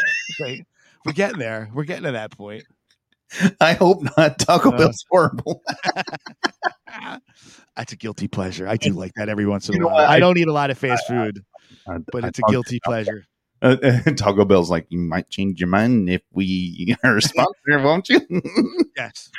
Like, 0.40 0.66
we're 1.04 1.12
getting 1.12 1.38
there. 1.38 1.70
We're 1.74 1.84
getting 1.84 2.04
to 2.04 2.12
that 2.12 2.30
point. 2.36 2.64
I 3.60 3.74
hope 3.74 4.02
not. 4.16 4.38
Taco 4.38 4.72
Uh, 4.72 4.78
Bell's 4.78 5.04
horrible. 5.10 5.62
That's 7.76 7.92
a 7.92 7.96
guilty 7.96 8.28
pleasure. 8.28 8.66
I 8.68 8.76
do 8.76 8.92
like 8.92 9.12
that 9.16 9.28
every 9.28 9.46
once 9.46 9.68
in 9.68 9.76
You 9.76 9.84
a 9.84 9.86
while. 9.92 9.96
I 10.06 10.16
I- 10.16 10.18
don't 10.20 10.36
eat 10.38 10.48
a 10.48 10.52
lot 10.52 10.70
of 10.70 10.78
fast 10.78 11.04
I- 11.08 11.12
food, 11.26 11.44
I- 11.88 11.98
but 12.10 12.24
I 12.24 12.28
it's 12.28 12.38
a 12.38 12.42
guilty 12.50 12.80
pleasure. 12.84 13.24
Uh, 13.60 13.76
Taco 14.16 14.44
Bell's 14.44 14.70
like, 14.70 14.86
you 14.88 14.98
might 14.98 15.28
change 15.30 15.60
your 15.60 15.68
mind 15.68 16.10
if 16.10 16.22
we 16.32 16.96
are 17.04 17.16
a 17.18 17.22
sponsor, 17.22 17.78
won't 17.80 18.08
you? 18.08 18.20
Yes. 18.96 19.30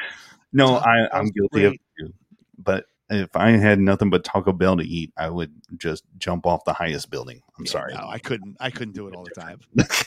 no, 0.53 0.75
I, 0.77 1.07
I'm 1.11 1.25
Bell's 1.25 1.31
guilty 1.31 1.65
of 1.65 1.71
great. 1.71 1.81
it 1.99 2.05
too. 2.07 2.13
But 2.57 2.85
if 3.09 3.35
I 3.35 3.51
had 3.51 3.79
nothing 3.79 4.09
but 4.09 4.23
Taco 4.23 4.53
Bell 4.53 4.77
to 4.77 4.83
eat, 4.83 5.11
I 5.17 5.29
would 5.29 5.51
just 5.77 6.03
jump 6.17 6.45
off 6.45 6.63
the 6.65 6.73
highest 6.73 7.09
building. 7.11 7.41
I'm 7.59 7.65
sorry. 7.65 7.93
No, 7.93 8.07
I 8.07 8.17
couldn't. 8.17 8.55
I 8.59 8.69
couldn't 8.71 8.93
do 8.93 9.07
it 9.07 9.13
all 9.15 9.23
the 9.25 9.31
time. 9.31 9.59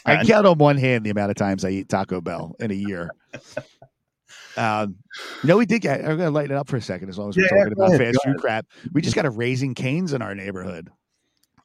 I 0.07 0.25
count 0.25 0.47
on 0.47 0.57
one 0.59 0.79
hand 0.79 1.05
the 1.05 1.11
amount 1.11 1.31
of 1.31 1.37
times 1.37 1.65
I 1.65 1.71
eat 1.71 1.89
Taco 1.89 2.21
Bell 2.23 2.57
in 2.59 2.71
a 2.71 2.75
year. 2.75 3.11
Um, 4.57 4.97
you 5.43 5.49
know, 5.49 5.57
we 5.59 5.67
did 5.67 5.83
get. 5.83 6.01
I'm 6.01 6.07
going 6.17 6.19
to 6.21 6.31
lighten 6.31 6.53
it 6.57 6.59
up 6.59 6.69
for 6.69 6.77
a 6.77 6.83
second, 6.83 7.11
as 7.11 7.19
long 7.19 7.29
as 7.29 7.37
we're 7.37 7.43
Yeah, 7.45 7.49
talking 7.51 7.73
about 7.73 7.93
ahead, 7.93 8.15
fast 8.15 8.25
food 8.25 8.39
crap. 8.39 8.67
We 8.93 9.03
just 9.03 9.15
got 9.15 9.27
a 9.27 9.31
Raising 9.31 9.75
Cane's 9.75 10.13
in 10.15 10.23
our 10.23 10.35
neighborhood. 10.35 10.91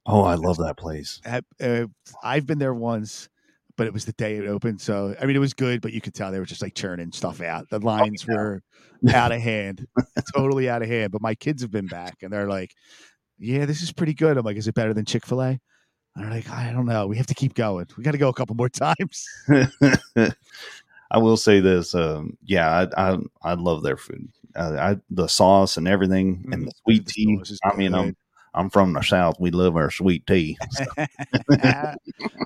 Oh, 0.05 0.23
I 0.23 0.35
love 0.35 0.57
that 0.57 0.77
place. 0.77 1.21
Uh, 1.25 1.41
uh, 1.61 1.85
I've 2.23 2.45
been 2.45 2.59
there 2.59 2.73
once, 2.73 3.29
but 3.77 3.87
it 3.87 3.93
was 3.93 4.05
the 4.05 4.13
day 4.13 4.37
it 4.37 4.47
opened. 4.47 4.81
So 4.81 5.15
I 5.21 5.25
mean, 5.25 5.35
it 5.35 5.39
was 5.39 5.53
good, 5.53 5.81
but 5.81 5.93
you 5.93 6.01
could 6.01 6.13
tell 6.13 6.31
they 6.31 6.39
were 6.39 6.45
just 6.45 6.61
like 6.61 6.75
churning 6.75 7.11
stuff 7.11 7.41
out. 7.41 7.69
The 7.69 7.79
lines 7.79 8.25
were 8.27 8.61
out 9.13 9.31
of 9.31 9.41
hand, 9.41 9.87
totally 10.35 10.69
out 10.69 10.81
of 10.81 10.87
hand. 10.87 11.11
But 11.11 11.21
my 11.21 11.35
kids 11.35 11.61
have 11.61 11.71
been 11.71 11.87
back, 11.87 12.17
and 12.21 12.31
they're 12.31 12.47
like, 12.47 12.73
"Yeah, 13.37 13.65
this 13.65 13.81
is 13.81 13.91
pretty 13.91 14.13
good." 14.13 14.37
I'm 14.37 14.45
like, 14.45 14.57
"Is 14.57 14.67
it 14.67 14.75
better 14.75 14.93
than 14.93 15.05
Chick 15.05 15.25
Fil 15.25 15.41
A?" 15.41 15.59
They're 16.15 16.29
like, 16.29 16.49
"I 16.49 16.71
don't 16.71 16.85
know. 16.85 17.07
We 17.07 17.17
have 17.17 17.27
to 17.27 17.35
keep 17.35 17.53
going. 17.53 17.87
We 17.97 18.03
got 18.03 18.11
to 18.11 18.17
go 18.17 18.29
a 18.29 18.33
couple 18.33 18.55
more 18.55 18.69
times." 18.69 19.25
I 21.11 21.17
will 21.17 21.37
say 21.37 21.59
this. 21.59 21.93
Um, 21.93 22.37
yeah, 22.43 22.87
I, 22.95 23.11
I 23.11 23.17
I 23.43 23.53
love 23.55 23.83
their 23.83 23.97
food. 23.97 24.29
Uh, 24.55 24.75
I 24.79 24.97
the 25.09 25.27
sauce 25.27 25.77
and 25.77 25.87
everything, 25.87 26.45
and 26.51 26.67
the 26.67 26.71
sweet 26.83 27.05
the 27.05 27.11
tea. 27.11 27.41
I 27.63 27.75
mean, 27.75 27.91
good. 27.91 27.97
I'm 27.99 28.15
from 28.69 28.93
the 28.93 29.01
south. 29.01 29.37
We 29.39 29.51
love 29.51 29.75
our 29.75 29.89
sweet 29.91 30.25
tea. 30.27 30.57
So- 30.71 30.85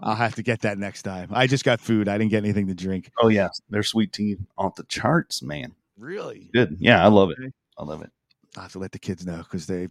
I'll 0.03 0.16
have 0.16 0.36
to 0.36 0.43
get 0.43 0.62
that 0.62 0.78
next 0.78 1.01
time. 1.03 1.30
I 1.34 1.47
just 1.47 1.64
got 1.66 1.80
food. 1.82 2.08
I 2.08 2.18
didn't 2.18 2.32
get 2.32 2.43
anything 2.43 2.68
to 2.68 2.76
drink. 2.76 3.12
oh 3.22 3.28
yeah, 3.30 3.49
their 3.70 3.84
sweet 3.84 4.14
tea 4.14 4.38
off 4.58 4.76
the 4.76 4.84
charts, 4.84 5.41
man. 5.41 5.74
Really? 5.97 6.49
Good. 6.53 6.78
Yeah, 6.80 7.03
I 7.03 7.08
love 7.08 7.32
it. 7.32 7.53
I 7.78 7.84
love 7.84 8.01
it. 8.01 8.12
I'll 8.56 8.64
have 8.64 8.72
to 8.74 8.80
let 8.80 8.91
the 8.91 8.99
kids 8.99 9.26
know 9.26 9.38
because 9.38 9.66
they 9.68 9.89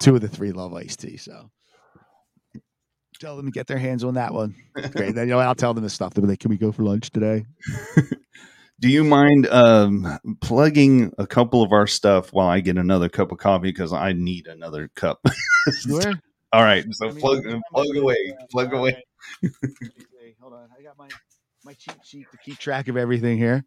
two 0.00 0.14
of 0.14 0.20
the 0.20 0.28
three 0.28 0.52
love 0.52 0.72
iced 0.74 1.00
tea. 1.00 1.16
So 1.16 1.50
tell 3.20 3.36
them 3.36 3.46
to 3.46 3.52
get 3.52 3.66
their 3.66 3.78
hands 3.78 4.02
on 4.02 4.14
that 4.14 4.32
one. 4.32 4.54
Great. 4.92 5.14
Then 5.14 5.28
you 5.28 5.34
know 5.34 5.40
I'll 5.40 5.54
tell 5.54 5.74
them 5.74 5.84
the 5.84 5.90
stuff. 5.90 6.14
They'll 6.14 6.22
be 6.24 6.28
like, 6.30 6.40
"Can 6.40 6.50
we 6.50 6.56
go 6.56 6.72
for 6.72 6.82
lunch 6.82 7.10
today?" 7.10 7.44
Do 8.80 8.88
you 8.88 9.04
mind 9.04 9.46
um, 9.48 10.18
plugging 10.40 11.12
a 11.18 11.26
couple 11.26 11.62
of 11.62 11.70
our 11.72 11.86
stuff 11.86 12.32
while 12.32 12.48
I 12.48 12.60
get 12.60 12.78
another 12.78 13.08
cup 13.10 13.30
of 13.30 13.36
coffee 13.38 13.68
because 13.70 13.92
I 13.92 14.12
need 14.14 14.46
another 14.46 14.88
cup? 14.94 15.20
Sure. 15.82 16.14
All 16.54 16.62
right, 16.62 16.86
so 16.90 17.06
Let 17.06 17.14
me- 17.16 17.20
plug 17.20 17.42
plug 17.74 17.94
away, 17.94 18.16
plug 18.50 18.72
away. 18.72 19.04
Hold 20.40 20.54
on. 20.54 20.68
I 20.76 20.82
got 20.82 20.96
my 20.96 21.06
my 21.64 21.74
cheat 21.74 21.96
sheet 22.02 22.26
to 22.32 22.38
keep 22.38 22.56
track 22.56 22.88
of 22.88 22.96
everything 22.96 23.36
here. 23.36 23.62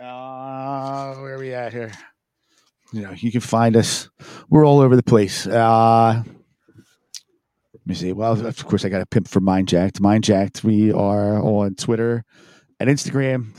Uh, 0.00 1.14
where 1.16 1.34
are 1.34 1.38
we 1.38 1.52
at 1.52 1.74
here? 1.74 1.92
You 2.94 3.02
know, 3.02 3.10
you 3.12 3.30
can 3.30 3.42
find 3.42 3.76
us. 3.76 4.08
We're 4.48 4.64
all 4.66 4.80
over 4.80 4.96
the 4.96 5.02
place. 5.02 5.46
Uh, 5.46 6.22
let 6.24 7.86
me 7.86 7.94
see. 7.94 8.14
Well, 8.14 8.46
of 8.46 8.64
course, 8.66 8.86
I 8.86 8.88
got 8.88 9.02
a 9.02 9.06
pimp 9.06 9.28
for 9.28 9.40
MindJacked. 9.42 10.00
MindJacked. 10.00 10.64
We 10.64 10.92
are 10.92 11.38
on 11.42 11.74
Twitter 11.74 12.24
and 12.80 12.88
Instagram 12.88 13.52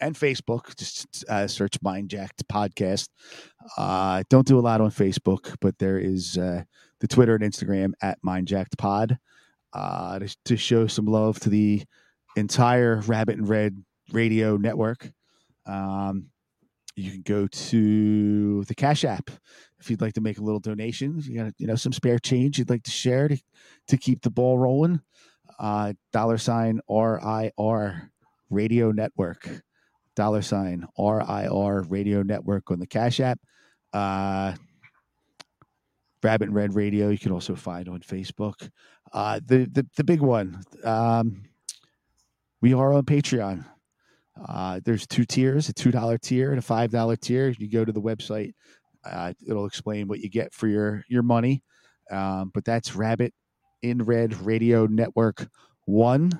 and 0.00 0.14
Facebook. 0.14 0.76
Just 0.76 1.24
uh, 1.28 1.46
search 1.46 1.80
MindJacked 1.80 2.44
Podcast. 2.50 3.08
Uh, 3.76 4.22
don't 4.28 4.46
do 4.46 4.58
a 4.58 4.60
lot 4.60 4.80
on 4.80 4.90
Facebook, 4.90 5.56
but 5.60 5.78
there 5.78 5.98
is 5.98 6.38
uh, 6.38 6.64
the 7.00 7.08
Twitter 7.08 7.34
and 7.34 7.44
Instagram 7.44 7.92
at 8.02 8.18
MindJacked 8.24 8.78
Pod 8.78 9.18
uh, 9.72 10.18
to, 10.18 10.36
to 10.46 10.56
show 10.56 10.86
some 10.86 11.06
love 11.06 11.38
to 11.40 11.50
the 11.50 11.82
entire 12.36 13.00
Rabbit 13.00 13.38
In 13.38 13.44
Red 13.44 13.76
radio 14.12 14.56
network. 14.56 15.10
Um, 15.66 16.30
you 16.96 17.10
can 17.10 17.22
go 17.22 17.46
to 17.46 18.64
the 18.64 18.74
Cash 18.74 19.04
App 19.04 19.30
if 19.78 19.90
you'd 19.90 20.00
like 20.00 20.14
to 20.14 20.20
make 20.20 20.38
a 20.38 20.42
little 20.42 20.60
donation. 20.60 21.22
You 21.24 21.44
got 21.44 21.52
you 21.58 21.66
know 21.66 21.76
some 21.76 21.92
spare 21.92 22.18
change 22.18 22.58
you'd 22.58 22.70
like 22.70 22.82
to 22.84 22.90
share 22.90 23.28
to, 23.28 23.38
to 23.88 23.96
keep 23.96 24.22
the 24.22 24.30
ball 24.30 24.58
rolling. 24.58 25.00
Uh, 25.58 25.94
dollar 26.12 26.38
sign 26.38 26.80
R 26.88 27.22
I 27.22 27.52
R 27.58 28.10
Radio 28.50 28.92
Network. 28.92 29.48
Dollar 30.20 30.42
sign 30.42 30.86
R 30.98 31.22
I 31.22 31.46
R 31.46 31.80
Radio 31.84 32.22
Network 32.22 32.70
on 32.70 32.78
the 32.78 32.86
Cash 32.86 33.20
App. 33.20 33.40
Uh, 33.90 34.52
Rabbit 36.22 36.50
Red 36.50 36.74
Radio. 36.74 37.08
You 37.08 37.16
can 37.16 37.32
also 37.32 37.54
find 37.54 37.88
on 37.88 38.00
Facebook. 38.00 38.68
Uh, 39.14 39.40
the, 39.42 39.64
the 39.72 39.86
the 39.96 40.04
big 40.04 40.20
one. 40.20 40.62
Um, 40.84 41.44
we 42.60 42.74
are 42.74 42.92
on 42.92 43.04
Patreon. 43.04 43.64
Uh, 44.46 44.80
there's 44.84 45.06
two 45.06 45.24
tiers: 45.24 45.70
a 45.70 45.72
two 45.72 45.90
dollar 45.90 46.18
tier 46.18 46.50
and 46.50 46.58
a 46.58 46.62
five 46.62 46.90
dollar 46.90 47.16
tier. 47.16 47.54
You 47.58 47.70
go 47.70 47.86
to 47.86 47.92
the 47.92 48.02
website; 48.02 48.52
uh, 49.06 49.32
it'll 49.48 49.64
explain 49.64 50.06
what 50.06 50.18
you 50.18 50.28
get 50.28 50.52
for 50.52 50.68
your 50.68 51.02
your 51.08 51.22
money. 51.22 51.62
Um, 52.10 52.50
but 52.52 52.66
that's 52.66 52.94
Rabbit 52.94 53.32
in 53.80 54.04
Red 54.04 54.38
Radio 54.44 54.84
Network 54.84 55.48
One, 55.86 56.30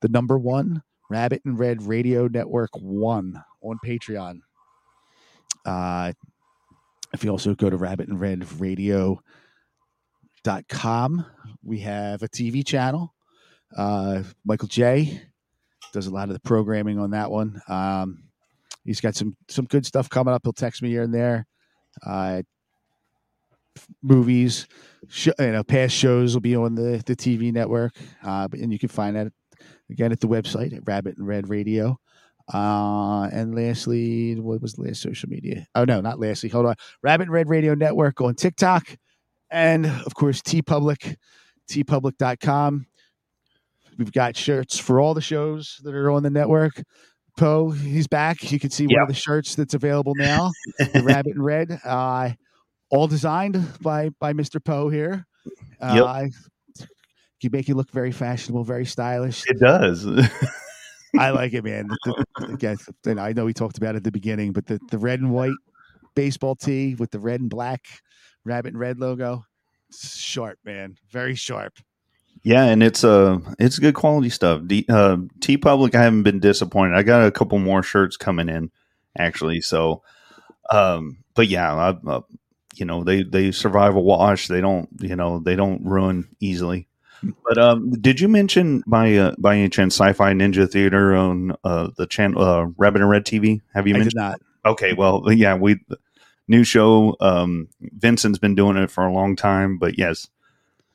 the 0.00 0.08
number 0.08 0.38
one 0.38 0.84
Rabbit 1.08 1.42
In 1.44 1.56
Red 1.56 1.82
Radio 1.82 2.26
Network 2.28 2.70
One 2.74 3.42
on 3.62 3.78
Patreon. 3.84 4.40
Uh, 5.64 6.12
if 7.12 7.24
you 7.24 7.30
also 7.30 7.54
go 7.54 7.70
to 7.70 7.76
Rabbit 7.76 8.08
In 8.08 8.18
Red 8.18 8.60
Radio 8.60 9.20
dot 10.44 10.68
com, 10.68 11.24
we 11.62 11.80
have 11.80 12.22
a 12.22 12.28
TV 12.28 12.64
channel. 12.66 13.14
Uh, 13.76 14.22
Michael 14.44 14.68
J 14.68 15.22
does 15.92 16.06
a 16.06 16.10
lot 16.10 16.28
of 16.28 16.34
the 16.34 16.40
programming 16.40 16.98
on 16.98 17.10
that 17.10 17.30
one. 17.30 17.60
Um, 17.68 18.24
he's 18.84 19.00
got 19.00 19.14
some 19.14 19.36
some 19.48 19.64
good 19.66 19.86
stuff 19.86 20.08
coming 20.08 20.34
up. 20.34 20.42
He'll 20.44 20.52
text 20.52 20.82
me 20.82 20.90
here 20.90 21.02
and 21.02 21.14
there. 21.14 21.46
Uh, 22.04 22.42
movies, 24.02 24.66
sh- 25.08 25.28
you 25.38 25.52
know, 25.52 25.64
past 25.64 25.94
shows 25.94 26.34
will 26.34 26.40
be 26.40 26.56
on 26.56 26.74
the 26.74 27.02
the 27.06 27.16
TV 27.16 27.52
network, 27.52 27.92
uh, 28.22 28.48
and 28.52 28.72
you 28.72 28.78
can 28.78 28.88
find 28.88 29.16
that 29.16 29.32
again 29.90 30.12
at 30.12 30.20
the 30.20 30.28
website 30.28 30.76
at 30.76 30.86
Rabbit 30.86 31.16
In 31.18 31.24
Red 31.24 31.48
Radio. 31.48 31.98
Uh, 32.52 33.24
and 33.32 33.54
lastly, 33.56 34.38
what 34.38 34.62
was 34.62 34.74
the 34.74 34.82
last 34.82 35.02
social 35.02 35.28
media? 35.28 35.66
Oh 35.74 35.84
no, 35.84 36.00
not 36.00 36.20
lastly. 36.20 36.48
Hold 36.48 36.66
on, 36.66 36.76
Rabbit 37.02 37.24
In 37.24 37.30
Red 37.30 37.48
Radio 37.48 37.74
Network 37.74 38.20
on 38.20 38.34
TikTok, 38.34 38.96
and 39.50 39.86
of 39.86 40.14
course 40.14 40.42
T 40.42 40.62
Public, 40.62 41.16
teepublic.com. 41.68 42.86
We've 43.98 44.12
got 44.12 44.36
shirts 44.36 44.78
for 44.78 45.00
all 45.00 45.14
the 45.14 45.20
shows 45.20 45.80
that 45.82 45.94
are 45.94 46.10
on 46.10 46.22
the 46.22 46.30
network. 46.30 46.82
Poe, 47.36 47.70
he's 47.70 48.06
back. 48.06 48.50
You 48.50 48.58
can 48.60 48.70
see 48.70 48.86
one 48.86 49.02
of 49.02 49.08
the 49.08 49.14
shirts 49.14 49.54
that's 49.54 49.74
available 49.74 50.14
now. 50.16 50.52
the 50.78 51.02
Rabbit 51.04 51.34
In 51.34 51.42
Red, 51.42 51.80
uh, 51.84 52.30
all 52.90 53.08
designed 53.08 53.62
by 53.80 54.10
by 54.20 54.32
Mr. 54.32 54.62
Poe 54.64 54.88
here. 54.88 55.26
Uh, 55.80 55.94
You 57.42 57.50
make 57.50 57.68
you 57.68 57.74
look 57.74 57.90
very 57.90 58.12
fashionable, 58.12 58.64
very 58.64 58.86
stylish. 58.86 59.44
It 59.48 59.58
does. 59.60 60.06
I 61.18 61.30
like 61.30 61.52
it, 61.54 61.64
man. 61.64 61.88
The- 61.88 62.24
the- 62.38 62.46
again, 62.54 62.76
and 63.06 63.20
I 63.20 63.32
know 63.32 63.44
we 63.44 63.52
talked 63.54 63.78
about 63.78 63.94
it 63.94 63.98
at 63.98 64.04
the 64.04 64.12
beginning, 64.12 64.52
but 64.52 64.66
the, 64.66 64.80
the 64.90 64.98
red 64.98 65.20
and 65.20 65.32
white 65.32 65.52
baseball 66.14 66.54
tee 66.56 66.94
with 66.94 67.10
the 67.10 67.20
red 67.20 67.40
and 67.40 67.50
black 67.50 67.84
rabbit 68.44 68.72
in 68.72 68.78
red 68.78 68.98
logo, 68.98 69.44
sharp, 69.92 70.58
man. 70.64 70.96
Very 71.10 71.34
sharp. 71.34 71.74
Yeah, 72.42 72.64
and 72.64 72.82
it's 72.82 73.02
uh 73.02 73.38
it's 73.58 73.78
good 73.78 73.94
quality 73.94 74.28
stuff. 74.30 74.62
D, 74.66 74.84
uh, 74.88 75.16
TeePublic, 75.40 75.94
I 75.94 76.02
haven't 76.02 76.22
been 76.22 76.38
disappointed. 76.38 76.94
I 76.96 77.02
got 77.02 77.26
a 77.26 77.30
couple 77.32 77.58
more 77.58 77.82
shirts 77.82 78.16
coming 78.16 78.48
in 78.48 78.70
actually, 79.18 79.60
so 79.60 80.02
um 80.70 81.18
but 81.34 81.48
yeah, 81.48 81.74
I, 81.74 81.88
uh, 82.08 82.20
you 82.74 82.84
know 82.86 83.02
they 83.04 83.22
they 83.24 83.50
survive 83.50 83.96
a 83.96 84.00
wash. 84.00 84.46
They 84.48 84.60
don't 84.60 84.88
you 85.00 85.16
know 85.16 85.40
they 85.40 85.56
don't 85.56 85.84
ruin 85.84 86.28
easily. 86.38 86.86
But 87.22 87.58
um, 87.58 87.90
did 87.90 88.20
you 88.20 88.28
mention 88.28 88.82
by 88.86 89.14
uh, 89.16 89.34
by 89.38 89.56
any 89.56 89.68
chance 89.68 89.94
Sci-Fi 89.94 90.32
Ninja 90.32 90.70
Theater 90.70 91.14
on 91.14 91.56
uh, 91.64 91.90
the 91.96 92.06
channel 92.06 92.42
uh, 92.42 92.66
Rabbit 92.76 93.02
In 93.02 93.08
Red 93.08 93.24
TV? 93.24 93.60
Have 93.74 93.86
you 93.86 93.94
I 93.94 93.98
mentioned? 93.98 94.14
not. 94.16 94.40
Okay, 94.64 94.92
well, 94.92 95.22
yeah, 95.32 95.54
we 95.56 95.80
new 96.48 96.64
show. 96.64 97.16
Um, 97.20 97.68
Vincent's 97.80 98.38
been 98.38 98.54
doing 98.54 98.76
it 98.76 98.90
for 98.90 99.04
a 99.04 99.12
long 99.12 99.36
time, 99.36 99.78
but 99.78 99.98
yes, 99.98 100.28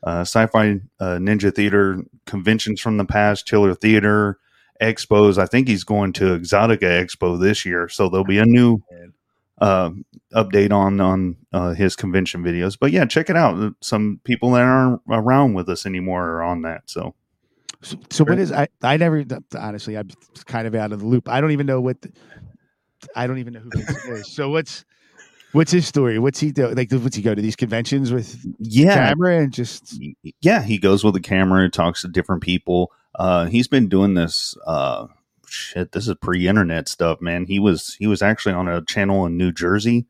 uh, 0.03 0.22
Sci-Fi 0.22 0.80
uh, 0.99 1.18
Ninja 1.18 1.53
Theater 1.53 2.03
conventions 2.26 2.81
from 2.81 2.98
the 2.98 3.06
past, 3.06 3.45
Chiller 3.45 3.76
Theater 3.76 4.39
expos. 4.81 5.38
I 5.38 5.45
think 5.45 5.68
he's 5.68 5.84
going 5.84 6.14
to 6.14 6.38
Exotica 6.38 7.06
Expo 7.06 7.39
this 7.39 7.65
year, 7.65 7.88
so 7.88 8.10
there'll 8.10 8.26
be 8.26 8.39
a 8.39 8.45
new 8.45 8.81
uh, 9.61 9.91
update 10.33 10.73
on 10.73 10.99
on 10.99 11.38
uh, 11.53 11.73
his 11.73 11.95
convention 11.95 12.43
videos. 12.43 12.77
But 12.77 12.91
yeah, 12.91 13.05
check 13.05 13.29
it 13.29 13.38
out. 13.38 13.75
Some 13.81 14.19
people 14.23 14.51
that 14.51 14.63
aren't 14.63 15.01
around 15.09 15.53
with 15.53 15.69
us 15.69 15.85
anymore 15.85 16.27
are 16.27 16.43
on 16.43 16.63
that. 16.63 16.89
So 16.89 17.13
So, 17.81 17.97
so 18.09 18.23
what 18.23 18.39
is 18.39 18.51
I? 18.51 18.67
I 18.81 18.97
never 18.97 19.23
honestly. 19.57 19.97
I'm 19.97 20.09
kind 20.45 20.67
of 20.67 20.75
out 20.75 20.91
of 20.91 20.99
the 20.99 21.05
loop. 21.05 21.29
I 21.29 21.41
don't 21.41 21.51
even 21.51 21.67
know 21.67 21.79
what. 21.79 22.01
The, 22.01 22.11
I 23.15 23.27
don't 23.27 23.38
even 23.38 23.53
know 23.53 23.61
who 23.61 24.11
is. 24.13 24.33
So 24.33 24.49
what's 24.49 24.83
what's 25.51 25.71
his 25.71 25.88
story? 25.88 26.19
What's 26.19 26.39
he 26.39 26.51
do? 26.51 26.67
Like, 26.69 26.91
what's 26.91 27.15
he 27.15 27.21
go 27.21 27.35
to 27.35 27.41
these 27.41 27.55
conventions 27.55 28.11
with? 28.11 28.43
Yeah. 28.59 28.95
camera 28.95 29.38
and 29.38 29.53
just 29.53 29.99
yeah, 30.41 30.63
he 30.63 30.77
goes 30.77 31.03
with 31.03 31.13
the 31.13 31.21
camera, 31.21 31.63
and 31.63 31.73
talks 31.73 32.01
to 32.01 32.07
different 32.07 32.41
people. 32.41 32.91
Uh, 33.15 33.45
he's 33.45 33.67
been 33.67 33.89
doing 33.89 34.15
this. 34.15 34.55
Uh, 34.65 35.07
shit, 35.51 35.91
this 35.91 36.07
is 36.07 36.15
pre-internet 36.15 36.87
stuff, 36.87 37.21
man. 37.21 37.45
He 37.45 37.59
was 37.59 37.95
he 37.95 38.07
was 38.07 38.21
actually 38.21 38.53
on 38.53 38.67
a 38.67 38.83
channel 38.85 39.25
in 39.25 39.37
New 39.37 39.51
Jersey. 39.51 40.05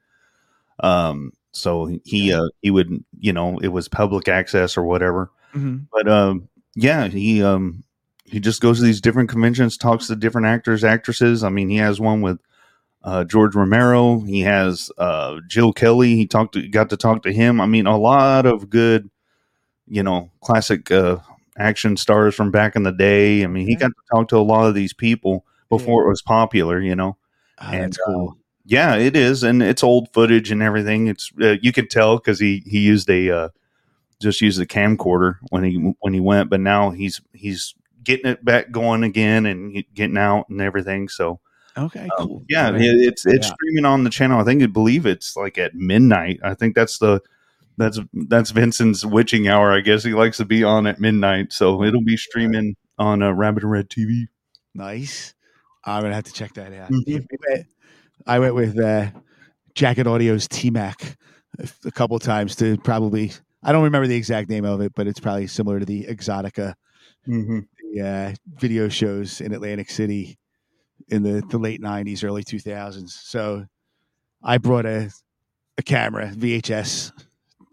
Um, 0.79 1.33
so 1.51 1.97
he 2.03 2.33
uh, 2.33 2.47
he 2.61 2.71
would 2.71 3.03
you 3.19 3.33
know 3.33 3.59
it 3.59 3.69
was 3.69 3.87
public 3.87 4.27
access 4.27 4.77
or 4.77 4.83
whatever. 4.83 5.31
Mhm. 5.53 5.87
But 5.91 6.07
um, 6.07 6.49
yeah, 6.75 7.07
he 7.07 7.43
um 7.43 7.83
he 8.25 8.39
just 8.39 8.61
goes 8.61 8.79
to 8.79 8.85
these 8.85 9.01
different 9.01 9.29
conventions, 9.29 9.77
talks 9.77 10.07
to 10.07 10.15
different 10.15 10.47
actors, 10.47 10.83
actresses. 10.83 11.43
I 11.43 11.49
mean, 11.49 11.69
he 11.69 11.77
has 11.77 11.99
one 11.99 12.21
with 12.21 12.39
uh, 13.03 13.23
George 13.25 13.55
Romero. 13.55 14.19
He 14.21 14.41
has 14.41 14.89
uh, 14.97 15.39
Jim 15.47 15.73
Kelly. 15.73 16.15
He 16.15 16.27
talked 16.27 16.53
to, 16.53 16.67
got 16.67 16.89
to 16.91 16.97
talk 16.97 17.23
to 17.23 17.33
him. 17.33 17.59
I 17.59 17.65
mean, 17.65 17.87
a 17.87 17.97
lot 17.97 18.45
of 18.45 18.69
good, 18.69 19.09
you 19.87 20.03
know, 20.03 20.29
classic 20.41 20.89
uh, 20.91 21.17
action 21.57 21.97
stars 21.97 22.35
from 22.35 22.51
back 22.51 22.75
in 22.75 22.83
the 22.83 22.91
day. 22.91 23.43
I 23.43 23.47
mean, 23.47 23.67
he 23.67 23.75
got 23.75 23.87
to 23.89 24.15
talk 24.15 24.27
to 24.29 24.37
a 24.37 24.39
lot 24.39 24.67
of 24.67 24.75
these 24.75 24.93
people 24.93 25.45
before 25.69 26.05
it 26.05 26.09
was 26.09 26.21
popular. 26.21 26.79
You 26.79 26.95
know, 26.95 27.17
Oh, 27.61 27.71
that's 27.71 27.97
cool. 27.97 28.37
yeah, 28.65 28.95
it 28.95 29.15
is, 29.15 29.43
and 29.43 29.61
it's 29.61 29.83
old 29.83 30.11
footage 30.13 30.51
and 30.51 30.61
everything. 30.63 31.07
It's 31.07 31.31
uh, 31.41 31.55
you 31.61 31.71
can 31.71 31.87
tell 31.87 32.17
because 32.17 32.39
he 32.39 32.63
he 32.65 32.79
used 32.79 33.09
a 33.09 33.29
uh, 33.31 33.49
just 34.21 34.41
used 34.41 34.59
a 34.61 34.65
camcorder 34.65 35.37
when 35.49 35.63
he 35.63 35.93
when 35.99 36.13
he 36.13 36.19
went, 36.19 36.49
but 36.49 36.59
now 36.59 36.89
he's 36.91 37.21
he's 37.33 37.73
getting 38.03 38.31
it 38.31 38.43
back 38.43 38.71
going 38.71 39.03
again 39.03 39.45
and 39.45 39.83
getting 39.93 40.17
out 40.17 40.49
and 40.49 40.61
everything. 40.61 41.07
So 41.09 41.39
Okay, 41.77 42.09
cool. 42.17 42.37
Um, 42.39 42.45
yeah, 42.49 42.65
All 42.67 42.73
right. 42.73 42.81
it- 42.81 43.07
it's 43.07 43.25
it's 43.25 43.47
Yeah. 43.47 43.53
streaming 43.53 43.85
on 43.85 44.03
the 44.03 44.09
channel. 44.09 44.39
I 44.39 44.43
think 44.43 44.61
I 44.63 44.65
believe 44.65 45.05
it's 45.05 45.35
like 45.37 45.57
at 45.57 45.73
midnight. 45.75 46.39
I 46.43 46.53
think 46.53 46.75
that's 46.75 46.97
the 46.97 47.21
that's 47.77 47.99
that's 48.27 48.51
Vincent's 48.51 49.05
witching 49.05 49.47
hour. 49.47 49.71
I 49.71 49.81
guess 49.81 50.03
he 50.03 50.13
likes 50.13 50.37
to 50.37 50.45
be 50.45 50.63
on 50.63 50.87
at 50.87 50.99
midnight, 50.99 51.53
so 51.53 51.83
it'll 51.83 52.03
be 52.03 52.17
streaming 52.17 52.75
on 52.97 53.21
uh, 53.23 53.31
Rabbit 53.31 53.63
In 53.63 53.69
Red 53.69 53.89
TV. 53.89 54.27
Nice. 54.73 55.33
I'm 55.83 56.03
gonna 56.03 56.15
have 56.15 56.25
to 56.25 56.33
check 56.33 56.53
that 56.53 56.73
out. 56.73 56.91
Mhm. 56.91 57.25
I 58.27 58.39
went 58.39 58.53
with 58.55 58.79
uh, 58.79 59.07
Jacket 59.73 60.05
Audio's 60.05 60.47
T 60.47 60.69
Mac 60.69 61.17
a, 61.59 61.67
a 61.85 61.91
couple 61.91 62.17
times 62.19 62.55
to 62.57 62.77
probably. 62.77 63.31
I 63.63 63.71
don't 63.71 63.83
remember 63.83 64.07
the 64.07 64.15
exact 64.15 64.49
name 64.49 64.65
of 64.65 64.81
it, 64.81 64.93
but 64.95 65.05
it's 65.07 65.19
probably 65.19 65.47
similar 65.47 65.79
to 65.79 65.85
the 65.85 66.05
Exotica 66.05 66.75
Mm-hmm. 67.27 67.59
the, 67.93 68.01
uh, 68.01 68.33
video 68.59 68.89
shows 68.89 69.41
in 69.41 69.53
Atlantic 69.53 69.91
City 69.91 70.39
in 71.09 71.21
the, 71.21 71.43
the 71.51 71.59
late 71.59 71.79
'90s, 71.79 72.23
early 72.23 72.43
2000s. 72.43 73.09
So 73.11 73.65
I 74.41 74.57
brought 74.57 74.87
a 74.87 75.11
a 75.77 75.83
camera, 75.83 76.31
VHS 76.35 77.11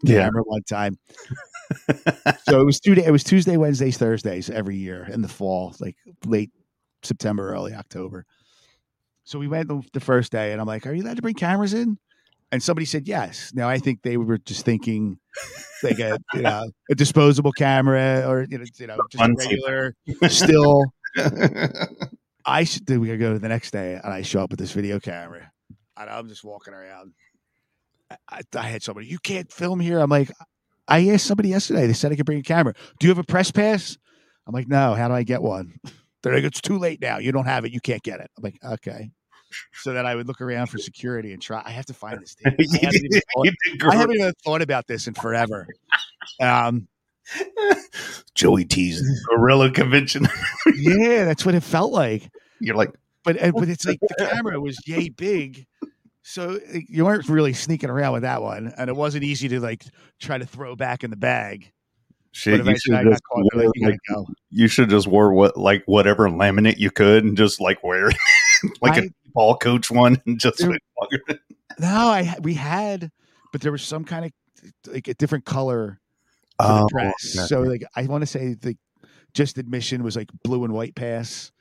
Yeah. 0.03 0.23
camera, 0.23 0.43
one 0.43 0.63
time. 0.63 0.97
so 2.43 2.59
it 2.59 2.65
was 2.65 2.79
two. 2.79 2.93
It 2.93 3.11
was 3.11 3.23
Tuesday, 3.23 3.57
Wednesdays, 3.57 3.97
Thursdays 3.97 4.49
every 4.49 4.77
year 4.77 5.07
in 5.11 5.21
the 5.21 5.27
fall, 5.27 5.75
like 5.79 5.95
late 6.25 6.51
September, 7.03 7.53
early 7.53 7.73
October. 7.73 8.25
So 9.23 9.37
we 9.37 9.47
went 9.47 9.67
the, 9.67 9.81
the 9.93 9.99
first 9.99 10.31
day, 10.31 10.51
and 10.51 10.61
I'm 10.61 10.67
like, 10.67 10.87
"Are 10.87 10.93
you 10.93 11.03
allowed 11.03 11.17
to 11.17 11.21
bring 11.21 11.35
cameras 11.35 11.73
in?" 11.73 11.97
And 12.51 12.63
somebody 12.63 12.85
said 12.85 13.07
yes. 13.07 13.51
Now 13.53 13.69
I 13.69 13.77
think 13.77 14.01
they 14.01 14.17
were 14.17 14.39
just 14.39 14.65
thinking 14.65 15.19
like 15.83 15.99
a 15.99 16.17
you 16.33 16.41
know 16.41 16.71
a 16.89 16.95
disposable 16.95 17.51
camera 17.51 18.23
or 18.27 18.47
you 18.49 18.57
know, 18.57 18.65
you 18.77 18.87
know 18.87 18.97
just 19.11 19.15
a 19.15 19.17
Fun 19.17 19.35
regular 19.35 19.95
still. 20.29 20.85
I 22.45 22.63
should. 22.63 22.87
Then 22.87 23.01
we 23.01 23.15
go 23.17 23.33
to 23.33 23.39
the 23.39 23.49
next 23.49 23.71
day, 23.71 23.99
and 24.03 24.11
I 24.11 24.23
show 24.23 24.41
up 24.41 24.49
with 24.49 24.59
this 24.59 24.71
video 24.71 24.99
camera, 24.99 25.51
and 25.97 26.09
I'm 26.09 26.27
just 26.27 26.43
walking 26.43 26.73
around. 26.73 27.13
I, 28.29 28.41
I, 28.55 28.61
had 28.63 28.83
somebody, 28.83 29.07
you 29.07 29.19
can't 29.19 29.51
film 29.51 29.79
here. 29.79 29.99
I'm 29.99 30.09
like, 30.09 30.31
I 30.87 31.09
asked 31.09 31.27
somebody 31.27 31.49
yesterday. 31.49 31.87
They 31.87 31.93
said 31.93 32.11
I 32.11 32.15
could 32.15 32.25
bring 32.25 32.39
a 32.39 32.43
camera. 32.43 32.73
Do 32.99 33.07
you 33.07 33.11
have 33.11 33.19
a 33.19 33.23
press 33.23 33.51
pass? 33.51 33.97
I'm 34.47 34.53
like, 34.53 34.67
no. 34.67 34.95
How 34.95 35.07
do 35.07 35.13
I 35.13 35.23
get 35.23 35.41
one? 35.41 35.79
They're 36.23 36.33
like, 36.33 36.43
it's 36.43 36.61
too 36.61 36.77
late 36.77 36.99
now. 37.01 37.19
You 37.19 37.31
don't 37.31 37.45
have 37.45 37.65
it. 37.65 37.71
You 37.71 37.79
can't 37.79 38.03
get 38.03 38.19
it. 38.19 38.29
I'm 38.37 38.43
like, 38.43 38.57
okay. 38.63 39.11
So 39.73 39.93
then 39.93 40.05
I 40.05 40.15
would 40.15 40.27
look 40.27 40.41
around 40.41 40.67
for 40.67 40.77
security 40.77 41.33
and 41.33 41.41
try. 41.41 41.61
I 41.63 41.71
have 41.71 41.85
to 41.87 41.93
find 41.93 42.21
this 42.21 42.33
thing. 42.43 42.53
I 42.59 42.85
haven't 42.85 43.05
even 43.05 43.21
thought, 43.33 43.93
I 43.93 43.95
haven't 43.95 44.15
even 44.17 44.33
thought 44.43 44.61
about 44.61 44.87
this 44.87 45.07
in 45.07 45.13
forever. 45.13 45.67
Um, 46.41 46.87
Joey 48.35 48.65
T's 48.65 49.01
Gorilla 49.29 49.71
Convention. 49.71 50.27
yeah, 50.75 51.25
that's 51.25 51.45
what 51.45 51.55
it 51.55 51.63
felt 51.63 51.91
like. 51.91 52.29
You're 52.59 52.75
like, 52.75 52.91
But 53.23 53.41
uh, 53.41 53.51
but 53.51 53.69
it's 53.69 53.85
like 53.85 53.99
the 54.01 54.27
camera 54.29 54.59
was 54.59 54.79
yay 54.87 55.09
big, 55.09 55.65
so 56.31 56.51
uh, 56.55 56.79
you 56.87 57.05
weren't 57.05 57.27
really 57.27 57.53
sneaking 57.53 57.89
around 57.89 58.13
with 58.13 58.21
that 58.21 58.41
one, 58.41 58.71
and 58.77 58.89
it 58.89 58.95
wasn't 58.95 59.23
easy 59.23 59.47
to 59.49 59.59
like 59.59 59.83
try 60.19 60.37
to 60.37 60.45
throw 60.45 60.75
back 60.75 61.03
in 61.03 61.09
the 61.09 61.17
bag. 61.17 61.71
shit. 62.31 62.63
You 62.65 62.75
should 62.77 63.03
just 63.03 63.21
caught. 63.23 63.45
They're 63.51 63.63
like, 63.65 63.65
wore, 63.65 63.71
"You 63.75 63.87
like, 63.87 63.99
go." 64.07 64.27
you 64.51 64.67
should 64.67 64.89
just 64.89 65.07
wore 65.07 65.33
what 65.33 65.57
like 65.57 65.83
whatever 65.85 66.29
laminate 66.29 66.77
you 66.77 66.91
could 66.91 67.23
and 67.23 67.35
just 67.35 67.59
like 67.59 67.83
wear 67.83 68.09
like 68.81 68.97
a 68.97 69.05
I- 69.05 69.09
ball 69.33 69.57
coach 69.57 69.89
one 69.89 70.21
and 70.25 70.39
just 70.39 70.59
There- 70.59 70.69
like. 70.69 71.39
No, 71.79 71.87
I 72.09 72.35
we 72.41 72.53
had, 72.55 73.09
but 73.51 73.61
there 73.61 73.71
was 73.71 73.81
some 73.83 74.03
kind 74.03 74.25
of 74.25 74.31
like 74.93 75.07
a 75.07 75.13
different 75.13 75.45
color 75.45 75.99
for 76.57 76.65
Oh, 76.67 76.83
the 76.83 76.89
dress. 76.91 77.47
So 77.49 77.61
like 77.61 77.83
I 77.95 78.03
want 78.03 78.21
to 78.21 78.25
say 78.27 78.53
the 78.53 78.75
just 79.33 79.57
admission 79.57 80.03
was 80.03 80.15
like 80.15 80.29
blue 80.43 80.63
and 80.65 80.73
white 80.73 80.93
pass. 80.95 81.51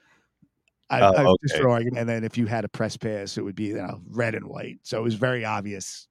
I, 0.90 1.00
Oh, 1.02 1.14
I 1.32 1.34
just 1.42 1.54
okay. 1.56 1.64
argument, 1.64 1.98
and 1.98 2.08
then 2.08 2.24
if 2.24 2.38
you 2.38 2.46
had 2.46 2.64
a 2.64 2.68
press 2.68 2.96
pass, 2.96 3.36
it 3.36 3.42
would 3.42 3.54
be 3.54 3.64
you 3.64 3.76
know 3.76 4.00
red 4.08 4.34
and 4.34 4.46
white. 4.46 4.78
So 4.82 4.98
it 4.98 5.02
was 5.04 5.14
very 5.14 5.44
obvious. 5.44 6.08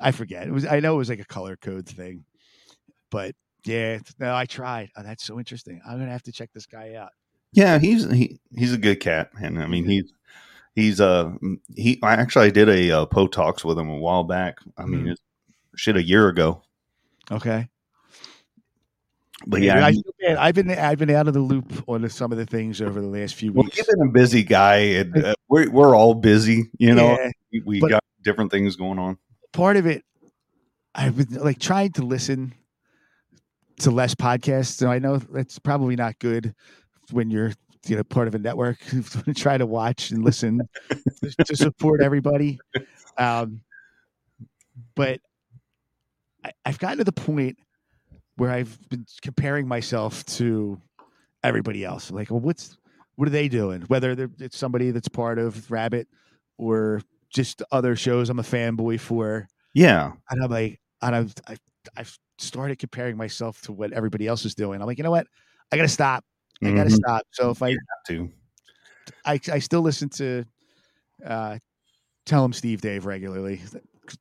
I 0.00 0.12
forget. 0.12 0.46
It 0.46 0.52
was. 0.52 0.64
I 0.66 0.80
know 0.80 0.94
it 0.94 0.98
was 0.98 1.10
like 1.10 1.20
a 1.20 1.24
color 1.26 1.56
code 1.56 1.86
thing, 1.86 2.24
but 3.10 3.34
yeah. 3.64 3.98
No, 4.18 4.34
I 4.34 4.46
tried. 4.46 4.88
Oh, 4.96 5.02
that's 5.02 5.24
so 5.24 5.38
interesting. 5.38 5.80
I'm 5.86 5.98
gonna 5.98 6.10
have 6.12 6.22
to 6.22 6.32
check 6.32 6.50
this 6.54 6.66
guy 6.66 6.94
out. 6.94 7.10
Yeah, 7.52 7.78
he's 7.78 8.10
he, 8.10 8.38
he's 8.56 8.72
a 8.72 8.78
good 8.78 9.00
cat, 9.00 9.30
and 9.42 9.62
I 9.62 9.66
mean 9.66 9.84
he's 9.84 10.12
he's 10.74 11.00
uh 11.00 11.32
he 11.76 11.98
I 12.02 12.14
actually 12.14 12.50
did 12.52 12.68
a 12.68 12.90
uh, 13.00 13.06
po 13.06 13.26
talks 13.26 13.64
with 13.64 13.78
him 13.78 13.90
a 13.90 13.98
while 13.98 14.24
back. 14.24 14.58
I 14.78 14.86
mean, 14.86 15.06
Mhm. 15.08 15.16
shit 15.76 15.96
a 15.96 16.02
year 16.02 16.28
ago, 16.28 16.62
Okay. 17.30 17.68
But 19.46 19.62
yeah, 19.62 19.84
I 19.84 19.92
feel 19.92 20.02
bad. 20.20 20.36
I've 20.36 20.54
been 20.54 20.70
I've 20.70 20.98
been 20.98 21.10
out 21.10 21.28
of 21.28 21.34
the 21.34 21.40
loop 21.40 21.88
on 21.88 22.08
some 22.08 22.32
of 22.32 22.38
the 22.38 22.46
things 22.46 22.80
over 22.80 23.00
the 23.00 23.06
last 23.06 23.34
few 23.34 23.52
well, 23.52 23.64
weeks. 23.64 23.78
you've 23.78 23.86
been 23.86 24.08
a 24.08 24.10
busy 24.10 24.42
guy, 24.42 24.76
and 24.76 25.24
uh, 25.24 25.34
we're 25.48 25.70
we're 25.70 25.96
all 25.96 26.14
busy, 26.14 26.70
you 26.78 26.94
know. 26.94 27.12
Yeah, 27.12 27.30
we 27.52 27.80
we 27.80 27.88
got 27.88 28.04
different 28.22 28.50
things 28.50 28.76
going 28.76 28.98
on. 28.98 29.16
part 29.52 29.76
of 29.76 29.86
it 29.86 30.04
I've 30.94 31.16
been 31.16 31.42
like 31.42 31.58
trying 31.58 31.92
to 31.92 32.02
listen 32.02 32.54
to 33.78 33.90
less 33.90 34.14
podcasts. 34.14 34.76
So 34.76 34.90
I 34.90 34.98
know 34.98 35.18
that's 35.18 35.58
probably 35.58 35.96
not 35.96 36.18
good 36.18 36.54
when 37.10 37.30
you're 37.30 37.52
you 37.86 37.96
know 37.96 38.04
part 38.04 38.28
of 38.28 38.34
a 38.34 38.38
network 38.38 38.78
try 39.36 39.56
to 39.56 39.66
watch 39.66 40.10
and 40.10 40.24
listen 40.24 40.60
to, 41.22 41.44
to 41.44 41.56
support 41.56 42.00
everybody. 42.02 42.58
Um, 43.18 43.60
but 44.94 45.20
I, 46.42 46.52
I've 46.64 46.78
gotten 46.78 46.98
to 46.98 47.04
the 47.04 47.12
point 47.12 47.58
where 48.40 48.50
I've 48.50 48.78
been 48.88 49.04
comparing 49.20 49.68
myself 49.68 50.24
to 50.24 50.80
everybody 51.44 51.84
else. 51.84 52.10
Like, 52.10 52.30
well, 52.30 52.40
what's 52.40 52.74
what 53.16 53.28
are 53.28 53.30
they 53.30 53.48
doing? 53.48 53.82
Whether 53.82 54.30
it's 54.38 54.56
somebody 54.56 54.92
that's 54.92 55.08
part 55.08 55.38
of 55.38 55.70
Rabbit 55.70 56.08
or 56.56 57.02
just 57.28 57.62
other 57.70 57.94
shows 57.96 58.30
I'm 58.30 58.38
a 58.38 58.42
fanboy 58.42 58.98
for. 58.98 59.46
Yeah, 59.74 60.12
And 60.30 60.42
I'm 60.42 60.50
like, 60.50 60.80
and 61.02 61.14
I've, 61.14 61.34
I've, 61.46 61.60
I've 61.98 62.18
started 62.38 62.78
comparing 62.78 63.18
myself 63.18 63.60
to 63.62 63.72
what 63.72 63.92
everybody 63.92 64.26
else 64.26 64.46
is 64.46 64.54
doing. 64.54 64.80
I'm 64.80 64.86
like, 64.86 64.96
you 64.96 65.04
know 65.04 65.10
what? 65.10 65.26
I 65.70 65.76
got 65.76 65.82
to 65.82 65.88
stop. 65.88 66.24
I 66.64 66.72
got 66.72 66.84
to 66.84 66.90
stop. 66.90 67.26
So 67.32 67.50
if 67.50 67.62
I, 67.62 67.70
have 67.72 67.78
to. 68.08 68.30
I, 69.26 69.38
I 69.52 69.58
still 69.58 69.82
listen 69.82 70.08
to, 70.08 70.44
uh, 71.26 71.58
Tell 72.24 72.44
'Em 72.44 72.54
Steve-Dave 72.54 73.04
regularly 73.04 73.60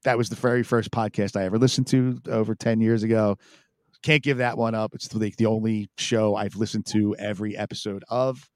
that 0.04 0.18
was 0.18 0.30
the 0.30 0.36
very 0.36 0.64
first 0.64 0.92
podcast 0.92 1.40
I 1.40 1.46
ever 1.46 1.58
listened 1.58 1.88
to 1.88 2.22
over 2.28 2.56
10 2.56 2.82
years 2.82 3.04
ago. 3.04 3.38
Can't 4.02 4.24
give 4.24 4.38
that 4.38 4.58
one 4.58 4.76
up. 4.76 4.94
It's 4.94 5.14
like 5.14 5.36
the 5.36 5.48
only 5.48 5.90
show 5.98 6.36
I've 6.36 6.56
listened 6.56 6.86
to 6.88 7.16
every 7.18 7.58
episode 7.58 8.04
of. 8.10 8.50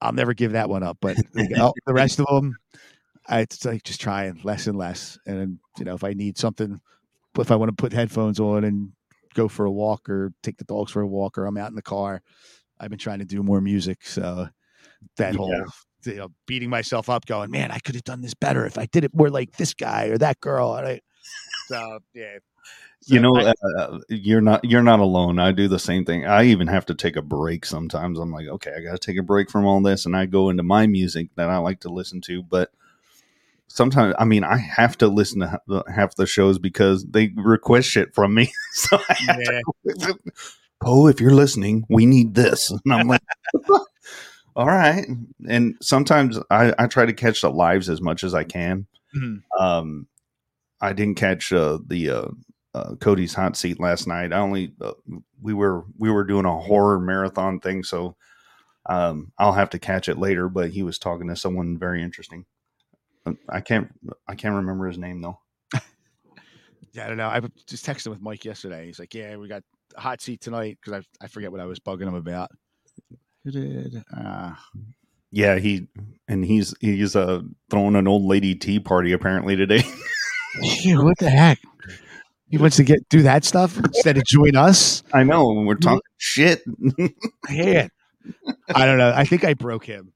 I'll 0.00 0.12
never 0.12 0.34
give 0.34 0.52
that 0.52 0.68
one 0.68 0.82
up, 0.82 0.98
but 1.00 1.16
the 1.34 1.72
rest 1.86 2.20
of 2.20 2.26
them, 2.26 2.56
I 3.28 3.40
it's 3.40 3.64
like 3.64 3.82
just 3.84 4.00
trying 4.00 4.40
less 4.42 4.66
and 4.66 4.76
less. 4.76 5.18
And 5.26 5.58
you 5.78 5.84
know, 5.84 5.94
if 5.94 6.04
I 6.04 6.12
need 6.12 6.38
something, 6.38 6.80
if 7.38 7.50
I 7.50 7.56
want 7.56 7.70
to 7.70 7.80
put 7.80 7.92
headphones 7.92 8.40
on 8.40 8.64
and 8.64 8.92
go 9.34 9.48
for 9.48 9.64
a 9.64 9.70
walk 9.70 10.08
or 10.08 10.32
take 10.42 10.58
the 10.58 10.64
dogs 10.64 10.92
for 10.92 11.02
a 11.02 11.06
walk 11.06 11.38
or 11.38 11.46
I'm 11.46 11.56
out 11.56 11.70
in 11.70 11.76
the 11.76 11.82
car, 11.82 12.22
I've 12.80 12.90
been 12.90 12.98
trying 12.98 13.20
to 13.20 13.24
do 13.24 13.42
more 13.42 13.60
music. 13.60 14.04
So 14.04 14.48
that 15.16 15.34
Yeah. 15.34 15.38
whole 15.38 15.64
you 16.04 16.14
know, 16.16 16.28
beating 16.46 16.68
myself 16.68 17.08
up, 17.08 17.26
going, 17.26 17.50
man, 17.50 17.70
I 17.70 17.78
could 17.78 17.94
have 17.94 18.02
done 18.02 18.22
this 18.22 18.34
better 18.34 18.66
if 18.66 18.76
I 18.76 18.86
did 18.86 19.04
it 19.04 19.14
more 19.14 19.30
like 19.30 19.56
this 19.56 19.72
guy 19.72 20.06
or 20.06 20.18
that 20.18 20.40
girl. 20.40 20.74
And 20.74 20.86
I, 20.86 21.00
so 21.68 21.98
yeah, 22.14 22.38
you 23.06 23.20
know, 23.20 23.36
I- 23.36 23.54
uh, 23.78 23.98
you're 24.08 24.40
not 24.40 24.64
you're 24.64 24.82
not 24.82 25.00
alone. 25.00 25.38
I 25.38 25.52
do 25.52 25.68
the 25.68 25.78
same 25.78 26.04
thing. 26.04 26.24
I 26.26 26.44
even 26.44 26.68
have 26.68 26.86
to 26.86 26.94
take 26.94 27.16
a 27.16 27.22
break 27.22 27.64
sometimes. 27.66 28.18
I'm 28.18 28.30
like, 28.30 28.46
okay, 28.46 28.72
I 28.76 28.80
got 28.80 28.92
to 28.92 28.98
take 28.98 29.18
a 29.18 29.22
break 29.22 29.50
from 29.50 29.64
all 29.66 29.80
this, 29.82 30.06
and 30.06 30.16
I 30.16 30.26
go 30.26 30.50
into 30.50 30.62
my 30.62 30.86
music 30.86 31.30
that 31.36 31.50
I 31.50 31.58
like 31.58 31.80
to 31.80 31.88
listen 31.88 32.20
to. 32.22 32.42
But 32.42 32.70
sometimes, 33.68 34.14
I 34.18 34.24
mean, 34.24 34.44
I 34.44 34.56
have 34.58 34.96
to 34.98 35.08
listen 35.08 35.40
to 35.40 35.60
ha- 35.68 35.82
half 35.92 36.14
the 36.14 36.26
shows 36.26 36.58
because 36.58 37.04
they 37.04 37.32
request 37.36 37.88
shit 37.88 38.14
from 38.14 38.34
me. 38.34 38.52
so 38.72 38.98
have 38.98 39.62
to, 39.98 40.18
Poe, 40.80 41.06
if 41.08 41.20
you're 41.20 41.34
listening, 41.34 41.84
we 41.88 42.06
need 42.06 42.34
this, 42.34 42.70
and 42.84 42.92
I'm 42.92 43.08
like. 43.08 43.22
All 44.54 44.66
right, 44.66 45.06
and 45.48 45.76
sometimes 45.80 46.38
I, 46.50 46.74
I 46.78 46.86
try 46.86 47.06
to 47.06 47.14
catch 47.14 47.40
the 47.40 47.50
lives 47.50 47.88
as 47.88 48.02
much 48.02 48.22
as 48.22 48.34
I 48.34 48.44
can. 48.44 48.86
Mhm. 49.16 49.42
Um, 49.58 50.06
I 50.82 50.92
didn't 50.92 51.14
catch 51.14 51.52
uh, 51.52 51.78
the 51.86 52.10
uh, 52.10 52.28
uh, 52.74 52.94
Cody's 52.96 53.32
hot 53.34 53.56
seat 53.56 53.80
last 53.80 54.06
night. 54.06 54.32
I 54.32 54.38
only 54.38 54.74
uh, 54.80 54.92
we 55.40 55.54
were 55.54 55.84
we 55.96 56.10
were 56.10 56.24
doing 56.24 56.44
a 56.44 56.58
horror 56.58 56.98
marathon 56.98 57.60
thing, 57.60 57.84
so 57.84 58.16
um, 58.86 59.32
I'll 59.38 59.52
have 59.52 59.70
to 59.70 59.78
catch 59.78 60.08
it 60.08 60.18
later. 60.18 60.48
But 60.48 60.70
he 60.70 60.82
was 60.82 60.98
talking 60.98 61.28
to 61.28 61.36
someone 61.36 61.78
very 61.78 62.02
interesting. 62.02 62.44
Uh, 63.24 63.34
I 63.48 63.60
can't 63.60 63.88
I 64.26 64.34
can't 64.34 64.56
remember 64.56 64.88
his 64.88 64.98
name 64.98 65.22
though. 65.22 65.38
Yeah, 66.94 67.06
I 67.06 67.08
don't 67.08 67.16
know. 67.16 67.28
I 67.28 67.38
was 67.38 67.50
just 67.66 67.86
texting 67.86 68.08
with 68.08 68.20
Mike 68.20 68.44
yesterday. 68.44 68.84
He's 68.84 68.98
like, 68.98 69.14
"Yeah, 69.14 69.36
we 69.36 69.48
got 69.48 69.62
hot 69.96 70.20
seat 70.20 70.42
tonight." 70.42 70.76
Because 70.78 71.02
I 71.20 71.24
I 71.24 71.28
forget 71.28 71.50
what 71.50 71.60
I 71.60 71.64
was 71.64 71.78
bugging 71.78 72.06
him 72.06 72.14
about. 72.14 72.50
Who 73.44 73.50
did? 73.50 74.02
Uh, 74.14 74.52
Yeah, 75.30 75.58
he 75.58 75.88
and 76.28 76.44
he's 76.44 76.74
he's 76.80 77.16
uh 77.16 77.40
throwing 77.70 77.96
an 77.96 78.06
old 78.06 78.24
lady 78.24 78.54
tea 78.54 78.78
party 78.78 79.12
apparently 79.12 79.56
today. 79.56 79.82
What 81.02 81.18
the 81.18 81.30
heck? 81.30 81.58
He 82.48 82.58
wants 82.58 82.76
to 82.76 82.84
get 82.84 83.08
do 83.08 83.22
that 83.22 83.44
stuff 83.44 83.78
instead 83.78 84.18
of 84.18 84.24
join 84.24 84.56
us. 84.56 85.02
I 85.12 85.22
know 85.22 85.46
when 85.48 85.64
we're 85.64 85.74
talking 85.76 86.02
shit. 86.18 86.62
Yeah, 87.48 87.88
I 88.74 88.84
don't 88.84 88.98
know. 88.98 89.12
I 89.14 89.24
think 89.24 89.44
I 89.44 89.54
broke 89.54 89.86
him 89.86 90.12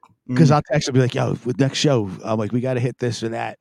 mm. 0.00 0.08
because 0.28 0.52
I'll 0.52 0.62
text 0.70 0.88
him 0.88 0.94
be 0.94 1.00
like, 1.00 1.16
"Yo, 1.16 1.36
with 1.44 1.58
next 1.58 1.78
show, 1.78 2.08
I'm 2.24 2.38
like, 2.38 2.52
we 2.52 2.60
got 2.60 2.74
to 2.74 2.80
hit 2.80 2.98
this 2.98 3.24
or 3.24 3.30
that," 3.30 3.58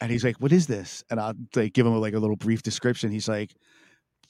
and 0.00 0.12
he's 0.12 0.22
like, 0.22 0.36
"What 0.36 0.52
is 0.52 0.68
this?" 0.68 1.02
And 1.10 1.18
I'll 1.18 1.34
like 1.56 1.72
give 1.72 1.84
him 1.84 2.00
like 2.00 2.14
a 2.14 2.20
little 2.20 2.36
brief 2.36 2.62
description. 2.62 3.10
He's 3.10 3.28
like, 3.28 3.52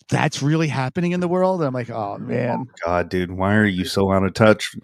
"That's 0.09 0.43
really 0.43 0.69
happening 0.69 1.13
in 1.13 1.21
the 1.21 1.29
world." 1.29 1.61
And 1.61 1.67
I'm 1.67 1.75
like, 1.75 1.91
"Oh 1.91 2.17
man, 2.17 2.65
God, 2.87 3.11
dude, 3.11 3.33
why 3.33 3.55
are 3.57 3.67
you 3.67 3.85
so 3.85 4.11
out 4.13 4.25
of 4.25 4.33
touch? 4.33 4.75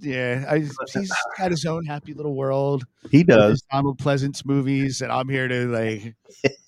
Yeah." 0.00 0.44
I, 0.48 0.58
he's 0.60 1.12
got 1.38 1.50
his 1.50 1.64
own 1.64 1.84
happy 1.84 2.14
little 2.14 2.34
world. 2.34 2.84
He 3.10 3.22
does. 3.22 3.62
Donald 3.72 3.98
Pleasence 3.98 4.44
movies, 4.44 5.00
and 5.00 5.10
I'm 5.12 5.28
here 5.28 5.48
to 5.48 5.66
like 5.68 6.14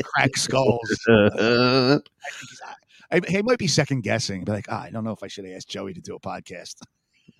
crack 0.05 0.37
skulls. 0.37 0.81
I, 3.11 3.21
he 3.27 3.41
might 3.43 3.59
be 3.59 3.67
second 3.67 4.03
guessing, 4.03 4.45
but 4.45 4.53
like, 4.53 4.67
ah, 4.69 4.83
I 4.83 4.91
don't 4.91 5.05
know 5.05 5.13
if 5.13 5.23
I 5.23 5.29
should 5.29 5.47
have 5.47 5.55
asked 5.57 5.69
Joey 5.71 5.95
to 5.95 6.01
do 6.01 6.15
a 6.15 6.21
podcast. 6.21 6.77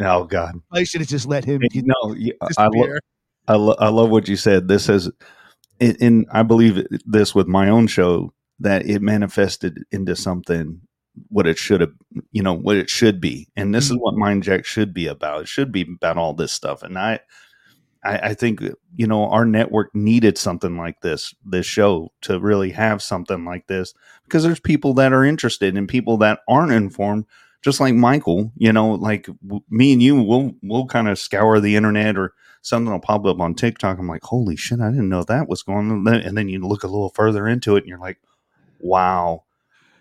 oh 0.01 0.25
God, 0.25 0.55
I 0.73 0.85
should 0.85 1.01
have 1.03 1.09
just 1.09 1.27
let 1.27 1.45
him. 1.45 1.61
And, 1.63 1.85
no, 1.87 2.15
you- 2.15 2.35
I, 2.57 2.69
lo- 2.69 2.99
I, 3.49 3.55
lo- 3.57 3.77
I 3.79 3.89
love 3.89 4.11
what 4.11 4.29
you 4.29 4.37
said. 4.37 4.69
This 4.69 4.87
has, 4.87 5.11
and 5.81 6.27
I 6.33 6.43
believe 6.43 6.87
this 7.05 7.35
with 7.35 7.47
my 7.49 7.69
own 7.69 7.87
show 7.87 8.33
that 8.61 8.87
it 8.87 9.03
manifested 9.03 9.85
into 9.93 10.17
something 10.17 10.81
what 11.29 11.47
it 11.47 11.59
should 11.59 11.81
have, 11.81 11.93
you 12.33 12.43
know, 12.43 12.55
what 12.55 12.77
it 12.77 12.91
should 12.91 13.21
be, 13.21 13.49
and 13.57 13.75
this 13.75 13.87
is 13.87 13.93
mm-hmm. 13.93 14.01
what 14.01 14.17
Mind 14.17 14.43
Jack 14.43 14.65
should 14.65 14.93
be 14.93 15.07
about. 15.07 15.43
It 15.43 15.49
should 15.49 15.73
be 15.73 15.83
about 15.83 16.17
all 16.17 16.35
this 16.35 16.53
stuff, 16.53 16.83
and 16.83 16.99
I. 16.99 17.21
I, 18.05 18.19
I 18.29 18.35
think 18.35 18.63
you 18.95 19.09
know 19.09 19.29
our 19.29 19.45
network 19.45 19.93
needed 19.93 20.39
something 20.39 20.77
like 20.77 21.01
this, 21.01 21.35
this 21.45 21.67
show, 21.67 22.13
to 22.21 22.39
really 22.39 22.71
have 22.71 23.03
something 23.03 23.45
like 23.45 23.67
this 23.67 23.93
because 24.23 24.45
there's 24.45 24.61
people 24.61 24.95
that 24.95 25.13
are 25.13 25.25
interested 25.25 25.77
and 25.77 25.89
people 25.89 26.17
that 26.19 26.41
aren't 26.49 26.73
informed. 26.73 27.25
Just 27.61 27.81
like 27.81 27.95
Michael, 27.95 28.53
you 28.57 28.73
know, 28.73 28.93
like 28.93 29.27
w- 29.43 29.65
me 29.69 29.93
and 29.93 30.01
you, 30.01 30.23
we'll 30.23 30.53
we'll 30.63 30.87
kind 30.87 31.09
of 31.09 31.19
scour 31.19 31.59
the 31.59 31.75
internet 31.75 32.17
or 32.17 32.35
something 32.63 32.93
will 32.93 33.01
pop 33.01 33.25
up 33.27 33.41
on 33.41 33.55
TikTok. 33.55 33.99
I'm 33.99 34.07
like, 34.07 34.23
holy 34.23 34.55
shit, 34.55 34.81
I 34.81 34.91
didn't 34.91 35.09
know 35.09 35.25
that 35.25 35.49
was 35.49 35.63
going 35.63 35.91
on. 35.91 36.07
And 36.07 36.37
then 36.39 36.49
you 36.49 36.61
look 36.61 36.85
a 36.85 36.89
little 36.89 37.09
further 37.11 37.49
into 37.49 37.75
it, 37.75 37.81
and 37.81 37.89
you're 37.89 37.99
like, 37.99 38.21
wow, 38.79 39.45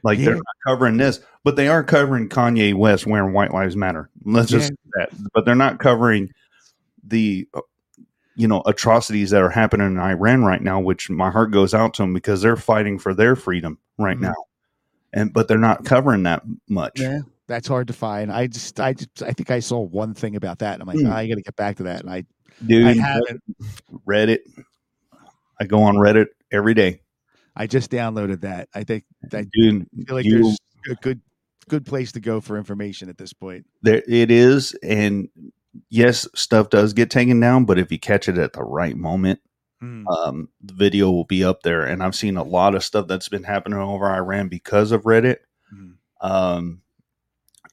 like 0.04 0.20
they're 0.20 0.36
not 0.36 0.44
covering 0.66 0.98
this, 0.98 1.20
but 1.44 1.56
they 1.56 1.68
are 1.68 1.84
covering 1.84 2.30
Kanye 2.30 2.74
West 2.74 3.06
wearing 3.08 3.34
White 3.34 3.54
Lives 3.54 3.76
Matter. 3.76 4.10
Let's 4.24 4.50
just 4.50 4.72
Yeah. 4.72 5.06
say 5.06 5.08
that, 5.18 5.32
but 5.34 5.46
they're 5.46 5.56
not 5.56 5.80
covering 5.80 6.32
the 7.04 7.48
uh, 7.54 7.62
you 8.36 8.48
know 8.48 8.62
atrocities 8.66 9.32
that 9.32 9.42
are 9.42 9.50
happening 9.50 9.88
in 9.88 9.98
Iran 10.00 10.44
right 10.44 10.62
now, 10.62 10.80
which 10.80 11.10
my 11.10 11.32
heart 11.32 11.52
goes 11.52 11.74
out 11.74 11.94
to 11.96 12.04
them 12.04 12.14
because 12.14 12.42
they're 12.42 12.56
fighting 12.56 13.00
for 13.00 13.14
their 13.14 13.36
freedom 13.36 13.78
right 13.98 14.18
Mhm. 14.18 14.22
now, 14.22 14.36
and 15.14 15.34
but 15.34 15.48
they're 15.48 15.58
not 15.58 15.86
covering 15.86 16.24
that 16.24 16.44
much. 16.70 17.00
Yeah, 17.00 17.22
that's 17.48 17.68
hard 17.68 17.88
to 17.88 17.94
find. 17.94 18.32
I 18.32 18.48
just, 18.48 18.80
I 18.80 18.94
just, 18.94 19.24
I 19.24 19.32
think 19.32 19.50
I 19.52 19.60
saw 19.60 19.80
one 19.80 20.14
thing 20.14 20.36
about 20.36 20.60
that, 20.60 20.74
and 20.74 20.82
I'm 20.84 20.88
like, 20.88 21.00
Hmm. 21.00 21.12
"Ah, 21.12 21.16
I 21.18 21.28
got 21.28 21.36
to 21.36 21.42
get 21.42 21.56
back 21.56 21.78
to 21.78 21.84
that. 21.84 22.02
And 22.02 22.10
I, 22.10 22.26
Dude, 22.66 22.86
I 22.88 22.94
haven't. 22.94 23.42
read 24.06 24.30
it. 24.30 24.44
I 25.60 25.66
go 25.66 25.82
on 25.84 25.96
Reddit 25.96 26.28
every 26.52 26.74
day. 26.76 27.02
I 27.58 27.68
just 27.68 27.90
downloaded 27.92 28.42
that. 28.42 28.70
I 28.74 28.84
think 28.84 29.04
I 29.34 29.46
Dude, 29.52 29.88
feel 30.06 30.16
like 30.16 30.26
you- 30.26 30.42
there's 30.44 30.58
a 30.92 30.96
good, 31.02 31.22
good 31.68 31.86
place 31.86 32.12
to 32.14 32.20
go 32.22 32.40
for 32.40 32.58
information 32.58 33.10
at 33.10 33.18
this 33.18 33.34
point. 33.34 33.66
there 33.82 34.02
it 34.08 34.32
is 34.32 34.74
and 34.84 35.28
yes 35.90 36.28
stuff 36.34 36.70
does 36.70 36.94
get 36.94 37.10
taken 37.12 37.40
down 37.40 37.66
but 37.66 37.78
if 37.78 37.92
you 37.92 38.00
catch 38.00 38.30
it 38.30 38.38
at 38.38 38.54
the 38.54 38.64
right 38.64 38.96
moment 38.96 39.40
Hmm. 39.82 40.08
um, 40.08 40.50
the 40.64 40.74
video 40.74 41.12
will 41.12 41.26
be 41.26 41.44
up 41.44 41.62
there 41.62 41.84
and 41.84 42.02
i've 42.02 42.16
seen 42.16 42.36
a 42.38 42.44
lot 42.44 42.74
of 42.74 42.84
stuff 42.84 43.08
that's 43.08 43.30
been 43.30 43.44
happening 43.44 43.78
over 43.78 44.06
iran 44.08 44.48
because 44.48 44.92
of 44.92 45.04
reddit 45.04 45.38
Mhm. 45.72 45.94
um, 46.22 46.82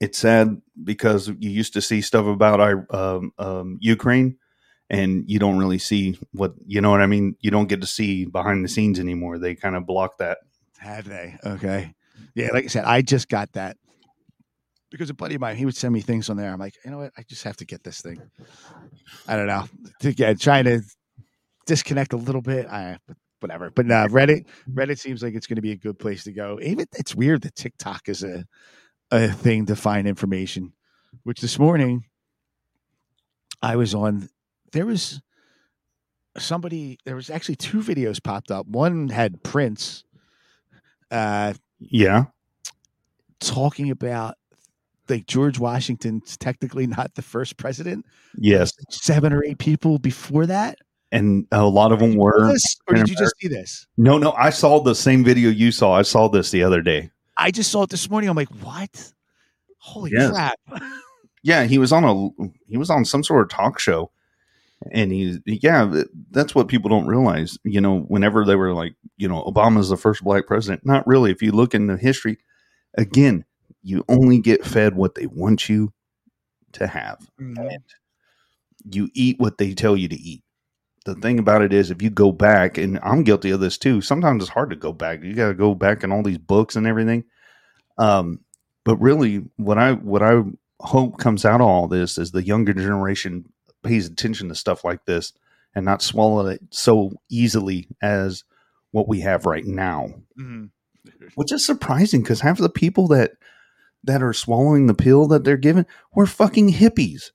it's 0.03 0.19
sad 0.19 0.61
because 0.83 1.29
you 1.29 1.49
used 1.51 1.73
to 1.75 1.81
see 1.81 2.01
stuff 2.03 2.27
about 2.27 2.61
um, 2.93 3.33
um, 3.39 3.79
ukraine 3.81 4.37
and 4.91 5.25
you 5.29 5.39
don't 5.39 5.59
really 5.59 5.79
see 5.79 6.19
what 6.33 6.53
you 6.67 6.81
know 6.81 6.91
what 6.91 7.01
i 7.01 7.07
mean 7.07 7.37
you 7.41 7.51
don't 7.51 7.69
get 7.69 7.81
to 7.81 7.87
see 7.87 8.25
behind 8.27 8.65
the 8.65 8.69
scenes 8.69 9.01
anymore 9.01 9.39
they 9.39 9.55
kind 9.55 9.77
of 9.77 9.87
block 9.87 10.19
that 10.19 10.39
Have 10.79 11.09
they? 11.09 11.37
Okay. 11.45 11.95
Yeah, 12.35 12.51
like 12.53 12.65
I 12.65 12.69
said, 12.69 12.85
I 12.85 13.01
just 13.01 13.29
got 13.29 13.53
that 13.53 13.77
because 14.91 15.09
a 15.11 15.15
buddy 15.15 15.37
of 15.37 15.41
mine, 15.41 15.57
he 15.57 15.65
would 15.65 15.77
send 15.77 15.95
me 15.95 16.01
things 16.01 16.29
on 16.31 16.37
there. 16.37 16.53
I'm 16.53 16.59
like, 16.61 16.75
you 16.85 16.91
know 16.91 16.99
what? 16.99 17.13
I 17.17 17.23
just 17.23 17.43
have 17.45 17.57
to 17.57 17.65
get 17.65 17.83
this 17.83 18.01
thing. 18.01 18.21
I 19.27 19.37
don't 19.37 19.47
know. 19.47 19.65
Get 20.01 20.41
trying 20.41 20.65
to 20.65 20.83
disconnect 21.67 22.13
a 22.13 22.17
little 22.17 22.43
bit. 22.43 22.67
I 22.67 22.99
whatever. 23.41 23.71
But 23.71 23.91
uh, 23.91 24.09
Reddit, 24.09 24.47
Reddit 24.73 24.99
seems 24.99 25.23
like 25.23 25.35
it's 25.35 25.47
going 25.47 25.57
to 25.57 25.63
be 25.63 25.73
a 25.73 25.77
good 25.77 25.99
place 25.99 26.25
to 26.25 26.33
go. 26.33 26.59
Even 26.63 26.87
it's 26.97 27.15
weird 27.15 27.43
that 27.43 27.55
TikTok 27.55 28.09
is 28.09 28.23
a 28.23 28.45
a 29.11 29.29
thing 29.29 29.67
to 29.67 29.77
find 29.77 30.07
information. 30.07 30.73
Which 31.23 31.41
this 31.41 31.59
morning 31.59 32.05
I 33.63 33.77
was 33.77 33.95
on. 33.95 34.29
There 34.75 34.85
was 34.87 35.23
somebody. 36.37 36.99
There 37.05 37.17
was 37.17 37.31
actually 37.31 37.57
two 37.57 37.79
videos 37.79 38.23
popped 38.23 38.51
up. 38.51 38.67
One 38.67 39.09
had 39.09 39.43
Prince. 39.43 40.05
Uh, 41.11 41.55
yeah 41.79 42.25
talking 43.41 43.91
about 43.91 44.35
like 45.09 45.27
George 45.27 45.59
Washington's 45.59 46.37
technically 46.39 46.87
not 46.87 47.15
the 47.15 47.21
first 47.23 47.57
president. 47.59 48.07
yes 48.39 48.73
Seven 48.91 49.33
or 49.33 49.45
eight 49.45 49.59
people 49.59 49.99
before 49.99 50.47
that. 50.47 50.79
and 51.13 51.47
a 51.53 51.67
lot 51.67 51.93
of 51.93 51.99
them 52.01 52.17
were 52.17 52.51
This- 52.53 52.77
or 52.89 52.95
did 52.97 53.09
you 53.11 53.17
just 53.17 53.35
see 53.41 53.49
this? 53.49 53.87
No, 53.99 54.17
no, 54.19 54.33
I 54.33 54.49
saw 54.51 54.81
the 54.81 54.95
same 54.95 55.23
video 55.25 55.51
you 55.51 55.71
saw. 55.71 55.93
I 55.93 56.03
saw 56.03 56.27
this 56.29 56.51
the 56.51 56.63
other 56.65 56.81
day. 56.81 57.11
I 57.37 57.51
just 57.51 57.71
saw 57.71 57.83
it 57.83 57.91
this 57.91 58.09
morning. 58.09 58.31
I'm 58.31 58.37
like, 58.37 58.49
what? 58.63 59.13
Holy 59.79 60.11
Yes. 60.15 60.31
crap! 60.31 60.59
Yeah, 61.47 61.65
he 61.65 61.77
was 61.77 61.93
on 61.93 62.05
a 62.05 62.49
he 62.67 62.79
was 62.79 62.89
on 62.89 63.05
some 63.05 63.23
sort 63.23 63.43
of 63.43 63.51
talk 63.51 63.79
show, 63.79 64.11
and 64.93 65.13
he 65.13 65.39
yeah, 65.47 66.03
that's 66.31 66.55
what 66.55 66.69
people 66.69 66.91
don't 66.91 67.07
realize. 67.07 67.59
You 67.65 67.81
know, 67.81 68.01
whenever 68.01 68.45
they 68.45 68.57
were 68.57 68.73
like, 68.73 68.95
you 69.17 69.29
know, 69.29 69.43
Obama's 69.45 69.89
the 69.89 69.97
first 69.97 70.23
black 70.25 70.47
president. 70.47 70.85
Not 70.85 71.07
really. 71.07 71.31
If 71.31 71.43
you 71.43 71.53
look 71.53 71.75
in 71.75 71.87
the 71.87 71.97
history, 71.97 72.39
again, 72.97 73.45
you 73.83 74.05
only 74.09 74.39
get 74.39 74.65
fed 74.65 74.95
what 74.97 75.15
they 75.15 75.27
want 75.27 75.69
you 75.69 75.93
to 76.73 76.87
have, 76.87 77.19
Mm-hmm. 77.41 77.59
and 77.59 77.83
you 78.93 79.09
eat 79.15 79.39
what 79.39 79.59
they 79.59 79.73
tell 79.75 79.97
you 79.97 80.09
to 80.09 80.17
eat. 80.17 80.43
the 81.07 81.15
thing 81.15 81.39
about 81.39 81.63
it 81.63 81.73
is, 81.73 81.91
if 81.91 82.03
you 82.03 82.11
go 82.11 82.33
back, 82.33 82.79
and 82.79 82.99
I'm 83.03 83.25
guilty 83.25 83.51
of 83.51 83.61
this 83.61 83.79
too. 83.79 84.01
Sometimes 84.01 84.43
it's 84.43 84.53
hard 84.53 84.71
to 84.71 84.77
go 84.77 84.93
back. 84.93 85.23
You 85.23 85.35
got 85.35 85.49
to 85.49 85.55
go 85.55 85.75
back 85.75 86.03
in 86.05 86.13
all 86.13 86.23
these 86.23 86.39
books 86.39 86.77
and 86.77 86.87
everything. 86.87 87.25
Um, 87.99 88.41
but 88.85 88.97
really, 88.97 89.45
what 89.57 89.79
I 89.79 89.93
what 89.93 90.23
I 90.23 90.43
hope 90.81 91.19
comes 91.19 91.45
out 91.45 91.61
of 91.61 91.67
all 91.67 91.89
this 91.89 92.19
is 92.19 92.33
the 92.33 92.45
younger 92.45 92.75
generation 92.75 93.45
pays 93.85 94.07
attention 94.09 94.49
to 94.49 94.55
stuff 94.55 94.85
like 94.85 95.05
this 95.05 95.33
and 95.75 95.85
not 95.85 96.03
swallow 96.03 96.47
it 96.47 96.61
so 96.71 97.13
easily 97.31 97.87
as 98.03 98.43
what 98.93 99.09
we 99.09 99.21
have 99.21 99.45
right 99.47 99.65
now 99.67 100.09
Mhm. 100.41 100.71
which 101.35 101.53
is 101.53 101.65
surprising 101.65 102.23
because 102.23 102.41
half 102.41 102.59
of 102.59 102.63
the 102.63 102.69
people 102.69 103.07
that 103.09 103.33
that 104.03 104.23
are 104.23 104.33
swallowing 104.35 104.87
the 104.87 104.95
pill 104.95 105.27
that 105.29 105.45
they're 105.45 105.57
given 105.57 105.87
were 106.15 106.27
fucking 106.27 106.71
hippies. 106.71 107.31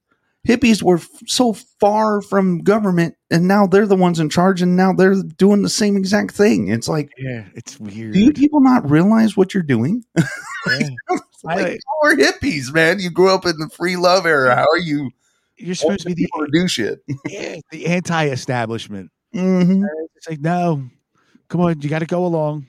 Hippies 0.48 0.84
were 0.84 0.98
f- 0.98 1.10
so 1.26 1.54
far 1.54 2.22
from 2.22 2.60
government, 2.60 3.16
and 3.32 3.48
now 3.48 3.66
they're 3.66 3.88
the 3.88 3.96
ones 3.96 4.20
in 4.20 4.30
charge, 4.30 4.62
and 4.62 4.76
now 4.78 4.94
they're 4.94 5.16
doing 5.38 5.64
the 5.64 5.70
same 5.70 5.98
exact 5.98 6.32
thing. 6.36 6.68
It's 6.70 6.88
like, 6.88 7.10
Yeah, 7.18 7.46
it's 7.56 7.80
weird. 7.80 8.14
do 8.14 8.20
you 8.20 8.32
people 8.34 8.62
not 8.62 8.90
realize 8.90 9.36
what 9.36 9.54
you're 9.54 9.64
doing? 9.64 10.04
Yeah. 10.16 10.90
Like, 11.44 11.80
y'all 12.04 12.12
are 12.12 12.16
hippies, 12.18 12.74
man. 12.74 13.00
You 13.00 13.10
grew 13.10 13.34
up 13.34 13.46
in 13.46 13.58
the 13.58 13.70
free 13.70 13.96
love 13.96 14.26
era. 14.26 14.56
How 14.56 14.66
are 14.74 14.78
you? 14.78 15.10
You're 15.60 15.76
supposed 15.76 16.08
to 16.08 16.16
be 16.16 16.26
the 16.26 16.50
do 16.52 16.68
shit. 16.68 17.00
yeah, 17.28 17.58
the 17.72 17.86
anti-establishment. 17.88 19.12
Mhm. 19.36 19.86
It's 20.16 20.28
like, 20.30 20.40
no, 20.40 20.90
come 21.50 21.62
on, 21.62 21.82
you 21.82 21.90
got 21.90 22.00
to 22.00 22.06
go 22.06 22.26
along. 22.26 22.68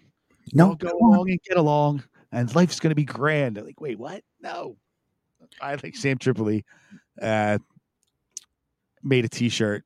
No, 0.53 0.75
go 0.75 0.91
along 1.01 1.31
and 1.31 1.41
get 1.43 1.57
along, 1.57 2.03
and 2.33 2.53
life's 2.55 2.81
going 2.81 2.91
to 2.91 2.95
be 2.97 3.05
grand. 3.05 3.57
They're 3.57 3.65
like, 3.65 3.81
wait, 3.81 3.99
what? 3.99 4.23
No. 4.41 4.77
I 5.63 5.77
think 5.77 5.97
Sam 5.97 6.19
Tripoli 6.19 6.65
uh, 7.21 7.59
made 9.03 9.25
a 9.25 9.29
T-shirt 9.29 9.85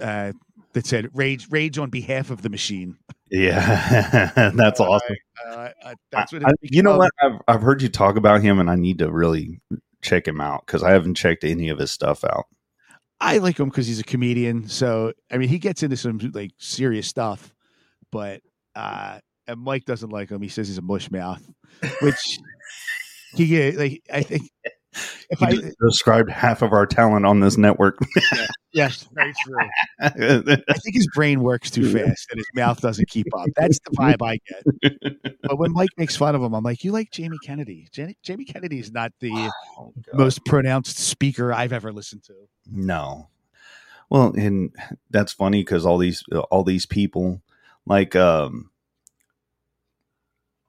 uh, 0.00 0.32
that 0.72 0.86
said 0.86 1.08
"Rage, 1.14 1.46
Rage 1.50 1.78
on 1.78 1.90
behalf 1.90 2.30
of 2.30 2.42
the 2.42 2.48
machine." 2.50 2.96
Yeah, 3.30 4.30
that's 4.54 4.80
awesome. 4.80 5.16
Uh, 5.48 5.68
uh, 5.84 5.94
that's 6.12 6.32
what 6.32 6.46
I- 6.46 6.52
you 6.62 6.82
know 6.82 6.96
what? 6.98 7.10
I've, 7.20 7.40
I've 7.48 7.62
heard 7.62 7.82
you 7.82 7.88
talk 7.88 8.16
about 8.16 8.40
him, 8.42 8.58
and 8.60 8.70
I 8.70 8.76
need 8.76 8.98
to 8.98 9.10
really 9.10 9.60
check 10.02 10.26
him 10.26 10.40
out 10.40 10.64
because 10.66 10.82
I 10.82 10.92
haven't 10.92 11.14
checked 11.14 11.44
any 11.44 11.68
of 11.68 11.78
his 11.78 11.92
stuff 11.92 12.24
out. 12.24 12.46
I 13.20 13.38
like 13.38 13.58
him 13.58 13.68
because 13.68 13.86
he's 13.86 14.00
a 14.00 14.04
comedian. 14.04 14.68
So 14.68 15.12
I 15.30 15.38
mean, 15.38 15.48
he 15.48 15.58
gets 15.58 15.82
into 15.82 15.96
some 15.96 16.18
like 16.34 16.52
serious 16.58 17.06
stuff, 17.06 17.54
but 18.12 18.42
uh, 18.74 19.18
and 19.46 19.60
Mike 19.60 19.84
doesn't 19.84 20.10
like 20.10 20.30
him. 20.30 20.42
He 20.42 20.48
says 20.48 20.68
he's 20.68 20.78
a 20.78 20.82
mush 20.82 21.10
mouth, 21.10 21.42
which 22.02 22.38
he 23.34 23.46
get 23.46 23.76
like. 23.76 24.02
I 24.12 24.22
think 24.22 24.50
if 25.30 25.38
He 25.38 25.46
I 25.46 25.72
described 25.80 26.30
half 26.30 26.62
of 26.62 26.72
our 26.72 26.86
talent 26.86 27.26
on 27.26 27.40
this 27.40 27.56
network. 27.56 27.98
yes, 28.72 29.08
very 29.12 29.32
true. 29.44 29.56
I 30.00 30.08
think 30.08 30.94
his 30.94 31.08
brain 31.14 31.42
works 31.42 31.70
too 31.70 31.84
fast 31.84 32.28
and 32.30 32.38
his 32.38 32.46
mouth 32.54 32.80
doesn't 32.80 33.08
keep 33.08 33.26
up. 33.36 33.46
That's 33.56 33.78
the 33.80 33.90
vibe 33.96 34.22
I 34.22 34.38
get. 34.46 35.32
But 35.42 35.60
when 35.60 35.72
Mike 35.72 35.90
makes 35.96 36.16
fun 36.16 36.34
of 36.34 36.42
him, 36.42 36.54
I'm 36.54 36.64
like, 36.64 36.82
"You 36.82 36.90
like 36.90 37.12
Jamie 37.12 37.38
Kennedy? 37.44 37.86
Jan- 37.92 38.16
Jamie 38.24 38.44
Kennedy 38.44 38.80
is 38.80 38.90
not 38.90 39.12
the 39.20 39.48
most 40.12 40.44
pronounced 40.44 40.98
speaker 40.98 41.52
I've 41.52 41.72
ever 41.72 41.92
listened 41.92 42.24
to." 42.24 42.34
no, 42.68 43.28
well, 44.10 44.32
and 44.36 44.74
that's 45.10 45.32
funny 45.32 45.60
because 45.60 45.86
all 45.86 45.98
these 45.98 46.24
all 46.50 46.64
these 46.64 46.84
people 46.84 47.42
like 47.86 48.16
um 48.16 48.70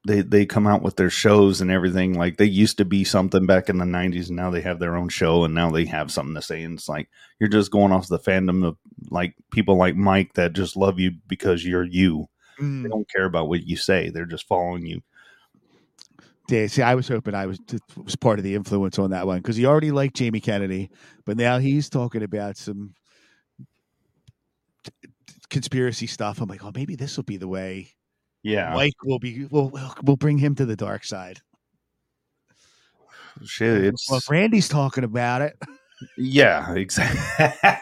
they 0.08 0.22
they 0.22 0.46
come 0.46 0.66
out 0.66 0.82
with 0.82 0.96
their 0.96 1.10
shows 1.10 1.62
and 1.62 1.70
everything 1.70 2.14
like 2.14 2.38
they 2.38 2.46
used 2.46 2.78
to 2.78 2.86
be 2.86 3.04
something 3.04 3.46
back 3.46 3.70
in 3.70 3.78
the 3.78 3.86
90s 3.86 4.28
and 4.28 4.36
now 4.36 4.50
they 4.50 4.62
have 4.62 4.80
their 4.80 4.96
own 4.96 5.10
show 5.10 5.44
and 5.44 5.54
now 5.54 5.70
they 5.70 5.86
have 5.86 6.12
something 6.12 6.36
to 6.36 6.42
say 6.42 6.64
and 6.64 6.80
it's 6.80 6.90
like 6.90 7.10
you're 7.40 7.50
just 7.50 7.72
going 7.72 7.92
off 7.92 8.08
the 8.08 8.18
fandom 8.20 8.66
of 8.66 8.78
like 9.12 9.36
people 9.52 9.76
like 9.76 9.96
Mike 9.96 10.34
that 10.34 10.54
just 10.54 10.76
love 10.76 11.00
you 11.00 11.12
because 11.28 11.66
you're 11.66 11.84
you 11.86 12.28
Mm. 12.60 12.82
they 12.82 12.90
don't 12.90 13.08
care 13.12 13.26
about 13.26 13.50
what 13.50 13.68
you 13.68 13.78
say 13.78 14.10
they're 14.10 14.26
just 14.26 14.48
following 14.48 14.84
you 14.84 15.04
Yeah, 16.50 16.66
see, 16.68 16.82
I 16.82 16.96
was 16.96 17.08
hoping 17.08 17.36
I 17.36 17.46
was 17.46 17.60
was 18.04 18.16
part 18.16 18.40
of 18.40 18.44
the 18.44 18.56
influence 18.56 18.98
on 18.98 19.12
that 19.12 19.28
one 19.28 19.38
because 19.38 19.58
he 19.58 19.66
already 19.68 19.92
liked 19.92 20.16
Jamie 20.16 20.40
Kennedy, 20.40 20.90
but 21.26 21.38
now 21.38 21.60
he's 21.60 21.88
talking 21.90 22.24
about 22.24 22.58
some 22.58 22.96
conspiracy 25.50 26.08
stuff. 26.08 26.42
I'm 26.42 26.50
like, 26.50 26.64
oh, 26.64 26.72
maybe 26.74 26.96
this 26.96 27.18
will 27.18 27.26
be 27.26 27.38
the 27.38 27.48
way. 27.48 27.94
Yeah 28.48 28.74
Mike 28.74 28.94
will 29.04 29.20
be. 29.20 29.46
We'll 29.50 29.72
we'll, 30.04 30.16
bring 30.16 30.38
him 30.38 30.56
to 30.56 30.66
the 30.66 30.76
dark 30.76 31.04
side. 31.04 31.42
shit 33.44 33.86
it's 33.86 34.10
Well, 34.10 34.22
Randy's 34.30 34.70
talking 34.70 35.04
about 35.04 35.42
it. 35.42 35.58
Yeah, 36.18 36.74
exactly. 36.74 37.76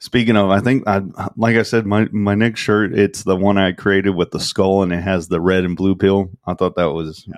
Speaking 0.00 0.36
of, 0.36 0.50
I 0.50 0.60
think 0.60 0.84
I 0.86 1.02
like 1.36 1.56
I 1.56 1.62
said, 1.62 1.86
my 1.86 2.08
my 2.10 2.34
next 2.34 2.60
shirt 2.60 2.98
it's 2.98 3.22
the 3.24 3.36
one 3.36 3.58
I 3.58 3.72
created 3.72 4.10
with 4.10 4.30
the 4.30 4.40
skull 4.40 4.82
and 4.82 4.92
it 4.92 5.02
has 5.02 5.28
the 5.28 5.40
red 5.40 5.64
and 5.64 5.76
blue 5.76 5.94
pill. 5.94 6.30
I 6.46 6.54
thought 6.54 6.76
that 6.76 6.90
was 6.90 7.28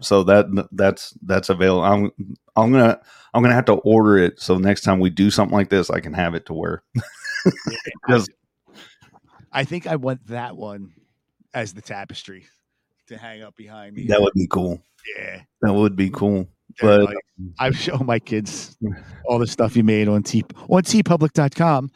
so 0.00 0.22
that 0.24 0.46
that's 0.72 1.14
that's 1.22 1.48
available. 1.48 1.82
I'm 1.82 2.12
I'm 2.54 2.72
gonna 2.72 3.00
I'm 3.34 3.42
gonna 3.42 3.54
have 3.54 3.64
to 3.66 3.74
order 3.74 4.18
it 4.18 4.40
so 4.40 4.58
next 4.58 4.82
time 4.82 5.00
we 5.00 5.10
do 5.10 5.30
something 5.30 5.56
like 5.56 5.70
this, 5.70 5.90
I 5.90 6.00
can 6.00 6.12
have 6.12 6.34
it 6.34 6.46
to 6.46 6.54
wear. 6.54 6.82
Just 8.08 8.30
I 9.52 9.64
think 9.64 9.86
I 9.86 9.96
want 9.96 10.26
that 10.28 10.56
one 10.56 10.92
as 11.54 11.74
the 11.74 11.80
tapestry 11.82 12.46
to 13.08 13.16
hang 13.16 13.42
up 13.42 13.56
behind 13.56 13.94
me. 13.96 14.06
that 14.08 14.20
would 14.20 14.34
be 14.34 14.46
cool. 14.46 14.82
Yeah. 15.16 15.42
That 15.62 15.72
would 15.72 15.96
be 15.96 16.10
cool. 16.10 16.48
But 16.80 17.04
like- 17.04 17.16
I've 17.58 17.76
shown 17.76 18.04
my 18.04 18.18
kids 18.18 18.76
all 19.26 19.38
the 19.38 19.46
stuff 19.46 19.76
you 19.76 19.82
made 19.84 20.08
on 20.08 20.22
t 20.22 20.44
on 20.68 20.82
teepublic.com 20.82 21.90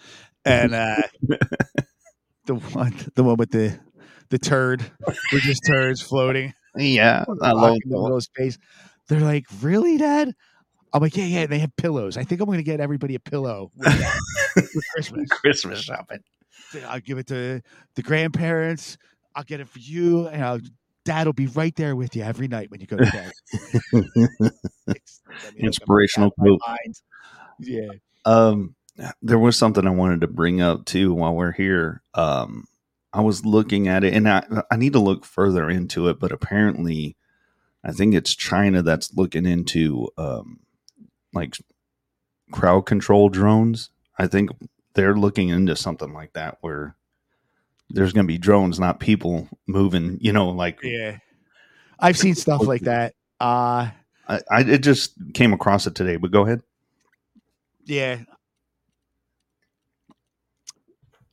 and 0.44 0.74
uh 0.74 0.96
the 2.46 2.54
one 2.54 2.94
the 3.14 3.22
one 3.22 3.36
with 3.36 3.50
the 3.50 3.78
the 4.30 4.38
turd 4.38 4.82
we're 5.32 5.38
just 5.40 5.62
turds 5.66 6.00
floating 6.00 6.52
yeah, 6.76 7.24
I 7.42 7.52
love 7.52 7.74
in 7.74 7.80
the 7.84 7.90
that 7.90 7.94
one. 7.96 8.02
middle 8.04 8.16
of 8.16 8.22
space 8.24 8.56
they're 9.08 9.20
like 9.20 9.44
really 9.60 9.98
dad 9.98 10.34
i'm 10.92 11.02
like 11.02 11.16
yeah 11.16 11.24
yeah 11.24 11.46
they 11.46 11.58
have 11.58 11.74
pillows 11.76 12.16
i 12.16 12.24
think 12.24 12.40
i'm 12.40 12.48
gonna 12.48 12.62
get 12.62 12.80
everybody 12.80 13.14
a 13.14 13.20
pillow 13.20 13.70
for 14.54 14.62
christmas 14.94 15.28
Christmas 15.30 15.80
shopping. 15.80 16.20
I'll 16.88 17.00
give 17.00 17.18
it 17.18 17.26
to 17.26 17.60
the 17.94 18.02
grandparents 18.02 18.96
i'll 19.34 19.44
get 19.44 19.60
it 19.60 19.68
for 19.68 19.78
you 19.78 20.26
and 20.28 20.44
I'll, 20.44 20.60
dad 21.04 21.26
will 21.26 21.32
be 21.32 21.46
right 21.48 21.74
there 21.76 21.96
with 21.96 22.14
you 22.16 22.22
every 22.22 22.48
night 22.48 22.70
when 22.70 22.80
you 22.80 22.86
go 22.86 22.96
to 22.96 23.04
bed 23.10 23.32
It's- 24.88 25.20
I 25.26 25.50
mean, 25.54 25.66
Inspirational 25.66 26.30
quote. 26.32 26.60
yeah 27.58 27.88
Um, 28.24 28.74
there 29.22 29.38
was 29.38 29.56
something 29.56 29.86
I 29.86 29.90
wanted 29.90 30.20
to 30.20 30.26
bring 30.28 30.60
up 30.60 30.84
too 30.84 31.14
while 31.14 31.34
we're 31.34 31.52
here. 31.52 32.02
Um, 32.14 32.66
I 33.12 33.20
was 33.22 33.44
looking 33.44 33.88
at 33.88 34.04
it, 34.04 34.14
and 34.14 34.28
I 34.28 34.44
I 34.70 34.76
need 34.76 34.92
to 34.92 34.98
look 35.00 35.24
further 35.24 35.68
into 35.70 36.08
it, 36.08 36.18
but 36.20 36.30
apparently, 36.32 37.16
I 37.82 37.92
think 37.92 38.14
it's 38.14 38.34
China 38.34 38.82
that's 38.82 39.14
looking 39.14 39.46
into 39.46 40.08
um, 40.18 40.60
like 41.32 41.56
crowd 42.52 42.82
control 42.86 43.28
drones. 43.30 43.90
I 44.18 44.26
think 44.26 44.50
they're 44.94 45.16
looking 45.16 45.48
into 45.48 45.76
something 45.76 46.12
like 46.12 46.32
that 46.34 46.58
where 46.60 46.96
there's 47.90 48.12
going 48.12 48.26
to 48.26 48.32
be 48.32 48.38
drones, 48.38 48.80
not 48.80 49.00
people 49.00 49.48
moving. 49.66 50.18
You 50.20 50.32
know, 50.32 50.50
like 50.50 50.80
Yeah. 50.82 51.18
I've 51.98 52.16
seen 52.18 52.34
stuff 52.34 52.66
like 52.66 52.82
that. 52.82 53.14
Uh 53.40 53.90
I, 54.28 54.40
I 54.50 54.60
it 54.60 54.82
just 54.82 55.14
came 55.34 55.52
across 55.52 55.86
it 55.86 55.94
today. 55.94 56.16
But 56.16 56.30
go 56.30 56.42
ahead. 56.46 56.62
yeah. 57.84 58.20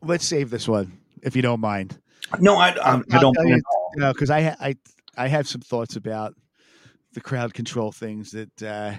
Let's 0.01 0.25
save 0.25 0.49
this 0.49 0.67
one 0.67 0.97
if 1.23 1.35
you 1.35 1.41
don't 1.41 1.59
mind. 1.59 1.99
No, 2.39 2.55
I 2.55 2.69
I, 2.69 3.01
I 3.11 3.19
don't. 3.19 3.35
you, 3.45 3.61
no, 3.95 4.13
because 4.13 4.29
I 4.29 4.55
I 4.59 4.75
I 5.17 5.27
have 5.27 5.47
some 5.47 5.61
thoughts 5.61 5.95
about 5.97 6.35
the 7.13 7.21
crowd 7.21 7.53
control 7.53 7.91
things 7.91 8.31
that 8.31 8.63
uh, 8.63 8.93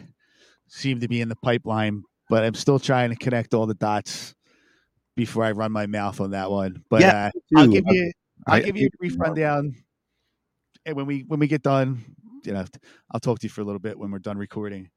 seem 0.68 1.00
to 1.00 1.08
be 1.08 1.20
in 1.20 1.28
the 1.28 1.36
pipeline, 1.36 2.02
but 2.28 2.44
I'm 2.44 2.54
still 2.54 2.78
trying 2.78 3.10
to 3.10 3.16
connect 3.16 3.54
all 3.54 3.66
the 3.66 3.74
dots 3.74 4.34
before 5.20 5.44
I 5.44 5.52
run 5.52 5.70
my 5.70 5.86
mouth 5.86 6.18
on 6.20 6.30
that 6.30 6.50
one. 6.50 6.82
But 6.88 7.02
Yeah, 7.02 7.26
uh, 7.54 7.58
I'll 7.60 7.68
give 7.68 7.84
you 7.88 8.12
I'll 8.46 8.54
I- 8.54 8.62
give 8.62 8.76
you 8.76 8.86
a 8.92 8.96
brief 8.96 9.18
rundown, 9.20 9.74
and 10.86 10.96
when 10.96 11.04
we 11.06 11.20
when 11.28 11.38
we 11.40 11.46
get 11.46 11.62
done, 11.62 12.02
you 12.44 12.52
know, 12.52 12.64
I'll 13.10 13.20
talk 13.20 13.38
to 13.40 13.44
you 13.44 13.50
for 13.50 13.60
a 13.60 13.64
little 13.64 13.78
bit 13.80 13.98
when 13.98 14.10
we're 14.10 14.18
done 14.18 14.38
recording. 14.38 14.88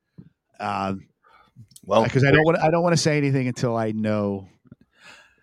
Um, 0.59 1.07
Well, 1.83 2.03
because 2.03 2.23
I 2.23 2.31
don't 2.31 2.45
want 2.45 2.57
I 2.59 2.71
don't 2.71 2.83
want 2.83 2.93
to 2.93 3.01
say 3.01 3.17
anything 3.17 3.47
until 3.47 3.75
I 3.75 3.91
know 3.91 4.47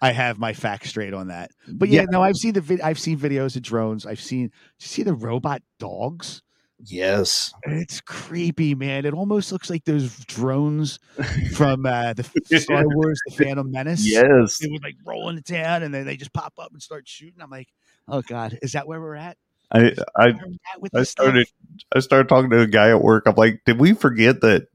I 0.00 0.12
have 0.12 0.38
my 0.38 0.54
facts 0.54 0.88
straight 0.88 1.12
on 1.12 1.28
that. 1.28 1.50
But 1.68 1.90
yeah, 1.90 2.00
Yeah. 2.02 2.06
no, 2.10 2.22
I've 2.22 2.36
seen 2.36 2.54
the 2.54 2.62
vid- 2.62 2.80
I've 2.80 2.98
seen 2.98 3.18
videos 3.18 3.54
of 3.56 3.62
drones. 3.62 4.06
I've 4.06 4.20
seen 4.20 4.44
you 4.44 4.50
see 4.78 5.02
the 5.02 5.12
robot 5.14 5.60
dogs. 5.78 6.40
Yes. 6.84 7.52
It's 7.64 8.00
creepy, 8.00 8.74
man. 8.74 9.04
It 9.04 9.12
almost 9.14 9.52
looks 9.52 9.68
like 9.70 9.84
those 9.84 10.16
drones 10.24 10.98
from 11.54 11.84
uh, 11.86 12.14
the 12.14 12.24
Star 12.58 12.84
Wars: 12.86 13.20
The 13.26 13.44
Phantom 13.44 13.70
Menace. 13.70 14.06
Yes. 14.06 14.58
they 14.58 14.68
would 14.70 14.82
like 14.82 14.96
roll 15.04 15.28
into 15.28 15.42
town 15.42 15.82
and 15.82 15.92
then 15.92 16.06
they 16.06 16.16
just 16.16 16.32
pop 16.32 16.54
up 16.58 16.72
and 16.72 16.82
start 16.82 17.06
shooting. 17.08 17.40
I'm 17.42 17.50
like, 17.50 17.68
oh 18.08 18.22
god, 18.22 18.58
is 18.62 18.72
that 18.72 18.86
where 18.86 19.00
we're 19.00 19.14
at? 19.16 19.36
I 19.72 19.94
I 20.16 20.26
Where 20.30 20.34
we're 20.46 20.56
at 20.74 20.80
with 20.80 20.94
I 20.94 21.00
this 21.00 21.10
stuff? 21.10 21.24
started 21.26 21.46
I 21.94 22.00
started 22.00 22.28
talking 22.28 22.50
to 22.50 22.60
a 22.60 22.66
guy 22.66 22.90
at 22.90 23.02
work. 23.02 23.24
I'm 23.26 23.34
like, 23.36 23.60
did 23.66 23.78
we 23.78 23.92
forget 23.92 24.40
that 24.40 24.68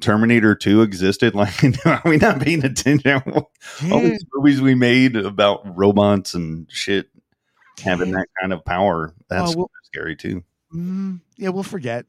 Terminator 0.00 0.54
2 0.54 0.82
existed? 0.82 1.34
Like, 1.34 1.54
are 1.86 2.02
we 2.04 2.18
not 2.18 2.40
paying 2.40 2.64
attention? 2.64 3.22
All 3.26 4.00
these 4.00 4.24
movies 4.34 4.60
we 4.60 4.74
made 4.74 5.16
about 5.16 5.76
robots 5.76 6.34
and 6.34 6.70
shit 6.70 7.08
having 7.82 8.10
that 8.12 8.26
kind 8.40 8.52
of 8.52 8.64
power. 8.64 9.14
That's 9.30 9.52
Oh, 9.54 9.58
well- 9.60 9.70
scary 9.84 10.16
too. 10.16 10.44
Mm, 10.76 11.20
yeah, 11.36 11.48
we'll 11.50 11.62
forget. 11.62 12.06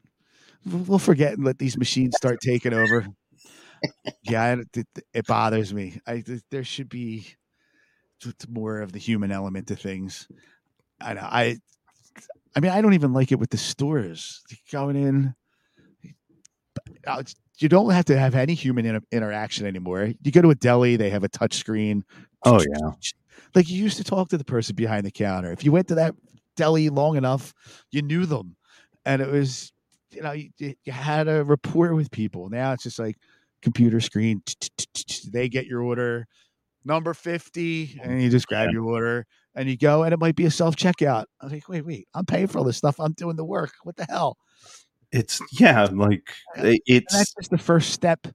We'll 0.66 0.82
we'll 0.84 0.98
forget 1.00 1.34
and 1.34 1.44
let 1.44 1.58
these 1.58 1.78
machines 1.78 2.16
start 2.16 2.40
taking 2.42 2.74
over. 2.74 3.08
Yeah, 4.22 4.54
it, 4.56 4.76
it, 4.76 4.86
it 5.14 5.26
bothers 5.26 5.72
me. 5.72 6.00
I 6.06 6.24
there 6.50 6.64
should 6.64 6.88
be 6.88 7.26
more 8.48 8.80
of 8.80 8.92
the 8.92 8.98
human 8.98 9.30
element 9.32 9.68
to 9.68 9.76
things. 9.76 10.28
I 11.00 11.14
know. 11.14 11.22
I, 11.22 11.58
I 12.56 12.60
mean, 12.60 12.72
I 12.72 12.80
don't 12.82 12.94
even 12.94 13.12
like 13.12 13.32
it 13.32 13.38
with 13.38 13.50
the 13.50 13.58
stores 13.58 14.42
going 14.72 14.96
in. 14.96 15.34
uh, 17.06 17.22
You 17.60 17.68
don't 17.68 17.90
have 17.90 18.04
to 18.06 18.18
have 18.18 18.34
any 18.34 18.54
human 18.54 18.86
inter- 18.86 19.06
interaction 19.12 19.66
anymore. 19.66 20.12
You 20.22 20.32
go 20.32 20.42
to 20.42 20.50
a 20.50 20.54
deli, 20.54 20.96
they 20.96 21.10
have 21.10 21.24
a 21.24 21.28
touch 21.28 21.54
screen. 21.54 22.04
Oh 22.44 22.60
yeah. 22.60 22.90
Like 23.54 23.70
you 23.70 23.82
used 23.82 23.98
to 23.98 24.04
talk 24.04 24.30
to 24.30 24.38
the 24.38 24.44
person 24.44 24.76
behind 24.76 25.06
the 25.06 25.12
counter. 25.12 25.52
If 25.52 25.64
you 25.64 25.72
went 25.72 25.88
to 25.88 25.96
that 25.96 26.14
deli 26.56 26.90
long 26.90 27.16
enough, 27.16 27.54
you 27.92 28.02
knew 28.02 28.26
them, 28.26 28.56
and 29.08 29.22
it 29.22 29.28
was, 29.28 29.72
you 30.10 30.20
know, 30.20 30.32
you, 30.32 30.50
you 30.58 30.92
had 30.92 31.28
a 31.28 31.42
rapport 31.42 31.94
with 31.94 32.10
people. 32.10 32.50
Now 32.50 32.72
it's 32.72 32.82
just 32.82 32.98
like 32.98 33.16
computer 33.62 34.00
screen. 34.00 34.42
They 35.32 35.48
get 35.48 35.66
your 35.66 35.82
order, 35.82 36.26
number 36.84 37.14
fifty, 37.14 37.98
and 38.02 38.22
you 38.22 38.28
just 38.28 38.46
grab 38.46 38.70
your 38.70 38.84
order 38.84 39.26
and 39.54 39.68
you 39.68 39.78
go, 39.78 40.04
and 40.04 40.12
it 40.12 40.20
might 40.20 40.36
be 40.36 40.44
a 40.44 40.50
self 40.50 40.76
checkout. 40.76 41.24
I 41.40 41.46
was 41.46 41.52
like, 41.52 41.68
wait, 41.68 41.86
wait, 41.86 42.06
I'm 42.14 42.26
paying 42.26 42.48
for 42.48 42.58
all 42.58 42.64
this 42.64 42.76
stuff. 42.76 43.00
I'm 43.00 43.12
doing 43.12 43.36
the 43.36 43.46
work. 43.46 43.72
What 43.82 43.96
the 43.96 44.06
hell? 44.08 44.36
It's 45.10 45.40
yeah, 45.58 45.88
like 45.90 46.22
And 46.54 46.78
it's 46.84 47.14
that's 47.14 47.34
just 47.34 47.50
the 47.50 47.56
first 47.56 47.90
step. 47.90 48.26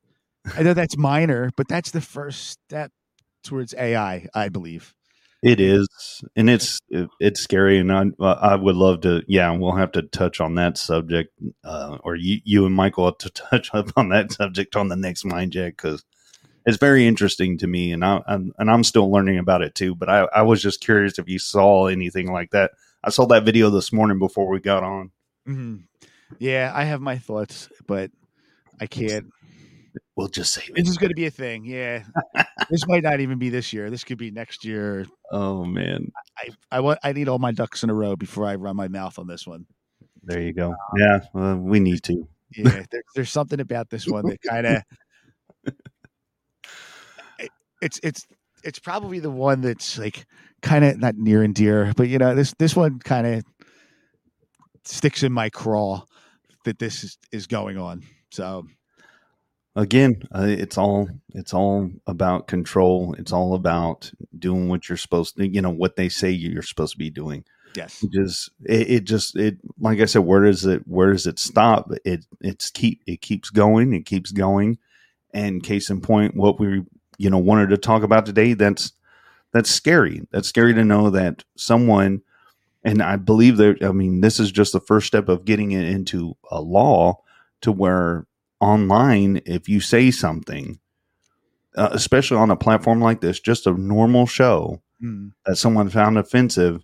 I 0.58 0.64
know 0.64 0.74
that's 0.74 0.98
minor, 0.98 1.52
but 1.56 1.68
that's 1.68 1.92
the 1.92 2.02
first 2.02 2.50
step 2.50 2.92
towards 3.44 3.76
AI, 3.78 4.28
I 4.34 4.50
believe. 4.50 4.96
It 5.44 5.60
is, 5.62 5.90
and 6.38 6.50
it's 6.50 6.80
it's 7.20 7.42
scary, 7.42 7.80
and 7.80 7.92
I 7.94 8.06
I 8.22 8.56
would 8.56 8.76
love 8.78 9.02
to. 9.04 9.24
Yeah, 9.28 9.52
we'll 9.52 9.76
have 9.76 9.94
to 9.94 10.04
touch 10.04 10.42
on 10.42 10.56
that 10.56 10.78
subject, 10.78 11.34
uh, 11.66 12.00
or 12.04 12.16
you 12.16 12.40
you 12.46 12.66
and 12.68 12.76
Michael 12.76 13.06
have 13.06 13.20
to 13.20 13.32
touch 13.52 13.72
up 13.76 13.92
on 13.98 14.10
that 14.10 14.34
subject 14.34 14.78
on 14.78 14.90
the 14.90 14.98
next 14.98 15.26
Mind 15.26 15.54
Jack 15.54 15.78
because 15.78 16.06
it's 16.66 16.78
very 16.78 17.08
interesting 17.08 17.58
to 17.60 17.68
me, 17.68 17.92
and 17.94 18.06
I 18.06 18.22
I'm, 18.28 18.54
and 18.60 18.72
I'm 18.72 18.86
still 18.86 19.12
learning 19.12 19.40
about 19.40 19.62
it 19.64 19.76
too. 19.76 19.96
But 19.96 20.10
I 20.10 20.28
I 20.36 20.44
was 20.44 20.62
just 20.62 20.82
curious 20.82 21.20
if 21.20 21.30
you 21.30 21.40
saw 21.40 21.88
anything 21.88 22.32
like 22.32 22.52
that. 22.52 22.72
I 23.04 23.12
saw 23.12 23.26
that 23.28 23.46
video 23.46 23.70
this 23.70 23.94
morning 23.94 24.20
before 24.20 24.50
we 24.50 24.62
got 24.62 24.84
on. 24.84 25.12
hmm 25.46 25.78
Yeah, 26.40 26.72
I 26.74 26.86
have 26.86 27.02
my 27.02 27.18
thoughts, 27.20 27.70
but 27.88 28.12
I 28.82 28.88
can't. 28.88 29.28
We'll 30.16 30.28
just 30.28 30.54
say. 30.54 30.64
This 30.76 30.90
is 30.90 30.98
going 30.98 31.10
to 31.10 31.16
be 31.16 31.26
a 31.26 31.32
thing. 31.32 31.66
Yeah, 31.66 32.04
this 32.70 32.88
might 32.88 33.04
not 33.04 33.20
even 33.20 33.40
be 33.40 33.50
this 33.50 33.74
year. 33.74 33.90
This 33.90 34.04
could 34.04 34.18
be 34.18 34.32
next 34.32 34.66
year. 34.66 35.06
Oh 35.32 35.64
man, 35.66 36.12
I 36.38 36.50
I 36.72 36.80
want 36.80 37.00
I 37.04 37.14
need 37.14 37.28
all 37.28 37.40
my 37.40 37.52
ducks 37.52 37.84
in 37.84 37.90
a 37.90 37.94
row 37.94 38.16
before 38.16 38.46
I 38.46 38.56
run 38.56 38.76
my 38.76 38.88
mouth 38.88 39.18
on 39.20 39.28
this 39.28 39.48
one. 39.48 39.66
there 40.24 40.42
you 40.42 40.54
go. 40.54 40.70
Um, 40.70 40.76
yeah, 40.98 41.20
well, 41.34 41.56
we 41.58 41.80
need 41.80 42.04
to. 42.04 42.28
Yeah, 42.56 42.84
there, 42.92 43.04
there's 43.16 43.32
something 43.32 43.60
about 43.60 43.90
this 43.90 44.08
one 44.08 44.28
that 44.28 44.42
kind 44.42 44.68
of 44.68 44.84
it's 47.82 48.00
it's 48.04 48.26
it's 48.64 48.80
probably 48.80 49.20
the 49.20 49.32
one 49.32 49.62
that's 49.62 49.98
like 49.98 50.26
kind 50.62 50.86
of 50.86 50.98
not 51.00 51.16
near 51.16 51.44
and 51.44 51.54
dear, 51.54 51.94
but 51.96 52.08
you 52.08 52.18
know 52.18 52.34
this 52.34 52.54
this 52.58 52.76
one 52.76 53.00
kind 53.00 53.28
of 53.28 53.44
sticks 54.86 55.24
in 55.24 55.32
my 55.32 55.50
craw 55.50 56.04
that 56.66 56.80
this 56.80 57.04
is, 57.04 57.18
is 57.32 57.48
going 57.48 57.78
on. 57.78 58.04
So 58.32 58.66
again 59.76 60.22
uh, 60.34 60.46
it's 60.48 60.78
all 60.78 61.10
it's 61.30 61.54
all 61.54 61.90
about 62.08 62.48
control. 62.48 63.16
It's 63.18 63.32
all 63.32 63.56
about 63.56 64.12
doing 64.38 64.70
what 64.70 64.90
you're 64.90 64.98
supposed 64.98 65.38
to 65.38 65.48
you 65.48 65.62
know 65.62 65.70
what 65.70 65.96
they 65.96 66.10
say 66.10 66.30
you're 66.30 66.64
supposed 66.64 66.94
to 66.94 66.98
be 66.98 67.10
doing. 67.10 67.46
Yes, 67.76 68.04
It 68.04 68.12
just 68.12 68.52
it, 68.64 68.90
it 68.90 69.04
just 69.06 69.36
it 69.36 69.58
like 69.80 70.00
i 70.00 70.06
said 70.06 70.20
where 70.20 70.42
does 70.42 70.66
it 70.66 70.88
where 70.88 71.12
does 71.12 71.28
it 71.28 71.40
stop? 71.40 71.90
It 72.06 72.26
it's 72.42 72.70
keep 72.70 73.02
it 73.08 73.22
keeps 73.22 73.50
going 73.50 73.94
it 73.94 74.06
keeps 74.06 74.32
going. 74.32 74.78
And 75.34 75.64
case 75.64 75.90
in 75.90 76.02
point 76.02 76.36
what 76.36 76.60
we 76.60 76.84
you 77.18 77.30
know 77.30 77.40
wanted 77.40 77.70
to 77.70 77.78
talk 77.78 78.04
about 78.04 78.26
today 78.26 78.54
that's 78.54 78.94
that's 79.52 79.70
scary. 79.70 80.22
That's 80.32 80.48
scary 80.48 80.74
to 80.76 80.84
know 80.84 81.10
that 81.10 81.44
someone 81.56 82.22
and 82.84 83.02
i 83.02 83.16
believe 83.16 83.58
that 83.58 83.82
i 83.82 83.92
mean 83.92 84.22
this 84.22 84.40
is 84.40 84.52
just 84.52 84.74
the 84.74 84.80
first 84.80 85.08
step 85.08 85.30
of 85.30 85.46
getting 85.46 85.72
it 85.72 85.86
into 85.86 86.36
a 86.52 86.62
law 86.62 87.18
to 87.62 87.72
where 87.72 88.28
online 88.64 89.42
if 89.46 89.68
you 89.68 89.80
say 89.82 90.10
something 90.12 90.80
uh, 91.76 91.90
especially 91.92 92.38
on 92.38 92.52
a 92.52 92.56
platform 92.56 93.02
like 93.02 93.20
this 93.22 93.40
just 93.40 93.68
a 93.68 93.72
normal 93.74 94.26
show 94.26 94.82
Mm. 95.02 95.34
that 95.46 95.58
someone 95.58 95.90
found 95.90 96.18
offensive 96.18 96.82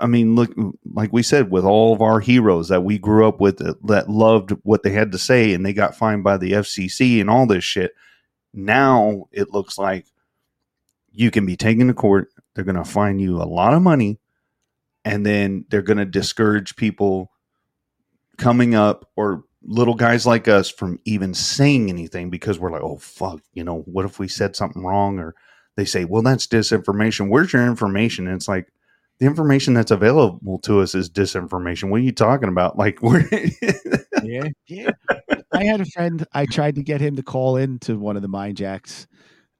i 0.00 0.06
mean 0.06 0.34
look 0.34 0.50
like 0.94 1.12
we 1.12 1.22
said 1.22 1.50
with 1.50 1.64
all 1.64 1.92
of 1.92 2.00
our 2.00 2.18
heroes 2.20 2.68
that 2.68 2.82
we 2.82 2.98
grew 2.98 3.28
up 3.28 3.40
with 3.40 3.58
that, 3.58 3.76
that 3.86 4.08
loved 4.08 4.52
what 4.62 4.82
they 4.82 4.90
had 4.90 5.12
to 5.12 5.18
say 5.18 5.52
and 5.52 5.66
they 5.66 5.74
got 5.74 5.94
fined 5.96 6.24
by 6.24 6.38
the 6.38 6.52
fcc 6.52 7.20
and 7.20 7.28
all 7.28 7.46
this 7.46 7.64
shit 7.64 7.92
now 8.54 9.24
it 9.32 9.50
looks 9.52 9.76
like 9.76 10.06
you 11.12 11.30
can 11.30 11.44
be 11.44 11.56
taken 11.56 11.88
to 11.88 11.94
court 11.94 12.28
they're 12.54 12.64
going 12.64 12.74
to 12.76 12.84
fine 12.84 13.18
you 13.18 13.36
a 13.36 13.44
lot 13.44 13.74
of 13.74 13.82
money 13.82 14.18
and 15.04 15.26
then 15.26 15.64
they're 15.68 15.82
going 15.82 15.98
to 15.98 16.06
discourage 16.06 16.74
people 16.76 17.30
coming 18.38 18.74
up 18.74 19.10
or 19.16 19.44
little 19.62 19.94
guys 19.94 20.26
like 20.26 20.48
us 20.48 20.70
from 20.70 21.00
even 21.04 21.34
saying 21.34 21.88
anything 21.88 22.30
because 22.30 22.58
we're 22.58 22.70
like, 22.70 22.82
oh 22.82 22.98
fuck, 22.98 23.40
you 23.54 23.64
know, 23.64 23.80
what 23.82 24.04
if 24.04 24.18
we 24.18 24.28
said 24.28 24.56
something 24.56 24.82
wrong? 24.82 25.18
Or 25.18 25.34
they 25.76 25.84
say, 25.84 26.04
well, 26.04 26.22
that's 26.22 26.46
disinformation. 26.46 27.28
Where's 27.28 27.52
your 27.52 27.66
information? 27.66 28.26
And 28.26 28.36
it's 28.36 28.48
like 28.48 28.72
the 29.18 29.26
information 29.26 29.74
that's 29.74 29.90
available 29.90 30.58
to 30.60 30.80
us 30.80 30.94
is 30.94 31.10
disinformation. 31.10 31.90
What 31.90 32.00
are 32.00 32.04
you 32.04 32.12
talking 32.12 32.48
about? 32.48 32.76
Like 32.78 33.02
we're 33.02 33.24
yeah, 34.22 34.48
yeah. 34.66 34.90
I 35.52 35.64
had 35.64 35.80
a 35.80 35.86
friend. 35.86 36.24
I 36.32 36.46
tried 36.46 36.76
to 36.76 36.82
get 36.82 37.00
him 37.00 37.16
to 37.16 37.22
call 37.22 37.56
in 37.56 37.78
to 37.80 37.98
one 37.98 38.16
of 38.16 38.22
the 38.22 38.28
mind 38.28 38.56
jacks. 38.56 39.08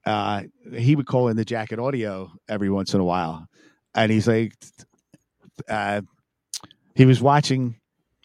Uh, 0.07 0.45
he 0.73 0.95
would 0.95 1.07
call 1.07 1.29
in 1.29 1.37
the 1.37 1.45
jacket 1.45 1.79
audio 1.79 2.31
every 2.49 2.71
once 2.71 2.95
in 2.95 3.01
a 3.01 3.05
while, 3.05 3.47
and 3.95 4.13
he's 4.13 4.29
like, 4.29 4.53
uh, 5.69 6.03
he 6.95 7.05
was 7.05 7.21
watching 7.21 7.78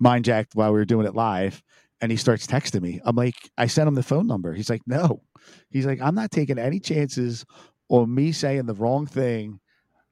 Mindjacked 0.04 0.56
while 0.56 0.72
we 0.74 0.80
were 0.80 0.86
doing 0.86 1.06
it 1.08 1.16
live, 1.16 1.64
and 2.02 2.12
he 2.12 2.18
starts 2.18 2.46
texting 2.46 2.82
me. 2.82 3.00
I'm 3.06 3.16
like, 3.16 3.36
I 3.58 3.68
sent 3.68 3.88
him 3.88 3.96
the 3.96 4.04
phone 4.04 4.28
number. 4.28 4.54
He's 4.54 4.70
like, 4.70 4.82
no. 4.86 5.22
He's 5.70 5.86
like, 5.86 6.02
I'm 6.02 6.16
not 6.16 6.32
taking 6.32 6.58
any 6.60 6.80
chances 6.80 7.46
on 7.90 8.14
me 8.14 8.32
saying 8.32 8.66
the 8.66 8.74
wrong 8.74 9.06
thing, 9.06 9.60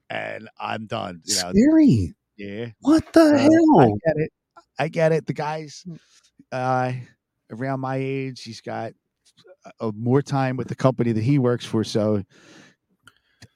and 0.10 0.48
I'm 0.60 0.86
done. 0.88 1.22
You 1.26 1.36
know, 1.36 1.52
scary. 1.52 2.16
yeah. 2.38 2.68
What 2.80 3.12
the 3.14 3.22
Uh, 3.22 3.34
I 3.36 3.38
hell? 3.40 3.98
get 4.06 4.16
it. 4.18 4.32
I 4.80 4.88
get 4.88 5.12
it. 5.12 5.26
The 5.28 5.34
guy's 5.34 5.84
uh, 6.52 6.94
around 7.52 7.80
my 7.82 7.98
age. 7.98 8.44
He's 8.44 8.62
got 8.62 8.94
uh, 9.80 9.92
more 9.96 10.22
time 10.22 10.58
with 10.58 10.68
the 10.68 10.76
company 10.76 11.12
that 11.12 11.24
he 11.24 11.38
works 11.40 11.66
for. 11.66 11.84
So, 11.84 12.24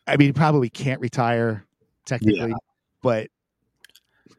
I 0.07 0.17
mean, 0.17 0.29
he 0.29 0.33
probably 0.33 0.69
can't 0.69 1.01
retire 1.01 1.65
technically, 2.05 2.53
but, 3.01 3.27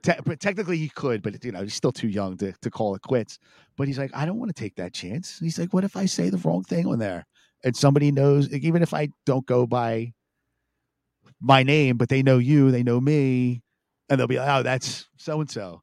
te- 0.07 0.21
but 0.25 0.41
technically 0.41 0.79
he 0.79 0.89
could. 0.89 1.23
But 1.23 1.45
you 1.45 1.53
know, 1.53 1.63
he's 1.63 1.75
still 1.75 1.93
too 1.93 2.09
young 2.09 2.37
to 2.39 2.53
to 2.53 2.71
call 2.71 2.95
it 2.95 3.03
quits. 3.03 3.39
But 3.77 3.89
he's 3.89 3.99
like, 3.99 4.11
I 4.15 4.25
don't 4.25 4.39
want 4.39 4.55
to 4.55 4.61
take 4.61 4.77
that 4.77 4.95
chance. 4.95 5.39
He's 5.39 5.59
like, 5.59 5.73
what 5.75 5.85
if 5.85 5.97
I 5.97 6.07
say 6.07 6.31
the 6.31 6.39
wrong 6.39 6.63
thing 6.65 6.87
on 6.87 6.99
there 6.99 7.27
and 7.65 7.77
somebody 7.77 8.11
knows? 8.13 8.51
like, 8.51 8.63
Even 8.63 8.83
if 8.83 8.95
I 8.95 9.09
don't 9.27 9.47
go 9.47 9.67
by 9.67 10.13
my 11.41 11.63
name, 11.63 11.97
but 11.97 12.09
they 12.09 12.23
know 12.23 12.39
you, 12.39 12.71
they 12.71 12.83
know 12.83 13.01
me, 13.01 13.63
and 14.09 14.19
they'll 14.19 14.27
be 14.27 14.39
like, 14.39 14.49
oh, 14.49 14.63
that's 14.63 15.07
so 15.17 15.41
and 15.41 15.51
so. 15.51 15.83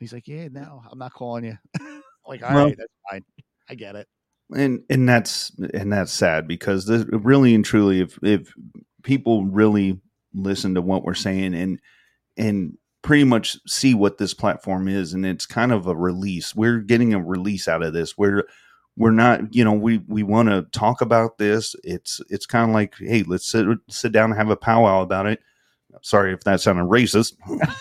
He's 0.00 0.12
like, 0.12 0.26
yeah, 0.28 0.48
no, 0.50 0.82
I'm 0.90 0.98
not 0.98 1.12
calling 1.12 1.44
you. 1.44 1.58
like, 2.26 2.42
all 2.42 2.48
right, 2.50 2.54
Well- 2.54 2.68
that's 2.76 2.92
fine. 3.10 3.24
I 3.70 3.74
get 3.74 3.96
it. 3.96 4.08
and 4.54 4.82
and 4.88 5.06
that's 5.08 5.52
and 5.74 5.92
that's 5.92 6.10
sad 6.10 6.48
because 6.48 6.86
this, 6.86 7.04
really 7.12 7.54
and 7.54 7.64
truly 7.64 8.00
if 8.00 8.18
if 8.22 8.50
people 9.02 9.44
really 9.44 10.00
listen 10.32 10.74
to 10.74 10.80
what 10.82 11.04
we're 11.04 11.12
saying 11.14 11.54
and 11.54 11.78
and 12.38 12.78
pretty 13.02 13.24
much 13.24 13.56
see 13.66 13.94
what 13.94 14.18
this 14.18 14.34
platform 14.34 14.88
is 14.88 15.14
and 15.14 15.24
it's 15.24 15.46
kind 15.46 15.72
of 15.72 15.86
a 15.86 15.94
release. 15.96 16.54
We're 16.54 16.78
getting 16.78 17.14
a 17.14 17.22
release 17.22 17.68
out 17.68 17.82
of 17.82 17.92
this. 17.92 18.18
We're 18.18 18.44
we're 18.96 19.12
not 19.12 19.54
you 19.54 19.64
know 19.64 19.72
we 19.72 19.98
we 20.08 20.22
want 20.22 20.48
to 20.48 20.62
talk 20.72 21.00
about 21.00 21.38
this. 21.38 21.76
It's 21.84 22.20
it's 22.28 22.46
kind 22.46 22.68
of 22.70 22.74
like 22.74 22.94
hey 22.98 23.22
let's 23.22 23.46
sit 23.46 23.66
sit 23.88 24.12
down 24.12 24.30
and 24.30 24.38
have 24.38 24.50
a 24.50 24.56
powwow 24.56 25.02
about 25.02 25.26
it. 25.26 25.40
Sorry 26.02 26.32
if 26.32 26.40
that 26.44 26.60
sounded 26.60 26.84
racist 26.84 27.34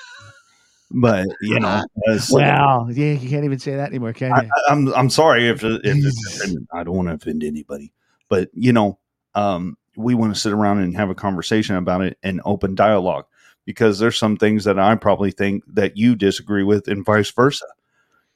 but 0.91 1.27
you 1.41 1.59
know 1.59 1.83
uh, 2.07 2.17
so- 2.17 2.37
Wow. 2.37 2.87
Yeah, 2.89 3.13
you 3.13 3.29
can't 3.29 3.43
even 3.45 3.59
say 3.59 3.75
that 3.75 3.89
anymore, 3.89 4.13
can 4.13 4.29
you? 4.29 4.35
I- 4.35 4.71
I'm 4.71 4.87
I'm 4.93 5.09
sorry 5.09 5.49
if 5.49 5.61
if. 5.63 6.57
I 6.73 6.83
don't 6.83 6.95
want 6.95 7.09
to 7.09 7.15
offend 7.15 7.43
anybody, 7.43 7.91
but 8.29 8.49
you 8.53 8.71
know, 8.73 8.97
um, 9.35 9.77
we 9.95 10.13
want 10.15 10.33
to 10.33 10.39
sit 10.39 10.53
around 10.53 10.79
and 10.79 10.95
have 10.95 11.09
a 11.09 11.15
conversation 11.15 11.75
about 11.75 12.01
it 12.01 12.17
and 12.23 12.39
open 12.45 12.75
dialogue 12.75 13.25
because 13.67 13.99
there's 13.99 14.17
some 14.17 14.37
things 14.37 14.63
that 14.63 14.79
I 14.79 14.95
probably 14.95 15.29
think 15.31 15.63
that 15.67 15.97
you 15.97 16.15
disagree 16.15 16.63
with, 16.63 16.87
and 16.87 17.05
vice 17.05 17.29
versa. 17.31 17.67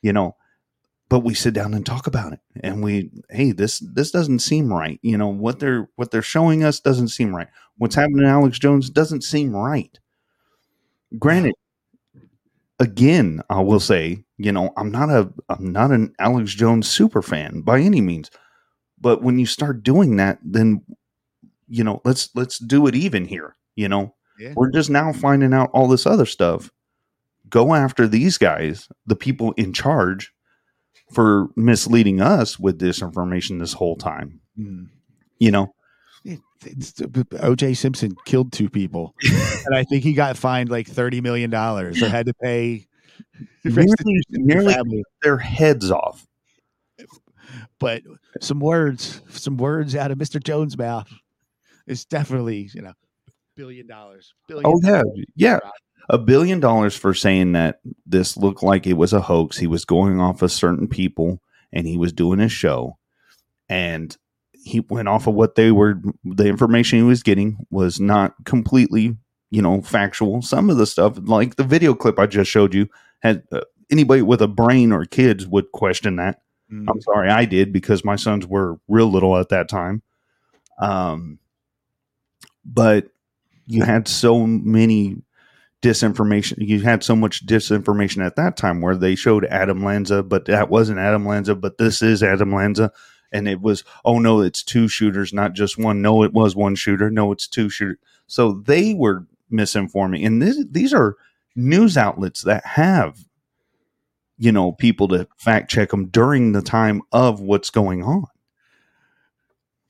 You 0.04 0.14
know, 0.14 0.36
but 1.10 1.22
we 1.22 1.34
sit 1.34 1.54
down 1.54 1.74
and 1.74 1.86
talk 1.86 2.08
about 2.08 2.34
it 2.34 2.40
and 2.64 2.84
we 2.84 3.12
hey 3.30 3.52
this 3.52 3.80
this 3.94 4.12
doesn't 4.12 4.40
seem 4.40 4.72
right. 4.74 5.00
You 5.04 5.18
know 5.18 5.28
what 5.28 5.60
they're 5.60 5.90
what 5.96 6.12
they're 6.12 6.22
showing 6.22 6.64
us 6.64 6.80
doesn't 6.80 7.10
seem 7.10 7.36
right. 7.36 7.50
What's 7.78 7.96
happening 7.96 8.22
to 8.22 8.28
alex 8.28 8.60
jones 8.60 8.90
doesn't 8.90 9.24
seem 9.24 9.56
right. 9.56 10.00
Granted 11.20 11.54
again 12.80 13.42
i 13.50 13.60
will 13.62 13.80
say 13.80 14.24
you 14.38 14.52
know 14.52 14.72
i'm 14.76 14.90
not 14.92 15.10
a 15.10 15.32
i'm 15.50 15.72
not 15.72 15.92
an 15.92 16.14
alex 16.20 16.54
jones 16.56 16.88
super 16.90 17.22
fan 17.22 17.62
by 17.62 17.80
any 17.80 18.02
means 18.02 18.32
but 19.00 19.22
when 19.22 19.38
you 19.38 19.46
start 19.46 19.84
doing 19.84 20.18
that 20.18 20.40
then 20.44 20.82
you 21.68 21.84
know 21.84 22.02
let's 22.06 22.30
let's 22.36 22.58
do 22.58 22.88
it 22.88 22.96
even 22.96 23.26
here 23.26 23.56
you 23.76 23.88
know 23.88 24.16
Yeah. 24.42 24.54
we're 24.56 24.72
just 24.72 24.90
now 24.90 25.14
finding 25.14 25.54
out 25.54 25.70
all 25.74 25.88
this 25.88 26.06
other 26.08 26.26
stuff 26.26 26.72
go 27.50 27.74
after 27.76 28.08
these 28.08 28.38
guys 28.38 28.88
the 29.06 29.16
people 29.16 29.52
in 29.54 29.72
charge 29.74 30.32
for 31.14 31.50
misleading 31.56 32.22
us 32.22 32.58
with 32.60 32.80
disinformation 32.80 33.60
this 33.60 33.74
whole 33.74 33.96
time 33.96 34.40
Mm. 34.60 34.88
you 35.40 35.52
know 35.52 35.74
It's- 36.26 36.92
OJ 36.94 37.76
Simpson 37.76 38.12
killed 38.26 38.52
two 38.52 38.70
people, 38.70 39.16
and 39.66 39.76
I 39.76 39.84
think 39.84 40.04
he 40.04 40.14
got 40.14 40.38
fined 40.38 40.70
like 40.70 40.88
thirty 40.88 41.20
million 41.20 41.50
dollars 41.50 42.00
or 42.04 42.08
had 42.10 42.28
to 42.28 42.34
pay 42.36 42.86
nearly, 43.64 43.88
to 44.74 44.84
the 44.84 45.04
their 45.24 45.38
heads 45.40 45.90
off 45.90 46.28
But 47.80 48.04
some 48.42 48.60
words, 48.60 49.22
some 49.30 49.58
words 49.58 49.96
out 49.96 50.12
of 50.12 50.18
Mr. 50.20 50.42
Jones' 50.44 50.78
mouth 50.78 51.10
is 51.88 52.06
definitely 52.06 52.70
you 52.76 52.82
know 52.84 52.94
billion 53.62 53.88
dollars. 53.88 54.34
Billion 54.48 54.66
Oh 54.66 54.80
yeah, 54.84 55.04
yeah. 55.36 55.60
A 56.10 56.18
billion 56.18 56.60
dollars 56.60 56.96
for 56.96 57.14
saying 57.14 57.52
that 57.52 57.80
this 58.06 58.36
looked 58.36 58.64
like 58.64 58.88
it 58.88 58.94
was 58.94 59.14
a 59.14 59.22
hoax. 59.22 59.58
He 59.58 59.68
was 59.68 59.86
going 59.86 60.20
off 60.20 60.42
of 60.42 60.52
certain 60.52 60.88
people 60.88 61.42
and 61.72 61.88
he 61.88 61.96
was 61.96 62.12
doing 62.12 62.40
a 62.40 62.50
show. 62.50 62.98
And 63.70 64.16
he 64.52 64.80
went 64.80 65.08
off 65.08 65.28
of 65.28 65.36
what 65.36 65.56
they 65.56 65.72
were 65.72 66.02
the 66.24 66.48
information 66.48 67.00
he 67.00 67.04
was 67.04 67.24
getting 67.24 67.58
was 67.70 68.00
not 68.00 68.34
completely, 68.46 69.16
you 69.52 69.62
know, 69.62 69.82
factual. 69.82 70.42
Some 70.42 70.70
of 70.70 70.78
the 70.78 70.88
stuff 70.88 71.18
like 71.22 71.56
the 71.56 71.64
video 71.64 71.94
clip 71.94 72.20
I 72.20 72.26
just 72.26 72.50
showed 72.50 72.74
you 72.74 72.90
had 73.22 73.44
uh, 73.52 73.62
anybody 73.92 74.24
with 74.24 74.42
a 74.42 74.48
brain 74.48 74.92
or 74.92 75.06
kids 75.06 75.46
would 75.48 75.72
question 75.72 76.16
that. 76.16 76.42
Mm. 76.72 76.88
I'm 76.90 77.02
sorry, 77.02 77.30
I 77.30 77.46
did 77.46 77.72
because 77.72 78.04
my 78.04 78.16
sons 78.16 78.48
were 78.48 78.80
real 78.88 79.12
little 79.12 79.38
at 79.38 79.50
that 79.50 79.70
time. 79.70 80.02
Um, 80.80 81.38
but 82.66 83.08
you 83.66 83.84
had 83.84 84.08
so 84.08 84.46
many 84.46 85.18
disinformation. 85.82 86.56
You 86.60 86.82
had 86.82 87.04
so 87.04 87.16
much 87.16 87.46
disinformation 87.46 88.26
at 88.26 88.36
that 88.36 88.58
time 88.58 88.82
where 88.82 88.96
they 88.96 89.16
showed 89.16 89.46
Adam 89.46 89.84
Lanza, 89.84 90.24
but 90.24 90.46
that 90.46 90.70
wasn't 90.70 91.00
Adam 91.00 91.26
Lanza, 91.26 91.56
but 91.56 91.78
this 91.78 92.02
is 92.02 92.22
Adam 92.22 92.54
Lanza. 92.54 92.92
And 93.32 93.48
it 93.48 93.62
was, 93.62 93.84
oh 94.04 94.20
no, 94.20 94.42
it's 94.42 94.62
two 94.62 94.88
shooters, 94.88 95.34
not 95.34 95.54
just 95.54 95.78
one. 95.78 96.02
No, 96.02 96.24
it 96.24 96.34
was 96.34 96.56
one 96.56 96.76
shooter. 96.76 97.10
No, 97.10 97.32
it's 97.32 97.48
two 97.48 97.70
shooters. 97.70 97.98
So 98.28 98.62
they 98.66 98.94
were 98.94 99.26
misinforming. 99.52 100.26
And 100.26 100.42
this, 100.42 100.64
these 100.70 100.94
are 100.94 101.16
news 101.56 101.98
outlets 101.98 102.42
that 102.44 102.66
have, 102.66 103.26
you 104.38 104.52
know, 104.52 104.74
people 104.74 105.08
to 105.10 105.28
fact 105.38 105.70
check 105.70 105.90
them 105.90 106.08
during 106.08 106.52
the 106.52 106.62
time 106.62 107.02
of 107.12 107.40
what's 107.40 107.70
going 107.70 108.04
on. 108.04 108.26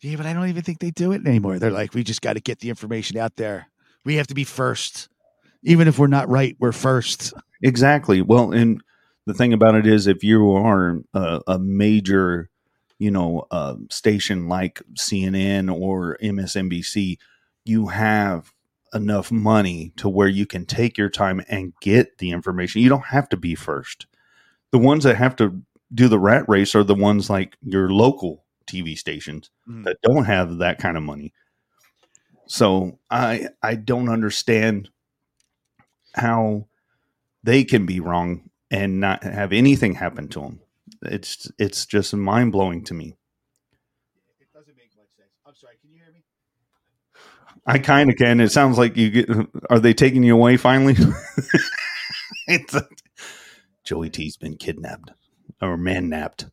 Yeah, 0.02 0.15
but 0.18 0.26
I 0.26 0.34
don't 0.34 0.49
even 0.49 0.64
think 0.64 0.80
they 0.80 0.91
do 0.91 1.11
it 1.11 1.26
anymore. 1.28 1.60
They're 1.60 1.72
like, 1.72 1.94
we 1.94 2.03
just 2.03 2.22
got 2.22 2.34
to 2.34 2.40
get 2.40 2.60
the 2.60 2.69
information 2.69 3.18
out 3.18 3.36
there. 3.36 3.68
We 4.03 4.15
have 4.15 4.28
to 4.28 4.34
be 4.34 4.44
first, 4.44 5.10
even 5.64 5.88
if 5.88 5.99
we're 5.99 6.07
not 6.07 6.28
right. 6.28 6.56
We're 6.60 6.72
first. 6.72 7.34
Exactly. 7.61 8.22
Well, 8.22 8.52
and 8.52 8.82
the 9.28 9.36
thing 9.36 9.53
about 9.53 9.76
it 9.76 9.86
is, 9.86 10.07
if 10.07 10.23
you 10.23 10.52
are 10.53 11.02
a, 11.14 11.41
a 11.45 11.60
major, 11.60 12.49
you 12.98 13.11
know, 13.11 13.45
uh, 13.52 13.76
station 13.91 14.48
like 14.48 14.82
CNN 14.99 15.72
or 15.72 16.18
MSNBC, 16.22 17.18
you 17.65 17.88
have 17.88 18.52
enough 18.94 19.32
money 19.32 19.94
to 19.98 20.10
where 20.10 20.28
you 20.28 20.48
can 20.48 20.65
take 20.65 20.98
your 20.98 21.10
time 21.10 21.41
and 21.48 21.73
get 21.80 22.18
the 22.18 22.32
information. 22.32 22.82
You 22.82 22.90
don't 22.90 23.06
have 23.06 23.30
to 23.30 23.38
be 23.38 23.53
first. 23.53 24.07
The 24.72 24.80
ones 24.80 25.03
that 25.03 25.18
have 25.18 25.36
to 25.38 25.61
do 25.94 26.07
the 26.07 26.19
rat 26.19 26.45
race 26.48 26.73
are 26.73 26.84
the 26.84 26.95
ones 26.95 27.30
like 27.30 27.56
your 27.61 27.90
local 27.91 28.45
TV 28.67 28.97
stations 28.97 29.49
Mm. 29.67 29.83
that 29.85 29.97
don't 30.01 30.25
have 30.25 30.57
that 30.59 30.79
kind 30.79 30.97
of 30.97 31.03
money. 31.03 31.33
So 32.47 32.99
I 33.09 33.49
I 33.61 33.75
don't 33.75 34.09
understand 34.09 34.89
how 36.15 36.67
they 37.43 37.63
can 37.63 37.85
be 37.85 37.99
wrong 37.99 38.49
and 38.69 38.99
not 38.99 39.23
have 39.23 39.53
anything 39.53 39.95
happen 39.95 40.27
to 40.29 40.41
them. 40.41 40.59
It's 41.03 41.49
it's 41.57 41.85
just 41.85 42.13
mind 42.13 42.51
blowing 42.51 42.83
to 42.85 42.93
me. 42.93 43.17
It 44.39 44.47
doesn't 44.53 44.75
make 44.75 44.91
much 44.97 45.07
sense. 45.15 45.29
I'm 45.45 45.55
sorry. 45.55 45.75
Can 45.81 45.91
you 45.91 45.97
hear 46.03 46.13
me? 46.13 46.23
I 47.65 47.79
kind 47.79 48.09
of 48.09 48.17
can. 48.17 48.39
It 48.41 48.51
sounds 48.51 48.77
like 48.77 48.97
you 48.97 49.09
get. 49.09 49.29
Are 49.69 49.79
they 49.79 49.93
taking 49.93 50.23
you 50.23 50.35
away 50.35 50.57
finally? 50.57 50.95
it's 52.47 52.75
Joey 53.83 54.09
T's 54.09 54.35
been 54.38 54.57
kidnapped 54.57 55.11
or 55.61 55.77
man 55.77 56.09
napped. 56.09 56.47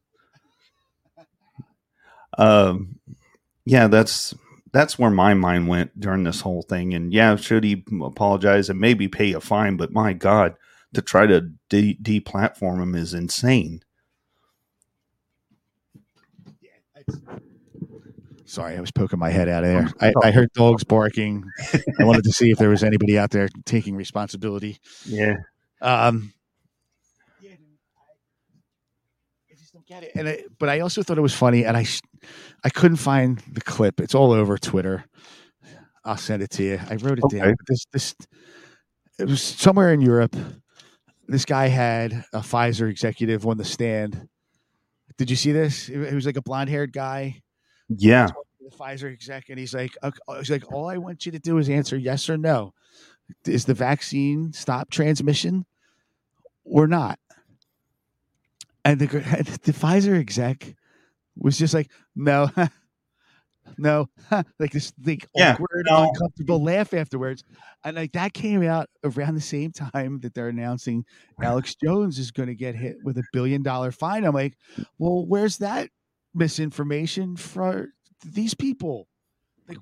Um, 2.38 2.98
yeah, 3.64 3.88
that's 3.88 4.34
that's 4.72 4.98
where 4.98 5.10
my 5.10 5.34
mind 5.34 5.68
went 5.68 5.98
during 5.98 6.24
this 6.24 6.40
whole 6.40 6.62
thing. 6.62 6.94
And 6.94 7.12
yeah, 7.12 7.36
should 7.36 7.64
he 7.64 7.84
apologize 8.02 8.70
and 8.70 8.80
maybe 8.80 9.08
pay 9.08 9.32
a 9.32 9.40
fine? 9.40 9.76
But 9.76 9.92
my 9.92 10.12
God, 10.12 10.54
to 10.94 11.02
try 11.02 11.26
to 11.26 11.50
de- 11.68 11.98
deplatform 12.00 12.82
him 12.82 12.94
is 12.94 13.12
insane. 13.12 13.82
Sorry, 18.44 18.76
I 18.78 18.80
was 18.80 18.90
poking 18.90 19.18
my 19.18 19.28
head 19.28 19.48
out 19.50 19.62
of 19.62 19.70
there. 19.70 19.88
I, 20.00 20.28
I 20.28 20.30
heard 20.30 20.50
dogs 20.54 20.82
barking. 20.82 21.44
I 22.00 22.04
wanted 22.04 22.24
to 22.24 22.32
see 22.32 22.50
if 22.50 22.56
there 22.56 22.70
was 22.70 22.82
anybody 22.82 23.18
out 23.18 23.30
there 23.30 23.50
taking 23.66 23.94
responsibility. 23.94 24.78
Yeah. 25.04 25.34
Um, 25.82 26.32
yeah, 27.42 27.50
I 29.50 29.54
just 29.54 29.74
don't 29.74 29.77
get 29.88 30.02
it. 30.04 30.12
And 30.14 30.28
I, 30.28 30.44
but 30.58 30.68
I 30.68 30.80
also 30.80 31.02
thought 31.02 31.18
it 31.18 31.22
was 31.22 31.34
funny, 31.34 31.64
and 31.64 31.76
I 31.76 31.86
I 32.64 32.70
couldn't 32.70 32.98
find 32.98 33.38
the 33.52 33.60
clip. 33.60 34.00
It's 34.00 34.14
all 34.14 34.32
over 34.32 34.58
Twitter. 34.58 35.04
I'll 36.04 36.16
send 36.16 36.42
it 36.42 36.50
to 36.52 36.62
you. 36.62 36.80
I 36.90 36.94
wrote 36.96 37.18
it 37.18 37.24
Okay. 37.24 37.38
down. 37.38 37.54
This 37.66 37.84
this 37.92 38.14
it 39.18 39.26
was 39.28 39.42
somewhere 39.42 39.92
in 39.92 40.00
Europe. 40.00 40.36
This 41.26 41.44
guy 41.44 41.66
had 41.66 42.24
a 42.32 42.38
Pfizer 42.40 42.88
executive 42.88 43.46
on 43.46 43.58
the 43.58 43.64
stand. 43.64 44.28
Did 45.18 45.28
you 45.30 45.36
see 45.36 45.52
this? 45.52 45.88
It, 45.88 46.14
was 46.14 46.24
like 46.24 46.36
a 46.36 46.42
blonde 46.42 46.70
haired 46.70 46.92
guy 46.92 47.42
Yeah. 47.88 48.28
the 48.60 48.70
Pfizer 48.70 49.12
exec, 49.12 49.48
and 49.48 49.58
he's 49.58 49.74
like, 49.74 49.96
okay, 50.02 50.18
oh, 50.28 50.38
he's 50.38 50.50
like, 50.50 50.72
all 50.72 50.88
I 50.88 50.96
want 50.98 51.26
you 51.26 51.32
to 51.32 51.38
do 51.38 51.58
is 51.58 51.68
answer 51.68 51.96
yes 51.96 52.30
or 52.30 52.38
no. 52.38 52.72
Is 53.44 53.64
the 53.66 53.74
vaccine 53.74 54.52
stop 54.52 54.90
transmission 54.90 55.66
or 56.64 56.86
not? 56.86 57.18
And 58.88 58.98
the 59.00 59.06
the 59.64 59.72
Pfizer 59.72 60.18
exec 60.18 60.74
was 61.36 61.58
just 61.58 61.74
like, 61.74 61.90
no, 62.16 62.50
no, 63.78 64.06
like 64.58 64.72
this 64.72 64.92
like 65.04 65.26
Yeah, 65.34 65.52
awkward, 65.52 65.86
no. 65.90 66.04
uncomfortable 66.04 66.62
laugh 66.62 66.94
afterwards, 66.94 67.44
and 67.84 67.96
like 67.96 68.12
that 68.12 68.32
came 68.32 68.62
out 68.62 68.88
around 69.04 69.34
the 69.34 69.40
same 69.40 69.72
time 69.72 70.20
that 70.20 70.34
they're 70.34 70.48
announcing 70.48 71.04
Alex 71.42 71.74
Jones 71.74 72.18
is 72.18 72.30
going 72.30 72.48
to 72.48 72.54
get 72.54 72.74
hit 72.74 72.96
with 73.04 73.18
a 73.18 73.24
billion 73.32 73.62
dollar 73.62 73.92
fine. 73.92 74.24
I'm 74.24 74.34
like, 74.34 74.56
well, 74.98 75.26
where's 75.26 75.58
that 75.58 75.90
misinformation 76.34 77.36
for 77.36 77.88
these 78.24 78.54
people? 78.54 79.06
Like, 79.68 79.78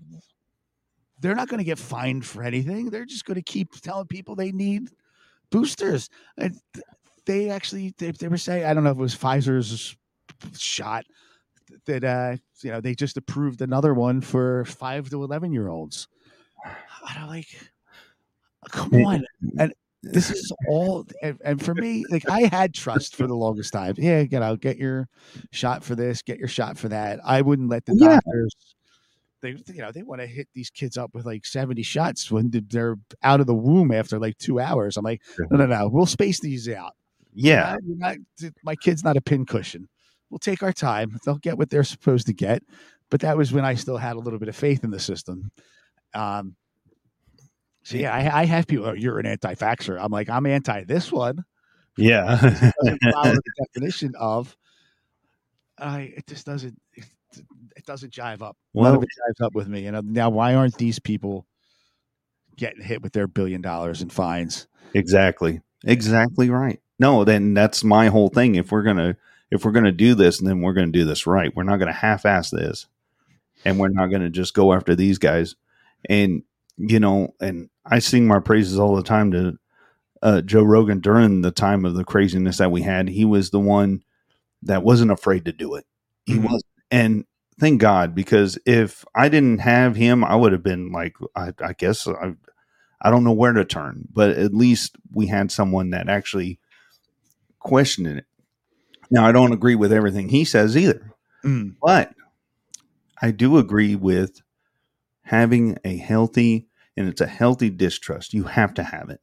they're 1.20 1.35
not 1.35 1.49
going 1.49 1.59
to 1.59 1.65
get 1.65 1.78
fined 1.78 2.27
for 2.27 2.43
anything. 2.43 2.91
They're 2.91 3.07
just 3.07 3.24
going 3.24 3.37
to 3.37 3.43
keep 3.43 3.73
telling 3.81 4.07
people 4.07 4.35
they 4.35 4.53
need 4.53 4.91
boosters. 5.51 6.09
And 6.37 6.59
they 7.27 7.51
actually, 7.51 7.94
they, 7.98 8.12
they 8.12 8.28
were 8.28 8.36
saying, 8.39 8.65
I 8.65 8.73
don't 8.74 8.85
know 8.85 8.90
if 8.90 8.97
it 8.97 9.01
was 9.01 9.16
Pfizer's 9.16 9.97
shot 10.57 11.05
that, 11.86 12.05
uh, 12.05 12.36
you 12.62 12.70
know, 12.70 12.81
they 12.81 12.94
just 12.94 13.16
approved 13.16 13.61
another 13.61 13.93
one 13.94 14.20
for 14.20 14.65
five 14.65 15.11
to 15.11 15.23
11 15.23 15.53
year 15.53 15.69
olds. 15.69 16.09
I'm 17.05 17.28
like, 17.28 17.48
come 18.70 18.94
on. 18.94 19.24
And 19.59 19.73
this 20.03 20.31
is 20.31 20.53
all, 20.69 21.05
and, 21.23 21.39
and 21.44 21.62
for 21.62 21.74
me, 21.74 22.05
like 22.11 22.28
I 22.31 22.43
had 22.44 22.74
trust 22.74 23.16
for 23.16 23.27
the 23.27 23.35
longest 23.35 23.73
time. 23.73 23.94
Yeah, 23.98 24.20
you 24.20 24.39
know, 24.39 24.57
get 24.57 24.77
your 24.77 25.09
shot 25.51 25.82
for 25.82 25.94
this, 25.94 26.23
get 26.23 26.39
your 26.39 26.48
shot 26.48 26.78
for 26.78 26.89
that. 26.89 27.19
I 27.24 27.43
wouldn't 27.43 27.69
let 27.69 27.85
the 27.86 27.94
Yeah. 27.97 28.20
doctors. 28.24 28.55
They, 29.43 29.51
you 29.51 29.82
know, 29.82 29.93
they 29.93 30.03
want 30.03 30.23
to 30.23 30.27
hit 30.27 30.48
these 30.55 30.70
kids 30.70 30.97
up 30.97 31.12
with 31.12 31.27
like 31.27 31.44
seventy 31.44 31.82
shots 31.82 32.31
when 32.31 32.51
they're 32.70 32.97
out 33.23 33.40
of 33.40 33.47
the 33.47 33.55
womb 33.55 33.93
after 33.93 34.19
like 34.19 34.39
two 34.39 34.59
hours. 34.59 34.97
I'm 34.97 35.05
like, 35.05 35.23
no, 35.51 35.59
no, 35.59 35.66
no, 35.66 35.89
we'll 35.89 36.07
space 36.07 36.40
these 36.40 36.69
out. 36.70 36.94
Yeah. 37.37 37.77
You're 37.87 37.97
not- 37.99 38.17
you're 38.41 38.51
not- 38.51 38.55
my 38.65 38.75
kid's 38.77 39.05
not 39.05 39.17
a 39.17 39.21
pincushion. 39.21 39.89
We'll 40.31 40.39
take 40.39 40.63
our 40.63 40.73
time. 40.73 41.19
They'll 41.25 41.39
get 41.39 41.57
what 41.59 41.71
they're 41.71 41.85
supposed 41.85 42.27
to 42.27 42.33
get. 42.33 42.63
But 43.11 43.21
that 43.21 43.37
was 43.37 43.53
when 43.53 43.65
I 43.65 43.75
still 43.75 43.99
had 43.99 44.17
a 44.17 44.19
little 44.19 44.41
bit 44.41 44.49
of 44.49 44.57
faith 44.57 44.83
in 44.83 44.91
the 44.91 44.99
system. 44.99 45.53
Um, 46.15 46.57
so 47.85 47.97
yeah, 47.97 48.13
I, 48.13 48.41
I 48.41 48.45
have 48.47 48.67
people. 48.67 48.87
Oh, 48.87 48.93
you're 48.95 49.21
an 49.21 49.27
anti-vaxxer. 49.27 49.97
I'm 50.03 50.11
like, 50.11 50.29
I'm 50.29 50.47
anti 50.47 50.83
this 50.85 51.13
one. 51.13 51.45
Yeah. 51.97 52.25
Doesn't 52.83 53.01
follow 53.13 53.33
the 53.35 53.43
definition 53.65 54.15
of 54.19 54.57
I 55.79 56.15
it 56.17 56.27
just 56.27 56.47
doesn't 56.47 56.81
it, 56.95 57.05
it 57.77 57.85
doesn't 57.87 58.13
jive 58.13 58.43
up. 58.43 58.57
Well- 58.73 58.93
None 58.93 58.97
of 58.97 59.03
it 59.05 59.09
jives 59.41 59.45
up 59.45 59.55
with 59.55 59.69
me. 59.69 59.87
And 59.87 59.97
uh, 59.97 60.03
now, 60.05 60.31
why 60.31 60.55
aren't 60.55 60.77
these 60.79 60.99
people 60.99 61.47
getting 62.57 62.83
hit 62.83 63.03
with 63.03 63.13
their 63.13 63.29
billion 63.29 63.61
dollars 63.61 64.03
in 64.03 64.09
fines? 64.09 64.67
Exactly. 64.95 65.61
Exactly 65.85 66.51
right. 66.51 66.81
No, 66.98 67.24
then 67.24 67.55
that's 67.55 67.85
my 67.85 68.09
whole 68.09 68.28
thing. 68.28 68.55
If 68.55 68.73
we're 68.73 68.82
gonna 68.82 69.16
if 69.51 69.64
we're 69.64 69.73
gonna 69.73 69.93
do 69.93 70.14
this, 70.14 70.39
then 70.39 70.60
we're 70.60 70.73
gonna 70.73 70.89
do 70.93 71.05
this 71.05 71.27
right. 71.27 71.55
We're 71.55 71.62
not 71.64 71.78
gonna 71.78 71.93
half 71.93 72.24
ass 72.27 72.51
this. 72.51 72.86
And 73.64 73.78
we're 73.78 73.89
not 73.89 74.09
gonna 74.09 74.31
just 74.31 74.55
go 74.55 74.73
after 74.73 74.94
these 74.94 75.18
guys. 75.18 75.56
And 76.09 76.43
you 76.78 77.01
know, 77.01 77.35
and 77.40 77.70
I 77.85 77.98
sing 78.01 78.27
my 78.27 78.40
praises 78.40 78.78
all 78.78 78.97
the 78.97 79.02
time 79.02 79.32
to 79.32 79.59
uh, 80.23 80.40
Joe 80.43 80.62
Rogan 80.62 81.01
during 81.01 81.43
the 81.43 81.51
time 81.51 81.85
of 81.85 81.94
the 81.94 82.05
craziness 82.05 82.59
that 82.59 82.73
we 82.73 82.82
had. 82.82 83.09
He 83.09 83.24
was 83.24 83.51
the 83.51 83.60
one 83.60 84.02
that 84.62 84.82
wasn't 84.82 85.10
afraid 85.12 85.44
to 85.47 85.52
do 85.52 85.74
it. 85.77 85.86
He 86.27 86.35
Mhm. 86.35 86.44
was, 86.44 86.64
and 86.90 87.24
thank 87.60 87.81
God 87.81 88.14
because 88.14 88.59
if 88.66 89.05
I 89.14 89.28
didn't 89.28 89.59
have 89.60 89.97
him, 89.97 90.24
I 90.24 90.36
would 90.36 90.52
have 90.52 90.62
been 90.62 90.93
like, 90.93 91.14
I, 91.36 91.52
I 91.60 91.73
guess 91.74 92.06
I, 92.09 92.35
I 93.02 93.10
don't 93.10 93.24
know 93.24 93.32
where 93.32 93.52
to 93.52 93.64
turn. 93.64 94.09
But 94.12 94.31
at 94.32 94.55
least 94.55 94.97
we 95.12 95.27
had 95.27 95.52
someone 95.52 95.90
that 95.90 96.09
actually 96.09 96.59
questioned 97.67 98.07
it. 98.07 98.25
Now 99.11 99.27
I 99.27 99.33
don't 99.33 99.53
agree 99.53 99.75
with 99.75 99.93
everything 99.93 100.29
he 100.29 100.45
says 100.45 100.77
either, 100.77 101.13
Mm. 101.45 101.75
but 101.83 102.13
I 103.21 103.31
do 103.33 103.59
agree 103.59 103.95
with 103.97 104.41
having 105.23 105.77
a 105.85 105.97
healthy 105.97 106.69
and 106.97 107.09
it's 107.09 107.21
a 107.21 107.27
healthy 107.27 107.71
distrust. 107.71 108.33
You 108.35 108.45
have 108.45 108.73
to 108.75 108.83
have 108.83 109.11
it. 109.11 109.21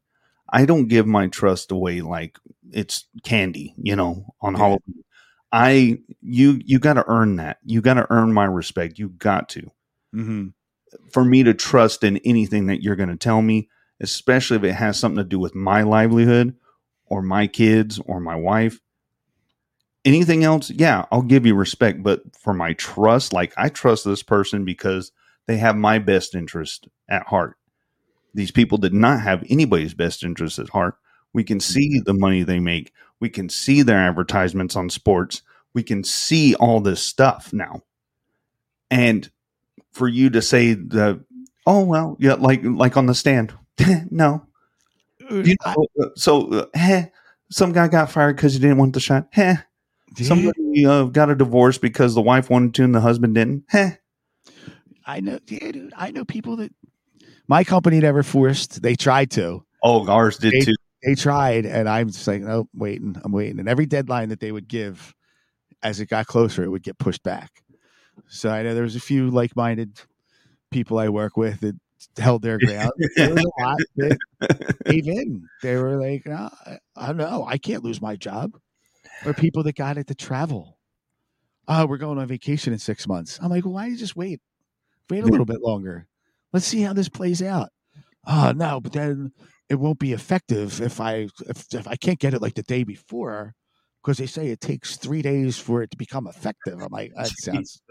I 0.50 0.66
don't 0.66 0.88
give 0.88 1.08
my 1.08 1.28
trust 1.28 1.72
away 1.72 2.02
like 2.02 2.38
it's 2.72 3.06
candy, 3.24 3.74
you 3.78 3.96
know, 3.96 4.34
on 4.42 4.54
Yeah. 4.54 4.60
Halloween. 4.60 5.04
I 5.52 6.00
you 6.22 6.60
you 6.66 6.80
got 6.80 6.94
to 6.94 7.06
earn 7.08 7.38
that. 7.38 7.58
You 7.64 7.82
got 7.82 7.94
to 7.96 8.08
earn 8.10 8.34
my 8.34 8.46
respect. 8.46 9.00
You 9.00 9.10
got 9.10 9.50
to. 9.50 9.62
Mm-hmm. 10.14 10.48
For 11.12 11.24
me 11.24 11.44
to 11.44 11.54
trust 11.54 12.04
in 12.04 12.18
anything 12.18 12.68
that 12.68 12.82
you're 12.84 12.96
going 12.96 13.10
to 13.10 13.16
tell 13.16 13.42
me, 13.42 13.70
especially 14.00 14.58
if 14.58 14.64
it 14.64 14.74
has 14.74 15.00
something 15.00 15.18
to 15.24 15.24
do 15.24 15.40
with 15.40 15.56
my 15.56 15.82
livelihood 15.84 16.56
or 17.14 17.22
my 17.22 17.46
kids 17.46 18.00
or 18.08 18.20
my 18.20 18.36
wife. 18.36 18.82
Anything 20.04 20.44
else, 20.44 20.72
yeah, 20.72 21.06
I'll 21.12 21.22
give 21.22 21.46
you 21.46 21.54
respect, 21.54 22.02
but 22.02 22.24
for 22.36 22.56
my 22.56 22.74
trust, 22.74 23.34
like 23.34 23.54
I 23.56 23.70
trust 23.70 24.04
this 24.04 24.24
person 24.24 24.66
because 24.66 25.12
they 25.46 25.58
have 25.58 25.76
my 25.76 26.00
best 26.00 26.34
interest 26.34 26.88
at 27.08 27.28
heart. 27.28 27.56
These 28.34 28.50
people 28.50 28.80
did 28.80 28.96
not 28.96 29.22
have 29.22 29.46
anybody's 29.48 29.94
best 29.94 30.24
interest 30.24 30.58
at 30.58 30.70
heart. 30.70 30.96
We 31.34 31.44
can 31.44 31.60
mm-hmm. 31.60 31.72
see 31.72 32.02
the 32.04 32.16
money 32.16 32.42
they 32.42 32.60
make. 32.60 32.92
We 33.20 33.30
can 33.30 33.48
see 33.48 33.84
their 33.84 34.00
advertisements 34.00 34.76
on 34.76 34.90
sports. 34.90 35.44
We 35.76 35.84
can 35.84 36.04
see 36.04 36.56
all 36.56 36.80
this 36.80 37.04
stuff 37.04 37.54
now. 37.54 37.84
And 38.90 39.30
for 39.92 40.08
you 40.08 40.32
to 40.32 40.42
say 40.42 40.74
the 40.74 41.24
oh 41.68 41.84
well, 41.84 42.18
yeah, 42.20 42.34
like 42.34 42.62
like 42.64 42.98
on 42.98 43.06
the 43.06 43.14
stand. 43.14 43.54
no. 44.10 44.48
You 45.42 45.56
know, 45.66 45.88
uh, 46.02 46.10
so 46.16 46.52
uh, 46.52 46.66
heh, 46.74 47.06
some 47.50 47.72
guy 47.72 47.88
got 47.88 48.12
fired 48.12 48.36
because 48.36 48.54
he 48.54 48.60
didn't 48.60 48.78
want 48.78 48.94
the 48.94 49.00
shot. 49.00 49.28
Heh. 49.32 49.56
Somebody 50.16 50.86
uh, 50.86 51.06
got 51.06 51.30
a 51.32 51.36
divorce 51.36 51.78
because 51.78 52.14
the 52.14 52.22
wife 52.22 52.50
wanted 52.50 52.76
to 52.76 52.84
and 52.84 52.94
the 52.94 53.02
husband 53.02 53.36
didn't. 53.36 53.64
Heh. 53.70 53.92
I 55.06 55.20
know, 55.20 55.40
yeah, 55.48 55.72
dude. 55.72 55.94
I 55.98 56.12
know 56.12 56.24
people 56.24 56.58
that 56.58 56.72
my 57.48 57.64
company 57.64 58.00
never 58.00 58.24
forced. 58.24 58.82
They 58.82 58.96
tried 58.96 59.32
to. 59.32 59.66
Oh, 59.84 60.08
ours 60.08 60.38
did 60.38 60.54
They, 60.54 60.60
too. 60.62 60.76
they 61.04 61.16
tried, 61.16 61.66
and 61.66 61.90
I'm 61.90 62.10
just 62.10 62.28
like, 62.28 62.42
no, 62.42 62.62
I'm 62.62 62.80
waiting. 62.80 63.18
I'm 63.24 63.32
waiting. 63.32 63.60
And 63.60 63.68
every 63.68 63.86
deadline 63.86 64.30
that 64.30 64.40
they 64.40 64.52
would 64.52 64.68
give, 64.68 65.14
as 65.82 66.00
it 66.00 66.06
got 66.06 66.28
closer, 66.28 66.64
it 66.64 66.70
would 66.70 66.84
get 66.84 66.98
pushed 66.98 67.24
back. 67.24 67.64
So 68.28 68.50
I 68.50 68.62
know 68.64 68.74
there 68.74 68.84
was 68.84 68.96
a 68.96 69.02
few 69.02 69.30
like-minded 69.30 70.00
people 70.72 71.00
I 71.00 71.10
work 71.10 71.36
with 71.36 71.60
that 71.62 71.76
held 72.18 72.42
their 72.42 72.58
ground. 72.66 72.92
there 73.16 73.34
was 73.34 73.44
a 73.44 73.62
lot 73.62 73.78
that 73.98 74.76
gave 74.86 75.08
in. 75.08 75.48
They 75.62 75.76
were 75.76 76.02
like, 76.02 76.26
no, 76.26 76.50
I, 76.96 77.08
don't 77.08 77.18
know. 77.18 77.46
I 77.48 77.58
can't 77.58 77.84
lose 77.84 78.02
my 78.02 78.16
job. 78.16 78.52
Or 79.26 79.34
people 79.34 79.64
that 79.64 79.76
got 79.76 79.98
it 79.98 80.08
to 80.08 80.16
travel. 80.16 80.78
Oh, 81.68 81.86
we're 81.86 81.98
going 81.98 82.18
on 82.18 82.28
vacation 82.28 82.74
in 82.74 82.80
six 82.80 83.08
months. 83.08 83.40
I'm 83.42 83.50
like, 83.50 83.64
well, 83.64 83.74
why 83.74 83.84
don't 83.84 83.92
you 83.92 83.98
just 83.98 84.16
wait? 84.16 84.42
Wait 85.10 85.24
a 85.24 85.28
little 85.28 85.46
bit 85.46 85.62
longer. 85.62 86.08
Let's 86.52 86.66
see 86.66 86.82
how 86.82 86.94
this 86.94 87.10
plays 87.10 87.42
out. 87.42 87.70
Oh 88.26 88.54
no, 88.56 88.80
but 88.80 88.94
then 88.94 89.32
it 89.70 89.76
won't 89.76 90.00
be 90.00 90.14
effective 90.14 90.82
if 90.82 91.02
I 91.02 91.28
if, 91.48 91.66
if 91.74 91.88
I 91.88 91.96
can't 91.96 92.20
get 92.20 92.34
it 92.34 92.42
like 92.42 92.54
the 92.54 92.64
day 92.64 92.84
before 92.84 93.54
because 94.04 94.18
they 94.18 94.26
say 94.26 94.48
it 94.48 94.60
takes 94.60 94.98
three 94.98 95.22
days 95.22 95.58
for 95.58 95.82
it 95.82 95.92
to 95.92 95.98
become 95.98 96.28
effective. 96.28 96.82
I'm 96.82 96.90
like, 96.92 97.14
that 97.16 97.28
sounds 97.38 97.82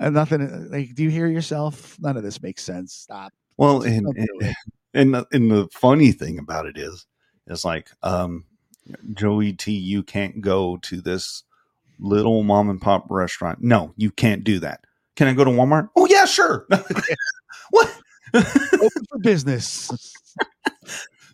nothing. 0.00 0.70
Like, 0.70 0.94
do 0.94 1.04
you 1.04 1.10
hear 1.10 1.28
yourself? 1.28 1.96
None 2.00 2.16
of 2.16 2.22
this 2.22 2.42
makes 2.42 2.64
sense. 2.64 2.94
Stop. 2.94 3.32
Well, 3.56 3.82
and 3.82 4.06
and, 4.16 4.54
and 4.94 5.14
the, 5.14 5.26
and 5.32 5.50
the 5.50 5.68
funny 5.72 6.12
thing 6.12 6.38
about 6.38 6.66
it 6.66 6.76
is, 6.76 7.06
is 7.46 7.64
like, 7.64 7.90
um, 8.02 8.44
Joey 9.14 9.52
T, 9.52 9.72
you 9.72 10.02
can't 10.02 10.40
go 10.40 10.76
to 10.78 11.00
this 11.00 11.42
little 11.98 12.42
mom 12.42 12.70
and 12.70 12.80
pop 12.80 13.06
restaurant. 13.10 13.62
No, 13.62 13.92
you 13.96 14.10
can't 14.10 14.44
do 14.44 14.58
that. 14.60 14.80
Can 15.16 15.28
I 15.28 15.32
go 15.32 15.44
to 15.44 15.50
Walmart? 15.50 15.88
Oh 15.96 16.06
yeah, 16.06 16.24
sure. 16.24 16.66
what? 17.70 18.00
Open 18.34 19.04
for 19.10 19.18
business. 19.20 19.90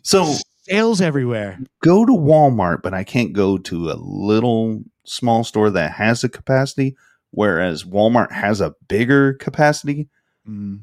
So 0.03 0.33
Sales 0.63 0.99
everywhere. 0.99 1.59
go 1.83 2.05
to 2.05 2.11
Walmart, 2.11 2.81
but 2.81 2.93
I 2.93 3.03
can't 3.03 3.33
go 3.33 3.57
to 3.59 3.91
a 3.91 3.93
little 3.93 4.83
small 5.05 5.43
store 5.43 5.69
that 5.69 5.91
has 5.91 6.23
a 6.23 6.29
capacity, 6.29 6.95
whereas 7.29 7.83
Walmart 7.83 8.31
has 8.31 8.61
a 8.61 8.73
bigger 8.87 9.33
capacity. 9.33 10.09
Mm. 10.47 10.81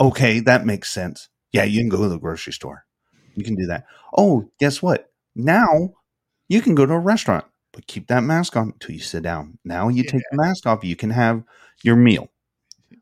Okay, 0.00 0.40
that 0.40 0.64
makes 0.64 0.90
sense. 0.90 1.28
Yeah, 1.52 1.64
you 1.64 1.80
can 1.80 1.88
go 1.88 2.02
to 2.02 2.08
the 2.08 2.18
grocery 2.18 2.52
store. 2.52 2.84
You 3.34 3.44
can 3.44 3.54
do 3.54 3.66
that. 3.66 3.84
Oh, 4.16 4.50
guess 4.58 4.82
what? 4.82 5.10
Now 5.34 5.90
you 6.48 6.60
can 6.62 6.74
go 6.74 6.86
to 6.86 6.94
a 6.94 6.98
restaurant, 6.98 7.44
but 7.72 7.86
keep 7.86 8.08
that 8.08 8.22
mask 8.22 8.56
on 8.56 8.72
until 8.72 8.94
you 8.94 9.00
sit 9.00 9.22
down. 9.22 9.58
Now 9.64 9.88
you 9.88 10.02
take 10.04 10.22
the 10.30 10.36
mask 10.36 10.66
off, 10.66 10.84
you 10.84 10.96
can 10.96 11.10
have 11.10 11.42
your 11.82 11.96
meal. 11.96 12.28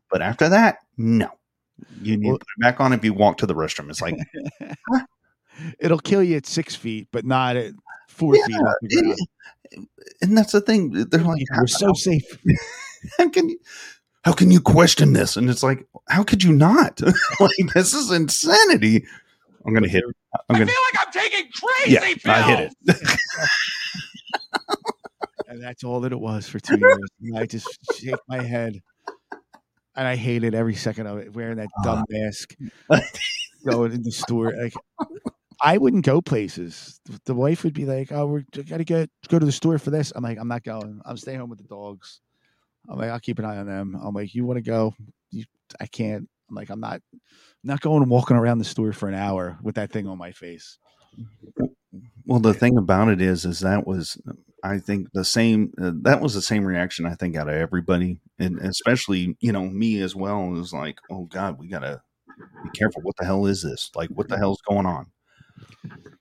But 0.09 0.21
after 0.21 0.49
that, 0.49 0.79
no. 0.97 1.29
You 2.01 2.17
need 2.17 2.27
to 2.27 2.33
put 2.33 2.41
it 2.41 2.61
back 2.61 2.79
on 2.81 2.93
if 2.93 3.03
you 3.05 3.13
walk 3.13 3.37
to 3.37 3.45
the 3.45 3.55
restroom. 3.55 3.89
It's 3.89 4.01
like, 4.01 4.17
It'll 5.79 5.99
kill 5.99 6.23
you 6.23 6.37
at 6.37 6.45
six 6.45 6.75
feet, 6.75 7.07
but 7.11 7.25
not 7.25 7.55
at 7.55 7.73
four 8.07 8.35
feet. 8.35 8.57
And, 8.91 9.15
and 10.21 10.37
that's 10.37 10.51
the 10.51 10.61
thing. 10.61 10.91
They're 10.91 11.21
like, 11.21 11.43
We're 11.57 11.67
so 11.67 11.93
safe. 11.93 12.23
how 13.17 13.29
can 13.29 13.49
you 13.49 13.59
how 14.23 14.33
can 14.33 14.51
you 14.51 14.59
question 14.59 15.13
this? 15.13 15.37
And 15.37 15.49
it's 15.49 15.63
like, 15.63 15.85
how 16.09 16.23
could 16.23 16.43
you 16.43 16.51
not? 16.51 17.01
like 17.39 17.73
this 17.73 17.93
is 17.93 18.11
insanity. 18.11 19.05
I'm 19.65 19.73
gonna 19.73 19.87
hit. 19.87 20.03
I'm 20.49 20.59
gonna. 20.59 20.65
like 20.65 21.07
I'm 21.07 21.11
taking 21.11 21.49
crazy 21.51 21.93
yeah, 22.25 22.33
I 22.33 22.41
hit 22.41 22.71
it. 22.87 22.97
and 25.47 25.61
that's 25.61 25.83
all 25.83 25.99
that 26.01 26.11
it 26.11 26.19
was 26.19 26.47
for 26.47 26.59
two 26.59 26.77
years. 26.77 26.97
And 27.21 27.37
I 27.37 27.45
just 27.45 27.67
shake 27.97 28.15
my 28.27 28.41
head, 28.41 28.79
and 29.95 30.07
I 30.07 30.15
hated 30.15 30.55
every 30.55 30.75
second 30.75 31.07
of 31.07 31.17
it. 31.19 31.33
Wearing 31.33 31.57
that 31.57 31.69
dumb 31.83 31.99
ah. 31.99 32.05
mask, 32.09 32.55
going 33.65 33.91
in 33.91 34.03
the 34.03 34.11
store. 34.11 34.53
Like, 34.55 34.73
I 35.61 35.77
wouldn't 35.77 36.05
go 36.05 36.21
places. 36.21 36.99
The 37.25 37.35
wife 37.35 37.63
would 37.63 37.73
be 37.73 37.85
like, 37.85 38.11
"Oh, 38.11 38.25
we 38.27 38.63
gotta 38.63 38.83
get 38.85 39.09
go 39.27 39.39
to 39.39 39.45
the 39.45 39.51
store 39.51 39.77
for 39.77 39.91
this." 39.91 40.13
I'm 40.15 40.23
like, 40.23 40.37
"I'm 40.39 40.47
not 40.47 40.63
going. 40.63 41.01
I'm 41.05 41.17
staying 41.17 41.39
home 41.39 41.49
with 41.49 41.59
the 41.59 41.67
dogs." 41.67 42.21
I'm 42.87 42.97
like, 42.97 43.09
"I'll 43.09 43.19
keep 43.19 43.39
an 43.39 43.45
eye 43.45 43.57
on 43.57 43.67
them." 43.67 43.99
I'm 44.01 44.13
like, 44.13 44.33
"You 44.33 44.45
want 44.45 44.57
to 44.57 44.63
go? 44.63 44.93
You, 45.31 45.45
I 45.79 45.85
can't." 45.87 46.27
I'm 46.49 46.55
like, 46.55 46.69
"I'm 46.69 46.79
not, 46.79 47.01
not 47.63 47.81
going 47.81 48.07
walking 48.09 48.37
around 48.37 48.59
the 48.59 48.65
store 48.65 48.93
for 48.93 49.07
an 49.07 49.15
hour 49.15 49.57
with 49.61 49.75
that 49.75 49.91
thing 49.91 50.07
on 50.07 50.17
my 50.17 50.31
face." 50.31 50.77
Well, 52.25 52.39
the 52.39 52.53
thing 52.53 52.77
about 52.77 53.09
it 53.09 53.21
is, 53.21 53.45
is 53.45 53.59
that 53.61 53.87
was, 53.87 54.21
I 54.63 54.77
think, 54.77 55.07
the 55.13 55.25
same. 55.25 55.73
Uh, 55.81 55.91
that 56.03 56.21
was 56.21 56.33
the 56.33 56.41
same 56.41 56.63
reaction 56.63 57.05
I 57.05 57.15
think 57.15 57.35
out 57.35 57.49
of 57.49 57.55
everybody, 57.55 58.19
and 58.37 58.59
especially 58.59 59.35
you 59.39 59.51
know 59.51 59.67
me 59.67 60.01
as 60.01 60.15
well. 60.15 60.43
It 60.43 60.59
was 60.59 60.73
like, 60.73 60.99
oh 61.09 61.25
God, 61.25 61.57
we 61.59 61.67
gotta 61.67 62.01
be 62.63 62.69
careful. 62.77 63.01
What 63.01 63.15
the 63.17 63.25
hell 63.25 63.45
is 63.45 63.63
this? 63.63 63.89
Like, 63.95 64.09
what 64.09 64.27
the 64.27 64.37
hell's 64.37 64.61
going 64.67 64.85
on? 64.85 65.07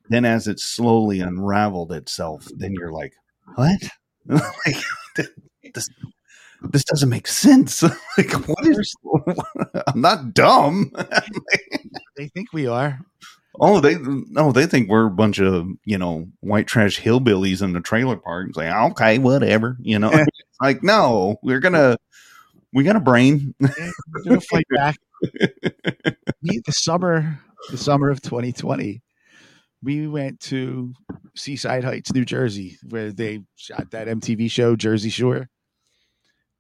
Then, 0.09 0.25
as 0.25 0.49
it 0.49 0.61
slowly 0.61 1.21
unraveled 1.21 1.93
itself, 1.93 2.49
then 2.57 2.73
you're 2.73 2.93
like, 2.93 3.13
what? 3.55 3.81
like, 4.27 4.77
this, 5.75 5.89
this 6.63 6.85
doesn't 6.85 7.09
make 7.09 7.27
sense. 7.27 7.83
like, 8.19 8.33
what 8.49 8.67
is? 8.67 8.95
I'm 9.87 10.01
not 10.01 10.35
dumb. 10.35 10.93
They 12.17 12.27
think 12.29 12.53
we 12.53 12.67
are. 12.67 12.99
Oh, 13.61 13.79
they 13.81 13.95
no, 14.01 14.51
they 14.51 14.67
think 14.67 14.89
we're 14.89 15.07
a 15.07 15.11
bunch 15.11 15.39
of 15.39 15.69
you 15.85 15.99
know 15.99 16.27
white 16.41 16.67
trash 16.67 17.01
hillbillies 17.01 17.63
in 17.63 17.73
the 17.75 17.81
trailer 17.81 18.17
park. 18.17 18.49
It's 18.49 18.57
like 18.57 18.73
okay, 18.91 19.19
whatever, 19.19 19.77
you 19.81 20.01
know. 20.01 20.11
It's 20.13 20.59
like 20.61 20.83
no, 20.83 21.37
we're 21.45 21.61
gonna 21.61 21.97
we 22.73 22.83
got 22.83 22.97
a 22.97 23.01
brain. 23.01 23.55
We're 23.61 24.25
gonna 24.25 24.41
fight 24.41 24.67
back. 24.75 24.97
We- 26.43 26.61
the 26.67 26.73
summer, 26.73 27.39
the 27.71 27.79
summer 27.79 28.11
of 28.11 28.21
2020, 28.21 29.01
we 29.83 30.09
went 30.09 30.41
to 30.41 30.93
Seaside 31.37 31.85
Heights, 31.85 32.13
New 32.13 32.25
Jersey, 32.25 32.79
where 32.89 33.13
they 33.13 33.45
shot 33.57 33.93
that 33.93 34.09
MTV 34.09 34.51
show 34.51 34.75
Jersey 34.77 35.11
Shore. 35.11 35.49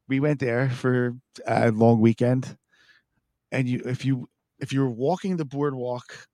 We 0.09 0.20
went 0.20 0.40
there 0.40 0.70
for 0.70 1.16
a 1.47 1.70
long 1.70 2.01
weekend, 2.01 2.56
and 3.52 3.68
you 3.68 3.82
if 3.85 4.05
you 4.05 4.28
if 4.59 4.72
you 4.72 4.80
were 4.80 4.90
walking 4.90 5.36
the 5.36 5.44
boardwalk 5.44 6.26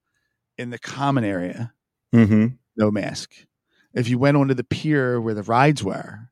in 0.57 0.71
the 0.71 0.79
common 0.79 1.25
area, 1.25 1.73
Mm-hmm. 2.15 2.55
no 2.77 2.91
mask. 2.91 3.33
If 3.93 4.09
you 4.09 4.19
went 4.19 4.37
onto 4.37 4.55
the 4.55 4.65
pier 4.65 5.21
where 5.21 5.35
the 5.35 5.43
rides 5.43 5.83
were, 5.83 6.31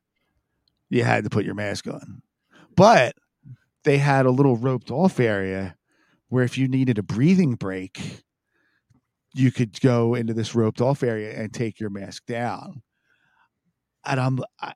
you 0.89 1.03
had 1.03 1.23
to 1.25 1.29
put 1.29 1.45
your 1.45 1.55
mask 1.55 1.87
on. 1.87 2.21
But 2.75 3.15
they 3.83 3.97
had 3.97 4.25
a 4.25 4.31
little 4.31 4.55
roped 4.57 4.91
off 4.91 5.19
area 5.19 5.75
where 6.29 6.43
if 6.43 6.57
you 6.57 6.67
needed 6.67 6.97
a 6.97 7.03
breathing 7.03 7.55
break, 7.55 8.23
you 9.33 9.51
could 9.51 9.79
go 9.81 10.15
into 10.15 10.33
this 10.33 10.55
roped 10.55 10.81
off 10.81 11.03
area 11.03 11.37
and 11.39 11.53
take 11.53 11.79
your 11.79 11.89
mask 11.89 12.25
down. 12.25 12.81
And 14.05 14.19
I'm, 14.19 14.39
I, 14.59 14.73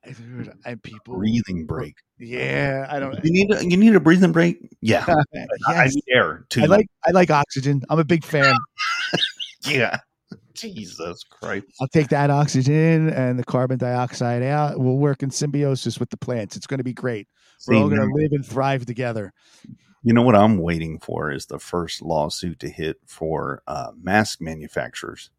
and 0.66 0.82
people, 0.82 1.18
Breathing 1.18 1.66
break. 1.66 1.96
Yeah, 2.20 2.88
I 2.90 3.00
don't. 3.00 3.14
You 3.24 3.32
need 3.32 3.52
a, 3.54 3.64
you 3.66 3.78
need 3.78 3.96
a 3.96 4.00
breathing 4.00 4.32
break. 4.32 4.58
Yeah, 4.82 5.06
I- 5.68 5.74
I 5.76 5.88
need 5.88 6.04
air 6.14 6.46
too. 6.50 6.64
I 6.64 6.66
like 6.66 6.88
I 7.06 7.12
like 7.12 7.30
oxygen. 7.32 7.82
I'm 7.90 8.00
a 8.00 8.04
big 8.04 8.24
fan. 8.24 8.56
yeah. 9.66 10.00
Jesus 10.54 11.24
Christ. 11.30 11.68
I'll 11.80 11.88
take 11.88 12.08
that 12.10 12.32
oxygen 12.32 13.10
and 13.10 13.38
the 13.38 13.44
carbon 13.44 13.78
dioxide 13.78 14.42
out. 14.42 14.80
We'll 14.80 14.98
work 14.98 15.22
in 15.22 15.30
symbiosis 15.30 16.00
with 16.00 16.10
the 16.10 16.18
plants. 16.18 16.56
It's 16.56 16.66
going 16.66 16.80
to 16.80 16.84
be 16.84 16.94
great. 16.94 17.28
We're 17.68 17.76
all 17.76 17.90
going 17.90 18.02
to 18.02 18.12
live 18.16 18.32
and 18.32 18.44
thrive 18.44 18.86
together. 18.88 19.34
You 20.02 20.14
know 20.14 20.24
what 20.24 20.36
I'm 20.36 20.58
waiting 20.58 21.00
for 21.00 21.32
is 21.32 21.46
the 21.46 21.60
first 21.60 22.02
lawsuit 22.02 22.60
to 22.62 22.70
hit 22.70 22.98
for 23.06 23.62
uh, 23.68 23.92
mask 24.02 24.42
manufacturers 24.42 25.30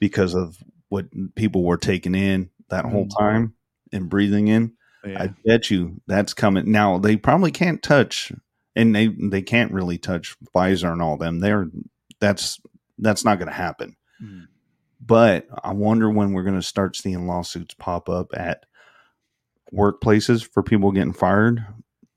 because 0.00 0.34
of 0.34 0.58
what 0.88 1.06
people 1.36 1.62
were 1.62 1.76
taking 1.76 2.16
in 2.16 2.50
that 2.70 2.84
whole 2.84 3.06
Mm. 3.06 3.16
time 3.18 3.54
and 3.92 4.08
breathing 4.10 4.48
in. 4.48 4.72
I 5.04 5.34
bet 5.44 5.70
you 5.70 6.00
that's 6.06 6.34
coming. 6.34 6.70
Now 6.70 6.98
they 6.98 7.16
probably 7.16 7.50
can't 7.50 7.82
touch, 7.82 8.32
and 8.74 8.94
they 8.94 9.08
they 9.08 9.42
can't 9.42 9.72
really 9.72 9.98
touch 9.98 10.36
Pfizer 10.54 10.92
and 10.92 11.02
all 11.02 11.16
them. 11.16 11.40
They're 11.40 11.68
that's 12.20 12.60
that's 12.98 13.24
not 13.24 13.38
going 13.38 13.48
to 13.48 13.54
happen. 13.54 13.96
Mm. 14.22 14.48
But 15.04 15.46
I 15.62 15.72
wonder 15.72 16.08
when 16.10 16.32
we're 16.32 16.44
going 16.44 16.54
to 16.54 16.62
start 16.62 16.96
seeing 16.96 17.26
lawsuits 17.26 17.74
pop 17.74 18.08
up 18.08 18.28
at 18.34 18.64
workplaces 19.72 20.46
for 20.46 20.62
people 20.62 20.92
getting 20.92 21.12
fired 21.12 21.64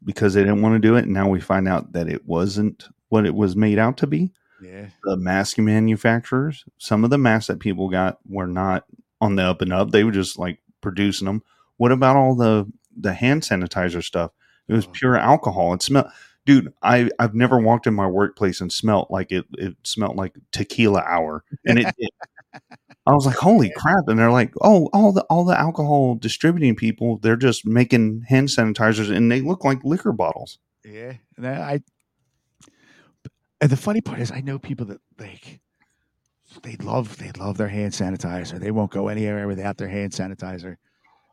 because 0.04 0.34
they 0.34 0.42
didn't 0.42 0.62
want 0.62 0.76
to 0.76 0.88
do 0.88 0.96
it. 0.96 1.04
And 1.06 1.14
now 1.14 1.28
we 1.28 1.42
find 1.42 1.68
out 1.68 1.94
that 1.94 2.08
it 2.08 2.26
wasn't 2.26 2.88
what 3.10 3.26
it 3.26 3.36
was 3.36 3.56
made 3.56 3.80
out 3.80 3.98
to 3.98 4.08
be. 4.08 4.32
Yeah. 4.62 4.88
The 5.04 5.18
mask 5.18 5.58
manufacturers, 5.58 6.64
some 6.78 7.04
of 7.04 7.10
the 7.10 7.18
masks 7.18 7.48
that 7.48 7.60
people 7.60 7.90
got 7.90 8.20
were 8.28 8.48
not 8.48 8.86
on 9.20 9.36
the 9.36 9.44
up 9.44 9.62
and 9.62 9.74
up. 9.74 9.92
They 9.92 10.04
were 10.04 10.12
just 10.12 10.40
like 10.40 10.60
producing 10.82 11.26
them. 11.26 11.44
What 11.78 11.92
about 11.92 12.16
all 12.16 12.36
the 12.36 12.72
the 12.96 13.14
hand 13.14 13.44
sanitizer 13.44 14.04
stuff? 14.04 14.32
It 14.68 14.74
was 14.74 14.88
mm. 14.88 14.94
pure 14.94 15.18
alcohol. 15.18 15.74
It 15.74 15.82
smelled, 15.82 16.08
dude. 16.46 16.74
I 16.84 17.10
I've 17.20 17.36
never 17.36 17.60
walked 17.60 17.88
in 17.88 17.94
my 17.94 18.08
workplace 18.08 18.62
and 18.62 18.72
smelt 18.72 19.10
like 19.10 19.32
it. 19.32 19.46
It 19.54 19.76
smelled 19.84 20.18
like 20.18 20.36
tequila 20.52 21.02
hour, 21.02 21.44
and 21.66 21.80
it. 21.80 21.96
I 23.06 23.14
was 23.14 23.26
like, 23.26 23.38
holy 23.38 23.72
crap! 23.76 24.08
And 24.08 24.20
they're 24.20 24.32
like, 24.32 24.54
oh, 24.62 24.90
all 24.94 25.12
the 25.12 25.24
all 25.24 25.46
the 25.46 25.58
alcohol 25.58 26.16
distributing 26.16 26.76
people, 26.76 27.18
they're 27.18 27.38
just 27.38 27.66
making 27.66 28.24
hand 28.28 28.50
sanitizers, 28.50 29.16
and 29.16 29.32
they 29.32 29.42
look 29.42 29.64
like 29.64 29.84
liquor 29.84 30.12
bottles. 30.12 30.60
Yeah. 30.84 31.14
And 31.38 31.48
I, 31.48 31.52
I 31.52 31.80
and 33.62 33.70
the 33.70 33.78
funny 33.78 34.02
part 34.02 34.20
is 34.20 34.32
I 34.32 34.42
know 34.42 34.60
people 34.60 34.86
that 34.88 35.02
like 35.20 35.62
they 36.64 36.76
love 36.78 37.18
they 37.18 37.32
love 37.32 37.58
their 37.58 37.68
hand 37.68 37.94
sanitizer. 37.94 38.60
They 38.60 38.72
won't 38.72 38.92
go 38.92 39.08
anywhere 39.08 39.48
without 39.48 39.78
their 39.78 39.88
hand 39.88 40.12
sanitizer. 40.12 40.78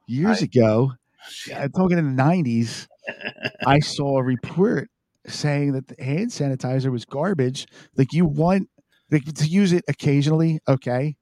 Years 0.06 0.43
ago, 0.43 0.93
I'm 1.55 1.72
talking 1.72 1.98
in 1.98 2.05
the 2.06 2.12
nineties, 2.24 2.89
I 3.66 3.81
saw 3.81 4.18
a 4.18 4.22
report 4.22 4.90
saying 5.26 5.72
that 5.72 5.89
the 5.89 6.02
hand 6.02 6.31
sanitizer 6.31 6.90
was 6.93 7.05
garbage. 7.05 7.66
Like 7.97 8.12
you 8.12 8.26
want 8.26 8.68
like 9.10 9.24
to 9.24 9.47
use 9.47 9.72
it 9.72 9.85
occasionally, 9.89 10.60
okay. 10.68 11.16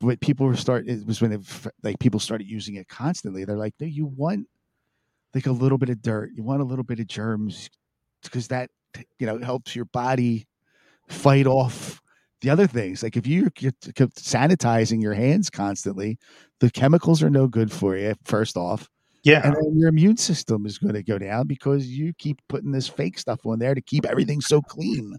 But 0.00 0.20
people 0.20 0.46
were 0.46 0.56
start 0.56 0.86
it 0.88 1.06
was 1.06 1.20
when 1.22 1.32
it, 1.32 1.42
like 1.82 1.98
people 2.00 2.20
started 2.20 2.48
using 2.48 2.76
it 2.76 2.88
constantly. 2.88 3.44
They're 3.44 3.56
like, 3.58 3.74
no, 3.80 3.86
you 3.86 4.06
want 4.06 4.48
like 5.34 5.46
a 5.46 5.52
little 5.52 5.78
bit 5.78 5.90
of 5.90 6.02
dirt, 6.02 6.30
you 6.34 6.42
want 6.42 6.60
a 6.62 6.64
little 6.64 6.84
bit 6.84 7.00
of 7.00 7.06
germs 7.06 7.70
because 8.22 8.48
that 8.48 8.70
you 9.18 9.26
know 9.26 9.38
helps 9.38 9.76
your 9.76 9.86
body 9.86 10.46
fight 11.08 11.46
off 11.46 12.00
the 12.40 12.50
other 12.50 12.66
things. 12.66 13.02
Like 13.02 13.16
if 13.16 13.26
you- 13.26 13.50
you're 13.58 13.72
sanitizing 14.08 15.02
your 15.02 15.14
hands 15.14 15.50
constantly, 15.50 16.18
the 16.60 16.70
chemicals 16.70 17.22
are 17.22 17.30
no 17.30 17.46
good 17.46 17.70
for 17.72 17.96
you. 17.96 18.14
First 18.24 18.56
off, 18.56 18.88
Yeah. 19.24 19.42
and 19.44 19.54
then 19.54 19.78
your 19.78 19.88
immune 19.88 20.16
system 20.16 20.66
is 20.66 20.78
going 20.78 20.94
to 20.94 21.02
go 21.02 21.18
down 21.18 21.46
because 21.46 21.86
you 21.88 22.12
keep 22.18 22.38
putting 22.48 22.72
this 22.72 22.88
fake 22.88 23.18
stuff 23.18 23.44
on 23.44 23.58
there 23.58 23.74
to 23.74 23.82
keep 23.82 24.04
everything 24.06 24.40
so 24.40 24.60
clean. 24.62 25.16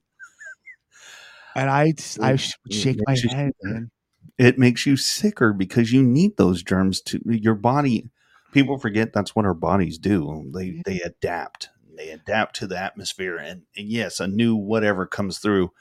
And 1.56 1.70
I, 1.70 1.94
I 2.22 2.38
shake 2.38 3.00
my 3.06 3.16
head, 3.30 3.52
man. 3.62 3.92
It 4.38 4.58
makes 4.58 4.86
you 4.86 4.96
sicker 4.96 5.54
because 5.54 5.92
you 5.92 6.02
need 6.02 6.38
those 6.38 6.64
germs 6.64 7.02
to 7.02 7.20
your 7.26 7.56
body. 7.56 8.10
People 8.54 8.78
forget 8.80 9.14
that's 9.14 9.36
what 9.36 9.46
our 9.46 9.54
bodies 9.54 9.98
do. 9.98 10.50
They 10.54 10.82
they 10.86 11.02
adapt. 11.02 11.70
They 11.98 12.10
adapt 12.10 12.56
to 12.58 12.68
the 12.68 12.80
atmosphere, 12.80 13.38
and, 13.38 13.64
and 13.78 13.88
yes, 13.90 14.20
a 14.20 14.28
new 14.28 14.56
whatever 14.56 15.06
comes 15.06 15.40
through, 15.40 15.72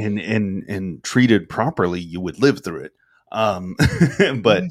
and 0.00 0.18
and 0.18 0.64
and 0.68 1.04
treated 1.04 1.48
properly, 1.48 2.00
you 2.00 2.20
would 2.20 2.40
live 2.40 2.64
through 2.64 2.84
it. 2.84 2.92
Um, 3.32 3.76
but 4.42 4.64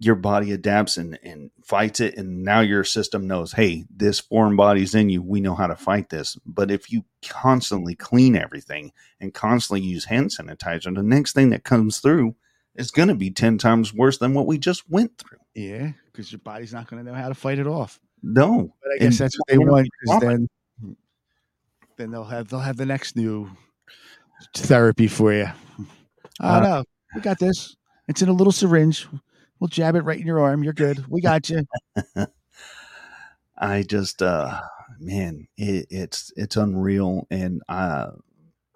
your 0.00 0.14
body 0.14 0.50
adapts 0.52 0.96
and, 0.96 1.18
and 1.22 1.50
fights 1.62 2.00
it 2.00 2.16
and 2.16 2.42
now 2.42 2.60
your 2.60 2.82
system 2.82 3.26
knows 3.26 3.52
hey 3.52 3.84
this 3.94 4.18
foreign 4.18 4.56
body's 4.56 4.94
in 4.94 5.10
you. 5.10 5.22
We 5.22 5.40
know 5.40 5.54
how 5.54 5.66
to 5.66 5.76
fight 5.76 6.08
this. 6.08 6.38
But 6.46 6.70
if 6.70 6.90
you 6.90 7.04
constantly 7.28 7.94
clean 7.94 8.34
everything 8.34 8.92
and 9.20 9.34
constantly 9.34 9.86
use 9.86 10.06
hand 10.06 10.30
sanitizer 10.30 10.94
the 10.94 11.02
next 11.02 11.34
thing 11.34 11.50
that 11.50 11.64
comes 11.64 11.98
through 11.98 12.34
is 12.74 12.90
going 12.90 13.08
to 13.08 13.14
be 13.14 13.30
10 13.30 13.58
times 13.58 13.92
worse 13.92 14.18
than 14.18 14.32
what 14.32 14.46
we 14.46 14.56
just 14.56 14.88
went 14.88 15.18
through. 15.18 15.38
Yeah, 15.54 15.90
because 16.06 16.32
your 16.32 16.38
body's 16.38 16.72
not 16.72 16.88
going 16.88 17.04
to 17.04 17.10
know 17.10 17.16
how 17.16 17.28
to 17.28 17.34
fight 17.34 17.58
it 17.58 17.66
off. 17.66 18.00
no 18.22 18.72
But 18.82 18.92
I 18.92 19.04
And 19.04 19.10
guess 19.10 19.18
that's 19.18 19.38
what 19.38 19.48
they 19.48 19.58
want 19.58 19.88
because 20.00 20.20
then, 20.20 20.48
then 21.98 22.10
they'll 22.10 22.24
have 22.24 22.48
they'll 22.48 22.60
have 22.60 22.78
the 22.78 22.86
next 22.86 23.16
new 23.16 23.50
therapy 24.54 25.06
for 25.08 25.32
you. 25.32 25.46
I 26.40 26.58
Uh, 26.58 26.60
know. 26.60 26.84
We 27.14 27.20
got 27.20 27.38
this. 27.38 27.76
It's 28.08 28.22
in 28.22 28.28
a 28.28 28.32
little 28.32 28.52
syringe. 28.52 29.06
We'll 29.58 29.68
jab 29.68 29.94
it 29.96 30.02
right 30.02 30.18
in 30.20 30.26
your 30.26 30.40
arm. 30.40 30.62
You're 30.64 30.72
good. 30.72 31.04
We 31.08 31.20
got 31.20 31.50
you. 31.50 31.64
I 33.56 33.82
just 33.82 34.22
uh 34.22 34.60
man, 34.98 35.48
it, 35.56 35.86
it's 35.90 36.32
it's 36.36 36.56
unreal 36.56 37.26
and 37.30 37.62
uh 37.68 38.12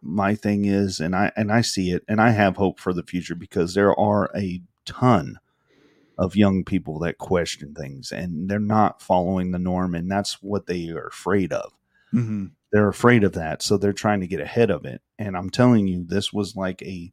my 0.03 0.35
thing 0.35 0.67
is 0.67 1.01
and 1.01 1.17
I 1.17 1.33
and 1.37 1.51
I 1.51 1.63
see 1.63 1.91
it 1.93 2.05
and 2.09 2.21
I 2.21 2.31
have 2.31 2.57
hope 2.57 2.79
for 2.79 2.93
the 2.93 3.03
future 3.03 3.35
because 3.35 3.75
there 3.75 3.99
are 3.99 4.31
a 4.37 4.61
ton 4.85 5.39
of 6.19 6.37
young 6.37 6.65
people 6.65 6.99
that 7.01 7.19
question 7.19 7.75
things 7.75 8.13
and 8.13 8.49
they're 8.49 8.59
not 8.61 9.01
following 9.01 9.51
the 9.51 9.59
norm 9.59 9.95
and 9.95 10.11
that's 10.11 10.43
what 10.43 10.67
they 10.67 10.91
are 10.91 11.07
afraid 11.09 11.53
of. 11.53 11.73
Mhm. 12.13 12.51
They're 12.75 12.89
afraid 12.89 13.23
of 13.25 13.33
that 13.33 13.63
so 13.63 13.79
they're 13.79 13.93
trying 13.95 14.21
to 14.21 14.27
get 14.27 14.41
ahead 14.41 14.69
of 14.71 14.85
it 14.85 15.01
and 15.19 15.37
I'm 15.37 15.49
telling 15.49 15.87
you 15.87 16.05
this 16.05 16.33
was 16.33 16.57
like 16.57 16.83
a 16.83 17.13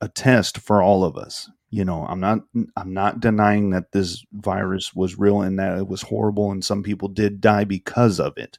a 0.00 0.08
test 0.08 0.58
for 0.58 0.82
all 0.82 1.04
of 1.04 1.16
us. 1.16 1.48
You 1.70 1.84
know, 1.84 2.04
I'm 2.06 2.18
not 2.20 2.40
I'm 2.76 2.92
not 2.92 3.20
denying 3.20 3.70
that 3.70 3.92
this 3.92 4.24
virus 4.32 4.92
was 4.94 5.16
real 5.18 5.40
and 5.42 5.58
that 5.60 5.78
it 5.78 5.86
was 5.86 6.02
horrible 6.02 6.50
and 6.50 6.64
some 6.64 6.82
people 6.82 7.06
did 7.08 7.40
die 7.40 7.62
because 7.64 8.18
of 8.18 8.36
it. 8.36 8.58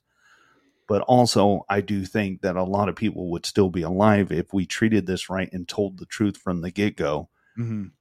But 0.87 1.01
also 1.01 1.65
I 1.69 1.81
do 1.81 2.05
think 2.05 2.41
that 2.41 2.55
a 2.55 2.63
lot 2.63 2.87
of 2.89 2.95
people 2.95 3.29
would 3.31 3.45
still 3.45 3.69
be 3.69 3.81
alive 3.81 4.31
if 4.31 4.53
we 4.53 4.65
treated 4.65 5.05
this 5.07 5.29
right 5.29 5.49
and 5.51 5.67
told 5.67 5.97
the 5.97 6.05
truth 6.05 6.37
from 6.37 6.61
the 6.61 6.71
get-go 6.71 7.27
Mhm. 7.59 7.91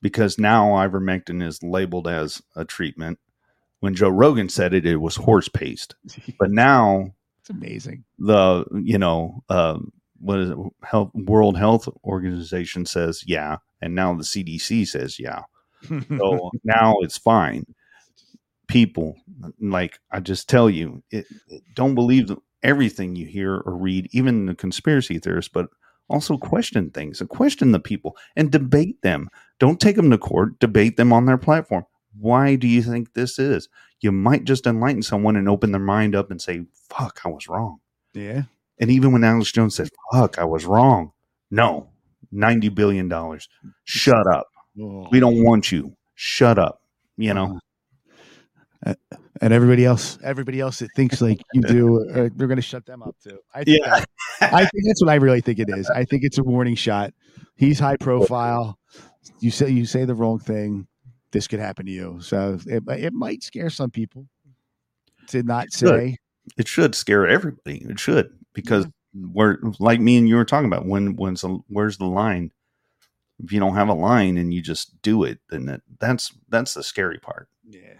because 0.00 0.38
now 0.38 0.68
ivermectin 0.74 1.42
is 1.42 1.62
labeled 1.64 2.06
as 2.06 2.40
a 2.54 2.64
treatment. 2.64 3.18
When 3.80 3.94
Joe 3.96 4.10
Rogan 4.10 4.48
said 4.48 4.74
it, 4.74 4.86
it 4.86 4.98
was 4.98 5.16
horse 5.16 5.48
paste. 5.48 5.96
But 6.38 6.50
now 6.52 7.14
It's 7.40 7.50
amazing. 7.50 8.04
the 8.18 8.64
you 8.84 8.98
know 8.98 9.42
um, 9.48 9.92
what 10.18 10.38
is 10.40 10.50
it? 10.50 10.56
Health 10.84 11.10
world 11.14 11.56
health 11.58 11.88
organization 12.04 12.86
says 12.86 13.22
yeah 13.26 13.56
and 13.80 13.94
now 13.94 14.14
the 14.14 14.22
cdc 14.24 14.86
says 14.86 15.18
yeah. 15.18 15.42
So 15.88 16.50
now 16.64 16.96
it's 17.00 17.18
fine. 17.18 17.64
People 18.68 19.16
like 19.60 19.98
i 20.12 20.20
just 20.20 20.48
tell 20.48 20.70
you 20.70 21.02
it, 21.10 21.26
it- 21.48 21.62
don't 21.74 21.94
believe 21.96 22.30
everything 22.62 23.16
you 23.16 23.26
hear 23.26 23.56
or 23.66 23.74
read 23.74 24.06
even 24.12 24.46
the 24.46 24.54
conspiracy 24.54 25.18
theorists 25.18 25.50
but 25.52 25.66
also 26.08 26.36
question 26.36 26.90
things 26.90 27.20
and 27.20 27.30
question 27.30 27.72
the 27.72 27.80
people 27.80 28.16
and 28.36 28.50
debate 28.52 29.00
them. 29.02 29.28
Don't 29.60 29.80
take 29.80 29.96
them 29.96 30.10
to 30.10 30.18
court. 30.18 30.58
Debate 30.58 30.96
them 30.96 31.12
on 31.12 31.24
their 31.26 31.38
platform. 31.38 31.84
Why 32.18 32.56
do 32.56 32.66
you 32.68 32.82
think 32.82 33.14
this 33.14 33.38
is 33.38 33.68
you 34.00 34.12
might 34.12 34.44
just 34.44 34.66
enlighten 34.66 35.02
someone 35.02 35.36
and 35.36 35.48
open 35.48 35.72
their 35.72 35.80
mind 35.80 36.14
up 36.14 36.30
and 36.30 36.40
say 36.40 36.64
fuck 36.88 37.20
i 37.24 37.28
was 37.28 37.48
wrong 37.48 37.78
Yeah. 38.14 38.42
and 38.78 38.90
even 38.90 39.12
when 39.12 39.24
Alex 39.24 39.52
Jones 39.52 39.74
said, 39.76 39.88
fuck, 40.12 40.38
I 40.38 40.44
was 40.44 40.64
wrong. 40.64 41.12
No, 41.50 41.90
$90 42.32 42.74
billion. 42.74 43.10
Shut 43.84 44.26
up. 44.32 44.46
Oh. 44.80 45.06
We 45.10 45.20
don't 45.20 45.42
want 45.44 45.70
you. 45.72 45.94
Shut 46.14 46.58
up. 46.58 46.80
You 47.16 47.34
know, 47.34 47.58
Uh, 48.86 48.94
and 49.42 49.52
everybody 49.52 49.84
else, 49.84 50.18
everybody 50.24 50.58
else 50.60 50.78
that 50.78 50.88
thinks 50.96 51.20
like 51.20 51.40
you 51.52 51.60
do, 51.60 52.08
uh, 52.10 52.28
we're 52.36 52.46
going 52.46 52.56
to 52.56 52.62
shut 52.62 52.86
them 52.86 53.02
up 53.02 53.14
too. 53.22 53.38
I 53.54 53.64
think 53.64 53.80
Yeah. 53.84 54.00
that- 54.40 54.52
I 54.54 54.60
think 54.64 54.84
that's 54.86 55.02
what 55.02 55.10
I 55.10 55.16
really 55.16 55.42
think 55.42 55.58
it 55.58 55.68
is. 55.68 55.90
I 55.90 56.04
think 56.04 56.22
it's 56.24 56.38
a 56.38 56.42
warning 56.42 56.74
shot. 56.76 57.12
He's 57.56 57.78
high 57.78 57.96
profile. 58.00 58.78
You 59.40 59.50
say 59.50 59.68
you 59.68 59.84
say 59.84 60.06
the 60.06 60.14
wrong 60.14 60.38
thing, 60.38 60.86
this 61.32 61.46
could 61.46 61.60
happen 61.60 61.86
to 61.86 61.92
you. 61.92 62.18
So 62.20 62.58
it, 62.66 62.82
it 62.88 63.12
might 63.12 63.42
scare 63.42 63.70
some 63.70 63.90
people 63.90 64.26
to 65.28 65.42
not 65.42 65.72
should. 65.72 65.88
say. 65.88 66.18
It 66.56 66.68
should 66.68 66.94
scare 66.94 67.28
everybody. 67.28 67.84
It 67.88 68.00
should 68.00 68.32
because 68.54 68.86
we're 69.14 69.58
like 69.78 70.00
me 70.00 70.16
and 70.16 70.28
you 70.28 70.36
were 70.36 70.44
talking 70.44 70.66
about 70.66 70.86
when 70.86 71.16
when's 71.16 71.42
the, 71.42 71.60
where's 71.68 71.98
the 71.98 72.06
line? 72.06 72.50
If 73.42 73.52
you 73.52 73.60
don't 73.60 73.74
have 73.74 73.88
a 73.88 73.94
line 73.94 74.36
and 74.36 74.52
you 74.52 74.60
just 74.60 75.00
do 75.02 75.24
it, 75.24 75.38
then 75.48 75.66
that, 75.66 75.80
that's 75.98 76.32
that's 76.48 76.74
the 76.74 76.82
scary 76.82 77.18
part. 77.18 77.48
Yeah, 77.68 77.94